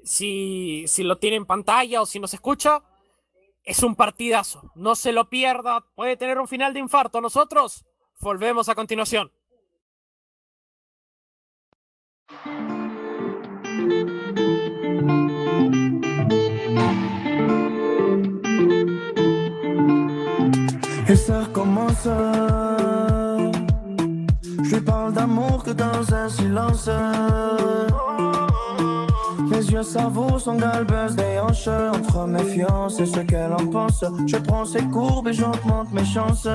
si, 0.05 0.85
si 0.87 1.03
lo 1.03 1.17
tiene 1.17 1.37
en 1.37 1.47
pantalla 1.47 2.03
o 2.03 2.07
si 2.07 2.21
nos 2.21 2.35
escucha, 2.35 2.83
es 3.65 3.83
un 3.83 3.97
partidazo. 3.97 4.71
No 4.75 4.95
se 4.95 5.13
lo 5.13 5.31
pierda. 5.31 5.87
Puede 5.95 6.19
tener 6.19 6.39
un 6.39 6.47
final 6.47 6.75
de 6.75 6.81
infarto. 6.81 7.23
Nosotros 7.23 7.87
volvemos 8.21 8.69
a 8.69 8.75
continuación. 8.75 9.33
Et 21.11 21.17
ça 21.17 21.41
recommence. 21.41 22.07
Je 24.63 24.75
lui 24.75 24.81
parle 24.83 25.15
d'amour 25.15 25.65
que 25.65 25.71
dans 25.71 26.15
un 26.15 26.29
silence. 26.29 26.91
Mes 29.51 29.65
yeux 29.65 29.83
savourent 29.83 30.39
son 30.39 30.57
galbeuse 30.57 31.17
des 31.17 31.41
hanches 31.41 31.69
Entre 31.69 32.27
mes 32.27 32.45
fiances 32.45 33.01
et 33.01 33.07
ce 33.07 33.21
qu'elle 33.21 33.53
en 33.53 33.67
pense 33.67 34.05
Je 34.27 34.37
prends 34.37 34.67
ses 34.67 34.83
courbes 34.83 35.29
et 35.29 35.33
j'augmente 35.33 35.91
mes 35.93 36.05
chances 36.05 36.47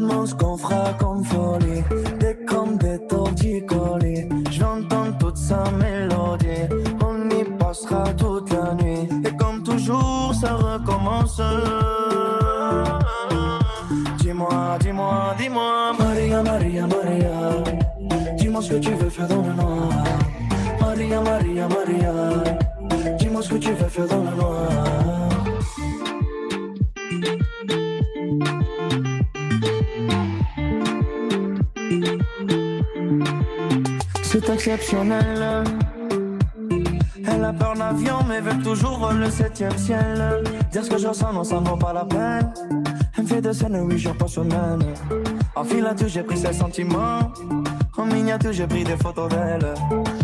Demande 0.00 0.28
ce 0.28 0.34
qu'on 0.34 0.56
fera 0.56 0.94
comme 0.98 1.22
folie 1.22 1.84
Des 2.18 2.34
comme 2.46 2.78
des 2.78 2.98
torticolis 3.06 4.26
Je 4.50 4.58
vais 4.58 4.64
entendre 4.64 5.18
toute 5.18 5.36
sa 5.36 5.62
mélodie 5.72 6.64
On 7.04 7.28
y 7.28 7.44
passera 7.58 8.04
toute 8.14 8.50
la 8.50 8.74
nuit 8.82 9.06
Et 9.26 9.36
comme 9.36 9.62
toujours 9.62 10.32
ça 10.34 10.54
recommence 10.54 11.38
Dis-moi, 14.20 14.78
dis-moi, 14.80 15.34
dis-moi 15.38 15.92
Maria, 15.98 16.42
Maria, 16.42 16.86
Maria 16.86 18.36
Dis-moi 18.38 18.62
ce 18.62 18.70
que 18.70 18.78
tu 18.78 18.94
veux 18.94 19.10
faire 19.10 19.28
dans 19.28 19.42
le 19.42 19.52
noir. 19.52 19.88
Maria, 20.80 21.20
Maria, 21.20 21.68
Maria. 21.68 22.12
Dis-moi 23.18 23.42
ce 23.42 23.50
que 23.50 23.56
tu 23.56 23.72
veux 23.72 23.88
faire 23.88 24.06
dans 24.06 24.24
le 24.24 24.36
noir. 24.36 25.10
C'est 34.32 34.48
exceptionnel. 34.48 35.64
Elle 37.26 37.44
a 37.44 37.52
peur 37.52 37.74
d'avion 37.74 38.18
mais 38.28 38.40
veut 38.40 38.62
toujours 38.62 39.10
le 39.12 39.28
septième 39.28 39.76
ciel. 39.76 40.44
Dire 40.70 40.84
ce 40.84 40.90
que 40.90 40.98
je 40.98 41.08
ressens, 41.08 41.32
non, 41.32 41.42
ça 41.42 41.56
vaut 41.56 41.76
pas 41.76 41.92
la 41.92 42.04
peine. 42.04 42.54
Elle 43.16 43.24
me 43.24 43.28
fait 43.28 43.40
de 43.40 43.50
scènes, 43.50 43.80
oui, 43.80 43.98
je 43.98 44.10
pense 44.10 44.34
semaine. 44.34 44.84
En 45.56 45.64
filature, 45.64 46.06
j'ai 46.06 46.22
pris 46.22 46.38
ses 46.38 46.52
sentiments. 46.52 47.32
En 47.98 48.06
miniature, 48.06 48.52
j'ai 48.52 48.68
pris 48.68 48.84
des 48.84 48.96
photos 48.96 49.28
d'elle. 49.30 49.74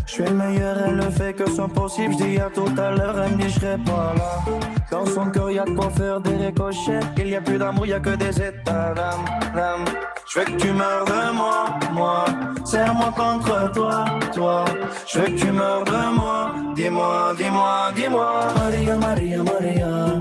Je 0.06 0.12
suis 0.12 0.24
le 0.24 0.34
meilleur, 0.34 0.76
elle 0.86 0.96
le 0.96 1.10
fait 1.10 1.34
que 1.34 1.50
son 1.50 1.68
possible. 1.68 2.14
Je 2.18 2.24
dis 2.24 2.38
à 2.38 2.48
tout 2.48 2.70
à 2.78 2.90
l'heure, 2.92 3.20
elle 3.20 3.36
me 3.36 3.42
dit 3.42 3.50
je 3.50 3.60
pas 3.60 4.14
là. 4.16 4.44
Dans 4.90 5.04
son 5.04 5.30
cœur, 5.30 5.50
y'a 5.50 5.64
de 5.64 5.70
quoi 5.70 5.90
faire 5.90 6.20
des 6.20 6.36
ricochets. 6.36 7.00
Il 7.18 7.28
y 7.28 7.36
a 7.36 7.40
plus 7.40 7.58
d'amour, 7.58 7.86
y 7.86 7.92
a 7.92 7.98
que 7.98 8.14
des 8.14 8.40
états 8.40 8.94
d'âme. 8.94 9.84
Je 10.32 10.38
veux 10.38 10.44
que 10.44 10.52
tu 10.52 10.72
meurs 10.72 11.04
de 11.04 11.34
moi, 11.34 11.64
moi. 11.92 12.24
Serre-moi 12.64 13.12
contre 13.16 13.72
toi, 13.72 14.04
toi. 14.32 14.64
Je 15.06 15.18
veux 15.18 15.26
que 15.26 15.38
tu 15.40 15.50
meurs 15.50 15.84
de 15.84 16.14
moi. 16.14 16.52
Dis-moi, 16.76 17.34
dis-moi, 17.36 17.90
dis-moi. 17.96 18.48
Maria, 18.56 18.96
Maria, 18.96 19.42
Maria. 19.42 20.18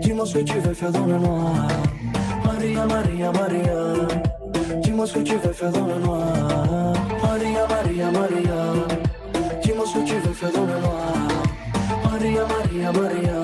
Dis-moi 0.00 0.26
ce 0.26 0.38
que 0.38 0.44
tu 0.44 0.58
veux 0.58 0.74
faire 0.74 0.90
dans 0.90 1.06
le 1.06 1.18
noir. 1.18 1.54
Maria, 2.44 2.84
Maria, 2.86 3.32
Maria. 3.32 4.80
Dis-moi 4.82 5.06
ce 5.06 5.14
que 5.14 5.20
tu 5.20 5.36
veux 5.36 5.52
faire 5.52 5.70
dans 5.70 5.86
le 5.86 5.98
noir. 6.00 6.20
Maria, 7.22 7.66
Maria, 7.68 8.10
Maria. 8.10 8.63
Faire 9.94 10.50
dans 10.52 10.66
le 10.66 10.80
noir. 10.80 11.14
Maria, 12.02 12.44
Maria, 12.46 12.92
Maria. 12.92 13.38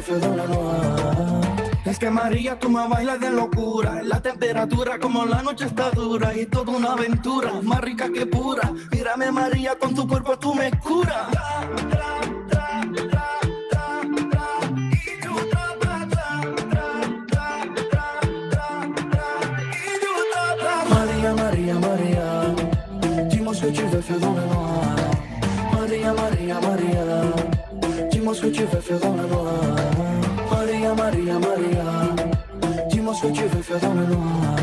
Faire 0.00 0.20
dans 0.20 0.34
le 0.34 0.48
noir. 0.48 1.42
Es 1.84 1.98
que 1.98 2.10
María, 2.10 2.58
tú 2.58 2.68
me 2.68 2.88
bailas 2.88 3.20
de 3.20 3.30
locura. 3.30 4.02
La 4.02 4.20
temperatura 4.20 4.98
como 4.98 5.24
la 5.24 5.42
noche 5.42 5.66
está 5.66 5.90
dura 5.90 6.34
y 6.34 6.46
toda 6.46 6.72
una 6.72 6.92
aventura, 6.92 7.52
más 7.62 7.80
rica 7.80 8.10
que 8.10 8.26
pura. 8.26 8.72
Mírame 8.90 9.30
María, 9.30 9.78
con 9.78 9.94
tu 9.94 10.06
cuerpo 10.08 10.38
tú 10.38 10.54
me 10.54 10.70
curas. 10.80 11.28
Maria, 21.36 21.74
Maria, 21.78 22.54
dis-moi 23.30 23.54
ce 23.54 23.66
que 23.72 24.61
Maria, 28.32 28.40
dis-moi 28.40 28.40
ce 28.40 28.40
que 28.40 28.46
tu 28.48 28.62
veux 28.62 28.80
faire 28.80 28.98
dans 29.00 29.14
le 29.14 29.26
noir. 29.28 29.52
Maria, 30.50 30.94
Maria, 30.94 31.38
Maria, 31.38 32.88
dis-moi 32.88 33.14
ce 33.14 33.26
que 33.26 33.32
tu 33.32 33.42
veux 33.42 33.62
faire 33.62 33.80
dans 33.80 33.94
le 33.94 34.06
noir. 34.06 34.56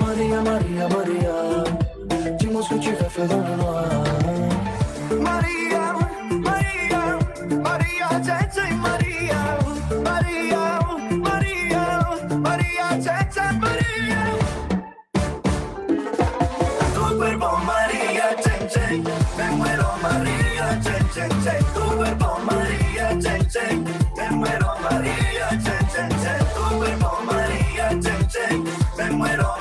Maria, 0.00 0.40
Maria, 0.42 0.88
Maria, 0.88 1.64
dis-moi 2.38 2.62
ce 2.62 2.74
que 2.74 2.80
tu 2.80 2.90
veux 2.90 3.08
faire 3.08 3.26
dans 3.28 3.38
le 3.38 3.56
noir. 3.56 3.84
Maria, 5.18 5.80
Maria, 5.80 5.89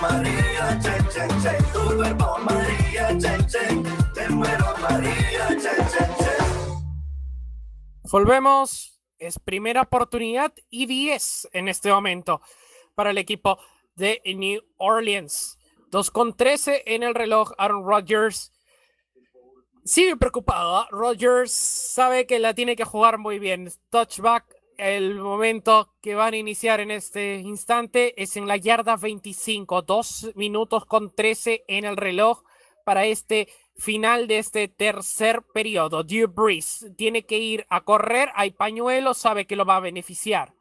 María, 0.01 0.79
cuerpo, 1.73 2.37
María, 2.39 3.17
muero, 4.29 4.65
María. 4.81 5.47
Volvemos. 8.11 8.95
Es 9.17 9.37
primera 9.37 9.81
oportunidad 9.81 10.53
y 10.69 10.85
10 10.85 11.49
en 11.51 11.67
este 11.67 11.91
momento 11.91 12.41
para 12.95 13.09
el 13.09 13.17
equipo 13.17 13.59
de 13.95 14.21
New 14.25 14.61
Orleans. 14.77 15.57
2 15.91 16.11
con 16.11 16.37
13 16.37 16.83
en 16.85 17.03
el 17.03 17.13
reloj. 17.13 17.51
Aaron 17.57 17.85
Rodgers 17.85 18.53
sigue 19.83 20.15
preocupado. 20.15 20.87
Rodgers 20.91 21.51
sabe 21.51 22.25
que 22.25 22.39
la 22.39 22.53
tiene 22.53 22.77
que 22.77 22.85
jugar 22.85 23.17
muy 23.17 23.39
bien. 23.39 23.69
Touchback. 23.89 24.58
El 24.79 25.15
momento 25.15 25.93
que 25.99 26.15
van 26.15 26.33
a 26.33 26.37
iniciar 26.37 26.79
en 26.79 26.89
este 26.89 27.35
instante 27.39 28.13
es 28.15 28.37
en 28.37 28.47
la 28.47 28.55
yarda 28.55 28.95
25. 28.95 29.81
2 29.81 30.31
minutos 30.35 30.85
con 30.85 31.13
13 31.13 31.65
en 31.67 31.83
el 31.83 31.97
reloj 31.97 32.43
para 32.85 33.03
este 33.03 33.49
final 33.75 34.25
de 34.27 34.37
este 34.37 34.69
tercer 34.69 35.43
periodo. 35.53 36.05
Drew 36.05 36.29
Brees 36.29 36.93
tiene 36.95 37.25
que 37.25 37.39
ir 37.39 37.65
a 37.67 37.81
correr. 37.81 38.31
Hay 38.35 38.51
pañuelo, 38.51 39.13
sabe 39.13 39.45
que 39.45 39.57
lo 39.57 39.65
va 39.65 39.75
a 39.75 39.81
beneficiar. 39.81 40.53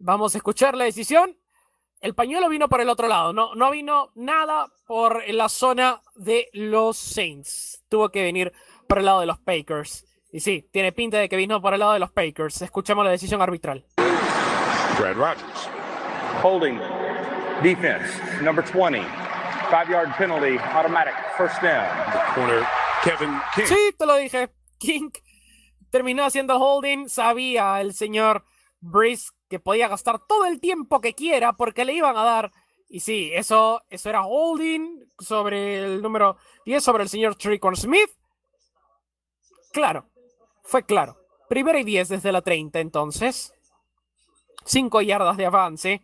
Vamos 0.00 0.34
a 0.34 0.38
escuchar 0.38 0.76
la 0.76 0.82
decisión. 0.82 1.38
El 2.00 2.16
pañuelo 2.16 2.48
vino 2.48 2.68
por 2.68 2.80
el 2.80 2.88
otro 2.88 3.06
lado, 3.06 3.32
no, 3.32 3.54
no 3.54 3.70
vino 3.70 4.10
nada 4.16 4.72
por 4.88 5.22
la 5.32 5.48
zona 5.48 6.02
de 6.16 6.48
los 6.52 6.96
Saints. 6.96 7.84
Tuvo 7.88 8.08
que 8.08 8.24
venir 8.24 8.52
por 8.88 8.98
el 8.98 9.04
lado 9.04 9.20
de 9.20 9.26
los 9.26 9.38
Packers. 9.38 10.04
Y 10.36 10.40
sí, 10.40 10.68
tiene 10.70 10.92
pinta 10.92 11.16
de 11.16 11.30
que 11.30 11.36
vino 11.36 11.62
por 11.62 11.72
el 11.72 11.80
lado 11.80 11.94
de 11.94 11.98
los 11.98 12.12
Packers. 12.12 12.60
Escuchamos 12.60 13.02
la 13.06 13.10
decisión 13.10 13.40
arbitral. 13.40 13.86
Brad 14.98 15.16
Rogers. 15.16 15.70
Holding 16.42 16.78
defense, 17.62 18.20
number 18.42 18.62
20. 18.62 19.00
Five 19.70 19.90
yard 19.90 20.14
penalty, 20.18 20.58
automatic, 20.74 21.14
first 21.38 21.62
down. 21.62 21.86
Corner 22.34 22.66
Kevin 23.02 23.40
King. 23.54 23.64
Sí, 23.64 23.94
te 23.96 24.04
lo 24.04 24.14
dije. 24.16 24.50
King 24.76 25.08
terminó 25.88 26.26
haciendo 26.26 26.58
holding. 26.58 27.08
Sabía 27.08 27.80
el 27.80 27.94
señor 27.94 28.44
Breeze 28.80 29.30
que 29.48 29.58
podía 29.58 29.88
gastar 29.88 30.18
todo 30.28 30.44
el 30.44 30.60
tiempo 30.60 31.00
que 31.00 31.14
quiera 31.14 31.54
porque 31.54 31.86
le 31.86 31.94
iban 31.94 32.14
a 32.18 32.24
dar. 32.24 32.52
Y 32.90 33.00
sí, 33.00 33.30
eso, 33.32 33.80
eso 33.88 34.10
era 34.10 34.26
holding 34.26 35.02
sobre 35.18 35.78
el 35.78 36.02
número 36.02 36.36
10, 36.66 36.84
sobre 36.84 37.04
el 37.04 37.08
señor 37.08 37.36
Tricon 37.36 37.74
Smith. 37.74 38.10
Claro, 39.72 40.10
fue 40.66 40.84
claro. 40.84 41.16
Primera 41.48 41.78
y 41.78 41.84
10 41.84 42.08
desde 42.08 42.32
la 42.32 42.42
30 42.42 42.80
entonces. 42.80 43.52
5 44.64 45.00
yardas 45.02 45.36
de 45.36 45.46
avance. 45.46 46.02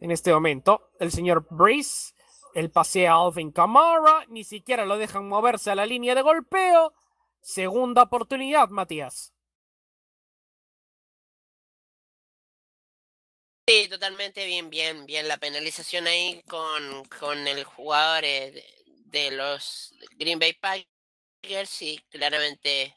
En 0.00 0.10
este 0.10 0.32
momento, 0.32 0.90
el 1.00 1.10
señor 1.10 1.46
Breeze, 1.50 2.14
el 2.54 2.70
pasea 2.70 3.12
a 3.12 3.26
Alvin 3.26 3.52
Kamara, 3.52 4.24
ni 4.28 4.44
siquiera 4.44 4.86
lo 4.86 4.98
dejan 4.98 5.28
moverse 5.28 5.70
a 5.70 5.74
la 5.74 5.86
línea 5.86 6.14
de 6.14 6.22
golpeo. 6.22 6.92
Segunda 7.40 8.02
oportunidad, 8.02 8.68
Matías. 8.70 9.32
Sí, 13.68 13.88
totalmente 13.88 14.46
bien, 14.46 14.70
bien, 14.70 15.06
bien. 15.06 15.28
La 15.28 15.38
penalización 15.38 16.06
ahí 16.06 16.42
con, 16.48 17.04
con 17.18 17.46
el 17.48 17.64
jugador 17.64 18.24
eh, 18.24 18.52
de, 18.52 18.64
de 19.20 19.30
los 19.32 19.92
Green 20.16 20.38
Bay 20.38 20.54
Packers 20.54 21.82
y 21.82 21.98
claramente 22.10 22.94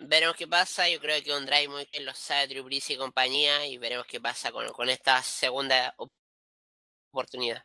veremos 0.00 0.36
qué 0.36 0.46
pasa. 0.48 0.88
Yo 0.88 1.00
creo 1.00 1.22
que 1.22 1.32
un 1.34 1.46
drive 1.46 1.68
muy 1.68 1.86
bien 1.92 2.04
lo 2.04 2.14
sabe 2.14 2.48
Drew 2.48 2.68
y 2.70 2.96
compañía 2.96 3.66
y 3.66 3.78
veremos 3.78 4.06
qué 4.06 4.20
pasa 4.20 4.50
con, 4.52 4.68
con 4.72 4.88
esta 4.88 5.22
segunda 5.22 5.94
oportunidad. 7.12 7.64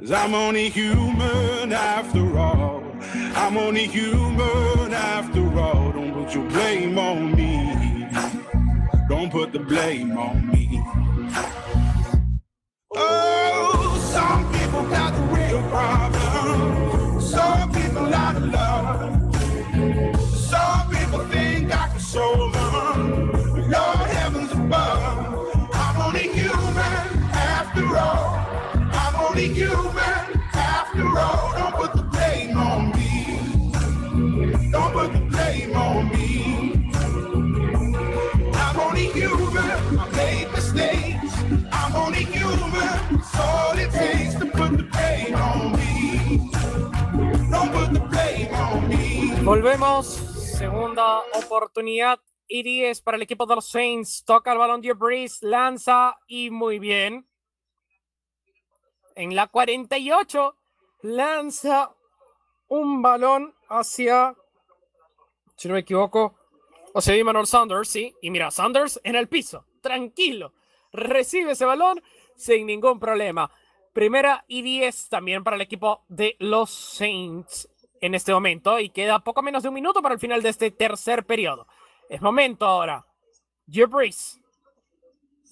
Cause 0.00 0.12
I'm 0.12 0.34
only 0.34 0.70
human 0.70 1.74
after 1.74 2.38
all. 2.38 2.82
I'm 3.34 3.58
only 3.58 3.86
human 3.86 4.94
after 4.94 5.42
all. 5.58 5.92
Don't 5.92 6.14
put 6.14 6.34
your 6.34 6.48
blame 6.48 6.98
on 6.98 7.36
me. 7.36 8.08
Don't 9.10 9.30
put 9.30 9.52
the 9.52 9.58
blame 9.58 10.16
on 10.16 10.48
me. 10.48 10.82
Oh, 12.94 14.08
some 14.10 14.50
people 14.54 14.88
got 14.88 15.12
the 15.12 15.22
real 15.34 15.62
problem. 15.68 17.20
Some 17.20 17.70
people 17.70 18.14
out 18.14 18.36
of 18.36 18.44
love. 18.46 19.19
Volvemos. 49.44 50.06
Segunda 50.06 51.20
oportunidad. 51.34 52.20
Y 52.46 52.62
10 52.62 53.00
para 53.00 53.16
el 53.16 53.22
equipo 53.22 53.46
de 53.46 53.54
los 53.54 53.70
Saints. 53.70 54.22
Toca 54.24 54.52
el 54.52 54.58
balón 54.58 54.82
Drew 54.82 54.94
Brees. 54.94 55.42
Lanza 55.42 56.18
y 56.26 56.50
muy 56.50 56.78
bien. 56.78 57.26
En 59.14 59.34
la 59.34 59.46
48 59.46 60.56
lanza 61.02 61.94
un 62.68 63.02
balón 63.02 63.54
hacia, 63.68 64.34
si 65.56 65.68
no 65.68 65.74
me 65.74 65.80
equivoco, 65.80 66.36
o 66.92 67.00
sea, 67.00 67.14
Emmanuel 67.14 67.46
Sanders, 67.46 67.88
sí. 67.88 68.14
Y 68.20 68.30
mira, 68.30 68.50
Sanders 68.50 69.00
en 69.04 69.16
el 69.16 69.28
piso, 69.28 69.64
tranquilo. 69.80 70.52
Recibe 70.92 71.52
ese 71.52 71.64
balón 71.64 72.02
sin 72.36 72.66
ningún 72.66 73.00
problema. 73.00 73.50
Primera 73.92 74.44
y 74.48 74.62
10 74.62 75.08
también 75.08 75.42
para 75.42 75.56
el 75.56 75.62
equipo 75.62 76.04
de 76.08 76.36
los 76.38 76.70
Saints 76.70 77.68
en 78.00 78.14
este 78.14 78.32
momento. 78.32 78.78
Y 78.78 78.90
queda 78.90 79.20
poco 79.20 79.42
menos 79.42 79.62
de 79.62 79.68
un 79.68 79.74
minuto 79.74 80.02
para 80.02 80.14
el 80.14 80.20
final 80.20 80.42
de 80.42 80.48
este 80.48 80.70
tercer 80.70 81.24
periodo. 81.24 81.66
Es 82.08 82.20
momento 82.20 82.66
ahora. 82.66 83.06
Drew 83.66 83.88
Brees. 83.88 84.40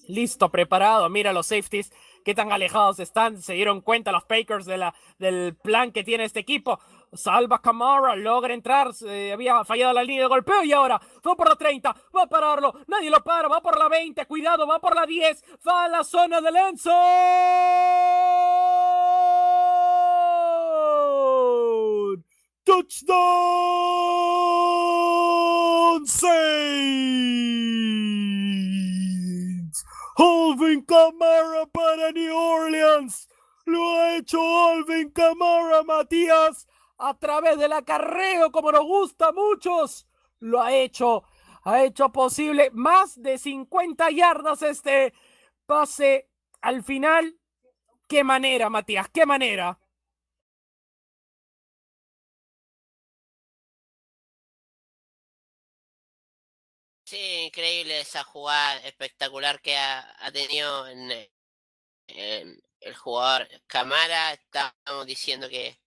Listo, 0.07 0.49
preparado. 0.49 1.07
Mira 1.09 1.33
los 1.33 1.47
safeties. 1.47 1.93
Qué 2.25 2.33
tan 2.33 2.51
alejados 2.51 2.99
están. 2.99 3.41
Se 3.41 3.53
dieron 3.53 3.81
cuenta 3.81 4.11
los 4.11 4.25
Packers 4.25 4.65
de 4.65 4.77
la, 4.77 4.93
del 5.19 5.55
plan 5.55 5.91
que 5.91 6.03
tiene 6.03 6.25
este 6.25 6.39
equipo. 6.39 6.79
Salva 7.13 7.61
Camara, 7.61 8.15
logra 8.15 8.53
entrar. 8.53 8.91
había 9.33 9.63
fallado 9.63 9.93
la 9.93 10.03
línea 10.03 10.23
de 10.23 10.27
golpeo 10.27 10.63
y 10.63 10.71
ahora 10.71 10.99
va 11.25 11.35
por 11.35 11.47
la 11.47 11.55
30. 11.55 11.95
Va 12.15 12.23
a 12.23 12.27
pararlo. 12.27 12.73
Nadie 12.87 13.09
lo 13.09 13.23
para. 13.23 13.47
Va 13.47 13.61
por 13.61 13.77
la 13.77 13.87
20. 13.87 14.25
Cuidado, 14.25 14.67
va 14.67 14.79
por 14.79 14.95
la 14.95 15.05
10. 15.05 15.43
Va 15.67 15.85
a 15.85 15.87
la 15.87 16.03
zona 16.03 16.41
del 16.41 16.55
Enzo. 16.55 16.91
Touchdown 22.69 23.17
Saints. 26.05 26.29
Alvin 30.15 30.85
Kamara 30.85 31.65
para 31.73 32.11
New 32.11 32.31
Orleans. 32.31 33.27
Lo 33.65 33.95
ha 33.95 34.17
hecho 34.17 34.39
Alvin 34.67 35.09
Kamara, 35.09 35.81
Matías, 35.81 36.67
a 36.99 37.17
través 37.17 37.57
del 37.57 37.73
acarreo, 37.73 38.51
como 38.51 38.71
nos 38.71 38.83
gusta 38.83 39.29
a 39.29 39.31
muchos. 39.31 40.07
Lo 40.37 40.61
ha 40.61 40.71
hecho, 40.71 41.23
ha 41.63 41.83
hecho 41.83 42.11
posible 42.11 42.69
más 42.71 43.19
de 43.19 43.39
50 43.39 44.11
yardas 44.11 44.61
este 44.61 45.15
pase 45.65 46.29
al 46.61 46.83
final. 46.83 47.35
Qué 48.07 48.23
manera, 48.23 48.69
Matías, 48.69 49.09
qué 49.09 49.25
manera. 49.25 49.79
Sí, 57.09 57.17
increíble 57.47 57.99
esa 58.01 58.23
jugada 58.23 58.77
espectacular 58.85 59.59
que 59.61 59.75
ha, 59.77 60.31
tenido 60.31 60.87
en, 60.87 61.11
el 62.07 62.95
jugador 62.95 63.47
Camara. 63.67 64.33
Estábamos 64.33 65.05
diciendo 65.07 65.49
que, 65.49 65.79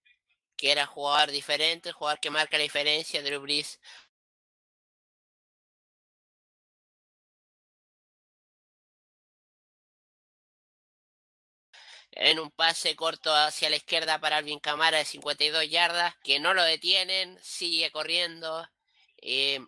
que 0.56 0.72
era 0.72 0.86
jugador 0.86 1.30
diferente, 1.30 1.92
jugador 1.92 2.20
que 2.20 2.30
marca 2.30 2.56
la 2.58 2.64
diferencia. 2.64 3.22
Drew 3.22 3.40
Brees 3.42 3.80
en 12.12 12.38
un 12.40 12.50
pase 12.50 12.96
corto 12.96 13.34
hacia 13.34 13.70
la 13.70 13.76
izquierda 13.76 14.20
para 14.20 14.36
Alvin 14.38 14.60
Camara 14.60 14.98
de 14.98 15.04
52 15.04 15.68
yardas, 15.70 16.14
que 16.24 16.40
no 16.40 16.54
lo 16.54 16.62
detienen, 16.64 17.38
sigue 17.42 17.90
corriendo. 17.90 18.66
Eh, 19.18 19.60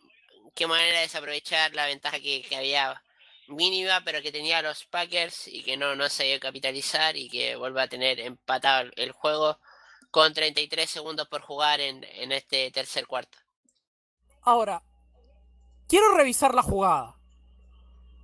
qué 0.55 0.66
manera 0.66 0.97
de 0.97 1.02
desaprovechar 1.02 1.74
la 1.74 1.86
ventaja 1.86 2.20
que, 2.20 2.47
había 2.56 3.02
mínima, 3.48 4.02
pero 4.05 4.22
que 4.22 4.32
tenía 4.32 4.62
los 4.62 4.85
Packers 4.85 5.48
y 5.48 5.62
que 5.62 5.76
no, 5.76 5.94
no 5.94 6.09
se 6.09 6.24
dio 6.24 6.40
capitalizar 6.40 7.16
y 7.16 7.28
que 7.28 7.56
vuelve 7.56 7.82
a 7.82 7.89
tener 7.89 8.20
empatado 8.20 8.90
el 8.97 9.12
juego 9.12 9.59
con 10.10 10.32
33 10.32 10.89
segundos 10.89 11.28
por 11.28 11.43
jugar 11.43 11.81
en, 11.81 12.05
en 12.05 12.32
este 12.32 12.70
tercer 12.70 13.06
cuarto. 13.06 13.39
Ahora, 14.43 14.82
quiero 15.89 16.14
revisar 16.14 16.55
la 16.55 16.62
jugada. 16.62 17.16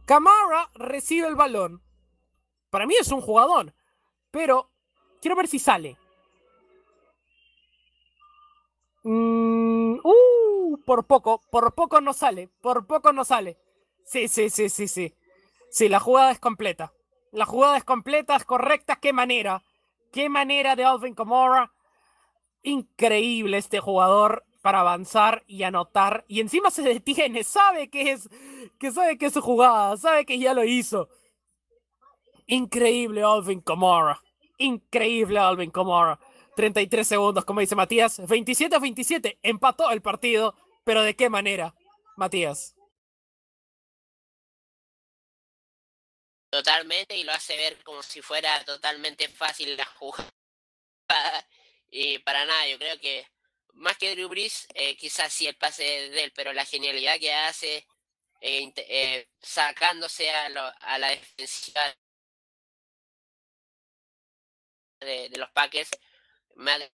Camara 0.06 0.70
recibe 0.74 1.28
el 1.28 1.36
balón. 1.36 1.82
Para 2.70 2.86
mí 2.86 2.94
es 2.98 3.08
un 3.08 3.20
jugador. 3.20 3.74
Pero 4.30 4.70
quiero 5.20 5.36
ver 5.36 5.48
si 5.48 5.58
sale. 5.58 5.96
Mm, 9.02 9.49
por 10.90 11.06
poco, 11.06 11.40
por 11.52 11.72
poco 11.76 12.00
no 12.00 12.12
sale, 12.12 12.48
por 12.60 12.84
poco 12.88 13.12
no 13.12 13.24
sale. 13.24 13.56
Sí, 14.04 14.26
sí, 14.26 14.50
sí, 14.50 14.68
sí, 14.68 14.88
sí. 14.88 15.14
Sí, 15.70 15.88
la 15.88 16.00
jugada 16.00 16.32
es 16.32 16.40
completa. 16.40 16.92
La 17.30 17.44
jugada 17.44 17.76
es 17.76 17.84
completa, 17.84 18.34
es 18.34 18.44
correcta. 18.44 18.96
¿Qué 18.96 19.12
manera? 19.12 19.62
¿Qué 20.10 20.28
manera 20.28 20.74
de 20.74 20.84
Alvin 20.84 21.14
Kamara? 21.14 21.72
Increíble 22.64 23.58
este 23.58 23.78
jugador 23.78 24.44
para 24.62 24.80
avanzar 24.80 25.44
y 25.46 25.62
anotar. 25.62 26.24
Y 26.26 26.40
encima 26.40 26.72
se 26.72 26.82
detiene. 26.82 27.44
Sabe 27.44 27.88
que 27.88 28.10
es, 28.10 28.28
que 28.80 28.90
sabe 28.90 29.16
que 29.16 29.26
es 29.26 29.32
su 29.32 29.42
jugada. 29.42 29.96
Sabe 29.96 30.26
que 30.26 30.40
ya 30.40 30.54
lo 30.54 30.64
hizo. 30.64 31.08
Increíble 32.48 33.22
Alvin 33.22 33.60
Kamara. 33.60 34.20
Increíble 34.58 35.38
Alvin 35.38 35.70
Kamara. 35.70 36.18
33 36.56 37.06
segundos, 37.06 37.44
como 37.44 37.60
dice 37.60 37.76
Matías. 37.76 38.18
27-27. 38.18 39.38
Empató 39.40 39.88
el 39.92 40.02
partido. 40.02 40.56
Pero 40.84 41.02
¿de 41.02 41.14
qué 41.14 41.28
manera, 41.28 41.74
Matías? 42.16 42.74
Totalmente, 46.50 47.16
y 47.16 47.22
lo 47.24 47.32
hace 47.32 47.56
ver 47.56 47.82
como 47.84 48.02
si 48.02 48.22
fuera 48.22 48.64
totalmente 48.64 49.28
fácil 49.28 49.76
la 49.76 49.84
jugada. 49.86 50.30
Y 51.92 52.20
para 52.20 52.44
nada, 52.44 52.68
yo 52.68 52.78
creo 52.78 52.98
que 53.00 53.26
más 53.74 53.96
que 53.98 54.14
Drew 54.14 54.28
Brees, 54.28 54.68
eh, 54.74 54.96
quizás 54.96 55.32
sí 55.32 55.46
el 55.48 55.56
pase 55.56 55.82
de 55.82 56.24
él, 56.24 56.32
pero 56.34 56.52
la 56.52 56.64
genialidad 56.64 57.18
que 57.18 57.32
hace 57.34 57.86
eh, 58.40 58.72
eh, 58.76 59.28
sacándose 59.40 60.30
a, 60.30 60.46
a 60.80 60.98
la 60.98 61.08
defensiva 61.10 61.82
de, 65.00 65.30
los 65.36 65.50
Packers, 65.50 65.90
semana 66.50 66.90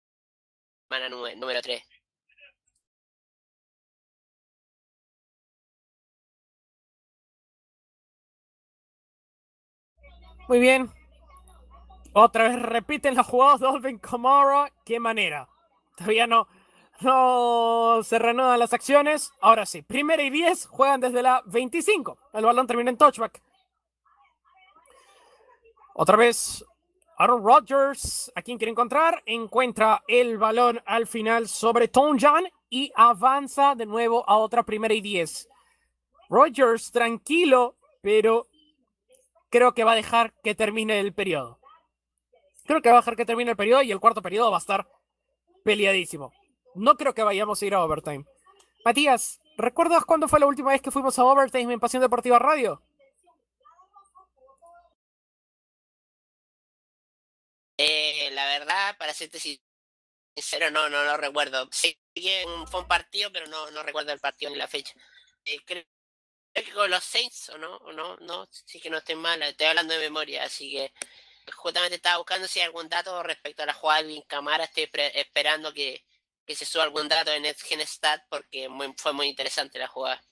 número 1.09 1.63
3. 1.63 1.83
Muy 10.53 10.61
bien. 10.61 10.91
Otra 12.13 12.47
vez 12.47 12.61
repiten 12.61 13.15
los 13.15 13.27
jugadas 13.27 13.81
de 13.81 13.99
Kamara. 13.99 14.71
¿Qué 14.85 15.01
manera? 15.01 15.49
Todavía 15.97 16.27
no, 16.27 16.47
no 17.01 18.03
se 18.03 18.19
reanudan 18.19 18.59
las 18.59 18.75
acciones. 18.75 19.33
Ahora 19.41 19.65
sí, 19.65 19.81
primera 19.81 20.23
y 20.23 20.29
10 20.29 20.67
juegan 20.67 21.01
desde 21.01 21.23
la 21.23 21.43
25. 21.47 22.19
El 22.35 22.45
balón 22.45 22.67
termina 22.67 22.91
en 22.91 22.99
touchback. 22.99 23.41
Otra 25.95 26.19
vez 26.19 26.63
Aaron 27.17 27.43
Rodgers, 27.43 28.31
a 28.35 28.43
quien 28.43 28.59
quiere 28.59 28.73
encontrar, 28.73 29.23
encuentra 29.25 30.05
el 30.07 30.37
balón 30.37 30.83
al 30.85 31.07
final 31.07 31.49
sobre 31.49 31.91
Jan 31.91 32.45
y 32.69 32.93
avanza 32.95 33.75
de 33.75 33.87
nuevo 33.87 34.23
a 34.29 34.37
otra 34.37 34.65
primera 34.65 34.93
y 34.93 35.01
diez. 35.01 35.49
Rodgers 36.29 36.93
tranquilo, 36.93 37.75
pero 38.03 38.49
creo 39.53 39.75
que 39.75 39.85
va 39.85 39.93
a 39.93 39.97
dejar 39.97 40.33
que 40.43 40.55
termine 40.55 40.99
el 40.99 41.13
periodo. 41.13 41.61
Creo 42.65 42.81
que 42.81 42.89
va 42.89 42.97
a 42.97 43.01
dejar 43.01 43.17
que 43.17 43.27
termine 43.27 43.51
el 43.51 43.57
periodo 43.57 43.83
y 43.83 43.93
el 43.93 44.01
cuarto 44.01 44.23
periodo 44.23 44.51
va 44.51 44.57
a 44.57 44.61
estar 44.61 44.89
peleadísimo. 45.63 46.33
No 46.75 46.97
creo 46.97 47.15
que 47.15 47.23
vayamos 47.23 47.61
a 47.61 47.67
ir 47.67 47.75
a 47.75 47.85
overtime. 47.85 48.25
Matías, 48.85 49.41
¿recuerdas 49.59 50.05
cuándo 50.05 50.27
fue 50.27 50.41
la 50.41 50.47
última 50.47 50.71
vez 50.71 50.81
que 50.81 50.91
fuimos 50.91 51.19
a 51.19 51.25
overtime 51.25 51.75
en 51.75 51.81
Pasión 51.81 52.01
Deportiva 52.01 52.39
Radio? 52.39 52.83
Eh, 57.77 58.31
la 58.33 58.47
verdad, 58.47 58.97
para 58.97 59.13
serte 59.13 59.39
sincero, 59.39 60.71
no, 60.71 60.89
no 60.89 61.05
lo 61.05 61.17
recuerdo. 61.19 61.69
Sí 61.71 61.99
fue 62.71 62.81
un 62.81 62.89
partido, 62.89 63.31
pero 63.33 63.47
no, 63.47 63.71
no 63.71 63.83
recuerdo 63.83 64.13
el 64.13 64.21
partido 64.21 64.51
ni 64.51 64.57
la 64.57 64.69
fecha. 64.69 64.95
Eh, 65.45 65.59
creo, 65.65 65.85
que 66.53 66.73
con 66.73 66.91
los 66.91 67.03
Saints, 67.03 67.49
o 67.51 67.59
no, 67.59 67.77
o 67.77 67.93
no, 67.93 68.17
no, 68.19 68.47
sí 68.51 68.81
que 68.81 68.91
no 68.91 68.99
estoy 68.99 69.17
mal, 69.17 69.43
estoy 69.43 69.67
hablando 69.67 69.95
de 69.95 70.01
memoria, 70.01 70.45
así 70.45 70.71
que 70.73 70.93
justamente 71.57 71.97
estaba 71.97 72.19
buscando 72.19 72.47
si 72.47 72.61
hay 72.61 72.67
algún 72.67 72.89
dato 72.89 73.23
respecto 73.23 73.63
a 73.63 73.67
la 73.67 73.75
jugada 73.75 74.03
de 74.03 74.25
Camara, 74.27 74.65
estoy 74.65 74.89
esperando 75.15 75.73
que, 75.73 76.05
que, 76.47 76.55
se 76.55 76.67
suba 76.67 76.85
algún 76.85 77.09
dato 77.09 77.33
en 77.33 77.47
Stat 77.87 78.23
porque 78.29 78.69
fue 78.97 79.13
muy 79.13 79.29
interesante 79.29 79.79
la 79.79 79.89
jugada. 79.89 80.23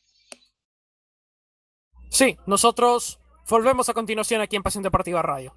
Sí, 2.10 2.36
nosotros 2.46 3.18
volvemos 3.48 3.88
a 3.88 3.94
continuación 3.94 4.40
aquí 4.40 4.56
en 4.56 4.62
Pasión 4.62 4.82
Deportiva 4.82 5.22
Radio. 5.22 5.54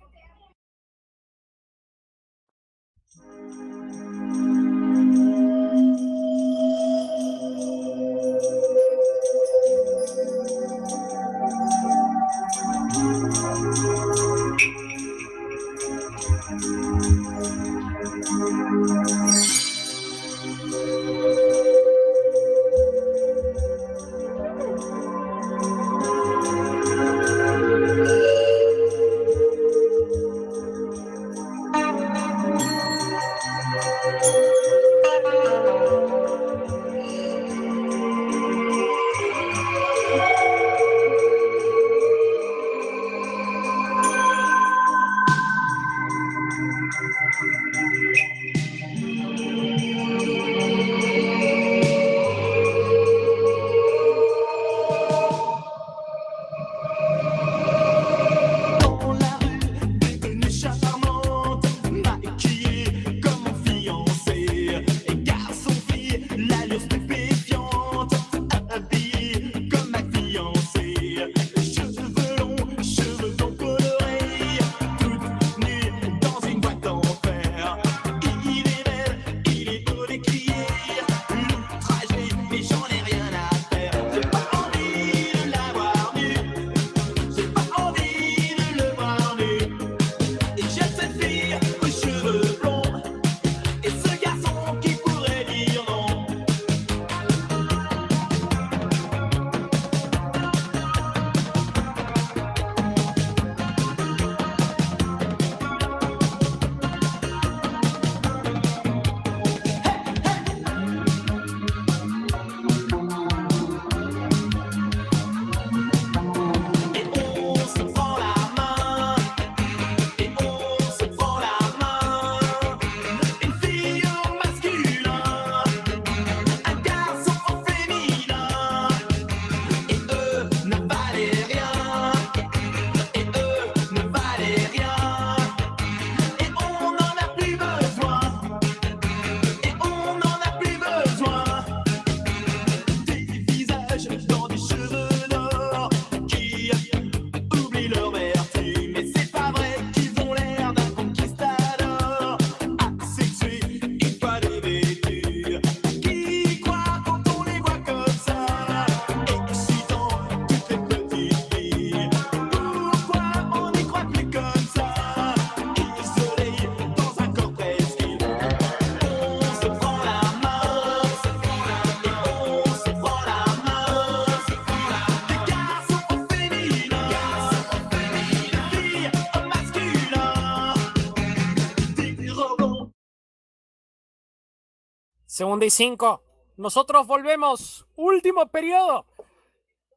Segunda 185.44 185.66
y 185.66 185.72
cinco. 185.72 186.24
Nosotros 186.56 187.06
volvemos. 187.06 187.86
Último 187.98 188.48
periodo. 188.48 189.06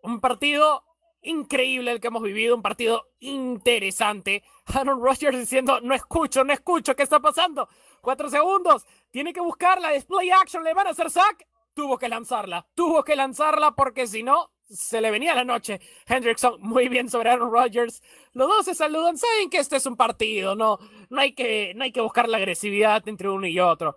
Un 0.02 0.20
partido 0.20 0.82
increíble 1.23 1.93
el 1.93 2.01
que 2.01 2.09
hemos 2.09 2.24
vivido, 2.24 2.56
un 2.56 2.62
partido 2.62 3.05
interesante. 3.20 4.43
Aaron 4.64 5.01
Rodgers 5.01 5.39
diciendo, 5.39 5.81
no 5.82 5.94
escucho, 5.94 6.43
no 6.43 6.52
escucho, 6.52 6.97
¿qué 6.97 7.05
está 7.05 7.20
pasando? 7.20 7.68
Cuatro 8.01 8.28
segundos, 8.28 8.86
tiene 9.12 9.32
que 9.32 9.39
buscarla, 9.40 9.93
display 9.93 10.32
action, 10.32 10.64
le 10.64 10.74
van 10.74 10.89
a 10.89 10.90
hacer 10.90 11.12
sack. 11.12 11.47
Tuvo 11.74 11.97
que 11.97 12.09
lanzarla, 12.09 12.66
tuvo 12.74 13.05
que 13.05 13.14
lanzarla 13.14 13.77
porque 13.77 14.09
si 14.09 14.24
no, 14.24 14.51
se 14.68 15.01
le 15.01 15.12
venía 15.12 15.32
la 15.32 15.44
noche. 15.44 15.81
Hendrickson 16.09 16.60
muy 16.60 16.89
bien 16.89 17.09
sobre 17.09 17.31
Aaron 17.31 17.52
Rodgers. 17.52 18.02
Los 18.32 18.48
dos 18.48 18.64
se 18.64 18.74
saludan, 18.74 19.16
saben 19.16 19.48
que 19.48 19.59
este 19.59 19.77
es 19.77 19.86
un 19.86 19.97
partido, 19.97 20.56
no, 20.56 20.81
no, 21.09 21.20
hay, 21.20 21.36
que, 21.36 21.73
no 21.77 21.85
hay 21.85 21.93
que 21.93 22.01
buscar 22.01 22.28
la 22.28 22.39
agresividad 22.39 23.06
entre 23.06 23.28
uno 23.28 23.47
y 23.47 23.60
otro. 23.60 23.97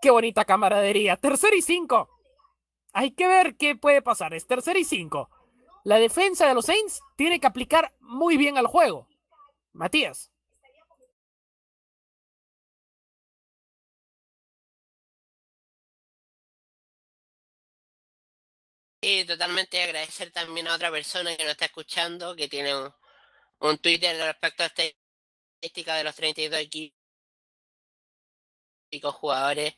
Qué 0.00 0.10
bonita 0.10 0.44
camaradería. 0.44 1.16
Tercer 1.16 1.54
y 1.54 1.62
cinco. 1.62 2.08
Hay 2.92 3.12
que 3.12 3.26
ver 3.26 3.56
qué 3.56 3.76
puede 3.76 4.02
pasar. 4.02 4.34
Es 4.34 4.46
tercer 4.46 4.76
y 4.76 4.84
cinco. 4.84 5.30
La 5.84 5.98
defensa 5.98 6.46
de 6.46 6.54
los 6.54 6.66
Saints 6.66 7.00
tiene 7.16 7.40
que 7.40 7.46
aplicar 7.46 7.94
muy 8.00 8.36
bien 8.36 8.58
al 8.58 8.66
juego. 8.66 9.08
Matías. 9.72 10.30
Y 19.00 19.24
totalmente 19.24 19.82
agradecer 19.82 20.30
también 20.32 20.68
a 20.68 20.74
otra 20.74 20.90
persona 20.90 21.36
que 21.36 21.44
nos 21.44 21.52
está 21.52 21.66
escuchando, 21.66 22.34
que 22.36 22.48
tiene 22.48 22.76
un, 22.76 22.92
un 23.60 23.78
Twitter 23.78 24.16
respecto 24.16 24.62
a 24.62 24.66
esta 24.66 24.82
estadística 25.60 25.94
de 25.96 26.04
los 26.04 26.14
32 26.14 26.60
equipos 28.90 29.14
jugadores. 29.14 29.74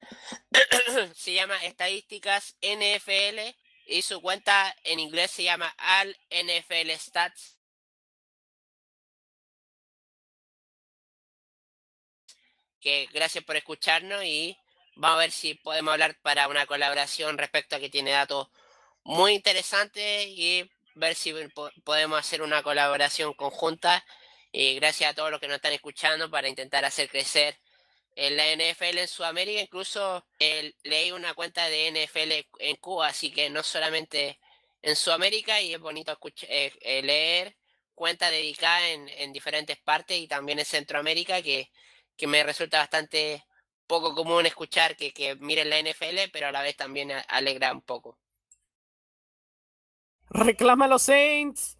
se 1.14 1.34
llama 1.34 1.62
Estadísticas 1.64 2.56
NFL 2.62 3.40
y 3.86 4.02
su 4.02 4.20
cuenta 4.20 4.74
en 4.84 5.00
inglés 5.00 5.30
se 5.30 5.44
llama 5.44 5.74
Al 5.78 6.16
NFL 6.30 6.90
Stats. 6.98 7.58
Que 12.80 13.08
gracias 13.12 13.44
por 13.44 13.56
escucharnos 13.56 14.24
y 14.24 14.56
vamos 14.94 15.16
a 15.16 15.20
ver 15.20 15.30
si 15.32 15.54
podemos 15.54 15.92
hablar 15.92 16.16
para 16.20 16.48
una 16.48 16.66
colaboración 16.66 17.38
respecto 17.38 17.76
a 17.76 17.80
que 17.80 17.90
tiene 17.90 18.10
datos 18.12 18.48
muy 19.04 19.32
interesantes 19.32 20.26
y 20.28 20.70
ver 20.94 21.14
si 21.14 21.34
podemos 21.84 22.20
hacer 22.20 22.42
una 22.42 22.62
colaboración 22.62 23.32
conjunta. 23.34 24.04
Y 24.52 24.74
gracias 24.76 25.10
a 25.10 25.14
todos 25.14 25.30
los 25.30 25.40
que 25.40 25.48
nos 25.48 25.56
están 25.56 25.72
escuchando 25.72 26.30
para 26.30 26.48
intentar 26.48 26.84
hacer 26.84 27.08
crecer 27.08 27.58
en 28.20 28.36
la 28.36 28.52
NFL 28.52 28.98
en 28.98 29.06
Sudamérica, 29.06 29.60
incluso 29.60 30.26
leí 30.82 31.12
una 31.12 31.34
cuenta 31.34 31.68
de 31.68 31.92
NFL 31.92 32.48
en 32.58 32.76
Cuba, 32.76 33.06
así 33.06 33.30
que 33.30 33.48
no 33.48 33.62
solamente 33.62 34.40
en 34.82 34.96
Sudamérica 34.96 35.60
y 35.60 35.72
es 35.72 35.80
bonito 35.80 36.10
escuchar, 36.10 36.50
eh, 36.50 36.72
eh, 36.80 37.02
leer 37.02 37.56
cuentas 37.94 38.32
dedicadas 38.32 38.82
en, 38.82 39.32
diferentes 39.32 39.76
partes 39.78 40.18
y 40.18 40.26
también 40.26 40.58
en 40.58 40.64
Centroamérica, 40.64 41.42
que, 41.42 41.70
que 42.16 42.26
me 42.26 42.42
resulta 42.42 42.78
bastante 42.78 43.44
poco 43.86 44.16
común 44.16 44.46
escuchar 44.46 44.96
que, 44.96 45.12
que 45.12 45.36
miren 45.36 45.70
la 45.70 45.80
NFL, 45.80 46.30
pero 46.32 46.48
a 46.48 46.52
la 46.52 46.62
vez 46.62 46.76
también 46.76 47.12
alegra 47.28 47.72
un 47.72 47.82
poco. 47.82 48.18
Reclama 50.30 50.86
a 50.86 50.88
los 50.88 51.02
Saints. 51.02 51.78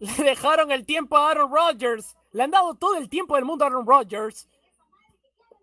Le 0.00 0.24
dejaron 0.24 0.72
el 0.72 0.84
tiempo 0.84 1.16
a 1.16 1.30
Aaron 1.30 1.52
Rodgers. 1.52 2.16
Le 2.32 2.42
han 2.42 2.50
dado 2.50 2.74
todo 2.74 2.96
el 2.96 3.08
tiempo 3.08 3.36
del 3.36 3.44
mundo 3.44 3.64
a 3.64 3.68
Aaron 3.68 3.86
Rodgers. 3.86 4.48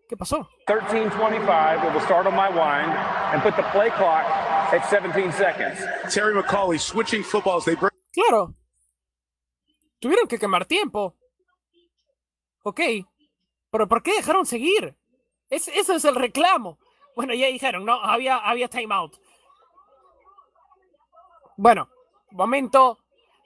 ¿Qué 0.08 0.18
pasó? 0.18 0.48
13:25. 0.68 1.86
It 1.86 1.94
will 1.94 2.02
start 2.02 2.28
on 2.28 2.36
my 2.36 2.50
wind 2.50 2.92
and 3.34 3.42
put 3.42 3.56
the 3.56 3.64
play 3.72 3.90
clock 3.92 4.26
at 4.74 4.84
17 4.90 5.32
seconds. 5.32 5.80
Terry 6.14 6.34
McCauley 6.34 6.80
switching 6.80 7.24
footballs. 7.24 7.66
They 7.66 7.76
break. 7.76 7.94
Claro. 8.14 8.54
Tuvieron 10.00 10.28
que 10.28 10.38
quemar 10.38 10.66
tiempo. 10.66 11.16
Ok. 12.64 12.82
Pero 13.72 13.88
¿por 13.88 14.04
qué 14.04 14.14
dejaron 14.14 14.46
seguir? 14.46 14.96
Es, 15.50 15.68
ese 15.68 15.96
es 15.96 16.06
el 16.06 16.16
reclamo. 16.16 16.78
Bueno, 17.16 17.34
ya 17.34 17.48
dijeron, 17.48 17.86
¿no? 17.86 17.94
Había, 17.94 18.38
había 18.38 18.68
timeout. 18.68 19.18
Bueno, 21.58 21.90
momento, 22.32 23.00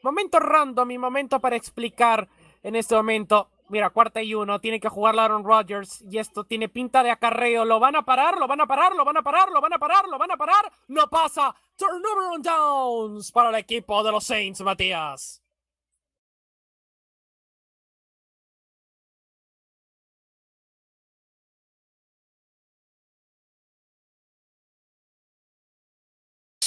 momento 0.03 0.39
random 0.39 0.91
y 0.91 0.97
momento 0.97 1.39
para 1.39 1.55
explicar 1.55 2.27
en 2.63 2.75
este 2.75 2.95
momento 2.95 3.49
Mira, 3.69 3.89
cuarta 3.89 4.21
y 4.21 4.33
uno, 4.33 4.59
tiene 4.59 4.79
que 4.79 4.87
jugar 4.87 5.19
Aaron 5.19 5.43
Rodgers 5.43 6.01
y 6.09 6.19
esto 6.19 6.45
tiene 6.45 6.69
pinta 6.69 7.03
de 7.03 7.11
acarreo. 7.11 7.65
¿Lo 7.65 7.79
van 7.79 7.95
a 7.97 8.03
parar? 8.03 8.37
¿Lo 8.37 8.47
van 8.47 8.61
a 8.61 8.67
parar? 8.67 8.95
¿Lo 8.95 9.03
van 9.03 9.17
a 9.17 9.21
parar? 9.21 9.49
¿Lo 9.51 9.59
van 9.59 9.73
a 9.73 9.77
parar? 9.77 10.07
¿Lo 10.07 10.17
van 10.17 10.31
a 10.31 10.37
parar? 10.37 10.71
No 10.87 11.07
pasa. 11.09 11.53
Turnover 11.75 12.31
on 12.33 12.41
downs 12.41 13.31
para 13.31 13.49
el 13.49 13.55
equipo 13.55 14.03
de 14.03 14.11
los 14.11 14.23
Saints, 14.23 14.61
Matías. 14.61 15.41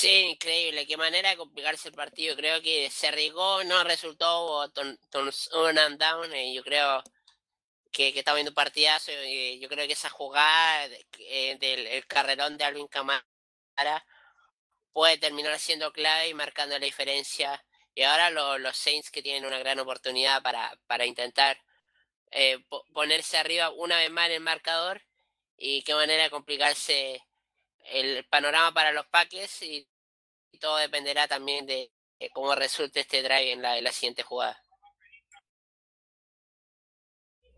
Sí, 0.00 0.08
increíble. 0.32 0.86
Qué 0.86 0.96
manera 0.96 1.28
de 1.28 1.36
complicarse 1.36 1.88
el 1.88 1.94
partido. 1.94 2.34
Creo 2.34 2.62
que 2.62 2.88
se 2.90 3.08
arriesgó, 3.08 3.62
no 3.64 3.84
resultó 3.84 4.64
un 4.74 5.78
and 5.78 5.98
down. 5.98 6.34
Y 6.34 6.54
yo 6.54 6.62
creo 6.64 7.02
que, 7.92 8.08
está 8.08 8.32
viendo 8.32 8.50
un 8.50 8.54
partidazo. 8.54 9.12
Y 9.26 9.60
yo 9.60 9.68
creo 9.68 9.86
que 9.86 9.92
esa 9.92 10.08
jugada 10.08 10.88
eh, 11.18 11.58
del 11.60 12.06
carrerón 12.06 12.56
de 12.56 12.64
Alvin 12.64 12.88
Camara 12.88 13.22
puede 14.92 15.18
terminar 15.18 15.58
siendo 15.58 15.92
clave 15.92 16.28
y 16.28 16.34
marcando 16.34 16.78
la 16.78 16.86
diferencia. 16.86 17.62
Y 17.94 18.02
ahora 18.02 18.30
los 18.30 18.76
Saints 18.78 19.10
que 19.10 19.22
tienen 19.22 19.44
una 19.44 19.58
gran 19.58 19.78
oportunidad 19.80 20.42
para, 20.42 20.78
para 20.86 21.04
intentar 21.04 21.58
eh, 22.30 22.64
ponerse 22.94 23.36
arriba 23.36 23.70
una 23.70 23.98
vez 23.98 24.10
más 24.10 24.28
en 24.28 24.32
el 24.32 24.40
marcador. 24.40 25.02
Y 25.58 25.82
qué 25.82 25.94
manera 25.94 26.22
de 26.22 26.30
complicarse 26.30 27.22
el 27.84 28.24
panorama 28.26 28.72
para 28.72 28.92
los 28.92 29.06
Packers 29.06 29.62
y, 29.62 29.89
todo 30.58 30.76
dependerá 30.76 31.28
también 31.28 31.66
de, 31.66 31.90
cómo 32.32 32.54
resulte 32.54 33.00
este 33.00 33.22
drive 33.22 33.52
en 33.52 33.62
la, 33.62 33.92
siguiente 33.92 34.22
jugada. 34.22 34.60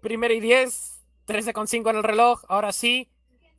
Primero 0.01 0.35
y 0.35 0.41
10, 0.41 1.05
13 1.27 1.53
con 1.53 1.69
5 1.69 1.91
en 1.91 1.97
el 1.97 2.03
reloj. 2.03 2.43
Ahora 2.49 2.73
sí, 2.73 3.11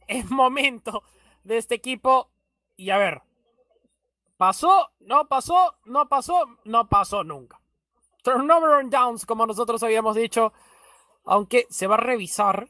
es 0.08 0.30
momento 0.30 1.04
de 1.44 1.58
este 1.58 1.76
equipo. 1.76 2.32
Y 2.76 2.90
a 2.90 2.98
ver, 2.98 3.22
pasó, 4.38 4.92
no 5.00 5.28
pasó, 5.28 5.78
no 5.86 6.10
pasó, 6.10 6.46
no 6.66 6.90
pasó 6.90 7.24
nunca. 7.24 7.62
Turnover 8.24 8.72
on 8.72 8.90
downs, 8.90 9.26
como 9.26 9.46
nosotros 9.46 9.84
habíamos 9.84 10.16
dicho, 10.16 10.54
aunque 11.26 11.68
se 11.70 11.88
va 11.88 11.96
a 11.96 12.00
revisar 12.00 12.70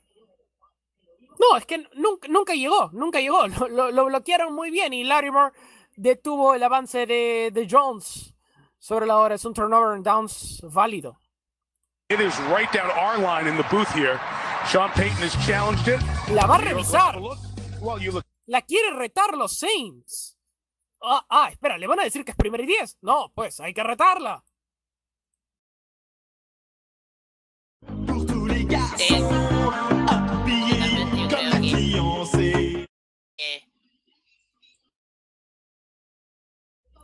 no, 1.39 1.57
es 1.57 1.65
que 1.65 1.77
nunca, 1.95 2.27
nunca 2.27 2.53
llegó, 2.53 2.89
nunca 2.93 3.19
llegó. 3.19 3.47
Lo, 3.69 3.91
lo, 3.91 4.05
bloquearon 4.05 4.53
muy 4.53 4.71
bien 4.71 4.93
y 4.93 5.03
Larimore 5.03 5.53
detuvo 5.95 6.55
el 6.55 6.63
avance 6.63 7.05
de, 7.05 7.51
de 7.51 7.67
Jones 7.69 8.33
sobre 8.79 9.05
la 9.05 9.17
hora. 9.17 9.35
Es 9.35 9.45
un 9.45 9.53
turnover 9.53 9.95
and 9.95 10.03
downs 10.03 10.61
válido. 10.63 11.17
It 12.09 12.19
is 12.19 12.37
right 12.49 12.71
down 12.71 12.91
our 12.91 13.17
line 13.17 13.47
in 13.47 13.57
the 13.57 13.65
booth 13.71 13.91
here. 13.93 14.19
Sean 14.67 14.89
Payton 14.91 15.17
has 15.17 15.35
challenged 15.45 15.87
it. 15.87 15.99
La 16.31 16.45
va 16.45 16.55
a 16.55 16.61
revisar. 16.61 17.19
La 18.45 18.61
quiere 18.61 18.91
retar 18.95 19.35
los 19.37 19.57
Saints. 19.57 20.37
Ah, 21.01 21.25
ah, 21.29 21.49
espera, 21.49 21.77
¿le 21.77 21.87
van 21.87 21.99
a 21.99 22.03
decir 22.03 22.23
que 22.23 22.31
es 22.31 22.37
primer 22.37 22.61
y 22.61 22.65
diez? 22.65 22.97
No, 23.01 23.31
pues 23.33 23.59
hay 23.59 23.73
que 23.73 23.83
retarla. 23.83 24.43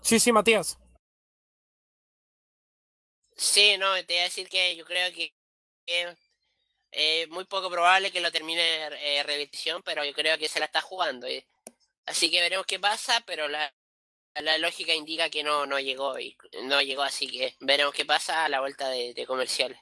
Sí, 0.10 0.20
sí, 0.20 0.32
Matías. 0.32 0.80
Sí, 3.38 3.78
no, 3.78 3.94
te 4.08 4.16
voy 4.16 4.18
a 4.18 4.24
decir 4.24 4.50
que 4.50 4.76
yo 4.76 4.84
creo 4.84 5.14
que 5.14 5.36
es 5.86 6.18
eh, 6.92 7.28
muy 7.28 7.46
poco 7.46 7.70
probable 7.70 8.12
que 8.12 8.20
lo 8.20 8.32
termine 8.32 8.88
eh, 8.88 9.22
revisión, 9.22 9.84
pero 9.84 10.04
yo 10.04 10.12
creo 10.14 10.36
que 10.40 10.48
se 10.48 10.58
la 10.58 10.66
está 10.66 10.82
jugando. 10.82 11.28
Eh. 11.28 11.46
Así 12.08 12.32
que 12.32 12.42
veremos 12.42 12.66
qué 12.66 12.80
pasa, 12.80 13.22
pero 13.28 13.48
la, 13.48 13.72
la 14.34 14.58
lógica 14.58 14.96
indica 14.96 15.30
que 15.30 15.44
no, 15.44 15.68
no 15.68 15.80
llegó 15.80 16.18
y 16.18 16.36
no 16.64 16.82
llegó, 16.82 17.04
así 17.04 17.28
que 17.28 17.56
veremos 17.60 17.94
qué 17.94 18.04
pasa 18.04 18.46
a 18.46 18.50
la 18.50 18.62
vuelta 18.62 18.90
de, 18.90 19.14
de 19.14 19.28
comerciales. 19.28 19.78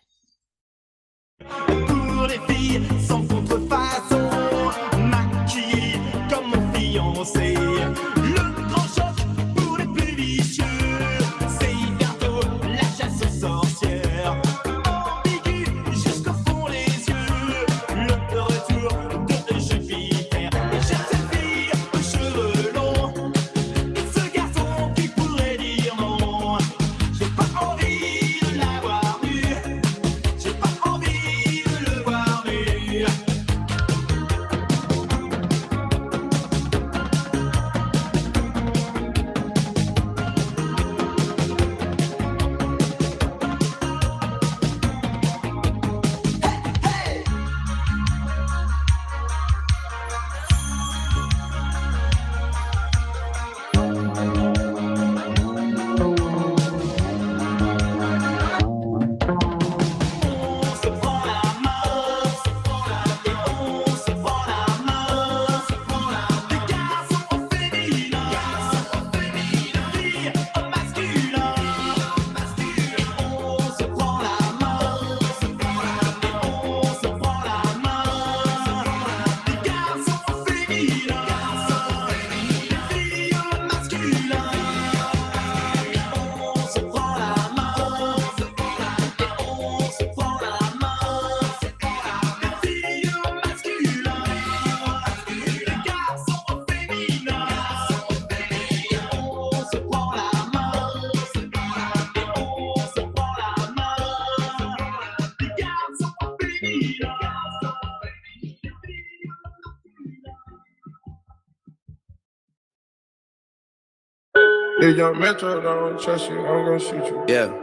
Young 114.97 115.19
Metro 115.19 115.61
don't 115.61 115.99
trust 115.99 116.27
you, 116.27 116.39
I'm 116.39 116.65
gonna 116.65 116.79
shoot 116.79 117.05
you. 117.05 117.23
Yeah. 117.27 117.53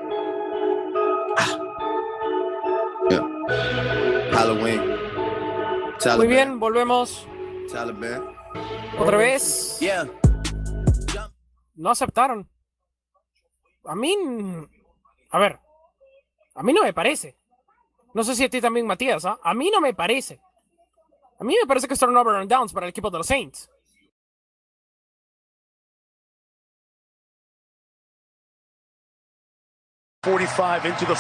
Ah. 1.36 1.58
Yeah. 3.10 3.24
Halloween. 4.30 4.80
Muy 6.16 6.26
bien, 6.28 6.60
volvemos 6.60 7.26
Taliban. 7.72 8.22
otra 8.98 9.16
vez. 9.16 9.78
Yeah. 9.80 10.06
No 11.74 11.90
aceptaron. 11.90 12.48
A 13.84 13.96
mí. 13.96 14.14
A 15.30 15.38
ver. 15.38 15.58
A 16.54 16.62
mí 16.62 16.72
no 16.72 16.84
me 16.84 16.92
parece. 16.92 17.36
No 18.12 18.22
sé 18.22 18.36
si 18.36 18.44
a 18.44 18.48
ti 18.48 18.60
también, 18.60 18.86
Matías. 18.86 19.24
¿ah? 19.24 19.40
A 19.42 19.54
mí 19.54 19.70
no 19.72 19.80
me 19.80 19.92
parece. 19.92 20.40
A 21.40 21.42
mí 21.42 21.56
me 21.60 21.66
parece 21.66 21.88
que 21.88 21.94
es 21.94 22.00
turnover 22.00 22.36
and 22.36 22.48
downs 22.48 22.72
para 22.72 22.86
el 22.86 22.90
equipo 22.90 23.10
de 23.10 23.18
los 23.18 23.26
Saints. 23.26 23.68
Forty-five 30.24 30.86
into 30.88 31.04
the 31.06 31.14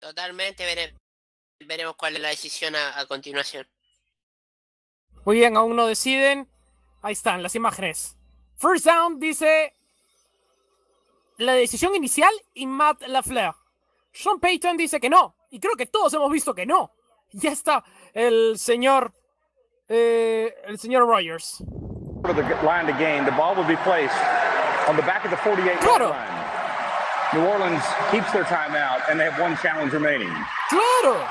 Totalmente 0.00 0.64
vere- 0.64 0.94
veremos 1.66 1.96
cuál 1.96 2.14
es 2.16 2.22
la 2.22 2.28
decisión 2.28 2.76
a, 2.76 2.98
a 2.98 3.06
continuación. 3.06 3.66
Muy 5.24 5.36
bien, 5.36 5.56
aún 5.56 5.74
no 5.74 5.86
deciden. 5.86 6.48
Ahí 7.02 7.12
están 7.14 7.42
las 7.42 7.54
imágenes. 7.54 8.16
First 8.56 8.84
down 8.86 9.18
dice 9.18 9.74
la 11.38 11.54
decisión 11.54 11.94
inicial 11.94 12.32
y 12.52 12.66
Matt 12.66 13.02
LaFleur. 13.08 13.54
Sean 14.12 14.38
Payton 14.38 14.76
dice 14.76 15.00
que 15.00 15.10
no. 15.10 15.34
Y 15.50 15.58
creo 15.58 15.74
que 15.76 15.86
todos 15.86 16.12
hemos 16.14 16.30
visto 16.30 16.54
que 16.54 16.66
no. 16.66 16.92
Ya 17.32 17.50
está 17.50 17.82
el 18.12 18.58
señor. 18.58 19.12
eh, 19.88 20.54
el 20.64 20.78
señor 20.78 21.06
Rogers. 21.06 21.62
For 22.22 22.32
the 22.34 22.42
line 22.64 22.86
to 22.86 22.96
gain, 22.98 23.24
the 23.24 23.32
ball 23.32 23.54
will 23.56 23.66
be 23.66 23.76
placed 23.84 24.14
on 24.88 24.96
the 24.96 25.02
back 25.02 25.24
of 25.24 25.30
the 25.30 25.36
48 25.38 25.78
Claro. 25.80 26.10
line. 26.10 26.44
New 27.34 27.46
Orleans 27.46 27.82
keeps 28.10 28.30
their 28.32 28.44
timeout 28.44 29.08
and 29.10 29.18
they 29.18 29.28
have 29.28 29.40
one 29.42 29.56
challenge 29.60 29.92
remaining. 29.92 30.32
¡Claro! 30.68 31.26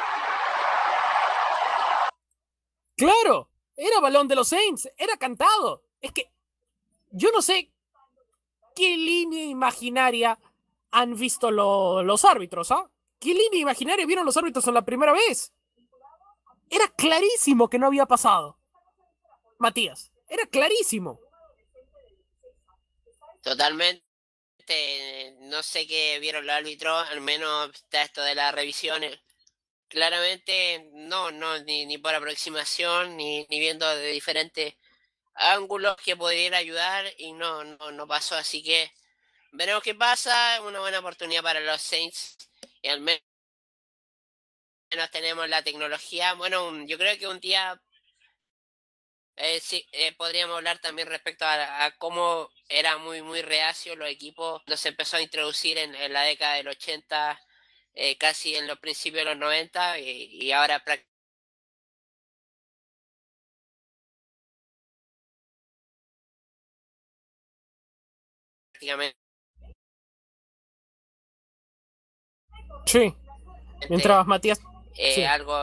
¡Claro! 2.97 3.49
Era 3.75 3.99
balón 3.99 4.27
de 4.27 4.35
los 4.35 4.47
Saints, 4.49 4.89
era 4.97 5.17
cantado. 5.17 5.83
Es 6.01 6.11
que 6.11 6.31
yo 7.11 7.31
no 7.31 7.41
sé 7.41 7.71
qué 8.75 8.97
línea 8.97 9.45
imaginaria 9.45 10.37
han 10.91 11.15
visto 11.15 11.49
lo- 11.51 12.03
los 12.03 12.23
árbitros, 12.25 12.71
¿ah? 12.71 12.89
¿Qué 13.19 13.33
línea 13.33 13.61
imaginaria 13.61 14.05
vieron 14.05 14.25
los 14.25 14.37
árbitros 14.37 14.67
en 14.67 14.73
la 14.75 14.81
primera 14.83 15.11
vez? 15.13 15.53
Era 16.69 16.87
clarísimo 16.89 17.69
que 17.69 17.79
no 17.79 17.87
había 17.87 18.05
pasado. 18.05 18.57
Matías, 19.57 20.11
era 20.27 20.45
clarísimo. 20.45 21.19
Totalmente. 23.43 24.03
No 25.41 25.61
sé 25.63 25.85
qué 25.87 26.19
vieron 26.19 26.47
los 26.47 26.55
árbitros, 26.55 27.09
al 27.09 27.21
menos 27.21 27.69
está 27.73 28.03
esto 28.03 28.21
de 28.23 28.35
las 28.35 28.53
revisiones. 28.55 29.19
Claramente, 29.89 30.89
no, 30.93 31.31
no, 31.31 31.59
ni, 31.59 31.85
ni 31.85 31.97
por 31.99 32.15
aproximación, 32.15 33.17
ni, 33.17 33.45
ni 33.49 33.59
viendo 33.59 33.87
de 33.95 34.07
diferentes 34.11 34.75
ángulos 35.35 35.97
que 35.97 36.15
pudiera 36.17 36.57
ayudar, 36.57 37.05
y 37.17 37.33
no, 37.33 37.63
no, 37.63 37.91
no 37.91 38.07
pasó. 38.07 38.35
Así 38.35 38.63
que 38.63 38.91
veremos 39.53 39.83
qué 39.83 39.95
pasa. 39.95 40.61
Una 40.63 40.79
buena 40.81 40.99
oportunidad 40.99 41.43
para 41.43 41.59
los 41.61 41.81
Saints, 41.81 42.37
y 42.81 42.89
al 42.89 43.01
menos 43.01 43.21
tenemos 45.11 45.49
la 45.49 45.63
tecnología. 45.63 46.33
Bueno, 46.33 46.85
yo 46.85 46.97
creo 46.97 47.17
que 47.17 47.27
un 47.27 47.39
día 47.39 47.81
eh, 49.37 49.59
sí, 49.59 49.85
eh, 49.91 50.13
podríamos 50.15 50.57
hablar 50.57 50.79
también 50.79 51.07
respecto 51.07 51.45
a, 51.45 51.85
a 51.85 51.91
cómo 51.97 52.49
era 52.69 52.97
muy, 52.97 53.21
muy 53.21 53.41
reacio 53.41 53.95
los 53.95 54.09
equipos 54.09 54.61
cuando 54.63 54.77
se 54.77 54.89
empezó 54.89 55.17
a 55.17 55.21
introducir 55.21 55.77
en, 55.77 55.95
en 55.95 56.13
la 56.13 56.21
década 56.23 56.55
del 56.55 56.67
80, 56.69 57.39
eh, 57.95 58.17
casi 58.17 58.55
en 58.55 58.67
los 58.67 58.79
principios 58.79 59.23
de 59.25 59.31
los 59.31 59.37
90, 59.39 59.99
y, 59.99 60.03
y 60.43 60.51
ahora 60.51 60.79
prácticamente 60.83 61.09
Sí. 72.85 73.13
Mientras 73.89 74.25
Matías. 74.27 74.59
eh, 74.95 75.15
sí. 75.15 75.23
algo 75.23 75.53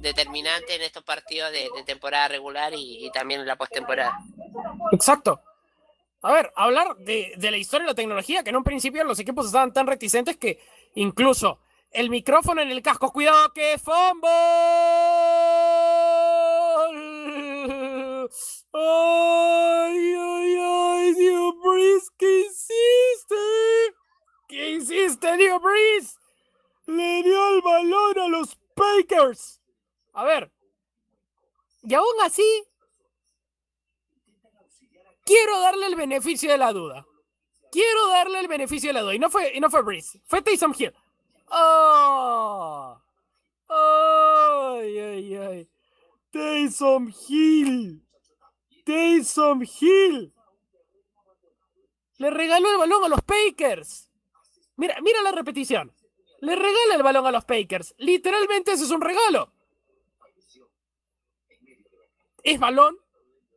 determinante 0.00 0.74
en 0.74 0.82
estos 0.82 1.02
partidos 1.02 1.52
de, 1.52 1.68
temporada 1.84 2.28
regular 2.28 2.72
y, 2.76 3.10
también 3.12 3.40
en 3.40 3.46
la 3.46 3.56
postemporada. 3.56 4.18
Exacto. 4.92 5.40
A 6.22 6.32
ver, 6.32 6.52
hablar 6.56 6.96
de, 6.96 7.34
de 7.36 7.50
la 7.50 7.56
historia 7.56 7.84
de 7.84 7.92
la 7.92 7.96
tecnología, 7.96 8.42
que 8.42 8.50
en 8.50 8.56
un 8.56 8.64
principio 8.64 9.04
los 9.04 9.18
equipos 9.18 9.46
estaban 9.46 9.72
tan 9.72 9.86
reticentes 9.86 10.36
que 10.36 10.58
incluso 10.94 11.60
el 11.92 12.10
micrófono 12.10 12.60
en 12.60 12.70
el 12.70 12.82
casco, 12.82 13.12
cuidado 13.12 13.52
que 13.52 13.78
fumble. 13.78 14.28
Ay, 18.72 20.14
ay, 20.14 20.56
ay, 20.60 21.14
Dio 21.14 21.52
Breeze, 21.54 22.08
¿qué 22.18 22.40
hiciste? 22.40 23.36
¿Qué 24.48 24.70
hiciste, 24.72 25.36
Dio 25.36 25.60
Breeze? 25.60 26.18
Le 26.86 27.22
dio 27.22 27.48
el 27.54 27.62
balón 27.62 28.18
a 28.18 28.28
los 28.28 28.58
Packers. 28.74 29.60
A 30.16 30.24
ver. 30.24 30.50
Y 31.82 31.92
aún 31.92 32.20
así, 32.24 32.64
quiero 35.26 35.60
darle 35.60 35.86
el 35.86 35.94
beneficio 35.94 36.50
de 36.50 36.56
la 36.56 36.72
duda. 36.72 37.06
Quiero 37.70 38.08
darle 38.08 38.40
el 38.40 38.48
beneficio 38.48 38.88
de 38.88 38.94
la 38.94 39.02
duda. 39.02 39.14
Y 39.14 39.18
no 39.18 39.28
fue, 39.28 39.52
y 39.54 39.60
no 39.60 39.68
fue 39.68 39.82
Breeze, 39.82 40.22
fue 40.24 40.40
Taysom 40.40 40.72
Hill. 40.76 40.94
¡Oh! 41.50 42.98
¡Ay, 43.68 44.98
ay, 44.98 45.34
ay! 45.36 45.70
Taysom 46.30 47.12
Hill. 47.28 48.02
Taysom 48.86 49.64
Hill. 49.64 50.32
Le 52.16 52.30
regaló 52.30 52.72
el 52.72 52.78
balón 52.78 53.04
a 53.04 53.08
los 53.08 53.20
Packers. 53.20 54.10
Mira, 54.76 54.98
mira 55.02 55.20
la 55.20 55.32
repetición. 55.32 55.94
Le 56.40 56.56
regala 56.56 56.94
el 56.94 57.02
balón 57.02 57.26
a 57.26 57.32
los 57.32 57.44
Packers. 57.44 57.94
Literalmente 57.98 58.72
ese 58.72 58.84
es 58.84 58.90
un 58.90 59.02
regalo. 59.02 59.52
Es 62.46 62.60
balón 62.60 62.96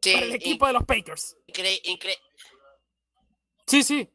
Sí, 0.01 0.13
para 0.13 0.25
el 0.25 0.33
equipo 0.35 0.65
de 0.67 0.73
los 0.73 0.83
Packers. 0.85 1.37
incre- 1.47 1.81
incre- 1.83 2.19
Sí, 3.67 3.83
sí. 3.83 4.09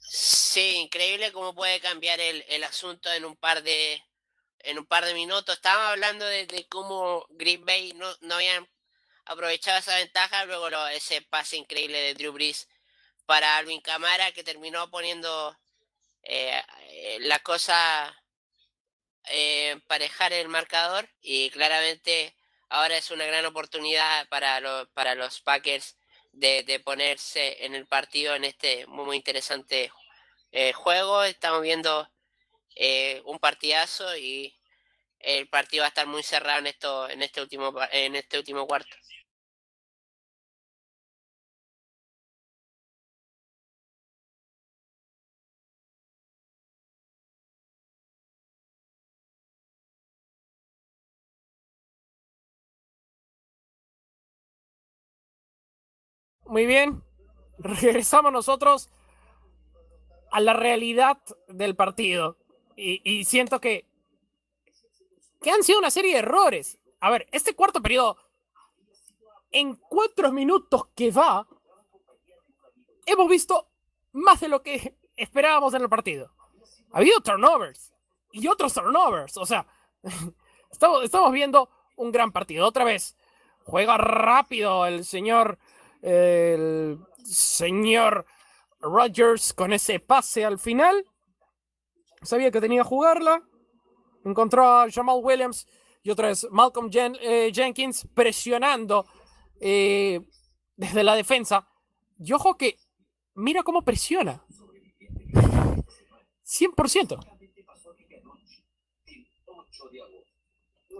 Sí, 0.00 0.76
increíble 0.76 1.32
cómo 1.32 1.54
puede 1.54 1.80
cambiar 1.80 2.20
el, 2.20 2.44
el 2.48 2.64
asunto 2.64 3.10
en 3.12 3.24
un 3.24 3.36
par 3.36 3.62
de 3.62 4.02
en 4.60 4.78
un 4.78 4.86
par 4.86 5.04
de 5.04 5.14
minutos. 5.14 5.54
Estábamos 5.54 5.92
hablando 5.92 6.24
de, 6.26 6.46
de 6.46 6.66
cómo 6.68 7.26
Green 7.30 7.64
Bay 7.64 7.92
no, 7.94 8.06
no 8.22 8.34
habían 8.34 8.68
aprovechado 9.24 9.78
esa 9.78 9.96
ventaja, 9.96 10.44
luego 10.46 10.68
lo- 10.68 10.88
ese 10.88 11.22
pase 11.22 11.56
increíble 11.56 11.98
de 12.00 12.14
Drew 12.14 12.32
Brees 12.32 12.68
para 13.26 13.56
Alvin 13.56 13.80
Camara 13.80 14.32
que 14.32 14.42
terminó 14.44 14.90
poniendo 14.90 15.56
eh, 16.28 16.62
eh, 16.90 17.18
la 17.22 17.40
cosa 17.40 18.14
eh, 19.30 19.70
emparejar 19.70 20.32
el 20.32 20.48
marcador 20.48 21.08
y 21.20 21.50
claramente 21.50 22.34
ahora 22.68 22.96
es 22.96 23.10
una 23.10 23.26
gran 23.26 23.44
oportunidad 23.46 24.28
para, 24.28 24.60
lo- 24.60 24.88
para 24.92 25.14
los 25.14 25.40
Packers 25.40 25.96
de, 26.32 26.62
ponerse 26.84 27.64
en 27.64 27.74
el 27.74 27.86
partido 27.86 28.34
en 28.34 28.44
este 28.44 28.86
muy, 28.86 29.16
interesante 29.16 29.90
eh, 30.52 30.72
juego. 30.72 31.24
Estamos 31.24 31.62
viendo 31.62 32.08
eh, 32.76 33.22
un 33.26 33.38
partidazo 33.38 34.16
y 34.16 34.56
el 35.20 35.48
partido 35.48 35.82
va 35.82 35.86
a 35.86 35.90
estar 35.90 36.06
muy 36.08 36.22
cerrado 36.24 36.60
en 36.60 36.68
esto 36.68 37.08
en 37.10 37.22
este 37.22 37.42
último 37.42 37.74
en 37.92 38.16
este 38.16 38.38
último 38.38 38.66
cuarto. 38.66 38.96
Muy 56.48 56.64
bien. 56.64 57.02
Regresamos 57.58 58.32
nosotros 58.32 58.88
a 60.30 60.40
la 60.40 60.54
realidad 60.54 61.18
del 61.48 61.76
partido. 61.76 62.38
Y, 62.74 63.24
siento 63.24 63.60
que, 63.60 63.86
que 65.42 65.50
han 65.50 65.62
sido 65.62 65.78
una 65.78 65.90
serie 65.90 66.12
de 66.12 66.20
errores. 66.20 66.78
A 67.00 67.10
ver, 67.10 67.28
este 67.32 67.54
cuarto 67.54 67.82
periodo, 67.82 68.16
en 69.50 69.74
cuatro 69.74 70.32
minutos 70.32 70.86
que 70.94 71.10
va, 71.10 71.46
hemos 73.04 73.28
visto 73.28 73.68
más 74.12 74.40
de 74.40 74.48
lo 74.48 74.62
que 74.62 74.96
esperábamos 75.16 75.74
en 75.74 75.82
el 75.82 75.88
partido. 75.88 76.32
Ha 76.92 76.98
habido 76.98 77.20
turnovers. 77.20 77.92
y 78.32 78.46
otros 78.48 78.72
turnovers. 78.72 79.36
O 79.36 79.44
sea, 79.44 79.66
estamos, 80.72 81.04
estamos 81.04 81.30
viendo 81.30 81.68
un 81.96 82.10
gran 82.10 82.32
partido. 82.32 82.66
Otra 82.66 82.84
vez, 82.84 83.16
juega 83.64 83.98
rápido 83.98 84.86
el 84.86 85.04
señor, 85.04 85.58
el 86.02 86.98
señor 87.24 88.26
Rodgers 88.80 89.52
con 89.52 89.72
ese 89.72 90.00
pase 90.00 90.44
al 90.44 90.58
final. 90.58 91.04
Sabía 92.22 92.50
que 92.50 92.60
tenía 92.60 92.82
que 92.82 92.88
jugarla. 92.88 93.42
Encontró 94.24 94.66
a 94.66 94.90
Jamal 94.90 95.20
Williams 95.22 95.66
y 96.02 96.10
otra 96.10 96.28
vez 96.28 96.46
Malcolm 96.50 96.90
eh, 96.92 97.50
Jenkins 97.52 98.06
presionando 98.14 99.06
eh, 99.60 100.20
desde 100.76 101.02
la 101.02 101.14
defensa. 101.14 101.68
Y 102.18 102.32
ojo 102.32 102.56
que 102.56 102.78
mira 103.34 103.62
cómo 103.62 103.82
presiona. 103.82 104.44
100%. 106.44 107.18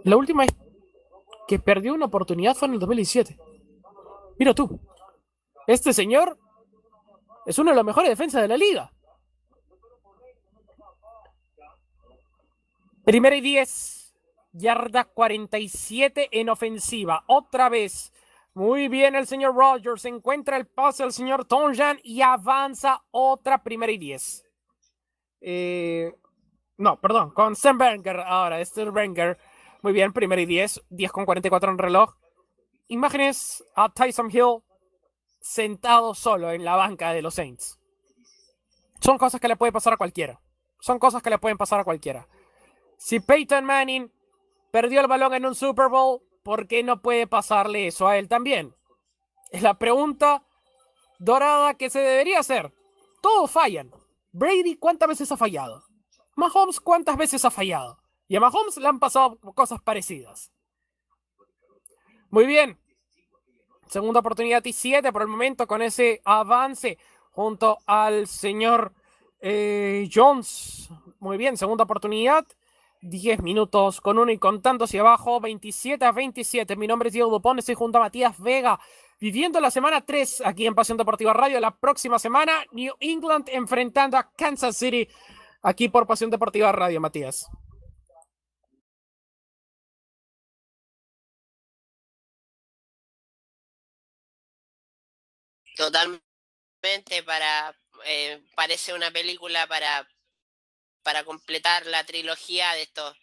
La 0.03 0.15
última 0.15 0.43
vez 0.43 0.55
que 1.47 1.59
perdió 1.59 1.93
una 1.93 2.05
oportunidad 2.05 2.55
fue 2.55 2.67
en 2.67 2.75
el 2.75 2.79
2017. 2.79 3.37
Mira 4.37 4.53
tú. 4.53 4.79
Este 5.69 5.93
señor 5.93 6.35
es 7.45 7.59
uno 7.59 7.69
de 7.69 7.75
los 7.75 7.85
mejores 7.85 8.09
defensas 8.09 8.41
de 8.41 8.47
la 8.47 8.57
liga. 8.57 8.91
Primera 13.05 13.35
y 13.35 13.41
10. 13.41 14.15
Yarda 14.53 15.03
47 15.03 16.29
en 16.31 16.49
ofensiva. 16.49 17.23
Otra 17.27 17.69
vez. 17.69 18.11
Muy 18.55 18.87
bien 18.87 19.13
el 19.13 19.27
señor 19.27 19.53
Rogers. 19.53 20.05
Encuentra 20.05 20.57
el 20.57 20.65
pase 20.65 21.03
del 21.03 21.13
señor 21.13 21.45
Tonjan 21.45 21.99
y 22.01 22.23
avanza 22.23 23.03
otra 23.11 23.61
primera 23.61 23.91
y 23.91 23.99
10. 23.99 24.43
Eh, 25.41 26.11
no, 26.77 26.99
perdón, 26.99 27.29
con 27.29 27.55
Stenberger 27.55 28.21
ahora. 28.21 28.65
Stenberger. 28.65 29.37
Muy 29.83 29.93
bien, 29.93 30.13
primera 30.13 30.41
y 30.41 30.47
10. 30.47 30.85
10 30.89 31.11
con 31.11 31.25
44 31.25 31.69
en 31.69 31.77
reloj. 31.77 32.15
Imágenes 32.87 33.63
a 33.75 33.87
Tyson 33.93 34.31
Hill 34.31 34.63
sentado 35.39 36.13
solo 36.15 36.51
en 36.51 36.63
la 36.63 36.75
banca 36.75 37.13
de 37.13 37.21
los 37.21 37.35
Saints. 37.35 37.79
Son 39.01 39.17
cosas 39.17 39.39
que 39.39 39.47
le 39.47 39.55
pueden 39.55 39.73
pasar 39.73 39.93
a 39.93 39.97
cualquiera. 39.97 40.41
Son 40.79 40.99
cosas 40.99 41.21
que 41.21 41.29
le 41.29 41.39
pueden 41.39 41.57
pasar 41.57 41.79
a 41.79 41.83
cualquiera. 41.83 42.27
Si 42.97 43.19
Peyton 43.19 43.63
Manning 43.65 44.11
perdió 44.71 45.01
el 45.01 45.07
balón 45.07 45.33
en 45.33 45.45
un 45.45 45.55
Super 45.55 45.87
Bowl, 45.89 46.21
¿por 46.43 46.67
qué 46.67 46.83
no 46.83 47.01
puede 47.01 47.27
pasarle 47.27 47.87
eso 47.87 48.07
a 48.07 48.17
él 48.17 48.27
también? 48.27 48.75
Es 49.51 49.61
la 49.61 49.75
pregunta 49.75 50.43
dorada 51.17 51.73
que 51.75 51.89
se 51.89 51.99
debería 51.99 52.39
hacer. 52.39 52.73
Todos 53.21 53.51
fallan. 53.51 53.91
Brady, 54.31 54.75
¿cuántas 54.75 55.09
veces 55.09 55.31
ha 55.31 55.37
fallado? 55.37 55.83
Mahomes, 56.35 56.79
¿cuántas 56.79 57.17
veces 57.17 57.43
ha 57.45 57.51
fallado? 57.51 57.99
Y 58.27 58.35
a 58.35 58.39
Mahomes 58.39 58.77
le 58.77 58.87
han 58.87 58.99
pasado 58.99 59.39
cosas 59.55 59.81
parecidas. 59.81 60.51
Muy 62.29 62.45
bien. 62.45 62.79
Segunda 63.89 64.19
oportunidad 64.19 64.63
y 64.65 64.73
siete 64.73 65.11
por 65.11 65.23
el 65.23 65.27
momento 65.27 65.65
con 65.65 65.81
ese 65.81 66.21
avance 66.23 66.99
junto 67.31 67.79
al 67.87 68.27
señor 68.27 68.93
eh, 69.41 70.07
Jones. 70.13 70.89
Muy 71.19 71.37
bien, 71.37 71.57
segunda 71.57 71.85
oportunidad. 71.85 72.45
10 73.01 73.41
minutos 73.41 73.99
con 74.01 74.19
uno 74.19 74.31
y 74.31 74.37
contando 74.37 74.85
hacia 74.85 75.01
abajo. 75.01 75.39
27 75.39 76.05
a 76.05 76.11
27. 76.11 76.75
Mi 76.75 76.85
nombre 76.85 77.07
es 77.07 77.13
Diego 77.13 77.31
Dupont. 77.31 77.57
Estoy 77.57 77.73
junto 77.73 77.97
a 77.97 78.01
Matías 78.01 78.39
Vega. 78.39 78.79
Viviendo 79.19 79.59
la 79.59 79.71
semana 79.71 80.05
3 80.05 80.43
aquí 80.45 80.67
en 80.67 80.75
Pasión 80.75 80.97
Deportiva 80.97 81.33
Radio. 81.33 81.59
La 81.59 81.75
próxima 81.75 82.19
semana, 82.19 82.53
New 82.71 82.93
England 82.99 83.49
enfrentando 83.51 84.17
a 84.17 84.29
Kansas 84.37 84.77
City. 84.77 85.07
Aquí 85.63 85.89
por 85.89 86.05
Pasión 86.05 86.29
Deportiva 86.29 86.71
Radio, 86.71 87.01
Matías. 87.01 87.49
Totalmente 95.79 97.23
para 97.25 97.73
eh, 98.03 98.43
parece 98.53 98.93
una 98.93 99.11
película 99.11 99.65
para 99.65 100.05
para 101.03 101.23
completar 101.23 101.85
la 101.85 102.03
trilogía 102.03 102.73
de 102.73 102.81
estos. 102.81 103.15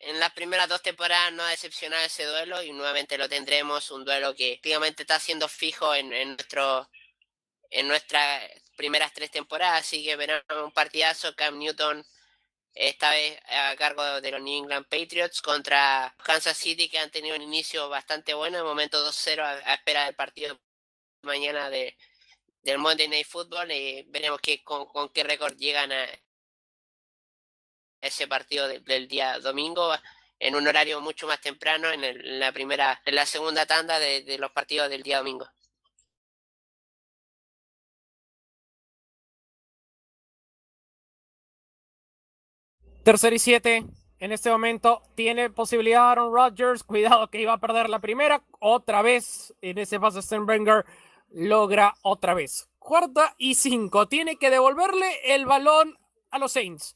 En 0.00 0.18
las 0.18 0.32
primeras 0.32 0.68
dos 0.68 0.82
temporadas 0.82 1.32
no 1.32 1.44
ha 1.44 1.50
decepcionado 1.50 2.04
ese 2.04 2.24
duelo 2.24 2.64
y 2.64 2.72
nuevamente 2.72 3.16
lo 3.16 3.28
tendremos, 3.28 3.92
un 3.92 4.04
duelo 4.04 4.34
que 4.34 4.54
prácticamente 4.54 5.04
está 5.04 5.20
siendo 5.20 5.46
fijo 5.46 5.94
en, 5.94 6.08
nuestro 6.10 6.90
en 7.70 7.86
nuestras 7.86 8.42
primeras 8.76 9.12
tres 9.14 9.30
temporadas, 9.30 9.82
así 9.82 10.02
que 10.04 10.16
verán 10.16 10.42
un 10.64 10.72
partidazo 10.72 11.36
Cam 11.36 11.58
Newton 11.58 12.04
esta 12.74 13.10
vez 13.12 13.38
a 13.46 13.76
cargo 13.76 14.20
de 14.20 14.32
los 14.32 14.42
New 14.42 14.64
England 14.64 14.86
Patriots 14.88 15.40
contra 15.42 16.12
Kansas 16.24 16.56
City 16.56 16.88
que 16.88 16.98
han 16.98 17.12
tenido 17.12 17.36
un 17.36 17.42
inicio 17.42 17.88
bastante 17.88 18.34
bueno, 18.34 18.58
en 18.58 18.64
momento 18.64 19.06
2-0 19.06 19.42
a, 19.44 19.74
espera 19.74 20.06
del 20.06 20.16
partido 20.16 20.58
mañana 21.22 21.70
de, 21.70 21.96
del 22.62 22.78
Monday 22.78 23.08
Night 23.08 23.26
Football 23.26 23.70
y 23.72 24.02
veremos 24.08 24.40
que, 24.40 24.62
con, 24.62 24.86
qué 25.10 25.24
récord 25.24 25.56
llegan 25.56 25.92
a, 25.92 26.06
ese 28.00 28.26
partido 28.26 28.66
del 28.66 29.08
día 29.08 29.38
domingo 29.40 29.92
en 30.38 30.54
un 30.54 30.66
horario 30.66 31.00
mucho 31.02 31.26
más 31.26 31.40
temprano 31.40 31.90
en, 31.90 32.40
la 32.40 32.50
primera, 32.50 33.00
en 33.04 33.14
la 33.14 33.26
segunda 33.26 33.66
tanda 33.66 33.98
de, 33.98 34.38
los 34.38 34.50
partidos 34.52 34.88
del 34.88 35.02
día 35.02 35.18
domingo. 35.18 35.46
Tercer 43.04 43.32
y 43.34 43.38
siete. 43.38 43.84
En 44.18 44.32
este 44.32 44.50
momento 44.50 45.02
tiene 45.14 45.50
posibilidad 45.50 46.10
Aaron 46.10 46.32
Rodgers. 46.32 46.84
Cuidado 46.84 47.28
que 47.28 47.40
iba 47.40 47.52
a 47.52 47.60
perder 47.60 47.90
la 47.90 48.00
primera. 48.00 48.42
Otra 48.60 49.02
vez 49.02 49.54
en 49.60 49.78
ese 49.78 50.00
pase 50.00 50.22
Sternberger 50.22 50.86
logra 51.30 51.94
otra 52.02 52.34
vez. 52.34 52.68
Cuarta 52.78 53.34
y 53.38 53.54
cinco. 53.54 54.08
Tiene 54.08 54.36
que 54.36 54.50
devolverle 54.50 55.34
el 55.34 55.46
balón 55.46 55.98
a 56.30 56.38
los 56.38 56.52
Saints. 56.52 56.94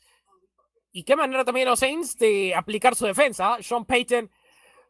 Y 0.92 1.04
qué 1.04 1.16
manera 1.16 1.44
también 1.44 1.68
los 1.68 1.80
Saints 1.80 2.16
de 2.16 2.54
aplicar 2.54 2.94
su 2.94 3.06
defensa. 3.06 3.58
Sean 3.60 3.84
Payton 3.84 4.30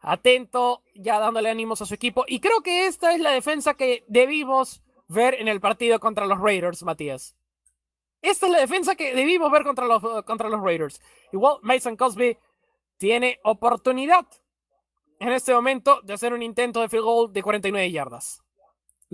atento, 0.04 0.82
ya 0.94 1.18
dándole 1.18 1.50
ánimos 1.50 1.80
a 1.82 1.86
su 1.86 1.94
equipo. 1.94 2.24
Y 2.28 2.40
creo 2.40 2.60
que 2.60 2.86
esta 2.86 3.14
es 3.14 3.20
la 3.20 3.30
defensa 3.30 3.74
que 3.74 4.04
debimos 4.06 4.82
ver 5.08 5.34
en 5.34 5.48
el 5.48 5.60
partido 5.60 5.98
contra 5.98 6.26
los 6.26 6.38
Raiders, 6.40 6.82
Matías. 6.82 7.34
Esta 8.20 8.46
es 8.46 8.52
la 8.52 8.60
defensa 8.60 8.96
que 8.96 9.14
debimos 9.14 9.50
ver 9.50 9.64
contra 9.64 9.86
los, 9.86 10.02
contra 10.24 10.48
los 10.48 10.62
Raiders. 10.62 11.00
Igual 11.32 11.58
Mason 11.62 11.96
Cosby 11.96 12.38
tiene 12.98 13.40
oportunidad 13.42 14.26
en 15.20 15.30
este 15.30 15.54
momento 15.54 16.00
de 16.02 16.14
hacer 16.14 16.32
un 16.32 16.42
intento 16.42 16.80
de 16.80 16.88
field 16.88 17.04
goal 17.04 17.32
de 17.32 17.42
49 17.42 17.90
yardas. 17.90 18.43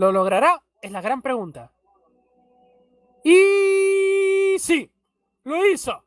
¿Lo 0.01 0.13
logrará? 0.13 0.63
Es 0.81 0.91
la 0.93 1.03
gran 1.03 1.21
pregunta. 1.21 1.75
Y 3.23 4.57
sí, 4.59 4.91
lo 5.45 5.67
hizo. 5.67 6.07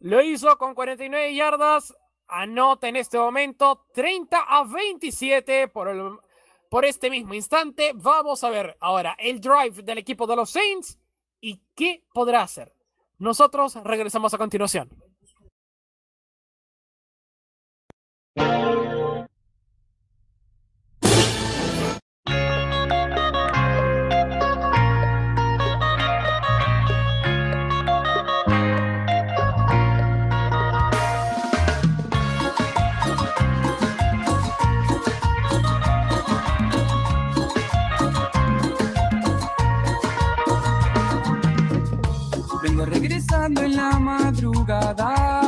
Lo 0.00 0.20
hizo 0.22 0.58
con 0.58 0.74
49 0.74 1.32
yardas. 1.32 1.96
Anota 2.26 2.88
en 2.88 2.96
este 2.96 3.16
momento 3.16 3.86
30 3.94 4.38
a 4.40 4.64
27 4.64 5.68
por, 5.68 5.86
el, 5.86 6.18
por 6.68 6.84
este 6.84 7.08
mismo 7.08 7.34
instante. 7.34 7.92
Vamos 7.94 8.42
a 8.42 8.50
ver 8.50 8.76
ahora 8.80 9.14
el 9.20 9.40
drive 9.40 9.84
del 9.84 9.98
equipo 9.98 10.26
de 10.26 10.34
los 10.34 10.50
Saints 10.50 10.98
y 11.40 11.62
qué 11.76 12.02
podrá 12.12 12.42
hacer. 12.42 12.74
Nosotros 13.18 13.76
regresamos 13.84 14.34
a 14.34 14.38
continuación. 14.38 14.90
En 43.64 43.76
la 43.76 43.98
madrugada, 43.98 45.45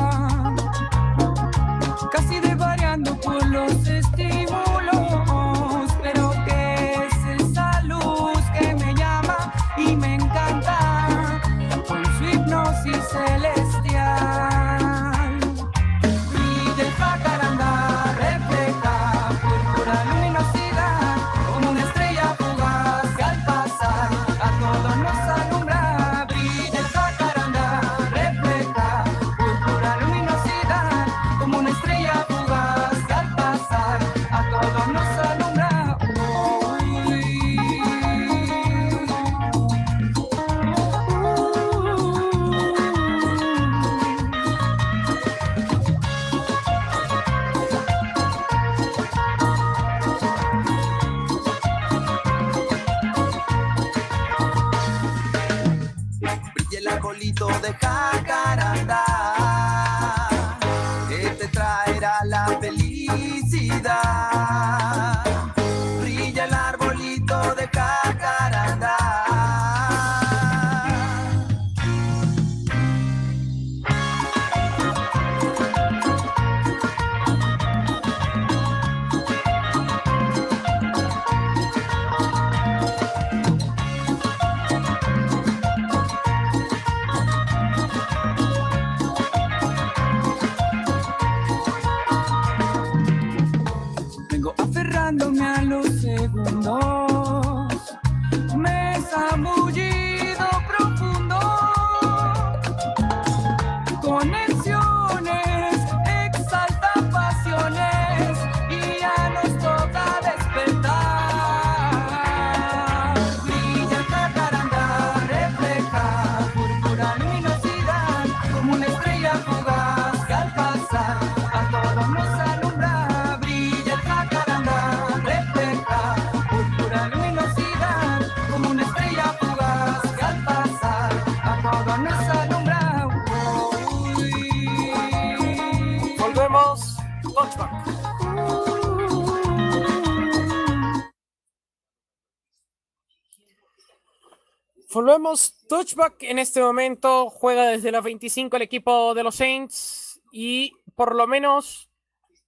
Volvemos. 145.09 145.55
Touchback 145.71 146.23
en 146.25 146.39
este 146.39 146.61
momento 146.61 147.31
juega 147.31 147.65
desde 147.65 147.91
la 147.91 148.03
25 148.03 148.55
el 148.57 148.63
equipo 148.63 149.15
de 149.15 149.23
los 149.23 149.37
Saints 149.37 150.21
y 150.31 150.75
por 150.97 151.15
lo 151.15 151.27
menos 151.27 151.89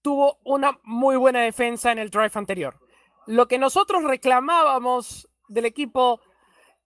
tuvo 0.03 0.39
una 0.45 0.79
muy 0.83 1.17
buena 1.17 1.41
defensa 1.41 1.91
en 1.91 1.99
el 1.99 2.11
drive 2.11 2.33
anterior. 2.35 2.79
Lo 3.27 3.49
que 3.49 3.57
nosotros 3.57 4.05
reclamábamos 4.05 5.27
del 5.49 5.65
equipo 5.65 6.21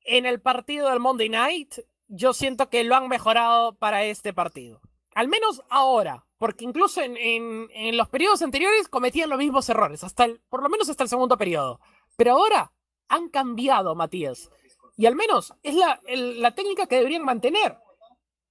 en 0.05 0.27
el 0.27 0.41
partido 0.41 0.91
del 0.91 1.01
Monday 1.01 1.29
Night, 1.29 1.75
yo 2.07 2.35
siento 2.35 2.71
que 2.71 2.85
lo 2.85 2.95
han 2.95 3.09
mejorado 3.09 3.75
para 3.75 4.05
este 4.05 4.33
partido. 4.33 4.81
Al 5.17 5.27
menos 5.27 5.61
ahora, 5.71 6.25
porque 6.39 6.65
incluso 6.65 7.01
en 7.03 7.97
los 7.97 8.09
periodos 8.11 8.43
anteriores 8.43 8.87
cometían 8.87 9.29
los 9.29 9.39
mismos 9.39 9.69
errores, 9.69 10.05
hasta 10.05 10.27
el, 10.27 10.41
por 10.49 10.63
lo 10.63 10.69
menos 10.69 10.89
hasta 10.89 11.03
el 11.03 11.09
segundo 11.09 11.37
periodo. 11.37 11.81
Pero 12.17 12.35
ahora 12.35 12.73
han 13.09 13.29
cambiado, 13.29 13.97
Matías. 13.97 14.51
Y 14.97 15.07
al 15.07 15.17
menos 15.17 15.53
es 15.63 15.75
la, 15.75 16.01
el- 16.07 16.41
la 16.41 16.55
técnica 16.55 16.87
que 16.87 16.97
deberían 16.97 17.25
mantener. 17.25 17.77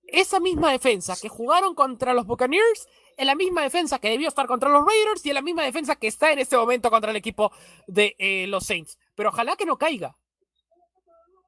Esa 0.06 0.40
misma 0.40 0.72
defensa 0.72 1.16
que 1.20 1.30
jugaron 1.30 1.74
contra 1.76 2.14
los 2.14 2.26
Buccaneers 2.26 2.88
es 3.16 3.26
la 3.26 3.36
misma 3.36 3.62
defensa 3.64 4.00
que 4.00 4.10
debió 4.10 4.28
estar 4.28 4.48
contra 4.48 4.70
los 4.70 4.86
Raiders 4.86 5.26
y 5.26 5.30
es 5.30 5.36
la 5.36 5.42
misma 5.42 5.64
defensa 5.64 5.96
que 5.96 6.08
está 6.08 6.32
en 6.32 6.40
este 6.40 6.58
momento 6.58 6.90
contra 6.90 7.12
el 7.12 7.18
equipo 7.18 7.52
de 7.88 8.16
eh, 8.20 8.46
los 8.48 8.66
Saints. 8.66 8.98
Pero 9.16 9.30
ojalá 9.30 9.56
que 9.56 9.66
no 9.66 9.78
caiga. 9.78 10.18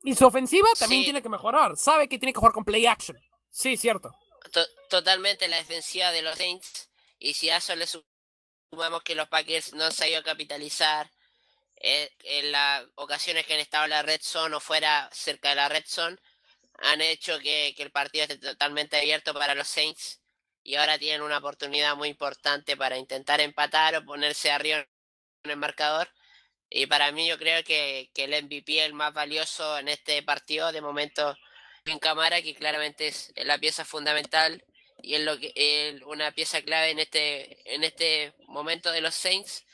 Y 0.04 0.16
su 0.16 0.26
ofensiva 0.26 0.68
también 0.80 1.02
Sí. 1.02 1.06
tiene 1.08 1.22
que 1.22 1.30
mejorar. 1.30 1.76
Sabe 1.78 2.08
que 2.08 2.18
tiene 2.20 2.32
que 2.34 2.40
jugar 2.40 2.54
con 2.54 2.64
play 2.64 2.86
action. 2.86 3.18
Sí, 3.50 3.76
cierto. 3.76 4.12
To- 4.52 4.68
totalmente 4.90 5.48
la 5.48 5.58
defensiva 5.58 6.12
de 6.12 6.22
los 6.22 6.38
Saints. 6.38 6.90
Y 7.18 7.34
si 7.34 7.50
a 7.50 7.58
eso 7.58 7.76
le 7.76 7.86
sumamos 7.88 9.04
que 9.04 9.16
los 9.16 9.28
Packers 9.28 9.74
no 9.74 9.84
han 9.86 9.92
sabido 9.92 10.22
capitalizar 10.24 11.10
en 11.86 12.52
las 12.52 12.86
ocasiones 12.96 13.46
que 13.46 13.54
han 13.54 13.60
estado 13.60 13.86
en 13.86 13.92
la 13.92 14.02
red 14.02 14.20
zone 14.22 14.56
o 14.56 14.60
fuera 14.60 15.10
cerca 15.12 15.50
de 15.50 15.56
la 15.56 15.70
red 15.70 15.84
zone, 15.86 16.18
han 16.80 17.02
hecho 17.02 17.40
que, 17.40 17.74
que 17.78 17.84
el 17.84 17.92
partido 17.92 18.24
esté 18.24 18.38
totalmente 18.38 18.98
abierto 18.98 19.34
para 19.34 19.56
los 19.56 19.68
Saints. 19.68 20.22
Y 20.64 20.76
ahora 20.76 20.98
tienen 20.98 21.22
una 21.22 21.38
oportunidad 21.38 21.96
muy 21.96 22.10
importante 22.10 22.76
para 22.76 22.98
intentar 22.98 23.40
empatar 23.40 23.96
o 23.96 24.06
ponerse 24.06 24.52
arriba 24.52 24.86
en 25.44 25.52
el 25.52 25.58
marcador. 25.58 26.10
Y 26.70 26.88
para 26.88 27.12
mí 27.12 27.28
yo 27.28 27.38
creo 27.38 27.64
que, 27.64 28.10
que 28.14 28.24
el 28.26 28.44
MVP, 28.44 28.84
el 28.84 28.94
más 28.94 29.14
valioso 29.14 29.78
en 29.78 29.88
este 29.88 30.24
partido, 30.24 30.72
de 30.72 30.82
momento 30.82 31.38
en 31.86 32.00
cámara, 32.00 32.42
que 32.42 32.56
claramente 32.56 33.08
es 33.08 33.32
la 33.38 33.60
pieza 33.60 33.86
fundamental 33.86 34.64
y 35.02 35.16
es 35.16 35.22
lo 35.22 35.38
que 35.38 35.54
es 35.56 36.02
una 36.04 36.32
pieza 36.32 36.62
clave 36.64 36.90
en 36.90 37.00
este, 37.00 37.74
en 37.74 37.84
este 37.84 38.34
momento 38.48 38.92
de 38.92 39.02
los 39.02 39.14
Saints. 39.14 39.66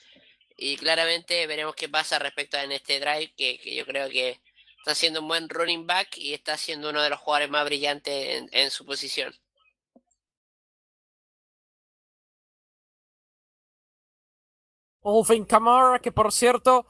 Y 0.63 0.77
claramente 0.77 1.47
veremos 1.47 1.73
qué 1.75 1.89
pasa 1.89 2.19
respecto 2.19 2.55
a 2.55 2.63
en 2.63 2.71
este 2.71 2.99
drive, 2.99 3.33
que, 3.35 3.57
que 3.57 3.73
yo 3.75 3.83
creo 3.83 4.07
que 4.09 4.39
está 4.77 4.93
siendo 4.93 5.19
un 5.21 5.27
buen 5.27 5.49
running 5.49 5.87
back 5.87 6.17
y 6.17 6.35
está 6.35 6.55
siendo 6.55 6.91
uno 6.91 7.01
de 7.01 7.09
los 7.09 7.19
jugadores 7.19 7.49
más 7.49 7.65
brillantes 7.65 8.43
en, 8.51 8.69
su 8.69 8.85
posición. 8.85 9.33
Olvin 15.01 15.45
Kamara, 15.45 15.97
que 15.97 16.11
por 16.11 16.31
cierto, 16.31 16.85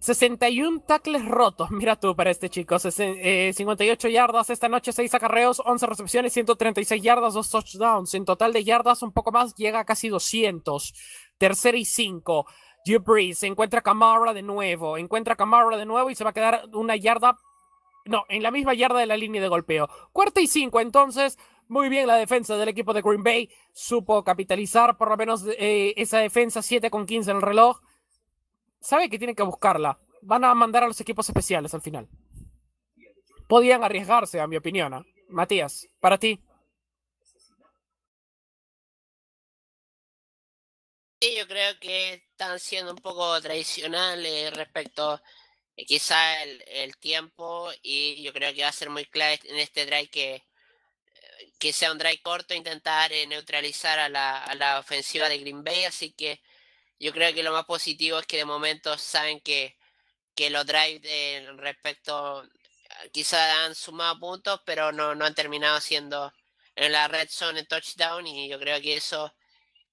61 0.00 0.80
tackles 0.86 1.24
rotos, 1.26 1.70
mira 1.70 1.96
tú 1.96 2.16
para 2.16 2.30
este 2.30 2.48
chico, 2.48 2.76
Sesen- 2.76 3.18
eh, 3.20 3.52
58 3.54 4.08
yardas 4.08 4.48
esta 4.48 4.68
noche, 4.68 4.92
6 4.92 5.12
acarreos, 5.12 5.60
11 5.64 5.86
recepciones, 5.86 6.32
136 6.32 7.02
yardas, 7.02 7.34
2 7.34 7.50
touchdowns. 7.50 8.14
En 8.14 8.24
total 8.24 8.52
de 8.54 8.64
yardas, 8.64 9.02
un 9.02 9.12
poco 9.12 9.30
más, 9.30 9.54
llega 9.56 9.80
a 9.80 9.84
casi 9.84 10.08
200. 10.08 10.94
Tercera 11.38 11.78
y 11.78 11.84
5. 11.84 12.46
Drew 12.84 13.00
Brees 13.00 13.42
encuentra 13.42 13.80
a 13.80 13.82
Kamara 13.82 14.32
de 14.34 14.42
nuevo, 14.42 14.98
encuentra 14.98 15.34
a 15.34 15.36
Kamara 15.36 15.76
de 15.76 15.86
nuevo 15.86 16.10
y 16.10 16.14
se 16.14 16.24
va 16.24 16.30
a 16.30 16.32
quedar 16.32 16.64
una 16.72 16.96
yarda, 16.96 17.36
no, 18.04 18.24
en 18.28 18.42
la 18.42 18.50
misma 18.50 18.74
yarda 18.74 19.00
de 19.00 19.06
la 19.06 19.16
línea 19.16 19.40
de 19.42 19.48
golpeo. 19.48 19.88
Cuarta 20.12 20.40
y 20.40 20.46
5, 20.46 20.80
entonces, 20.80 21.38
muy 21.68 21.88
bien 21.88 22.06
la 22.06 22.16
defensa 22.16 22.56
del 22.56 22.68
equipo 22.68 22.92
de 22.94 23.02
Green 23.02 23.22
Bay, 23.22 23.50
supo 23.72 24.24
capitalizar 24.24 24.96
por 24.96 25.10
lo 25.10 25.16
menos 25.16 25.44
eh, 25.58 25.94
esa 25.96 26.18
defensa 26.18 26.62
7 26.62 26.90
con 26.90 27.06
15 27.06 27.30
en 27.30 27.36
el 27.36 27.42
reloj. 27.42 27.80
Sabe 28.80 29.10
que 29.10 29.18
tiene 29.18 29.34
que 29.34 29.42
buscarla. 29.42 29.98
Van 30.22 30.44
a 30.44 30.54
mandar 30.54 30.84
a 30.84 30.88
los 30.88 31.00
equipos 31.00 31.28
especiales 31.28 31.74
al 31.74 31.82
final. 31.82 32.08
Podían 33.48 33.84
arriesgarse, 33.84 34.40
a 34.40 34.46
mi 34.46 34.56
opinión. 34.56 34.94
¿ah? 34.94 35.04
Matías, 35.28 35.88
para 36.00 36.18
ti. 36.18 36.40
Creo 41.48 41.78
que 41.80 42.14
están 42.14 42.60
siendo 42.60 42.92
un 42.92 42.98
poco 42.98 43.40
tradicionales 43.40 44.52
respecto 44.54 45.20
eh, 45.76 45.84
quizá 45.86 46.42
el, 46.44 46.96
tiempo 46.98 47.70
y 47.82 48.22
yo 48.22 48.32
creo 48.32 48.54
que 48.54 48.62
va 48.62 48.68
a 48.68 48.72
ser 48.72 48.90
muy 48.90 49.04
clave 49.06 49.40
en 49.44 49.58
este 49.58 49.86
drive 49.86 50.08
que, 50.10 50.34
eh, 50.36 51.52
que 51.58 51.72
sea 51.72 51.92
un 51.92 51.98
drive 51.98 52.20
corto, 52.22 52.54
intentar 52.54 53.12
eh, 53.12 53.26
neutralizar 53.26 53.98
a 53.98 54.08
la, 54.08 54.44
a 54.44 54.54
la 54.54 54.78
ofensiva 54.80 55.28
de 55.28 55.38
Green 55.38 55.64
Bay, 55.64 55.84
así 55.84 56.12
que 56.12 56.42
yo 57.00 57.12
creo 57.12 57.34
que 57.34 57.42
lo 57.42 57.52
más 57.52 57.64
positivo 57.66 58.18
es 58.18 58.26
que 58.26 58.38
de 58.38 58.44
momento 58.44 58.98
saben 58.98 59.40
que, 59.40 59.76
que 60.34 60.50
los 60.50 60.66
drives 60.66 61.02
respecto 61.58 62.44
quizá 63.12 63.64
han 63.64 63.74
sumado 63.74 64.18
puntos, 64.20 64.60
pero 64.64 64.92
no, 64.92 65.14
no 65.14 65.24
han 65.26 65.34
terminado 65.34 65.80
siendo 65.80 66.32
en 66.76 66.92
la 66.92 67.08
red 67.08 67.28
zone 67.30 67.60
en 67.60 67.66
touchdown 67.66 68.26
y 68.26 68.48
yo 68.48 68.58
creo 68.58 68.80
que 68.80 68.96
eso 68.96 69.34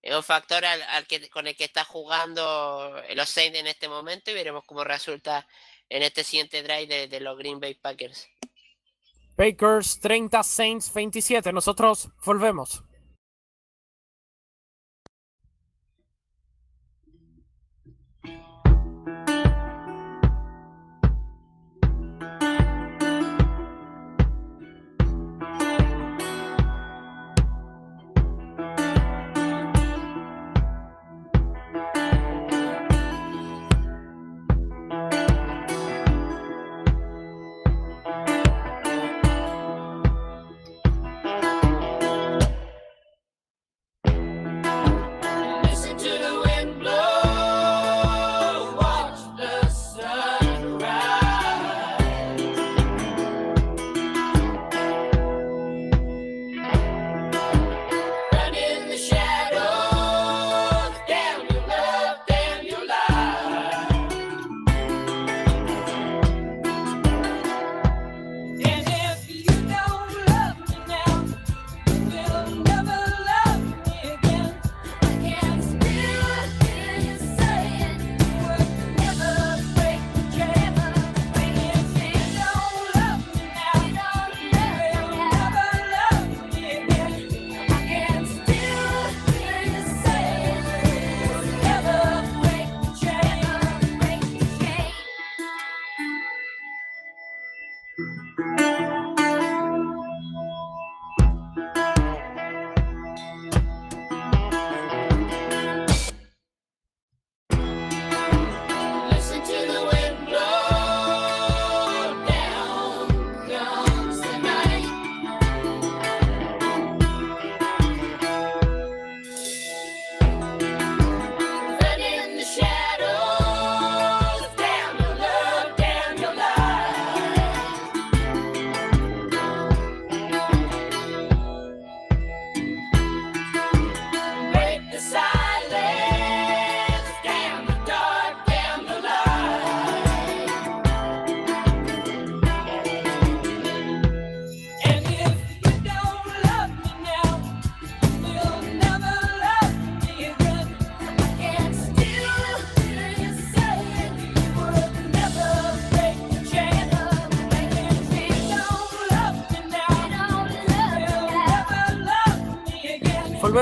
es 0.05 0.15
un 0.15 0.23
factor 0.23 0.63
al, 0.63 1.07
que, 1.07 1.29
con 1.29 1.47
el 1.47 1.55
que 1.55 1.63
está 1.63 1.83
jugando 1.83 3.01
los 3.15 3.27
Saints 3.27 3.57
en 3.57 3.65
este 3.65 3.89
momento 3.89 4.29
y 4.29 4.35
veremos 4.35 4.63
cómo 4.63 4.83
resulta 4.83 5.47
en 5.89 6.03
este 6.03 6.23
siguiente 6.23 6.61
drive 6.61 6.85
de, 6.85 7.07
de 7.07 7.19
los 7.19 7.35
Green 7.37 7.59
Bay 7.59 7.73
Packers. 7.73 8.29
Bakers 9.35 9.99
30, 9.99 10.43
Saints 10.43 10.93
27. 10.93 11.51
Nosotros 11.51 12.09
volvemos. 12.23 12.83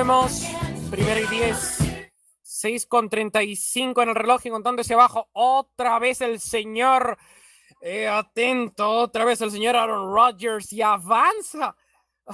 Volvemos. 0.04 0.44
Primera 0.92 1.22
y 1.22 1.28
10. 1.28 1.78
6 2.42 2.86
con 2.88 3.08
35 3.08 4.02
en 4.02 4.10
el 4.10 4.16
reloj 4.16 4.42
y 4.44 4.50
contando 4.50 4.82
hacia 4.82 4.98
abajo. 4.98 5.30
Otra 5.32 5.98
vez 5.98 6.20
el 6.20 6.42
señor. 6.42 7.18
eh, 7.80 8.10
atento, 8.10 8.90
otra 8.90 9.24
vez 9.24 9.40
el 9.40 9.50
señor 9.52 9.78
Aaron 9.78 10.14
Rodgers 10.14 10.74
y 10.74 10.82
avanza. 10.82 11.78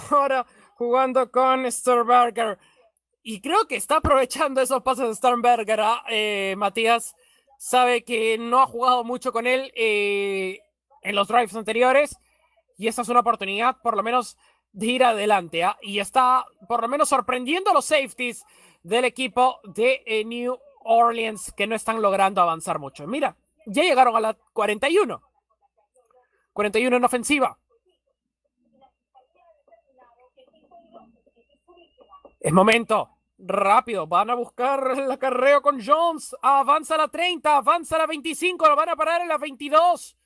Ahora 0.09 0.48
jugando 0.77 1.30
con 1.30 1.72
Sternberger. 1.72 2.57
Y 3.22 3.39
creo 3.39 3.67
que 3.67 3.75
está 3.75 3.98
aprovechando 3.98 4.61
esos 4.61 4.81
pases 4.81 5.07
de 5.07 5.14
Sternberger. 5.14 5.80
¿ah? 5.80 6.03
Eh, 6.09 6.56
Matías 6.57 7.15
sabe 7.59 8.03
que 8.03 8.39
no 8.39 8.64
ha 8.64 8.65
jugado 8.65 9.03
mucho 9.03 9.31
con 9.31 9.45
él 9.45 9.72
eh, 9.75 10.59
en 11.03 11.15
los 11.15 11.27
drives 11.27 11.56
anteriores. 11.56 12.17
Y 12.80 12.88
esta 12.88 13.03
es 13.03 13.09
una 13.09 13.19
oportunidad, 13.19 13.77
por 13.83 13.95
lo 13.95 14.01
menos, 14.01 14.38
de 14.72 14.85
ir 14.88 15.03
adelante. 15.03 15.64
¿ah? 15.64 15.77
Y 15.81 15.99
está, 15.99 16.45
por 16.67 16.81
lo 16.81 16.88
menos, 16.88 17.09
sorprendiendo 17.09 17.72
a 17.72 17.73
los 17.73 17.85
safeties 17.85 18.45
del 18.83 19.06
equipo 19.06 19.59
de 19.64 20.03
eh, 20.06 20.23
New 20.25 20.57
Orleans 20.83 21.53
que 21.56 21.67
no 21.67 21.75
están 21.75 22.01
logrando 22.01 22.41
avanzar 22.41 22.80
mucho. 22.80 23.06
Mira, 23.07 23.35
ya 23.65 23.83
llegaron 23.83 24.15
a 24.15 24.19
la 24.19 24.38
41. 24.53 25.22
41 26.53 26.98
en 26.98 27.03
ofensiva. 27.03 27.57
Es 32.39 32.53
momento. 32.53 33.09
Rápido. 33.38 34.07
Van 34.07 34.30
a 34.30 34.35
buscar 34.35 34.91
el 34.98 35.11
acarreo 35.11 35.61
con 35.61 35.80
Jones. 35.83 36.35
Avanza 36.41 36.95
a 36.95 36.99
la 36.99 37.07
30. 37.07 37.57
Avanza 37.57 37.95
a 37.95 37.99
la 37.99 38.07
25. 38.07 38.67
Lo 38.67 38.75
van 38.75 38.89
a 38.89 38.95
parar 38.95 39.22
en 39.22 39.27
la 39.27 39.38
22. 39.38 40.18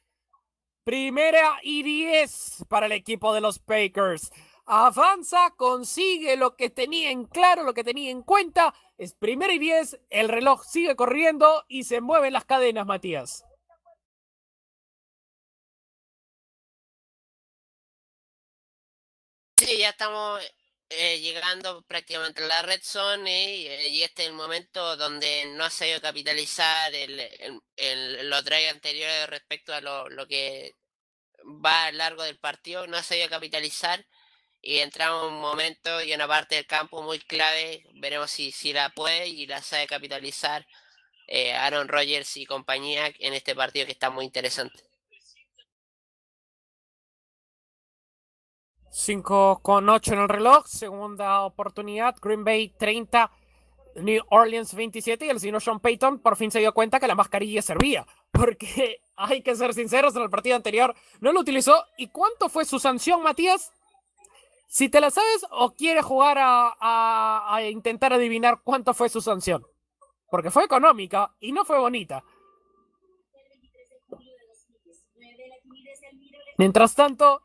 Primera 0.83 1.59
y 1.63 1.81
10 1.83 2.65
para 2.67 2.87
el 2.87 2.91
equipo 2.91 3.33
de 3.33 3.39
los 3.41 3.59
Packers. 3.59 4.31
Avanza, 4.65 5.51
consigue 5.55 6.35
lo 6.35 6.55
que 6.55 6.69
tenía 6.69 7.09
en 7.11 7.25
claro, 7.25 7.63
lo 7.63 7.73
que 7.73 7.83
tenía 7.83 8.11
en 8.11 8.21
cuenta. 8.21 8.73
Es 8.97 9.13
primera 9.13 9.53
y 9.53 9.59
10. 9.59 9.99
El 10.09 10.29
reloj 10.29 10.63
sigue 10.65 10.95
corriendo 10.95 11.63
y 11.67 11.85
se 11.85 12.01
mueven 12.01 12.33
las 12.33 12.45
cadenas, 12.45 12.85
Matías. 12.85 13.45
Sí, 19.57 19.77
ya 19.77 19.89
estamos 19.89 20.41
eh, 20.97 21.19
llegando 21.21 21.81
prácticamente 21.83 22.43
a 22.43 22.47
la 22.47 22.61
red 22.63 22.81
zone 22.83 23.55
y, 23.57 23.67
eh, 23.67 23.89
y 23.89 24.03
este 24.03 24.23
es 24.23 24.29
el 24.29 24.35
momento 24.35 24.95
donde 24.97 25.45
no 25.55 25.65
ha 25.65 25.69
sabido 25.69 26.01
capitalizar 26.01 26.93
el, 26.95 27.19
el- 27.19 27.59
el- 27.77 28.29
los 28.29 28.43
drives 28.45 28.71
anteriores 28.73 29.27
respecto 29.29 29.73
a 29.73 29.81
lo, 29.81 30.09
lo 30.09 30.27
que 30.27 30.75
va 31.65 31.85
a 31.85 31.91
lo 31.91 31.97
largo 31.99 32.23
del 32.23 32.39
partido, 32.39 32.87
no 32.87 32.97
ha 32.97 33.03
sabido 33.03 33.29
capitalizar 33.29 34.05
y 34.61 34.79
entramos 34.79 35.27
en 35.27 35.33
un 35.35 35.41
momento 35.41 36.01
y 36.03 36.13
una 36.13 36.27
parte 36.27 36.55
del 36.55 36.67
campo 36.67 37.01
muy 37.03 37.19
clave, 37.19 37.85
veremos 37.95 38.31
si, 38.31 38.51
si 38.51 38.73
la 38.73 38.89
puede 38.91 39.27
y 39.29 39.47
la 39.47 39.61
sabe 39.61 39.87
capitalizar 39.87 40.65
eh, 41.27 41.53
Aaron 41.53 41.87
Rodgers 41.89 42.37
y 42.37 42.45
compañía 42.47 43.11
en 43.19 43.33
este 43.35 43.55
partido 43.55 43.85
que 43.87 43.93
está 43.93 44.09
muy 44.11 44.25
interesante. 44.25 44.83
5 48.95 49.59
con 49.63 49.89
8 49.89 50.13
en 50.13 50.19
el 50.19 50.29
reloj. 50.29 50.67
Segunda 50.67 51.41
oportunidad. 51.41 52.15
Green 52.21 52.43
Bay 52.43 52.69
30. 52.77 53.31
New 53.95 54.23
Orleans 54.29 54.73
27. 54.73 55.25
Y 55.25 55.29
el 55.29 55.39
señor 55.39 55.61
Sean 55.61 55.79
Payton 55.79 56.19
por 56.19 56.35
fin 56.35 56.51
se 56.51 56.59
dio 56.59 56.73
cuenta 56.73 56.99
que 56.99 57.07
la 57.07 57.15
mascarilla 57.15 57.61
servía. 57.63 58.05
Porque 58.31 59.01
hay 59.15 59.41
que 59.41 59.55
ser 59.55 59.73
sinceros, 59.73 60.15
en 60.15 60.21
el 60.23 60.29
partido 60.29 60.55
anterior 60.55 60.95
no 61.21 61.31
lo 61.33 61.39
utilizó. 61.39 61.85
¿Y 61.97 62.07
cuánto 62.09 62.49
fue 62.49 62.65
su 62.65 62.79
sanción, 62.79 63.21
Matías? 63.23 63.71
Si 64.67 64.89
te 64.89 65.01
la 65.01 65.09
sabes 65.11 65.45
o 65.51 65.71
quieres 65.73 66.05
jugar 66.05 66.37
a, 66.39 66.73
a- 66.79 67.55
a 67.55 67.63
intentar 67.63 68.13
adivinar 68.13 68.61
cuánto 68.63 68.93
fue 68.93 69.09
su 69.09 69.21
sanción. 69.21 69.65
Porque 70.29 70.49
fue 70.51 70.63
económica 70.65 71.33
y 71.39 71.51
no 71.51 71.65
fue 71.65 71.77
bonita. 71.79 72.23
Mientras 76.57 76.93
tanto, 76.95 77.41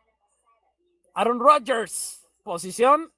Aaron 1.18 1.40
Rodgers, 1.40 2.24
posición 2.44 3.12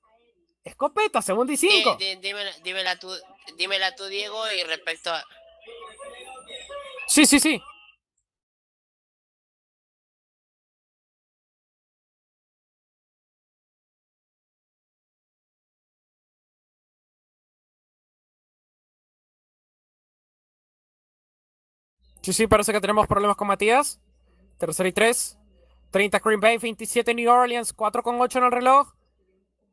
escopeta, 0.65 1.20
segunda 1.20 1.53
y 1.53 1.57
Di- 1.57 1.69
cinco. 1.69 1.99
dímela, 1.99 2.51
dímela 2.65 2.99
tú, 2.99 3.12
dímela 3.59 3.95
tú, 3.95 4.07
Diego, 4.07 4.43
y 4.53 4.62
respecto 4.65 5.11
a, 5.12 5.23
Sí, 7.07 7.27
sí, 7.27 7.39
sí. 7.39 7.61
Sí, 22.23 22.33
sí, 22.33 22.47
parece 22.47 22.73
que 22.73 22.81
tenemos 22.81 23.07
problemas 23.07 23.37
con 23.37 23.49
Matías. 23.49 24.01
Tercera 24.57 24.89
y 24.89 24.93
tres. 24.93 25.37
30 25.91 26.19
Green 26.20 26.41
Bay, 26.41 26.59
27 26.59 27.15
New 27.15 27.31
Orleans, 27.31 27.73
4 27.73 28.02
con 28.02 28.20
8 28.20 28.39
en 28.39 28.44
el 28.44 28.52
reloj. 28.52 28.94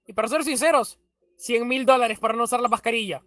Y 0.05 0.13
para 0.13 0.27
ser 0.27 0.43
sinceros, 0.43 0.99
100 1.37 1.67
mil 1.67 1.85
dólares 1.85 2.19
para 2.19 2.33
no 2.33 2.43
usar 2.43 2.59
la 2.61 2.69
mascarilla. 2.69 3.23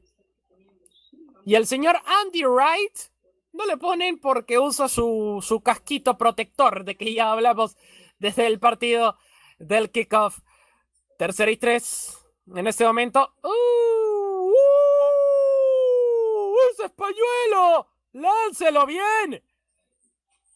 Y 1.45 1.55
el 1.55 1.67
señor 1.67 1.97
Andy 2.05 2.45
Wright 2.45 2.99
no 3.53 3.67
le 3.67 3.77
ponen 3.77 4.19
porque 4.19 4.59
usa 4.59 4.89
su, 4.89 5.45
su 5.47 5.61
casquito 5.61 6.17
protector 6.17 6.85
de 6.85 6.97
que 6.97 7.13
ya 7.15 7.33
hablamos 7.33 7.77
desde 8.19 8.47
el 8.47 8.59
partido 8.59 9.17
del 9.59 9.91
kickoff. 9.91 10.41
Tercera 11.19 11.51
y 11.51 11.57
tres 11.57 12.19
en 12.55 12.67
este 12.67 12.85
momento. 12.85 13.35
¡Uh! 13.43 13.49
¡Uh! 14.49 14.55
¡Ese 16.73 16.87
es 16.87 16.93
pañuelo! 16.93 17.89
¡Láncelo 18.13 18.87
bien! 18.87 19.43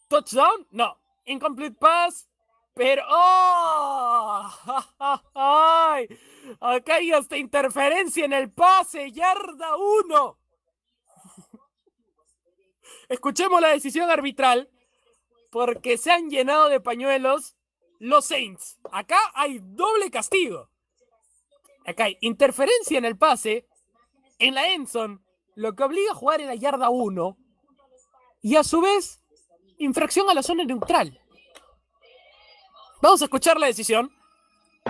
¿Touchdown? 0.07 0.67
No. 0.71 0.97
Incomplete 1.25 1.75
pass. 1.77 2.27
Pero. 2.73 3.03
¡Oh! 3.07 4.49
¡Ay! 5.33 6.07
Acá 6.59 6.95
hay 6.95 7.11
hasta 7.11 7.37
interferencia 7.37 8.25
en 8.25 8.33
el 8.33 8.51
pase. 8.51 9.11
Yarda 9.11 9.75
1. 9.77 10.39
Escuchemos 13.09 13.61
la 13.61 13.69
decisión 13.69 14.09
arbitral. 14.09 14.69
Porque 15.51 15.97
se 15.97 16.11
han 16.11 16.29
llenado 16.29 16.67
de 16.67 16.81
pañuelos 16.81 17.55
los 17.99 18.25
Saints. 18.25 18.77
Acá 18.91 19.17
hay 19.33 19.59
doble 19.61 20.11
castigo. 20.11 20.69
Acá 21.85 22.05
hay 22.05 22.17
interferencia 22.19 22.97
en 22.97 23.05
el 23.05 23.17
pase. 23.17 23.65
En 24.37 24.53
la 24.53 24.73
Enson. 24.73 25.23
Lo 25.55 25.75
que 25.75 25.83
obliga 25.83 26.11
a 26.11 26.15
jugar 26.15 26.41
en 26.41 26.47
la 26.47 26.55
yarda 26.55 26.89
1. 26.89 27.37
Y 28.41 28.57
a 28.57 28.63
su 28.63 28.81
vez, 28.81 29.21
infracción 29.79 30.29
a 30.29 30.33
la 30.33 30.43
zona 30.43 30.63
neutral. 30.63 31.19
Vamos 33.01 33.21
a 33.21 33.25
escuchar 33.25 33.57
la 33.59 33.67
decisión. 33.67 34.09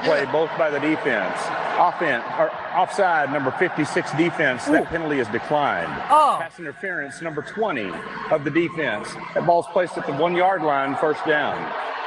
Play 0.03 0.25
both 0.25 0.49
by 0.57 0.69
the 0.69 0.79
defense. 0.79 1.35
Offense 1.79 2.23
or 2.37 2.51
offside 2.75 3.31
number 3.31 3.51
56 3.51 4.11
defense. 4.17 4.65
That 4.65 4.89
penalty 4.89 5.19
is 5.19 5.27
declined. 5.29 5.89
Oh. 6.09 6.37
Pass 6.39 6.59
interference 6.59 7.21
number 7.21 7.41
20 7.41 7.91
of 8.31 8.43
the 8.43 8.51
defense. 8.51 9.07
That 9.33 9.45
ball's 9.45 9.67
placed 9.71 9.97
at 9.97 10.05
the 10.05 10.13
one 10.13 10.35
yard 10.35 10.63
line, 10.63 10.95
first 10.97 11.25
down. 11.25 11.55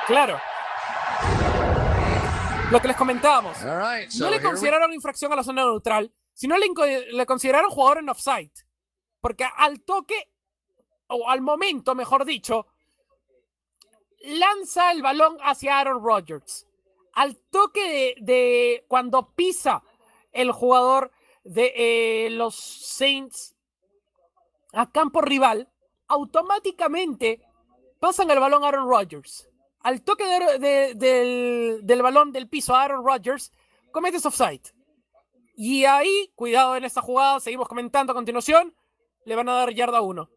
Claro. 0.07 0.39
Lo 2.71 2.81
que 2.81 2.89
les 2.89 2.97
comentábamos. 2.97 3.63
All 3.65 3.79
right, 3.79 4.11
so 4.13 4.25
no 4.25 4.31
le 4.31 4.37
we- 4.37 4.43
consideraron 4.43 4.93
infracción 4.93 5.33
a 5.33 5.37
la 5.37 5.43
zona 5.43 5.65
neutral, 5.65 6.13
sino 6.35 6.57
le, 6.59 6.67
le 7.13 7.25
consideraron 7.27 7.71
jugador 7.71 7.99
en 7.99 8.11
offside. 8.11 8.53
Porque 9.23 9.49
al 9.57 9.81
toque, 9.81 10.29
o 11.09 11.29
al 11.29 11.41
momento, 11.41 11.95
mejor 11.95 12.25
dicho, 12.25 12.67
lanza 14.23 14.93
el 14.93 15.03
balón 15.03 15.39
hacia 15.43 15.79
Aaron 15.79 16.03
Rodgers. 16.03 16.67
Al 17.15 17.37
toque 17.37 18.15
de, 18.21 18.85
cuando 18.89 19.33
pisa 19.35 19.83
el 20.33 20.53
jugador 20.53 21.11
de 21.45 21.73
eh, 22.27 22.31
los 22.31 22.55
Saints 22.55 23.57
a 24.73 24.91
campo 24.91 25.21
rival, 25.21 25.69
automáticamente 26.07 27.41
pasan 28.01 28.31
el 28.31 28.39
balón 28.39 28.63
a 28.65 28.69
Aaron 28.69 28.89
Rodgers. 28.89 29.49
Al 29.81 30.03
toque 30.03 30.25
de- 30.25 30.59
de- 30.59 30.95
del, 30.95 31.81
del 31.85 32.03
balón 32.03 32.33
del 32.33 32.49
piso 32.49 32.75
a 32.75 32.83
Aaron 32.83 33.05
Rodgers, 33.05 33.53
cometes 33.93 34.27
offside. 34.27 34.63
Y 35.57 35.87
ahí, 35.87 36.31
cuidado 36.37 36.77
en 36.77 36.85
esta 36.85 37.01
jugada, 37.01 37.41
seguimos 37.41 37.67
comentando 37.69 38.13
a 38.13 38.15
continuación, 38.15 38.75
le 39.25 39.35
van 39.35 39.49
a 39.49 39.55
dar 39.55 39.71
yarda 39.73 40.01
1. 40.01 40.29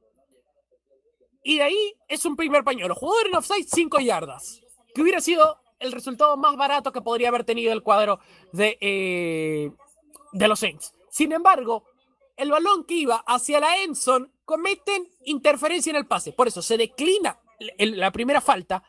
Y 1.44 1.58
de 1.58 1.64
ahí 1.64 1.94
es 2.08 2.26
un 2.26 2.36
primer 2.36 2.64
pañuelo. 2.64 2.96
Jugador 2.96 3.28
en 3.28 3.36
offside, 3.36 3.68
5 3.68 4.00
yardas. 4.00 4.62
Que 4.94 5.02
hubiera 5.02 5.22
sido 5.22 5.60
el 5.80 5.92
resultado 5.92 6.38
más 6.38 6.56
barato 6.56 6.92
que 6.92 7.02
podría 7.02 7.30
haber 7.30 7.44
tenido 7.44 7.74
el 7.74 7.82
cuadro 7.82 8.20
de, 8.52 8.78
eh, 8.82 9.72
de 10.32 10.48
los 10.48 10.60
Saints. 10.60 10.94
Sin 11.10 11.32
embargo, 11.32 11.84
el 12.38 12.52
balón 12.52 12.86
que 12.86 12.96
iba 12.96 13.24
hacia 13.28 13.60
la 13.60 13.78
Enson 13.82 14.32
cometen 14.46 15.08
interferencia 15.26 15.90
en 15.90 15.96
el 15.96 16.08
pase. 16.08 16.34
Por 16.34 16.48
eso 16.48 16.62
se 16.62 16.78
declina 16.78 17.40
la 17.78 18.12
primera 18.12 18.42
falta 18.42 18.84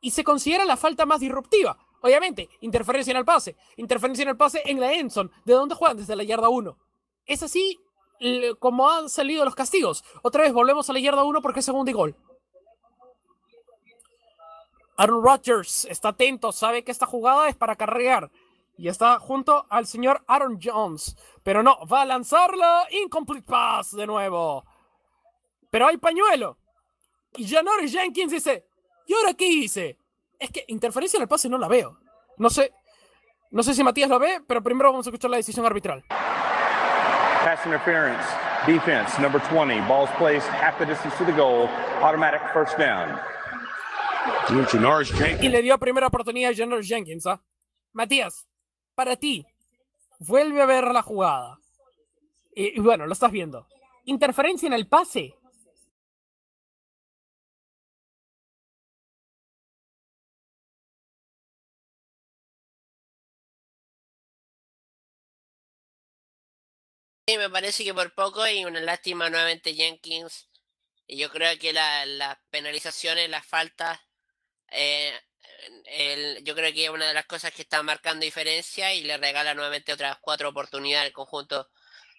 y 0.00 0.10
se 0.10 0.24
considera 0.24 0.64
la 0.64 0.76
falta 0.76 1.06
más 1.06 1.20
disruptiva. 1.20 1.78
Obviamente, 2.02 2.48
interferencia 2.60 3.10
en 3.10 3.16
el 3.16 3.24
pase. 3.24 3.56
Interferencia 3.76 4.22
en 4.22 4.28
el 4.28 4.36
pase 4.36 4.62
en 4.64 4.80
la 4.80 4.92
Enson. 4.92 5.30
¿De 5.44 5.54
dónde 5.54 5.74
juegan? 5.74 5.96
Desde 5.96 6.16
la 6.16 6.22
yarda 6.22 6.48
1. 6.48 6.78
Es 7.26 7.42
así 7.42 7.80
como 8.58 8.90
han 8.90 9.08
salido 9.08 9.44
los 9.44 9.54
castigos. 9.54 10.04
Otra 10.22 10.42
vez 10.42 10.52
volvemos 10.52 10.88
a 10.88 10.92
la 10.92 11.00
yarda 11.00 11.24
1 11.24 11.42
porque 11.42 11.60
es 11.60 11.66
segundo 11.66 11.90
y 11.90 11.94
gol. 11.94 12.16
Aaron 14.96 15.22
Rodgers 15.22 15.84
está 15.86 16.08
atento, 16.08 16.52
sabe 16.52 16.82
que 16.82 16.90
esta 16.90 17.06
jugada 17.06 17.48
es 17.48 17.56
para 17.56 17.76
carrear. 17.76 18.30
Y 18.78 18.88
está 18.88 19.18
junto 19.18 19.66
al 19.70 19.86
señor 19.86 20.22
Aaron 20.26 20.58
Jones. 20.62 21.16
Pero 21.42 21.62
no, 21.62 21.78
va 21.86 22.02
a 22.02 22.06
lanzarla. 22.06 22.86
Incomplete 22.90 23.46
pass 23.46 23.96
de 23.96 24.06
nuevo. 24.06 24.64
Pero 25.70 25.86
hay 25.86 25.96
pañuelo. 25.96 26.58
Y 27.36 27.48
Janoris 27.48 27.92
Jenkins 27.92 28.32
dice, 28.32 28.66
¿y 29.06 29.14
ahora 29.14 29.34
qué 29.34 29.46
hice? 29.46 29.98
Es 30.38 30.50
que 30.50 30.64
interferencia 30.68 31.16
en 31.16 31.22
el 31.22 31.28
pase 31.28 31.48
no 31.48 31.58
la 31.58 31.68
veo. 31.68 31.98
No 32.38 32.50
sé, 32.50 32.72
no 33.50 33.62
sé 33.62 33.74
si 33.74 33.82
Matías 33.82 34.10
lo 34.10 34.18
ve, 34.18 34.42
pero 34.46 34.62
primero 34.62 34.90
vamos 34.90 35.06
a 35.06 35.10
escuchar 35.10 35.30
la 35.30 35.38
decisión 35.38 35.64
arbitral. 35.64 36.04
Pass 37.46 37.64
interference. 37.64 38.26
Defense, 38.66 39.20
number 39.20 39.38
20. 39.38 39.78
Ball's 39.86 40.10
placed 40.18 40.48
half 40.48 40.76
the 40.80 40.84
distance 40.84 41.16
to 41.16 41.24
the 41.24 41.30
goal. 41.30 41.68
Automatic 42.02 42.40
first 42.52 42.76
down. 42.76 43.16
Y 45.40 45.48
le 45.48 45.62
dio 45.62 45.78
primera 45.78 46.08
oportunidad 46.08 46.50
a 46.50 46.54
Janoris 46.56 46.88
Jenkins. 46.88 47.24
¿ah? 47.24 47.40
Matías, 47.92 48.48
para 48.96 49.14
ti, 49.14 49.46
vuelve 50.18 50.60
a 50.60 50.66
ver 50.66 50.92
la 50.92 51.02
jugada. 51.02 51.60
Y, 52.52 52.78
y 52.78 52.80
bueno, 52.80 53.06
lo 53.06 53.12
estás 53.12 53.30
viendo. 53.30 53.68
Interferencia 54.06 54.66
en 54.66 54.72
el 54.72 54.88
pase. 54.88 55.35
Me 67.38 67.50
parece 67.50 67.84
que 67.84 67.94
por 67.94 68.14
poco 68.14 68.46
y 68.48 68.64
una 68.64 68.80
lástima 68.80 69.30
nuevamente 69.30 69.74
Jenkins. 69.74 70.48
Y 71.06 71.18
yo 71.18 71.30
creo 71.30 71.58
que 71.58 71.72
la- 71.72 72.06
las 72.06 72.38
penalizaciones, 72.50 73.30
las 73.30 73.46
faltas, 73.46 74.00
eh, 75.86 76.40
yo 76.44 76.54
creo 76.54 76.72
que 76.72 76.84
es 76.84 76.90
una 76.90 77.08
de 77.08 77.14
las 77.14 77.26
cosas 77.26 77.52
que 77.52 77.62
está 77.62 77.82
marcando 77.82 78.24
diferencia 78.24 78.94
y 78.94 79.02
le 79.02 79.16
regala 79.16 79.54
nuevamente 79.54 79.92
otras 79.92 80.18
cuatro 80.20 80.48
oportunidades 80.50 81.06
al 81.08 81.12
conjunto 81.12 81.70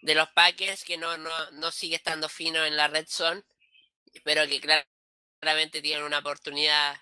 de 0.02 0.16
los 0.16 0.30
Packers 0.32 0.84
que 0.84 0.98
no, 0.98 1.18
no, 1.18 1.52
no 1.52 1.72
sigue 1.72 1.96
estando 1.96 2.30
fino 2.30 2.66
en 2.66 2.78
la 2.78 2.88
red 2.88 3.06
zone, 3.08 3.44
pero 4.24 4.48
que 4.48 4.62
clar- 4.62 4.88
claramente 5.40 5.82
tienen 5.82 6.06
una 6.06 6.20
oportunidad 6.20 6.98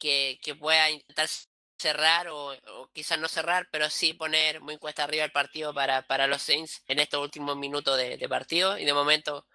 que, 0.00 0.40
que 0.42 0.54
pueda 0.56 0.90
intentar 0.90 1.28
cerrar 1.80 2.28
o, 2.28 2.52
o 2.52 2.88
quizás 2.92 3.18
no 3.18 3.26
cerrar, 3.26 3.66
pero 3.72 3.88
sí 3.88 4.12
poner 4.12 4.60
muy 4.60 4.76
cuesta 4.76 5.04
arriba 5.04 5.24
el 5.24 5.32
partido 5.32 5.72
para, 5.72 6.02
para 6.06 6.26
los 6.26 6.42
Saints 6.42 6.82
en 6.86 6.98
estos 7.00 7.22
últimos 7.22 7.56
minutos 7.56 7.96
de, 7.96 8.18
de 8.18 8.28
partido 8.28 8.76
y 8.76 8.84
de 8.84 8.92
momento 8.92 9.46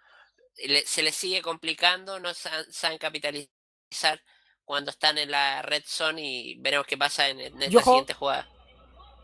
le- 0.58 0.86
se 0.88 1.04
les 1.04 1.16
sigue 1.16 1.44
complicando, 1.44 2.20
no 2.20 2.34
sa- 2.34 2.66
saben 2.72 2.98
capitalizar 2.98 4.20
cuando 4.64 4.90
están 4.90 5.20
en 5.20 5.30
la 5.30 5.62
red 5.62 5.84
zone 5.86 6.22
y 6.24 6.56
veremos 6.60 6.88
qué 6.88 6.98
pasa 6.98 7.28
en, 7.30 7.40
en 7.40 7.62
esta 7.62 7.78
ojo, 7.78 7.92
siguiente 7.92 8.14
jugada. 8.16 8.50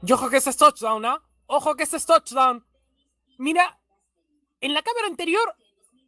Y 0.04 0.12
ojo 0.12 0.30
que 0.30 0.38
ese 0.38 0.52
es 0.52 0.58
touchdown, 0.58 1.04
¿ah? 1.06 1.20
Ojo 1.48 1.76
que 1.76 1.84
ese 1.84 1.98
es 1.98 2.06
touchdown. 2.06 2.64
Mira, 3.40 3.80
en 4.60 4.76
la 4.76 4.84
cámara 4.84 5.08
anterior 5.08 5.56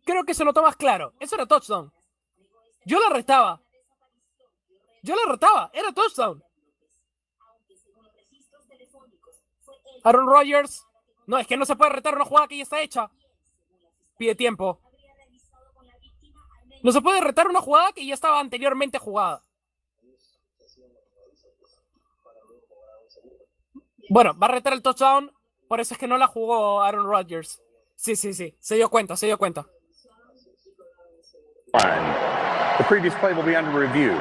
creo 0.06 0.24
que 0.24 0.36
se 0.36 0.46
notó 0.46 0.62
más 0.62 0.76
claro. 0.76 1.14
Eso 1.20 1.34
era 1.36 1.48
touchdown. 1.48 1.92
Yo 2.86 3.00
lo 3.00 3.10
retaba. 3.10 3.60
Yo 5.02 5.16
lo 5.16 5.26
retaba. 5.32 5.72
Era 5.74 5.92
touchdown. 5.92 6.44
Aaron 10.04 10.28
Rodgers. 10.28 10.86
No, 11.26 11.38
es 11.38 11.48
que 11.48 11.58
no 11.58 11.66
se 11.66 11.76
puede 11.76 11.92
retar 11.92 12.16
una 12.16 12.26
jugada 12.26 12.48
que 12.48 12.58
ya 12.58 12.64
está 12.64 12.82
hecha. 12.82 13.10
Pide 14.18 14.36
tiempo. 14.36 14.80
No 16.84 16.92
se 16.92 17.02
puede 17.02 17.22
retar 17.22 17.48
una 17.48 17.62
jugada 17.62 17.94
que 17.94 18.06
ya 18.06 18.14
estaba 18.14 18.40
anteriormente 18.40 19.00
jugada. 19.00 19.42
Bueno, 24.10 24.38
va 24.38 24.48
a 24.48 24.52
retar 24.52 24.74
el 24.74 24.82
touchdown. 24.82 25.32
Por 25.68 25.80
eso 25.80 25.94
es 25.94 26.00
que 26.00 26.08
no 26.08 26.18
la 26.18 26.28
jugó 26.28 26.82
Aaron 26.82 27.08
Rodgers. 27.08 27.62
Sí, 27.96 28.16
sí, 28.16 28.34
sí. 28.34 28.56
Se 28.60 28.76
dio 28.76 28.90
cuenta, 28.90 29.16
se 29.16 29.28
dio 29.28 29.38
cuenta. 29.38 29.66
Fine. 31.72 32.14
The 32.78 32.84
previous 32.84 33.16
play 33.16 33.34
will 33.34 33.46
be 33.46 33.58
under 33.58 33.74
review. 33.74 34.14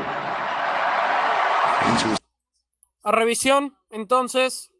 A 3.02 3.10
revisión, 3.10 3.76
entonces. 3.90 4.71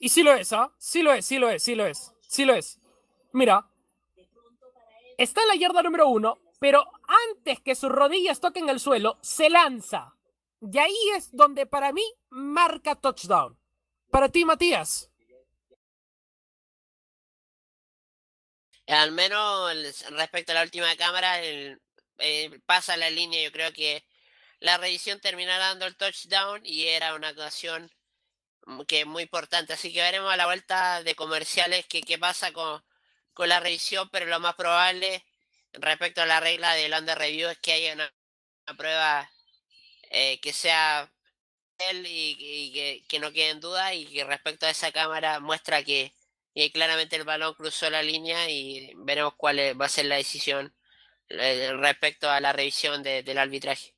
Y 0.00 0.08
sí 0.08 0.22
lo 0.22 0.34
es, 0.34 0.52
¿ah? 0.54 0.72
Sí 0.78 1.02
lo 1.02 1.12
es, 1.12 1.26
sí 1.26 1.38
lo 1.38 1.50
es, 1.50 1.62
sí 1.62 1.74
lo 1.74 1.86
es. 1.86 2.12
Sí 2.22 2.46
lo 2.46 2.54
es. 2.54 2.80
Mira. 3.32 3.70
Está 5.18 5.42
en 5.42 5.48
la 5.48 5.56
yarda 5.56 5.82
número 5.82 6.08
uno, 6.08 6.38
pero 6.58 6.90
antes 7.28 7.60
que 7.60 7.74
sus 7.74 7.90
rodillas 7.90 8.40
toquen 8.40 8.70
el 8.70 8.80
suelo, 8.80 9.18
se 9.20 9.50
lanza. 9.50 10.16
Y 10.62 10.78
ahí 10.78 10.96
es 11.14 11.36
donde 11.36 11.66
para 11.66 11.92
mí 11.92 12.02
marca 12.30 12.94
touchdown. 12.94 13.58
Para 14.10 14.30
ti, 14.30 14.46
Matías. 14.46 15.10
Al 18.86 19.12
menos 19.12 19.70
respecto 20.10 20.52
a 20.52 20.54
la 20.54 20.62
última 20.62 20.96
cámara, 20.96 21.42
eh, 21.42 21.78
pasa 22.64 22.96
la 22.96 23.10
línea. 23.10 23.42
Yo 23.44 23.52
creo 23.52 23.70
que 23.74 24.02
la 24.60 24.78
revisión 24.78 25.20
terminará 25.20 25.68
dando 25.68 25.84
el 25.86 25.96
touchdown 25.96 26.62
y 26.64 26.86
era 26.86 27.14
una 27.14 27.32
mm, 27.32 27.90
que 28.86 29.00
es 29.00 29.06
muy 29.06 29.24
importante. 29.24 29.72
Así 29.74 29.92
que 29.92 30.00
veremos 30.02 30.32
a 30.32 30.36
la 30.36 30.46
vuelta 30.46 31.02
de 31.02 31.14
comerciales 31.14 31.86
que 31.86 32.02
qué 32.02 32.18
pasa 32.18 32.52
con, 32.52 32.82
con 33.34 33.48
la 33.48 33.60
revisión, 33.60 34.08
pero 34.10 34.26
lo 34.26 34.40
más 34.40 34.54
probable 34.56 35.24
respecto 35.74 36.22
a 36.22 36.26
la 36.26 36.40
regla 36.40 36.74
del 36.74 36.92
under 36.94 37.18
review 37.18 37.48
es 37.50 37.58
que 37.58 37.72
haya 37.72 37.94
una, 37.94 38.12
prueba 38.76 39.30
eh, 40.10 40.40
que 40.40 40.52
sea 40.52 41.12
él 41.78 42.04
y, 42.08 42.72
que, 42.72 43.04
que 43.08 43.18
no 43.20 43.32
quede 43.32 43.50
en 43.50 43.60
duda 43.60 43.94
y 43.94 44.06
que 44.06 44.24
respecto 44.24 44.66
a 44.66 44.70
esa 44.70 44.92
cámara 44.92 45.40
muestra 45.40 45.82
que, 45.84 46.14
que 46.54 46.72
claramente 46.72 47.16
el 47.16 47.24
balón 47.24 47.54
cruzó 47.54 47.90
la 47.90 48.02
línea 48.02 48.48
y 48.50 48.92
veremos 48.96 49.34
cuál 49.36 49.58
va 49.80 49.86
a 49.86 49.88
ser 49.88 50.06
la 50.06 50.16
decisión 50.16 50.74
eh, 51.30 51.72
respecto 51.74 52.30
a 52.30 52.40
la 52.40 52.52
revisión 52.52 53.02
de- 53.02 53.22
del 53.22 53.38
arbitraje. 53.38 53.94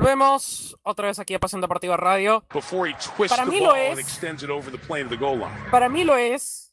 Volvemos 0.00 0.76
otra 0.82 1.06
vez 1.06 1.18
aquí 1.18 1.32
a 1.32 1.40
Pasión 1.40 1.62
Deportiva 1.62 1.96
Radio. 1.96 2.44
Before 2.52 2.86
he 2.86 2.92
twists 2.94 3.34
Para 3.34 3.46
the 3.46 3.50
mí 3.50 3.60
lo 3.60 3.68
ball 3.68 3.76
and 3.76 3.98
es. 3.98 4.06
extends 4.06 4.42
it 4.42 4.50
over 4.50 4.70
the 4.70 4.76
plane 4.76 5.04
of 5.04 5.10
the 5.10 5.16
goal 5.16 5.38
line. 5.38 5.56
Para 5.70 5.88
mí 5.88 6.04
lo 6.04 6.14
es. 6.16 6.70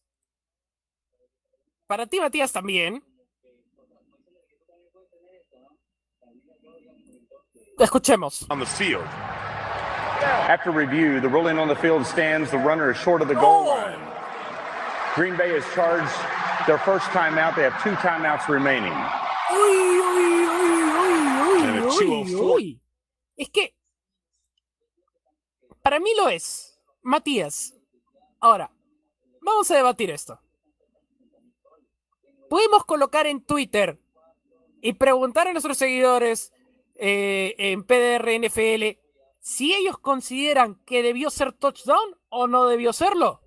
Para 1.87 2.05
ti, 2.05 2.19
Matías, 2.19 2.51
también. 2.51 3.01
Escuchemos. 7.79 8.45
On 8.49 8.59
the 8.59 8.65
field. 8.65 9.05
After 10.47 10.71
review, 10.71 11.21
the 11.21 11.29
ruling 11.29 11.57
on 11.59 11.69
the 11.69 11.75
field 11.75 12.05
stands. 12.05 12.51
The 12.51 12.57
runner 12.57 12.91
is 12.91 12.97
short 12.97 13.21
of 13.21 13.29
the 13.29 13.35
goal 13.35 13.67
line. 13.67 13.99
Green 15.15 15.37
Bay 15.37 15.53
has 15.53 15.63
charged 15.73 16.11
their 16.67 16.77
first 16.79 17.05
timeout. 17.11 17.55
They 17.55 17.63
have 17.63 17.81
two 17.83 17.91
timeouts 18.03 18.49
remaining. 18.49 18.91
Uy, 18.91 19.55
uy, 19.55 20.43
uy, 20.43 20.83
uy, 21.39 21.63
And 21.63 21.77
a 21.79 21.87
uy, 21.87 22.23
uy, 22.25 22.25
204. 22.27 22.57
uy. 22.59 22.79
Es 23.37 23.49
que. 23.49 23.75
Para 25.81 25.99
mí 25.99 26.11
lo 26.15 26.29
es. 26.29 26.79
Matías. 27.01 27.75
Ahora, 28.39 28.71
vamos 29.41 29.69
a 29.71 29.75
debatir 29.75 30.11
esto. 30.11 30.39
Podemos 32.49 32.85
colocar 32.85 33.27
en 33.27 33.43
Twitter 33.43 33.99
y 34.81 34.93
preguntar 34.93 35.47
a 35.47 35.51
nuestros 35.51 35.77
seguidores 35.77 36.53
eh, 36.95 37.55
en 37.57 37.83
PDR 37.83 38.47
NFL 38.47 38.99
si 39.39 39.73
ellos 39.73 39.97
consideran 39.97 40.75
que 40.85 41.03
debió 41.03 41.29
ser 41.29 41.51
touchdown 41.51 42.17
o 42.29 42.47
no 42.47 42.65
debió 42.67 42.93
serlo. 42.93 43.42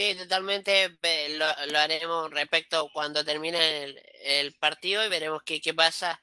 Sí, 0.00 0.14
totalmente. 0.14 0.96
Lo, 1.36 1.44
haremos 1.78 2.30
respecto 2.30 2.88
cuando 2.90 3.22
termine 3.22 3.94
el, 4.22 4.54
partido 4.54 5.04
y 5.04 5.10
veremos 5.10 5.42
qué, 5.42 5.60
qué 5.60 5.74
pasa. 5.74 6.18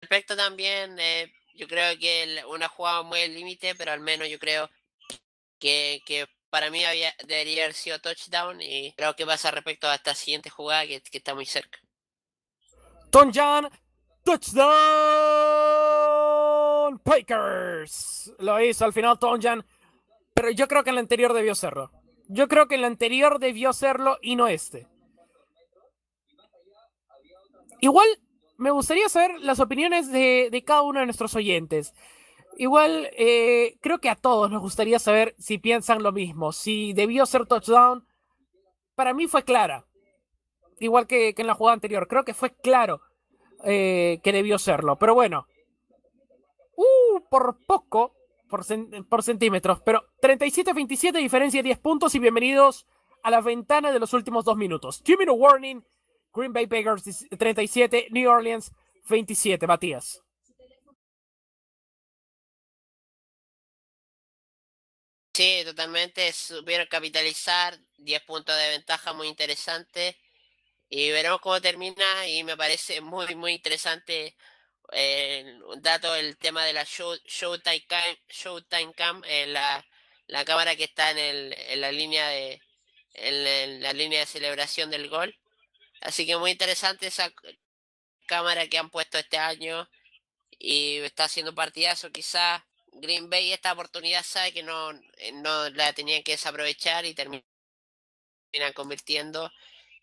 Respecto 0.00 0.36
también, 0.36 1.00
eh, 1.00 1.32
yo 1.56 1.66
creo 1.66 1.98
que 1.98 2.44
una 2.48 2.68
jugada 2.68 3.02
muy 3.02 3.22
al 3.22 3.34
límite, 3.34 3.74
pero 3.74 3.90
al 3.90 3.98
menos 3.98 4.28
yo 4.28 4.38
creo 4.38 4.70
que, 5.58 6.00
que 6.06 6.28
para 6.48 6.70
mí 6.70 6.84
había, 6.84 7.12
debería 7.26 7.64
haber 7.64 7.74
sido 7.74 7.98
touchdown 8.00 8.62
y 8.62 8.92
creo 8.92 9.16
que 9.16 9.26
pasa 9.26 9.50
respecto 9.50 9.88
a 9.88 9.96
esta 9.96 10.14
siguiente 10.14 10.48
jugada 10.48 10.86
que, 10.86 11.00
que 11.00 11.18
está 11.18 11.34
muy 11.34 11.46
cerca. 11.46 11.80
Tom 13.10 13.32
John, 13.34 13.68
touchdown 14.24 14.70
Packers. 17.00 18.32
Lo 18.38 18.60
hizo 18.60 18.84
al 18.84 18.92
final 18.92 19.18
Tom 19.18 19.40
John, 19.42 19.66
pero 20.32 20.52
yo 20.52 20.68
creo 20.68 20.84
que 20.84 20.90
en 20.90 20.94
el 20.94 21.00
anterior 21.00 21.32
debió 21.32 21.56
serlo. 21.56 21.90
Yo 22.28 22.48
creo 22.48 22.68
que 22.68 22.76
el 22.76 22.84
anterior 22.84 23.38
debió 23.38 23.72
serlo 23.72 24.18
y 24.22 24.36
no 24.36 24.48
este. 24.48 24.86
Igual 27.80 28.06
me 28.56 28.70
gustaría 28.70 29.08
saber 29.08 29.40
las 29.40 29.60
opiniones 29.60 30.10
de, 30.10 30.48
de 30.50 30.64
cada 30.64 30.82
uno 30.82 31.00
de 31.00 31.06
nuestros 31.06 31.34
oyentes. 31.34 31.94
Igual 32.56 33.08
eh, 33.16 33.76
creo 33.80 33.98
que 33.98 34.10
a 34.10 34.14
todos 34.16 34.50
nos 34.50 34.62
gustaría 34.62 34.98
saber 34.98 35.34
si 35.38 35.58
piensan 35.58 36.02
lo 36.02 36.12
mismo. 36.12 36.52
Si 36.52 36.92
debió 36.92 37.26
ser 37.26 37.46
touchdown, 37.46 38.06
para 38.94 39.14
mí 39.14 39.26
fue 39.26 39.42
clara 39.42 39.86
igual 40.84 41.06
que, 41.06 41.34
que 41.34 41.42
en 41.42 41.48
la 41.48 41.54
jugada 41.54 41.74
anterior. 41.74 42.08
Creo 42.08 42.24
que 42.24 42.34
fue 42.34 42.50
claro 42.50 43.00
eh, 43.64 44.20
que 44.22 44.32
debió 44.32 44.58
serlo. 44.58 44.96
Pero 44.96 45.14
bueno. 45.14 45.46
Uh, 46.74 47.20
por 47.30 47.58
poco, 47.66 48.14
por, 48.52 48.64
cen- 48.66 49.08
por 49.08 49.22
centímetros. 49.22 49.80
Pero 49.80 50.06
37-27, 50.20 51.18
diferencia 51.18 51.60
de 51.62 51.68
10 51.70 51.78
puntos. 51.78 52.14
Y 52.14 52.18
bienvenidos 52.18 52.86
a 53.22 53.30
la 53.30 53.40
ventana 53.40 53.90
de 53.90 53.98
los 53.98 54.12
últimos 54.12 54.44
dos 54.44 54.58
minutos. 54.58 55.02
Two 55.02 55.16
minute 55.16 55.30
warning. 55.38 55.82
Green 56.34 56.52
Bay 56.52 56.66
Packers 56.66 57.26
37, 57.38 58.08
New 58.10 58.30
Orleans 58.30 58.70
27. 59.08 59.66
Matías. 59.66 60.22
Sí, 65.34 65.62
totalmente. 65.64 66.30
Supieron 66.32 66.86
capitalizar 66.88 67.78
10 67.98 68.22
puntos 68.24 68.54
de 68.56 68.68
ventaja 68.70 69.12
muy 69.14 69.28
interesante. 69.28 70.18
Y 70.90 71.10
veremos 71.10 71.40
cómo 71.40 71.60
termina. 71.60 72.28
Y 72.28 72.44
me 72.44 72.56
parece 72.56 73.00
muy, 73.00 73.34
muy 73.34 73.52
interesante 73.54 74.36
eh, 74.92 75.58
un 75.66 75.82
dato 75.82 76.14
el 76.14 76.36
tema 76.38 76.64
de 76.64 76.72
la 76.72 76.84
show, 76.84 77.16
Showtime 77.26 77.86
Cam, 77.86 78.16
Showtime 78.28 78.92
Cam 78.94 79.22
eh, 79.26 79.46
la, 79.46 79.84
la 80.26 80.44
cámara 80.44 80.76
que 80.76 80.84
está 80.84 81.10
en, 81.12 81.18
el, 81.18 81.54
en 81.68 81.80
la 81.80 81.92
línea 81.92 82.28
de 82.28 82.60
en, 83.14 83.46
en 83.46 83.82
la 83.82 83.92
línea 83.92 84.20
de 84.20 84.26
celebración 84.26 84.90
del 84.90 85.08
gol. 85.08 85.36
Así 86.00 86.26
que 86.26 86.36
muy 86.36 86.50
interesante 86.52 87.06
esa 87.08 87.32
cámara 88.26 88.66
que 88.68 88.78
han 88.78 88.90
puesto 88.90 89.18
este 89.18 89.38
año. 89.38 89.88
Y 90.58 90.98
está 90.98 91.24
haciendo 91.24 91.54
partidazo 91.54 92.10
quizás. 92.10 92.62
Green 92.92 93.30
Bay 93.30 93.52
esta 93.52 93.72
oportunidad 93.72 94.22
sabe 94.24 94.52
que 94.52 94.62
no, 94.62 94.90
eh, 95.18 95.32
no 95.32 95.70
la 95.70 95.92
tenían 95.92 96.22
que 96.22 96.32
desaprovechar 96.32 97.04
y 97.06 97.14
terminan 97.14 97.42
convirtiendo. 98.74 99.50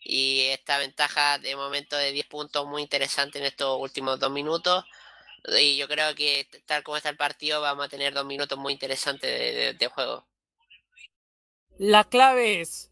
Y 0.02 0.46
esta 0.48 0.78
ventaja 0.78 1.38
de 1.38 1.56
momento 1.56 1.96
de 1.96 2.12
10 2.12 2.26
puntos 2.26 2.66
muy 2.66 2.82
interesante 2.82 3.38
en 3.38 3.44
estos 3.44 3.78
últimos 3.78 4.18
dos 4.18 4.30
minutos. 4.30 4.84
Y 5.58 5.76
yo 5.76 5.88
creo 5.88 6.14
que 6.14 6.46
tal 6.66 6.82
como 6.82 6.96
está 6.96 7.08
el 7.08 7.16
partido 7.16 7.60
vamos 7.60 7.86
a 7.86 7.88
tener 7.88 8.12
dos 8.12 8.24
minutos 8.24 8.58
muy 8.58 8.72
interesantes 8.72 9.78
de, 9.78 9.86
juego. 9.88 10.26
La 11.78 12.04
clave 12.04 12.60
es 12.60 12.90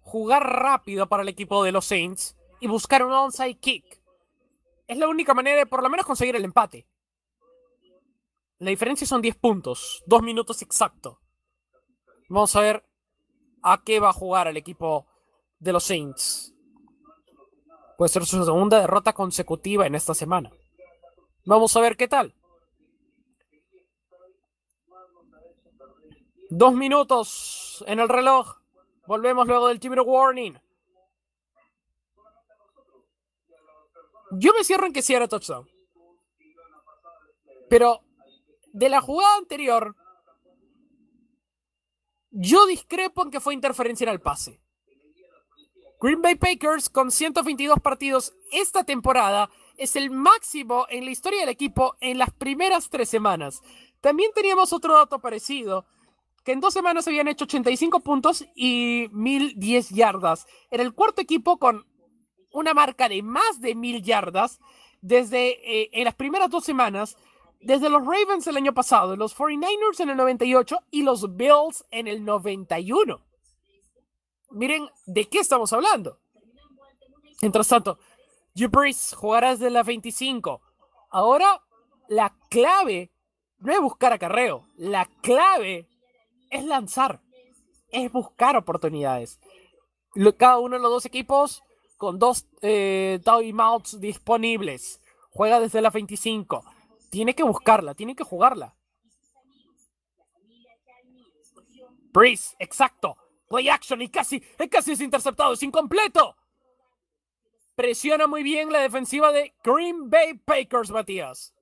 jugar 0.00 0.42
rápido 0.42 1.08
para 1.08 1.22
el 1.22 1.28
equipo 1.28 1.64
de 1.64 1.72
los 1.72 1.86
Saints 1.86 2.36
y 2.60 2.66
buscar 2.66 3.04
un 3.04 3.12
onside 3.12 3.58
kick. 3.58 4.00
Es 4.86 4.96
la 4.96 5.08
única 5.08 5.34
manera 5.34 5.58
de 5.58 5.66
por 5.66 5.82
lo 5.82 5.90
menos 5.90 6.06
conseguir 6.06 6.36
el 6.36 6.44
empate. 6.44 6.86
La 8.58 8.70
diferencia 8.70 9.06
son 9.06 9.20
10 9.20 9.36
puntos, 9.36 10.02
2 10.06 10.22
minutos 10.22 10.62
exacto. 10.62 11.20
Vamos 12.28 12.54
a 12.56 12.60
ver 12.60 12.84
a 13.62 13.82
qué 13.84 14.00
va 14.00 14.10
a 14.10 14.14
jugar 14.14 14.48
el 14.48 14.56
equipo 14.56 15.06
de 15.62 15.72
los 15.72 15.84
Saints. 15.84 16.52
Puede 17.96 18.08
ser 18.08 18.26
su 18.26 18.44
segunda 18.44 18.80
derrota 18.80 19.12
consecutiva 19.12 19.86
en 19.86 19.94
esta 19.94 20.12
semana. 20.12 20.50
Vamos 21.44 21.76
a 21.76 21.80
ver 21.80 21.96
qué 21.96 22.08
tal. 22.08 22.34
Dos 26.50 26.74
minutos 26.74 27.84
en 27.86 28.00
el 28.00 28.08
reloj. 28.08 28.56
Volvemos 29.06 29.46
luego 29.46 29.68
del 29.68 29.78
Team 29.78 29.94
Warning. 30.04 30.60
Yo 34.32 34.52
me 34.54 34.64
cierro 34.64 34.86
en 34.86 34.92
que 34.92 35.02
sí 35.02 35.14
era 35.14 35.28
touchdown. 35.28 35.68
Pero 37.68 38.00
de 38.72 38.88
la 38.88 39.00
jugada 39.00 39.36
anterior, 39.36 39.94
yo 42.30 42.66
discrepo 42.66 43.22
en 43.22 43.30
que 43.30 43.40
fue 43.40 43.54
interferencia 43.54 44.04
en 44.04 44.12
el 44.12 44.20
pase. 44.20 44.61
Green 46.02 46.20
Bay 46.20 46.34
Packers 46.34 46.90
con 46.90 47.12
122 47.12 47.78
partidos 47.78 48.34
esta 48.50 48.82
temporada 48.82 49.50
es 49.76 49.94
el 49.94 50.10
máximo 50.10 50.84
en 50.88 51.04
la 51.04 51.12
historia 51.12 51.38
del 51.38 51.48
equipo 51.48 51.94
en 52.00 52.18
las 52.18 52.30
primeras 52.30 52.90
tres 52.90 53.08
semanas. 53.08 53.62
También 54.00 54.32
teníamos 54.34 54.72
otro 54.72 54.94
dato 54.94 55.20
parecido, 55.20 55.86
que 56.42 56.50
en 56.50 56.60
dos 56.60 56.74
semanas 56.74 57.06
habían 57.06 57.28
hecho 57.28 57.44
85 57.44 58.00
puntos 58.00 58.44
y 58.56 59.10
1010 59.12 59.90
yardas. 59.90 60.48
Era 60.72 60.82
el 60.82 60.92
cuarto 60.92 61.22
equipo 61.22 61.58
con 61.58 61.86
una 62.50 62.74
marca 62.74 63.08
de 63.08 63.22
más 63.22 63.60
de 63.60 63.76
1000 63.76 64.02
yardas 64.02 64.58
desde 65.02 65.82
eh, 65.82 65.90
en 65.92 66.04
las 66.04 66.16
primeras 66.16 66.50
dos 66.50 66.64
semanas, 66.64 67.16
desde 67.60 67.88
los 67.88 68.04
Ravens 68.04 68.48
el 68.48 68.56
año 68.56 68.74
pasado, 68.74 69.14
los 69.14 69.36
49ers 69.36 70.00
en 70.00 70.10
el 70.10 70.16
98 70.16 70.78
y 70.90 71.02
los 71.04 71.36
Bills 71.36 71.84
en 71.92 72.08
el 72.08 72.24
91. 72.24 73.20
Miren 74.52 74.88
de 75.06 75.28
qué 75.28 75.38
estamos 75.38 75.72
hablando. 75.72 76.18
Mientras 77.40 77.68
tanto, 77.68 77.98
Drew 78.54 78.68
Brees 78.68 79.14
jugará 79.14 79.50
desde 79.50 79.70
la 79.70 79.82
25. 79.82 80.60
Ahora, 81.10 81.62
la 82.08 82.36
clave 82.50 83.10
no 83.58 83.72
es 83.72 83.80
buscar 83.80 84.12
acarreo. 84.12 84.66
La 84.76 85.06
clave 85.22 85.88
es 86.50 86.64
lanzar. 86.64 87.20
Es 87.88 88.10
buscar 88.12 88.56
oportunidades. 88.56 89.40
Cada 90.36 90.58
uno 90.58 90.76
de 90.76 90.82
los 90.82 90.90
dos 90.90 91.06
equipos 91.06 91.62
con 91.96 92.18
dos 92.18 92.46
eh, 92.60 93.20
timeouts 93.24 94.00
disponibles. 94.00 95.00
Juega 95.30 95.60
desde 95.60 95.80
la 95.80 95.90
25. 95.90 96.64
Tiene 97.10 97.34
que 97.34 97.42
buscarla, 97.42 97.94
tiene 97.94 98.14
que 98.14 98.24
jugarla. 98.24 98.74
Breeze, 102.12 102.54
exacto. 102.58 103.16
Play 103.52 103.68
action 103.68 104.00
y 104.00 104.08
casi, 104.08 104.40
casi 104.70 104.92
es 104.92 105.00
interceptado, 105.02 105.52
es 105.52 105.62
incompleto. 105.62 106.38
Presiona 107.74 108.26
muy 108.26 108.42
bien 108.42 108.72
la 108.72 108.80
defensiva 108.80 109.30
de 109.30 109.54
Green 109.62 110.08
Bay 110.08 110.38
Packers, 110.38 110.90
Matías. 110.90 111.52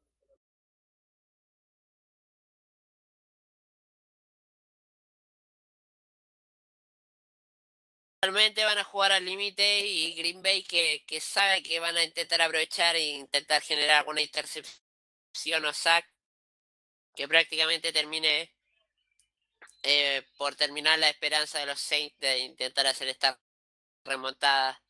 Realmente 8.23 8.62
van 8.65 8.78
a 8.78 8.85
jugar 8.85 9.10
al 9.10 9.25
límite 9.25 9.81
y 9.85 10.15
Green 10.15 10.43
Bay 10.43 10.62
que, 10.62 11.05
que 11.07 11.20
sabe 11.20 11.60
que 11.65 11.81
van 11.81 11.97
a 11.97 12.05
intentar 12.05 12.41
aprovechar 12.41 12.94
e 12.94 13.17
intentar 13.17 13.62
generar 13.62 13.99
alguna 13.99 14.20
intercepción 14.20 15.65
o 15.65 15.73
sack 15.73 16.07
que 17.17 17.27
prácticamente 17.27 17.93
termine 17.93 18.55
eh, 19.83 20.26
por 20.36 20.55
terminar 20.57 20.99
la 20.99 21.09
esperanza 21.09 21.59
de 21.59 21.67
los 21.67 21.81
Saints 21.81 22.18
de 22.18 22.39
intentar 22.41 22.86
hacer 22.86 23.09
esta 23.09 23.41
remontada 24.05 24.81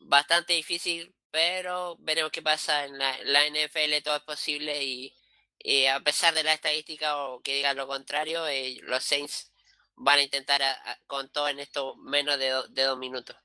bastante 0.00 0.54
difícil, 0.54 1.14
pero 1.30 1.96
veremos 1.98 2.32
qué 2.32 2.42
pasa 2.42 2.84
en 2.84 2.98
la, 2.98 3.16
la 3.24 3.46
NFL, 3.46 4.02
todo 4.02 4.16
es 4.16 4.22
posible 4.22 4.82
y, 4.82 5.14
y, 5.58 5.86
a 5.86 6.00
pesar 6.00 6.34
de 6.34 6.44
la 6.44 6.54
estadística 6.54 7.16
o 7.18 7.40
que 7.40 7.56
digan 7.56 7.76
lo 7.76 7.86
contrario, 7.86 8.46
eh, 8.46 8.78
los 8.82 9.04
Saints 9.04 9.52
van 9.96 10.18
a 10.18 10.22
intentar 10.22 10.62
a, 10.62 10.72
a, 10.72 10.98
con 11.06 11.30
todo 11.30 11.48
en 11.48 11.60
esto 11.60 11.96
menos 11.96 12.38
de, 12.38 12.50
do, 12.50 12.68
de 12.68 12.82
dos 12.84 12.98
minutos. 12.98 13.36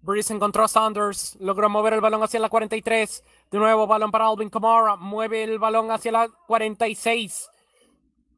Breeze 0.00 0.32
encontró 0.32 0.64
a 0.64 0.68
Sanders, 0.68 1.36
logró 1.40 1.68
mover 1.68 1.92
el 1.92 2.00
balón 2.00 2.22
hacia 2.24 2.40
la 2.40 2.48
43. 2.48 3.22
De 3.50 3.58
nuevo, 3.58 3.86
balón 3.86 4.10
para 4.10 4.26
Alvin 4.26 4.50
Kamara, 4.50 4.96
mueve 4.96 5.44
el 5.44 5.60
balón 5.60 5.92
hacia 5.92 6.10
la 6.10 6.28
46 6.48 7.51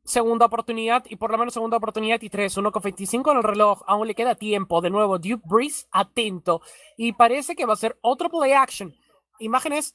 segunda 0.04 0.46
oportunidad 0.46 1.04
y 1.08 1.16
por 1.16 1.30
lo 1.30 1.38
menos 1.38 1.54
segunda 1.54 1.78
oportunidad 1.78 2.20
y 2.20 2.28
tres, 2.28 2.56
uno 2.56 2.72
con 2.72 2.82
25 2.82 3.30
en 3.30 3.36
el 3.38 3.42
reloj, 3.42 3.82
aún 3.86 4.06
le 4.06 4.14
queda 4.14 4.34
tiempo, 4.34 4.80
de 4.80 4.90
nuevo 4.90 5.18
Duke 5.18 5.42
Breeze 5.46 5.86
atento 5.90 6.60
y 6.96 7.12
parece 7.12 7.56
que 7.56 7.64
va 7.64 7.72
a 7.72 7.76
ser 7.76 7.98
otro 8.02 8.28
play 8.30 8.52
action. 8.52 8.94
Imágenes 9.38 9.94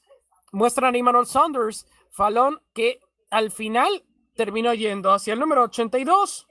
muestran 0.52 0.94
a 0.94 0.98
Emmanuel 0.98 1.26
Saunders, 1.26 1.86
Falón 2.10 2.60
que 2.72 3.00
al 3.30 3.50
final 3.50 4.04
terminó 4.34 4.74
yendo 4.74 5.12
hacia 5.12 5.34
el 5.34 5.40
número 5.40 5.62
82, 5.64 6.46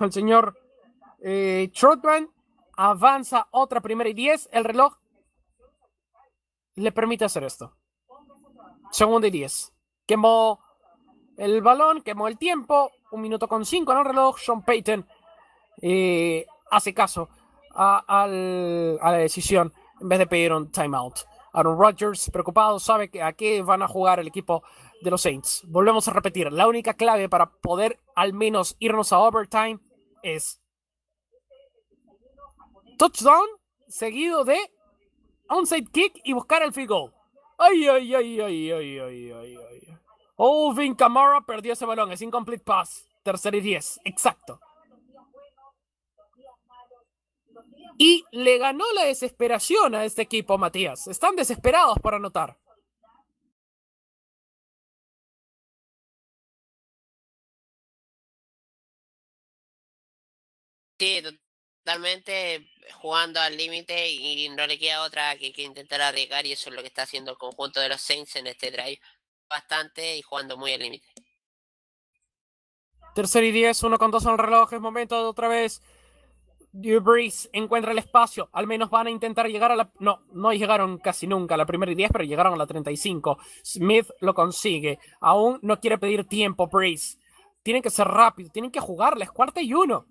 el 0.00 0.12
señor 0.12 0.56
eh, 1.20 1.70
Trotman 1.78 2.30
avanza 2.76 3.48
otra 3.50 3.80
primera 3.80 4.08
y 4.08 4.14
10, 4.14 4.50
el 4.52 4.64
reloj 4.64 4.96
le 6.76 6.92
permite 6.92 7.24
hacer 7.24 7.42
esto. 7.42 7.74
Segunda 8.92 9.26
y 9.26 9.30
10. 9.30 9.72
Quemó 10.06 10.60
el 11.36 11.62
balón, 11.62 12.02
quemó 12.02 12.28
el 12.28 12.38
tiempo, 12.38 12.90
un 13.10 13.20
minuto 13.20 13.48
con 13.48 13.64
cinco 13.64 13.92
en 13.92 13.98
el 13.98 14.04
reloj. 14.04 14.38
Sean 14.38 14.62
Payton 14.62 15.06
eh, 15.82 16.46
hace 16.70 16.94
caso 16.94 17.28
a, 17.74 18.26
la 18.28 19.12
decisión 19.12 19.72
en 20.00 20.08
vez 20.08 20.18
de 20.18 20.26
pedir 20.26 20.52
un 20.52 20.70
timeout. 20.70 21.20
Aaron 21.52 21.78
Rodgers, 21.78 22.30
preocupado, 22.30 22.78
sabe 22.78 23.10
que 23.10 23.22
a 23.22 23.32
qué 23.32 23.62
van 23.62 23.82
a 23.82 23.88
jugar 23.88 24.20
el 24.20 24.26
equipo 24.26 24.62
de 25.02 25.10
los 25.10 25.22
Saints. 25.22 25.62
Volvemos 25.68 26.06
a 26.08 26.12
repetir, 26.12 26.52
la 26.52 26.68
única 26.68 26.94
clave 26.94 27.28
para 27.28 27.50
poder 27.50 27.98
al 28.14 28.32
menos 28.34 28.76
irnos 28.78 29.12
a 29.12 29.18
overtime 29.18 29.78
es 30.22 30.60
touchdown 32.98 33.46
seguido 33.88 34.44
de 34.44 34.58
onside 35.48 35.90
kick 35.90 36.20
y 36.24 36.32
buscar 36.32 36.62
el 36.62 36.72
field 36.72 36.88
goal. 36.88 37.12
Ay, 37.58 37.88
ay, 37.88 38.14
ay, 38.14 38.40
ay, 38.40 38.70
ay, 38.70 38.98
ay, 38.98 39.32
ay, 39.32 39.56
ay. 39.56 39.98
Alvin 40.38 40.94
Kamara 40.94 41.40
perdió 41.46 41.72
ese 41.72 41.86
balón, 41.86 42.12
es 42.12 42.22
incomplete 42.22 42.64
pass. 42.64 43.06
Tercera 43.22 43.56
y 43.56 43.60
10, 43.60 44.00
exacto. 44.04 44.60
Y 47.98 48.24
le 48.30 48.58
ganó 48.58 48.84
la 48.94 49.04
desesperación 49.04 49.94
a 49.94 50.04
este 50.04 50.22
equipo, 50.22 50.58
Matías. 50.58 51.08
Están 51.08 51.34
desesperados 51.34 51.98
por 52.00 52.14
anotar. 52.14 52.58
Sí, 60.98 61.22
totalmente 61.84 62.70
jugando 62.94 63.40
al 63.40 63.56
límite 63.56 64.10
y 64.10 64.48
no 64.50 64.66
le 64.66 64.78
queda 64.78 65.02
otra 65.02 65.36
que, 65.36 65.52
que 65.52 65.62
intentar 65.62 66.00
arriesgar 66.00 66.46
y 66.46 66.52
eso 66.52 66.70
es 66.70 66.76
lo 66.76 66.82
que 66.82 66.88
está 66.88 67.02
haciendo 67.02 67.32
el 67.32 67.38
conjunto 67.38 67.80
de 67.80 67.88
los 67.90 68.00
Saints 68.00 68.36
en 68.36 68.46
este 68.46 68.70
drive 68.70 69.00
bastante 69.48 70.16
y 70.16 70.22
jugando 70.22 70.56
muy 70.56 70.72
al 70.72 70.80
límite. 70.80 71.06
Tercer 73.14 73.44
y 73.44 73.52
10, 73.52 73.82
uno 73.84 73.98
con 73.98 74.10
dos 74.10 74.24
en 74.26 74.32
el 74.32 74.38
reloj. 74.38 74.72
Es 74.72 74.80
momento 74.80 75.16
de 75.16 75.24
otra 75.24 75.48
vez. 75.48 75.82
Brees 76.72 77.48
encuentra 77.52 77.92
el 77.92 77.98
espacio. 77.98 78.50
Al 78.52 78.66
menos 78.66 78.90
van 78.90 79.06
a 79.06 79.10
intentar 79.10 79.48
llegar 79.48 79.72
a 79.72 79.76
la. 79.76 79.90
No, 79.98 80.20
no 80.32 80.52
llegaron 80.52 80.98
casi 80.98 81.26
nunca 81.26 81.54
a 81.54 81.58
la 81.58 81.64
primera 81.64 81.90
y 81.90 81.94
10, 81.94 82.10
pero 82.12 82.24
llegaron 82.24 82.52
a 82.52 82.56
la 82.56 82.66
35. 82.66 83.38
Smith 83.64 84.08
lo 84.20 84.34
consigue. 84.34 84.98
Aún 85.20 85.58
no 85.62 85.80
quiere 85.80 85.96
pedir 85.96 86.26
tiempo, 86.26 86.66
Brees. 86.66 87.18
Tienen 87.62 87.82
que 87.82 87.90
ser 87.90 88.06
rápido, 88.06 88.50
tienen 88.50 88.70
que 88.70 88.80
jugarle. 88.80 89.24
Es 89.24 89.30
cuarta 89.30 89.62
y 89.62 89.72
uno. 89.72 90.06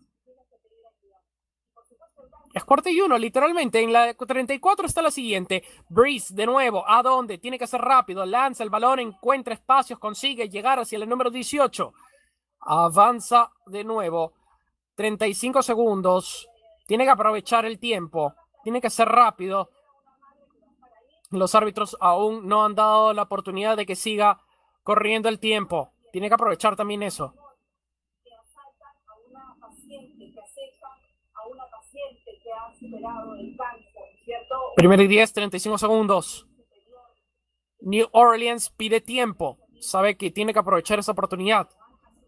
Es 2.56 2.64
cuarta 2.64 2.90
y 2.90 3.02
uno, 3.02 3.18
literalmente. 3.18 3.82
En 3.82 3.92
la 3.92 4.14
34 4.14 4.88
está 4.88 5.02
la 5.02 5.12
siguiente. 5.12 5.66
Breeze, 5.90 6.34
de 6.34 6.46
nuevo. 6.46 6.86
¿A 6.88 7.04
dónde? 7.04 7.38
Tiene 7.38 7.60
que 7.60 7.68
ser 7.68 7.82
rápido. 7.82 8.26
Lanza 8.26 8.64
el 8.64 8.70
balón, 8.70 9.02
encuentra 9.02 9.54
espacios, 9.54 10.00
consigue 10.00 10.48
llegar 10.48 10.80
hacia 10.80 10.98
el 10.98 11.10
número 11.10 11.30
18. 11.30 11.94
Avanza 12.62 13.52
de 13.66 13.84
nuevo. 13.84 14.32
35 14.96 15.62
segundos. 15.64 16.48
Tiene 16.88 17.04
que 17.04 17.10
aprovechar 17.10 17.66
el 17.66 17.78
tiempo. 17.78 18.34
Tiene 18.64 18.80
que 18.80 18.90
ser 18.90 19.10
rápido. 19.10 19.70
Los 21.32 21.56
árbitros 21.56 21.98
aún 22.00 22.48
no 22.48 22.64
han 22.64 22.74
dado 22.74 23.12
la 23.12 23.24
oportunidad 23.24 23.76
de 23.76 23.86
que 23.86 23.98
siga 23.98 24.40
corriendo 24.82 25.28
el 25.28 25.40
tiempo. 25.40 25.92
Tiene 26.14 26.30
que 26.30 26.36
aprovechar 26.36 26.78
también 26.78 27.04
eso. 27.04 27.34
Primero 34.76 35.04
y 35.04 35.08
10, 35.08 35.34
35 35.34 35.78
segundos. 35.78 36.48
New 37.82 38.08
Orleans 38.12 38.70
pide 38.72 39.02
tiempo. 39.02 39.60
Sabe 39.80 40.18
que 40.18 40.32
tiene 40.32 40.54
que 40.54 40.60
aprovechar 40.60 41.00
esa 41.00 41.12
oportunidad. 41.12 41.70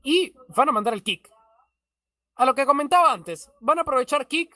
Y 0.03 0.33
van 0.55 0.69
a 0.69 0.71
mandar 0.71 0.93
el 0.93 1.03
kick. 1.03 1.29
A 2.35 2.45
lo 2.45 2.53
que 2.53 2.65
comentaba 2.65 3.11
antes, 3.11 3.49
van 3.59 3.79
a 3.79 3.81
aprovechar 3.81 4.27
kick 4.27 4.55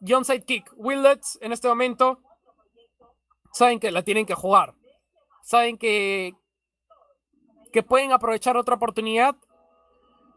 y 0.00 0.12
onside 0.14 0.44
kick. 0.44 0.72
Willets 0.76 1.38
en 1.42 1.52
este 1.52 1.68
momento 1.68 2.20
saben 3.52 3.78
que 3.78 3.90
la 3.90 4.02
tienen 4.02 4.24
que 4.24 4.34
jugar. 4.34 4.74
Saben 5.42 5.76
que, 5.76 6.34
que 7.72 7.82
pueden 7.82 8.12
aprovechar 8.12 8.56
otra 8.56 8.76
oportunidad. 8.76 9.36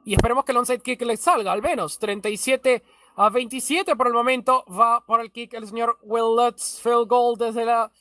Y 0.04 0.16
esperemos 0.16 0.44
que 0.44 0.52
el 0.52 0.58
onside 0.58 0.82
kick 0.82 1.02
les 1.04 1.22
salga, 1.22 1.52
al 1.52 1.62
menos 1.62 2.00
37 2.00 2.84
a 3.16 3.30
27 3.30 3.96
por 3.96 4.08
el 4.08 4.14
momento. 4.14 4.66
Va 4.66 5.06
por 5.06 5.22
el 5.22 5.32
kick 5.32 5.54
el 5.54 5.68
señor 5.68 5.98
Will 6.04 6.36
Lutz. 6.36 6.80
Field 6.82 7.08
goal 7.08 7.38
desde 7.38 7.66
la 7.66 7.92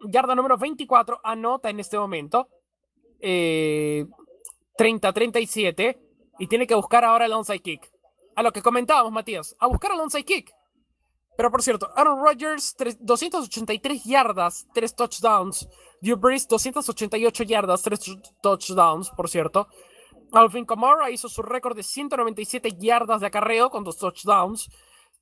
yarda 0.00 0.34
número 0.34 0.56
24. 0.56 1.20
Anota 1.22 1.70
en 1.70 1.80
este 1.80 1.98
momento. 1.98 2.48
Eh, 3.20 4.06
30-37. 4.78 5.98
Y 6.38 6.46
tiene 6.46 6.66
que 6.66 6.74
buscar 6.74 7.04
ahora 7.04 7.26
el 7.26 7.32
onside 7.32 7.60
kick. 7.60 7.90
A 8.36 8.42
lo 8.42 8.52
que 8.52 8.62
comentábamos, 8.62 9.12
Matías. 9.12 9.56
A 9.58 9.66
buscar 9.66 9.92
el 9.92 10.00
onside 10.00 10.24
kick. 10.24 10.54
Pero 11.36 11.50
por 11.50 11.62
cierto, 11.62 11.90
Aaron 11.96 12.22
Rodgers, 12.22 12.76
283 13.00 14.04
yardas, 14.04 14.66
3 14.74 14.94
touchdowns. 14.94 15.66
Drew 16.02 16.16
Brees, 16.16 16.46
288 16.46 17.44
yardas, 17.44 17.82
3 17.82 18.18
touchdowns, 18.42 19.10
por 19.10 19.28
cierto. 19.28 19.68
Alvin 20.32 20.64
Kamara 20.64 21.10
hizo 21.10 21.28
su 21.28 21.42
récord 21.42 21.76
de 21.76 21.82
197 21.82 22.76
yardas 22.78 23.20
de 23.20 23.26
acarreo 23.26 23.70
con 23.70 23.84
dos 23.84 23.98
touchdowns. 23.98 24.70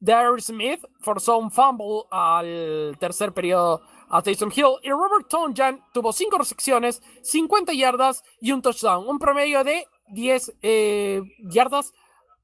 Darius 0.01 0.47
Smith 0.47 0.85
forzó 1.01 1.39
un 1.39 1.51
fumble 1.51 2.05
al 2.11 2.97
tercer 3.01 3.33
periodo 3.33 3.83
a 4.09 4.23
Taysom 4.23 4.51
Hill. 4.55 4.79
Y 4.83 4.91
Robert 4.91 5.29
Tonjan 5.29 5.85
tuvo 5.93 6.13
5 6.13 6.39
recepciones, 6.39 7.03
50 7.23 7.73
yardas 7.73 8.23
y 8.41 8.53
un 8.53 8.63
touchdown. 8.63 9.09
Un 9.09 9.19
promedio 9.19 9.65
de 9.65 9.87
10 10.09 10.57
eh, 10.63 11.23
yardas 11.41 11.93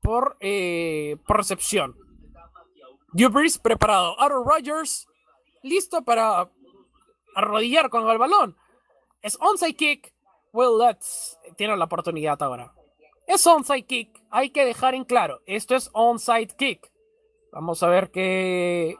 por, 0.03 0.37
eh, 0.41 1.17
por 1.27 1.37
recepción. 1.37 1.97
Drew 3.13 3.31
preparado. 3.63 4.21
Aaron 4.21 4.45
Rodgers 4.45 5.07
listo 5.63 6.03
para 6.03 6.51
arrodillar 7.37 7.89
con 7.89 8.09
el 8.09 8.19
balón. 8.19 8.57
Es 9.23 9.39
onside 9.41 9.77
kick. 9.77 10.14
Will 10.55 10.79
Lutz 10.79 11.37
tiene 11.57 11.77
la 11.77 11.87
oportunidad 11.87 12.41
ahora. 12.41 12.73
Es 13.27 13.45
onside 13.45 13.87
kick. 13.87 14.23
Hay 14.31 14.51
que 14.51 14.65
dejar 14.65 14.95
en 14.95 15.05
claro. 15.05 15.41
Esto 15.47 15.75
es 15.75 15.91
onside 15.93 16.55
kick. 16.57 16.93
Vamos 17.51 17.83
a 17.83 17.89
ver 17.89 18.13
qué. 18.13 18.97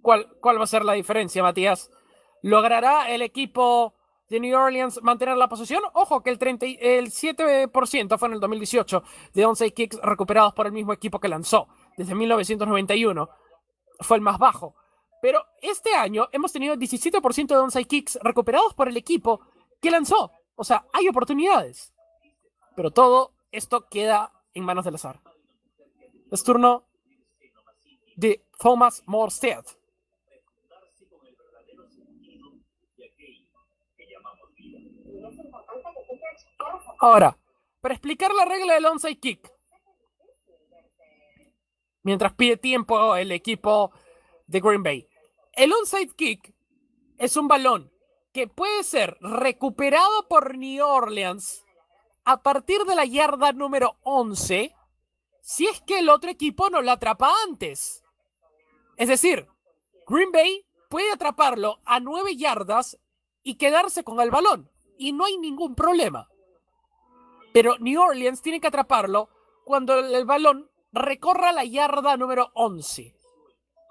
¿Cuál, 0.00 0.28
cuál 0.40 0.60
va 0.60 0.64
a 0.64 0.68
ser 0.68 0.84
la 0.84 0.92
diferencia, 0.92 1.42
Matías? 1.42 1.90
¿Logrará 2.40 3.10
el 3.10 3.22
equipo 3.22 3.94
de 4.28 4.38
New 4.38 4.56
Orleans 4.56 5.02
mantener 5.02 5.36
la 5.36 5.48
posesión? 5.48 5.82
Ojo 5.92 6.22
que 6.22 6.30
el, 6.30 6.38
30, 6.38 6.66
el 6.80 7.10
7% 7.10 8.16
fue 8.16 8.28
en 8.28 8.34
el 8.34 8.40
2018 8.40 9.02
de 9.34 9.44
onside 9.44 9.74
kicks 9.74 9.98
recuperados 10.02 10.54
por 10.54 10.66
el 10.66 10.72
mismo 10.72 10.92
equipo 10.92 11.18
que 11.18 11.28
lanzó. 11.28 11.66
Desde 11.96 12.14
1991 12.14 13.28
fue 13.98 14.18
el 14.18 14.22
más 14.22 14.38
bajo. 14.38 14.76
Pero 15.20 15.44
este 15.60 15.96
año 15.96 16.28
hemos 16.30 16.52
tenido 16.52 16.76
17% 16.76 17.48
de 17.48 17.56
onside 17.56 17.86
kicks 17.86 18.20
recuperados 18.22 18.72
por 18.74 18.88
el 18.88 18.96
equipo 18.96 19.40
que 19.80 19.90
lanzó. 19.90 20.30
O 20.54 20.64
sea, 20.64 20.86
hay 20.92 21.08
oportunidades. 21.08 21.92
Pero 22.74 22.90
todo 22.90 23.32
esto 23.50 23.86
queda 23.88 24.32
en 24.54 24.64
manos 24.64 24.84
del 24.84 24.94
azar. 24.94 25.20
Es 26.30 26.42
turno 26.42 26.84
de 28.16 28.44
Thomas 28.58 29.02
Morstead. 29.06 29.64
Ahora, 36.98 37.36
para 37.80 37.94
explicar 37.94 38.32
la 38.32 38.44
regla 38.44 38.74
del 38.74 38.86
onside 38.86 39.18
kick, 39.18 39.52
mientras 42.04 42.32
pide 42.34 42.56
tiempo 42.56 43.16
el 43.16 43.32
equipo 43.32 43.92
de 44.46 44.60
Green 44.60 44.82
Bay. 44.82 45.08
El 45.52 45.72
onside 45.72 46.14
kick 46.14 46.54
es 47.18 47.36
un 47.36 47.48
balón 47.48 47.91
que 48.32 48.48
puede 48.48 48.82
ser 48.82 49.18
recuperado 49.20 50.26
por 50.28 50.56
New 50.56 50.84
Orleans 50.84 51.64
a 52.24 52.42
partir 52.42 52.84
de 52.84 52.94
la 52.94 53.04
yarda 53.04 53.52
número 53.52 53.96
11 54.02 54.74
si 55.42 55.66
es 55.66 55.80
que 55.82 55.98
el 55.98 56.08
otro 56.08 56.30
equipo 56.30 56.70
no 56.70 56.80
lo 56.82 56.92
atrapa 56.92 57.32
antes. 57.48 58.04
Es 58.96 59.08
decir, 59.08 59.48
Green 60.06 60.30
Bay 60.30 60.64
puede 60.88 61.10
atraparlo 61.12 61.80
a 61.84 62.00
9 62.00 62.36
yardas 62.36 62.98
y 63.42 63.56
quedarse 63.56 64.04
con 64.04 64.20
el 64.20 64.30
balón 64.30 64.70
y 64.98 65.12
no 65.12 65.24
hay 65.24 65.36
ningún 65.38 65.74
problema. 65.74 66.28
Pero 67.52 67.76
New 67.78 68.00
Orleans 68.00 68.40
tiene 68.40 68.60
que 68.60 68.68
atraparlo 68.68 69.28
cuando 69.64 69.98
el 69.98 70.24
balón 70.24 70.70
recorra 70.92 71.52
la 71.52 71.64
yarda 71.64 72.16
número 72.16 72.50
11. 72.54 73.14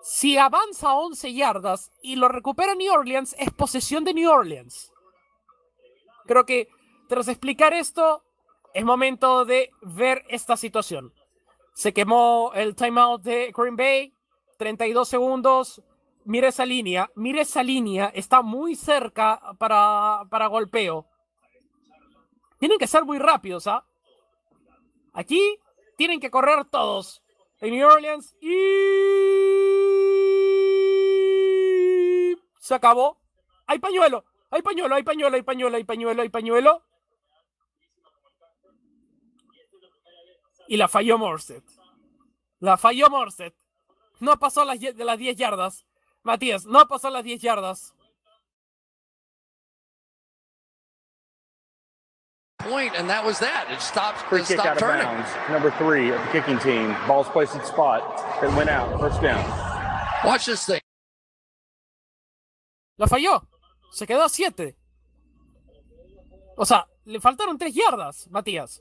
Si 0.01 0.37
avanza 0.37 0.95
11 0.95 1.33
yardas 1.33 1.91
y 2.01 2.15
lo 2.15 2.27
recupera 2.27 2.73
New 2.73 2.91
Orleans, 2.91 3.35
es 3.37 3.51
posesión 3.51 4.03
de 4.03 4.15
New 4.15 4.29
Orleans. 4.31 4.91
Creo 6.25 6.45
que 6.45 6.69
tras 7.07 7.27
explicar 7.27 7.73
esto, 7.73 8.23
es 8.73 8.83
momento 8.83 9.45
de 9.45 9.69
ver 9.81 10.23
esta 10.29 10.57
situación. 10.57 11.13
Se 11.73 11.93
quemó 11.93 12.51
el 12.55 12.75
timeout 12.75 13.21
de 13.21 13.53
Green 13.55 13.75
Bay, 13.75 14.13
32 14.57 15.07
segundos. 15.07 15.83
Mire 16.23 16.47
esa 16.47 16.65
línea, 16.65 17.11
mire 17.15 17.41
esa 17.41 17.63
línea, 17.63 18.11
está 18.13 18.41
muy 18.41 18.75
cerca 18.75 19.39
para, 19.57 20.21
para 20.29 20.47
golpeo. 20.47 21.07
Tienen 22.59 22.77
que 22.77 22.87
ser 22.87 23.05
muy 23.05 23.19
rápidos, 23.19 23.67
¿ah? 23.67 23.85
Aquí 25.13 25.57
tienen 25.97 26.19
que 26.19 26.31
correr 26.31 26.65
todos 26.65 27.21
en 27.61 27.71
New 27.75 27.87
Orleans 27.87 28.35
y 28.41 28.51
se 32.59 32.75
acabó. 32.75 33.21
Hay 33.67 33.79
pañuelo, 33.79 34.25
hay 34.49 34.61
pañuelo, 34.61 34.95
hay 34.95 35.03
pañuelo, 35.03 35.35
hay 35.35 35.43
pañuelo, 35.43 35.77
hay 35.77 35.83
pañuelo, 35.83 36.21
hay 36.23 36.29
pañuelo. 36.29 36.83
Y 40.67 40.77
la 40.77 40.87
falló 40.87 41.17
Morset. 41.17 41.63
La 42.59 42.77
falló 42.77 43.09
Morset. 43.09 43.55
No 44.19 44.37
pasó 44.39 44.65
las, 44.65 44.79
de 44.79 44.93
las 44.93 45.17
10 45.17 45.35
yardas. 45.35 45.85
Matías, 46.23 46.65
no 46.65 46.87
pasó 46.87 47.09
las 47.09 47.23
10 47.23 47.41
yardas. 47.41 47.95
Point, 52.63 52.93
and 52.95 53.09
that 53.09 53.23
was 53.25 53.39
that. 53.39 53.67
It 53.71 53.81
stopped, 53.81 54.19
Free 54.29 54.41
it 54.41 54.47
kick 54.47 54.59
stopped 54.59 54.67
out 54.69 54.75
of 54.77 54.79
turning. 54.81 55.05
bounds. 55.05 55.29
Number 55.49 55.71
three 55.77 56.11
of 56.11 56.19
the 56.21 56.27
kicking 56.31 56.59
team. 56.59 56.95
Ball's 57.07 57.27
placed 57.29 57.55
in 57.55 57.63
spot. 57.65 58.01
It 58.43 58.51
went 58.55 58.69
out. 58.69 58.99
First 58.99 59.21
down. 59.21 59.43
Watch 60.25 60.45
this 60.45 60.65
thing. 60.65 60.81
La 62.97 63.07
falló. 63.07 63.41
Se 63.91 64.05
quedó 64.05 64.23
a 64.23 64.29
7. 64.29 64.75
O 66.57 66.65
sea, 66.65 66.85
le 67.05 67.19
faltaron 67.19 67.57
3 67.57 67.73
yardas, 67.73 68.27
Matías. 68.29 68.79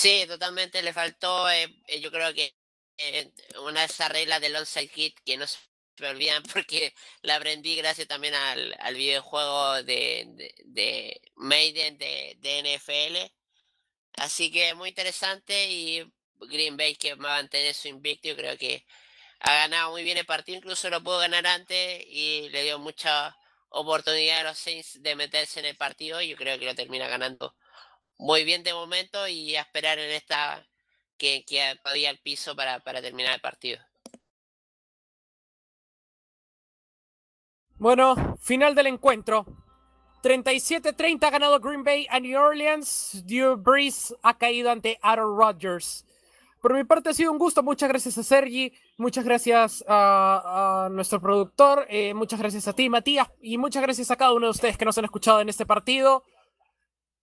Sí, 0.00 0.24
totalmente 0.28 0.80
le 0.82 0.92
faltó. 0.92 1.50
eh, 1.50 1.66
eh, 1.88 2.00
yo 2.00 2.10
creo 2.12 2.32
que 2.34 2.54
eh, 2.98 3.32
una 3.64 3.80
de 3.80 3.86
esas 3.86 4.10
reglas 4.10 4.40
del 4.40 4.54
onside 4.56 4.88
kit 4.88 5.18
que 5.24 5.36
no 5.36 5.46
se 5.46 5.58
me 5.98 6.08
olvidan 6.08 6.42
porque 6.52 6.94
la 7.22 7.36
aprendí 7.36 7.74
gracias 7.76 8.06
también 8.08 8.34
al, 8.34 8.76
videojuego 8.94 9.82
de, 9.82 10.24
de, 10.36 10.54
de 10.66 11.20
Maiden 11.36 11.98
de, 11.98 12.36
de 12.40 12.58
NFL. 12.60 13.32
Así 14.18 14.50
que 14.52 14.74
muy 14.74 14.90
interesante 14.90 15.68
y 15.70 16.04
Green 16.40 16.76
Bay 16.76 16.96
que 16.96 17.14
va 17.14 17.34
a 17.34 17.42
mantener 17.42 17.74
su 17.74 17.88
invicto. 17.88 18.28
Yo 18.28 18.36
creo 18.36 18.56
que 18.58 18.86
ha 19.40 19.54
ganado 19.54 19.92
muy 19.92 20.04
bien 20.04 20.18
el 20.18 20.26
partido, 20.26 20.58
incluso 20.58 20.90
lo 20.90 21.02
pudo 21.02 21.18
ganar 21.18 21.46
antes 21.46 22.04
y 22.08 22.48
le 22.50 22.64
dio 22.64 22.78
mucha 22.78 23.36
oportunidad 23.70 24.40
a 24.40 24.44
los 24.44 24.58
Saints 24.58 25.02
de 25.02 25.16
meterse 25.16 25.60
en 25.60 25.66
el 25.66 25.76
partido. 25.76 26.20
y 26.22 26.28
Yo 26.28 26.36
creo 26.36 26.58
que 26.58 26.66
lo 26.66 26.74
termina 26.76 27.08
ganando 27.08 27.56
muy 28.18 28.44
bien 28.44 28.62
de 28.62 28.74
momento 28.74 29.26
y 29.28 29.56
a 29.56 29.62
esperar 29.62 29.98
en 29.98 30.10
esta 30.10 30.66
que, 31.16 31.44
que 31.44 31.78
todavía 31.82 32.10
el 32.10 32.18
piso 32.18 32.54
para, 32.54 32.80
para 32.80 33.00
terminar 33.00 33.34
el 33.34 33.40
partido. 33.40 33.80
Bueno, 37.76 38.36
final 38.40 38.74
del 38.74 38.88
encuentro. 38.88 39.46
37-30 40.22 41.24
ha 41.24 41.30
ganado 41.30 41.60
Green 41.60 41.84
Bay 41.84 42.06
a 42.10 42.18
New 42.18 42.38
Orleans. 42.38 43.22
Drew 43.24 43.56
Brees 43.56 44.14
ha 44.22 44.36
caído 44.36 44.70
ante 44.70 44.98
Aaron 45.00 45.38
Rodgers. 45.38 46.04
Por 46.60 46.74
mi 46.74 46.82
parte 46.82 47.10
ha 47.10 47.14
sido 47.14 47.30
un 47.30 47.38
gusto. 47.38 47.62
Muchas 47.62 47.88
gracias 47.88 48.18
a 48.18 48.24
Sergi. 48.24 48.72
Muchas 48.96 49.24
gracias 49.24 49.84
a, 49.86 50.86
a 50.86 50.88
nuestro 50.88 51.20
productor. 51.20 51.86
eh, 51.88 52.14
muchas 52.14 52.40
gracias 52.40 52.66
a 52.66 52.72
ti, 52.72 52.88
Matías. 52.88 53.28
Y 53.40 53.58
muchas 53.58 53.80
gracias 53.82 54.10
a 54.10 54.16
cada 54.16 54.32
uno 54.32 54.46
de 54.46 54.50
ustedes 54.50 54.76
que 54.76 54.84
nos 54.84 54.98
han 54.98 55.04
escuchado 55.04 55.40
en 55.40 55.48
este 55.48 55.64
partido. 55.64 56.24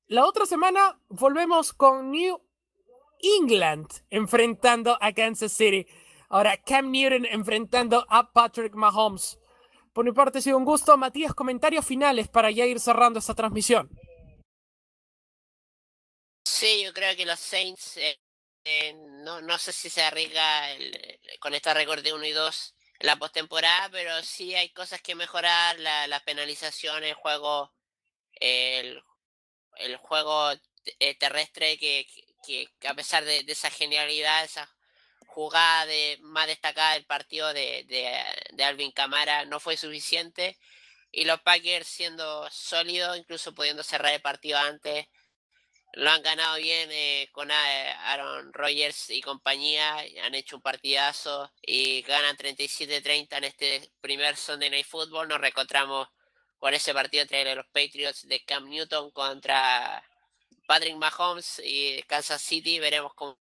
La 0.08 0.24
otra 0.26 0.46
semana 0.46 1.02
volvemos 1.08 1.74
con 1.74 2.12
New 2.12 2.40
England 3.24 3.88
enfrentando 4.12 5.00
a 5.02 5.12
Kansas 5.12 5.52
City. 5.52 5.88
Ahora 6.30 6.62
Cam 6.62 6.92
Newton 6.92 7.26
enfrentando 7.26 8.06
a 8.08 8.32
Patrick 8.32 8.76
Mahomes. 8.76 9.40
Por 9.94 10.06
mi 10.06 10.12
parte 10.12 10.38
ha 10.38 10.42
sido 10.42 10.58
un 10.58 10.66
gusto. 10.66 10.96
Matías, 10.96 11.34
comentarios 11.34 11.84
finales 11.88 12.28
para 12.28 12.52
ya 12.52 12.68
ir 12.68 12.80
cerrando 12.80 13.18
esta 13.18 13.34
transmisión. 13.34 13.90
Sí, 16.46 16.84
yo 16.84 16.94
creo 16.94 17.16
que 17.16 17.26
los 17.26 17.40
Saints, 17.40 17.98
eh, 17.98 18.20
eh, 18.64 18.94
no, 19.24 19.42
no 19.42 19.58
sé 19.58 19.72
si 19.72 19.90
se 19.90 20.04
arriesga 20.04 20.68
con 21.40 21.56
este 21.56 21.74
récord 21.74 22.04
de 22.04 22.14
1 22.14 22.26
y 22.26 22.32
2 22.32 22.76
en 23.00 23.08
la 23.08 23.16
postemporada, 23.16 23.90
pero 23.90 24.22
sí 24.22 24.54
hay 24.54 24.70
cosas 24.70 25.02
que 25.02 25.16
mejorar, 25.16 25.80
la, 25.80 26.06
la 26.06 26.20
penalización, 26.20 27.04
el 27.04 27.16
juego, 27.16 27.74
el, 28.40 29.02
el 29.78 29.98
juego 29.98 30.52
eh, 31.00 31.16
terrestre 31.16 31.78
que, 31.78 32.08
que, 32.46 32.70
a 32.88 32.94
pesar 32.94 33.26
de, 33.26 33.44
esa 33.48 33.70
genialidad, 33.70 34.44
esa 34.44 34.70
jugada 35.28 35.86
de, 35.86 36.18
más 36.22 36.48
destacada 36.48 36.94
del 36.94 37.06
partido 37.06 37.54
de, 37.54 37.86
de, 38.54 38.64
Alvin 38.64 38.92
Camara 38.92 39.46
no 39.46 39.60
fue 39.60 39.78
suficiente 39.78 40.58
y 41.12 41.26
los 41.26 41.42
Packers 41.42 41.88
siendo 41.88 42.50
sólidos, 42.52 43.18
incluso 43.18 43.54
pudiendo 43.54 43.84
cerrar 43.84 44.14
el 44.14 44.22
partido 44.22 44.58
antes, 44.60 45.08
lo 45.94 46.10
han 46.12 46.22
ganado 46.24 46.58
bien 46.58 46.90
eh, 46.92 47.30
con 47.32 47.50
Aaron 47.52 48.52
Rodgers 48.54 49.10
y 49.10 49.22
compañía, 49.22 49.98
han 50.24 50.36
hecho 50.36 50.58
un 50.58 50.62
partidazo 50.62 51.52
y 51.62 52.02
ganan 52.02 52.36
37-30 52.36 53.38
en 53.38 53.44
este 53.46 53.92
primer 54.02 54.36
Sunday 54.36 54.70
Night 54.70 54.86
Football. 54.86 55.30
Nos 55.30 55.40
reencontramos 55.40 56.10
con 56.66 56.74
ese 56.74 56.96
partido 56.96 57.22
entre 57.22 57.54
los 57.54 57.68
Patriots 57.68 58.28
de 58.28 58.44
Cam 58.44 58.68
Newton 58.68 59.12
contra 59.12 60.04
Patrick 60.66 60.96
Mahomes 60.96 61.62
y 61.64 62.02
Kansas 62.08 62.42
City. 62.42 62.80
Veremos 62.80 63.14
con, 63.14 63.38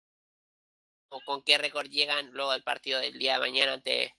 con, 1.23 1.41
qué 1.41 1.57
récord 1.57 1.87
llegan 1.87 2.31
luego 2.33 2.51
del 2.51 2.63
partido 2.63 2.99
del 2.99 3.17
día 3.17 3.35
de 3.35 3.39
mañana 3.39 3.73
ante 3.75 4.13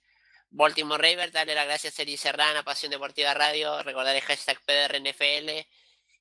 Baltimore 0.49 0.99
Ravens. 0.99 1.33
Darle 1.33 1.53
las 1.53 1.67
gracias 1.67 1.93
a 1.93 1.97
Sergi 1.97 2.17
Serrana, 2.17 2.63
Pasión 2.63 2.89
Deportiva 2.89 3.35
Radio. 3.35 3.83
Recordar 3.83 4.15
el 4.15 4.23
hashtag 4.23 4.59
PDRNFL. 4.65 5.67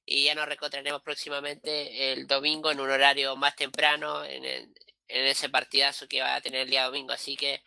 Y 0.05 0.25
ya 0.25 0.35
nos 0.35 0.45
reencontraremos 0.45 1.01
próximamente 1.01 2.13
el 2.13 2.27
domingo 2.27 2.71
en 2.71 2.81
un 2.81 2.91
horario 2.91 3.35
más 3.35 3.57
temprano 3.57 4.27
en, 4.27 4.45
en 4.45 4.75
ese 5.09 5.49
partidazo 5.49 6.07
que 6.07 6.21
va 6.21 6.35
a 6.35 6.43
tener 6.43 6.61
el 6.61 6.69
día 6.69 6.85
domingo. 6.85 7.15
Así 7.15 7.35
que 7.35 7.63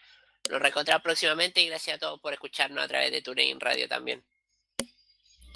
nos 0.52 0.62
reencontramos 0.62 1.02
próximamente 1.02 1.60
y 1.60 1.70
gracias 1.70 1.96
a 1.96 2.00
todos 2.00 2.22
por 2.22 2.34
escucharnos 2.34 2.84
a 2.84 2.88
través 2.88 3.12
de 3.12 3.24
TuneIn 3.24 3.60
Radio 3.60 3.88
también. 3.88 4.24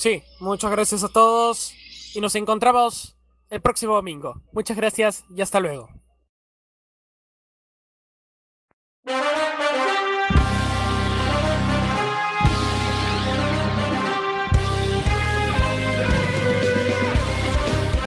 Sí, 0.02 0.24
muchas 0.40 0.72
gracias 0.72 1.04
a 1.04 1.10
todos 1.10 1.76
y 2.16 2.22
nos 2.22 2.34
encontramos 2.34 3.16
el 3.52 3.62
próximo 3.62 3.94
domingo. 3.94 4.42
Muchas 4.52 4.76
gracias 4.76 5.24
y 5.30 5.44
hasta 5.44 5.60
luego. 5.60 5.90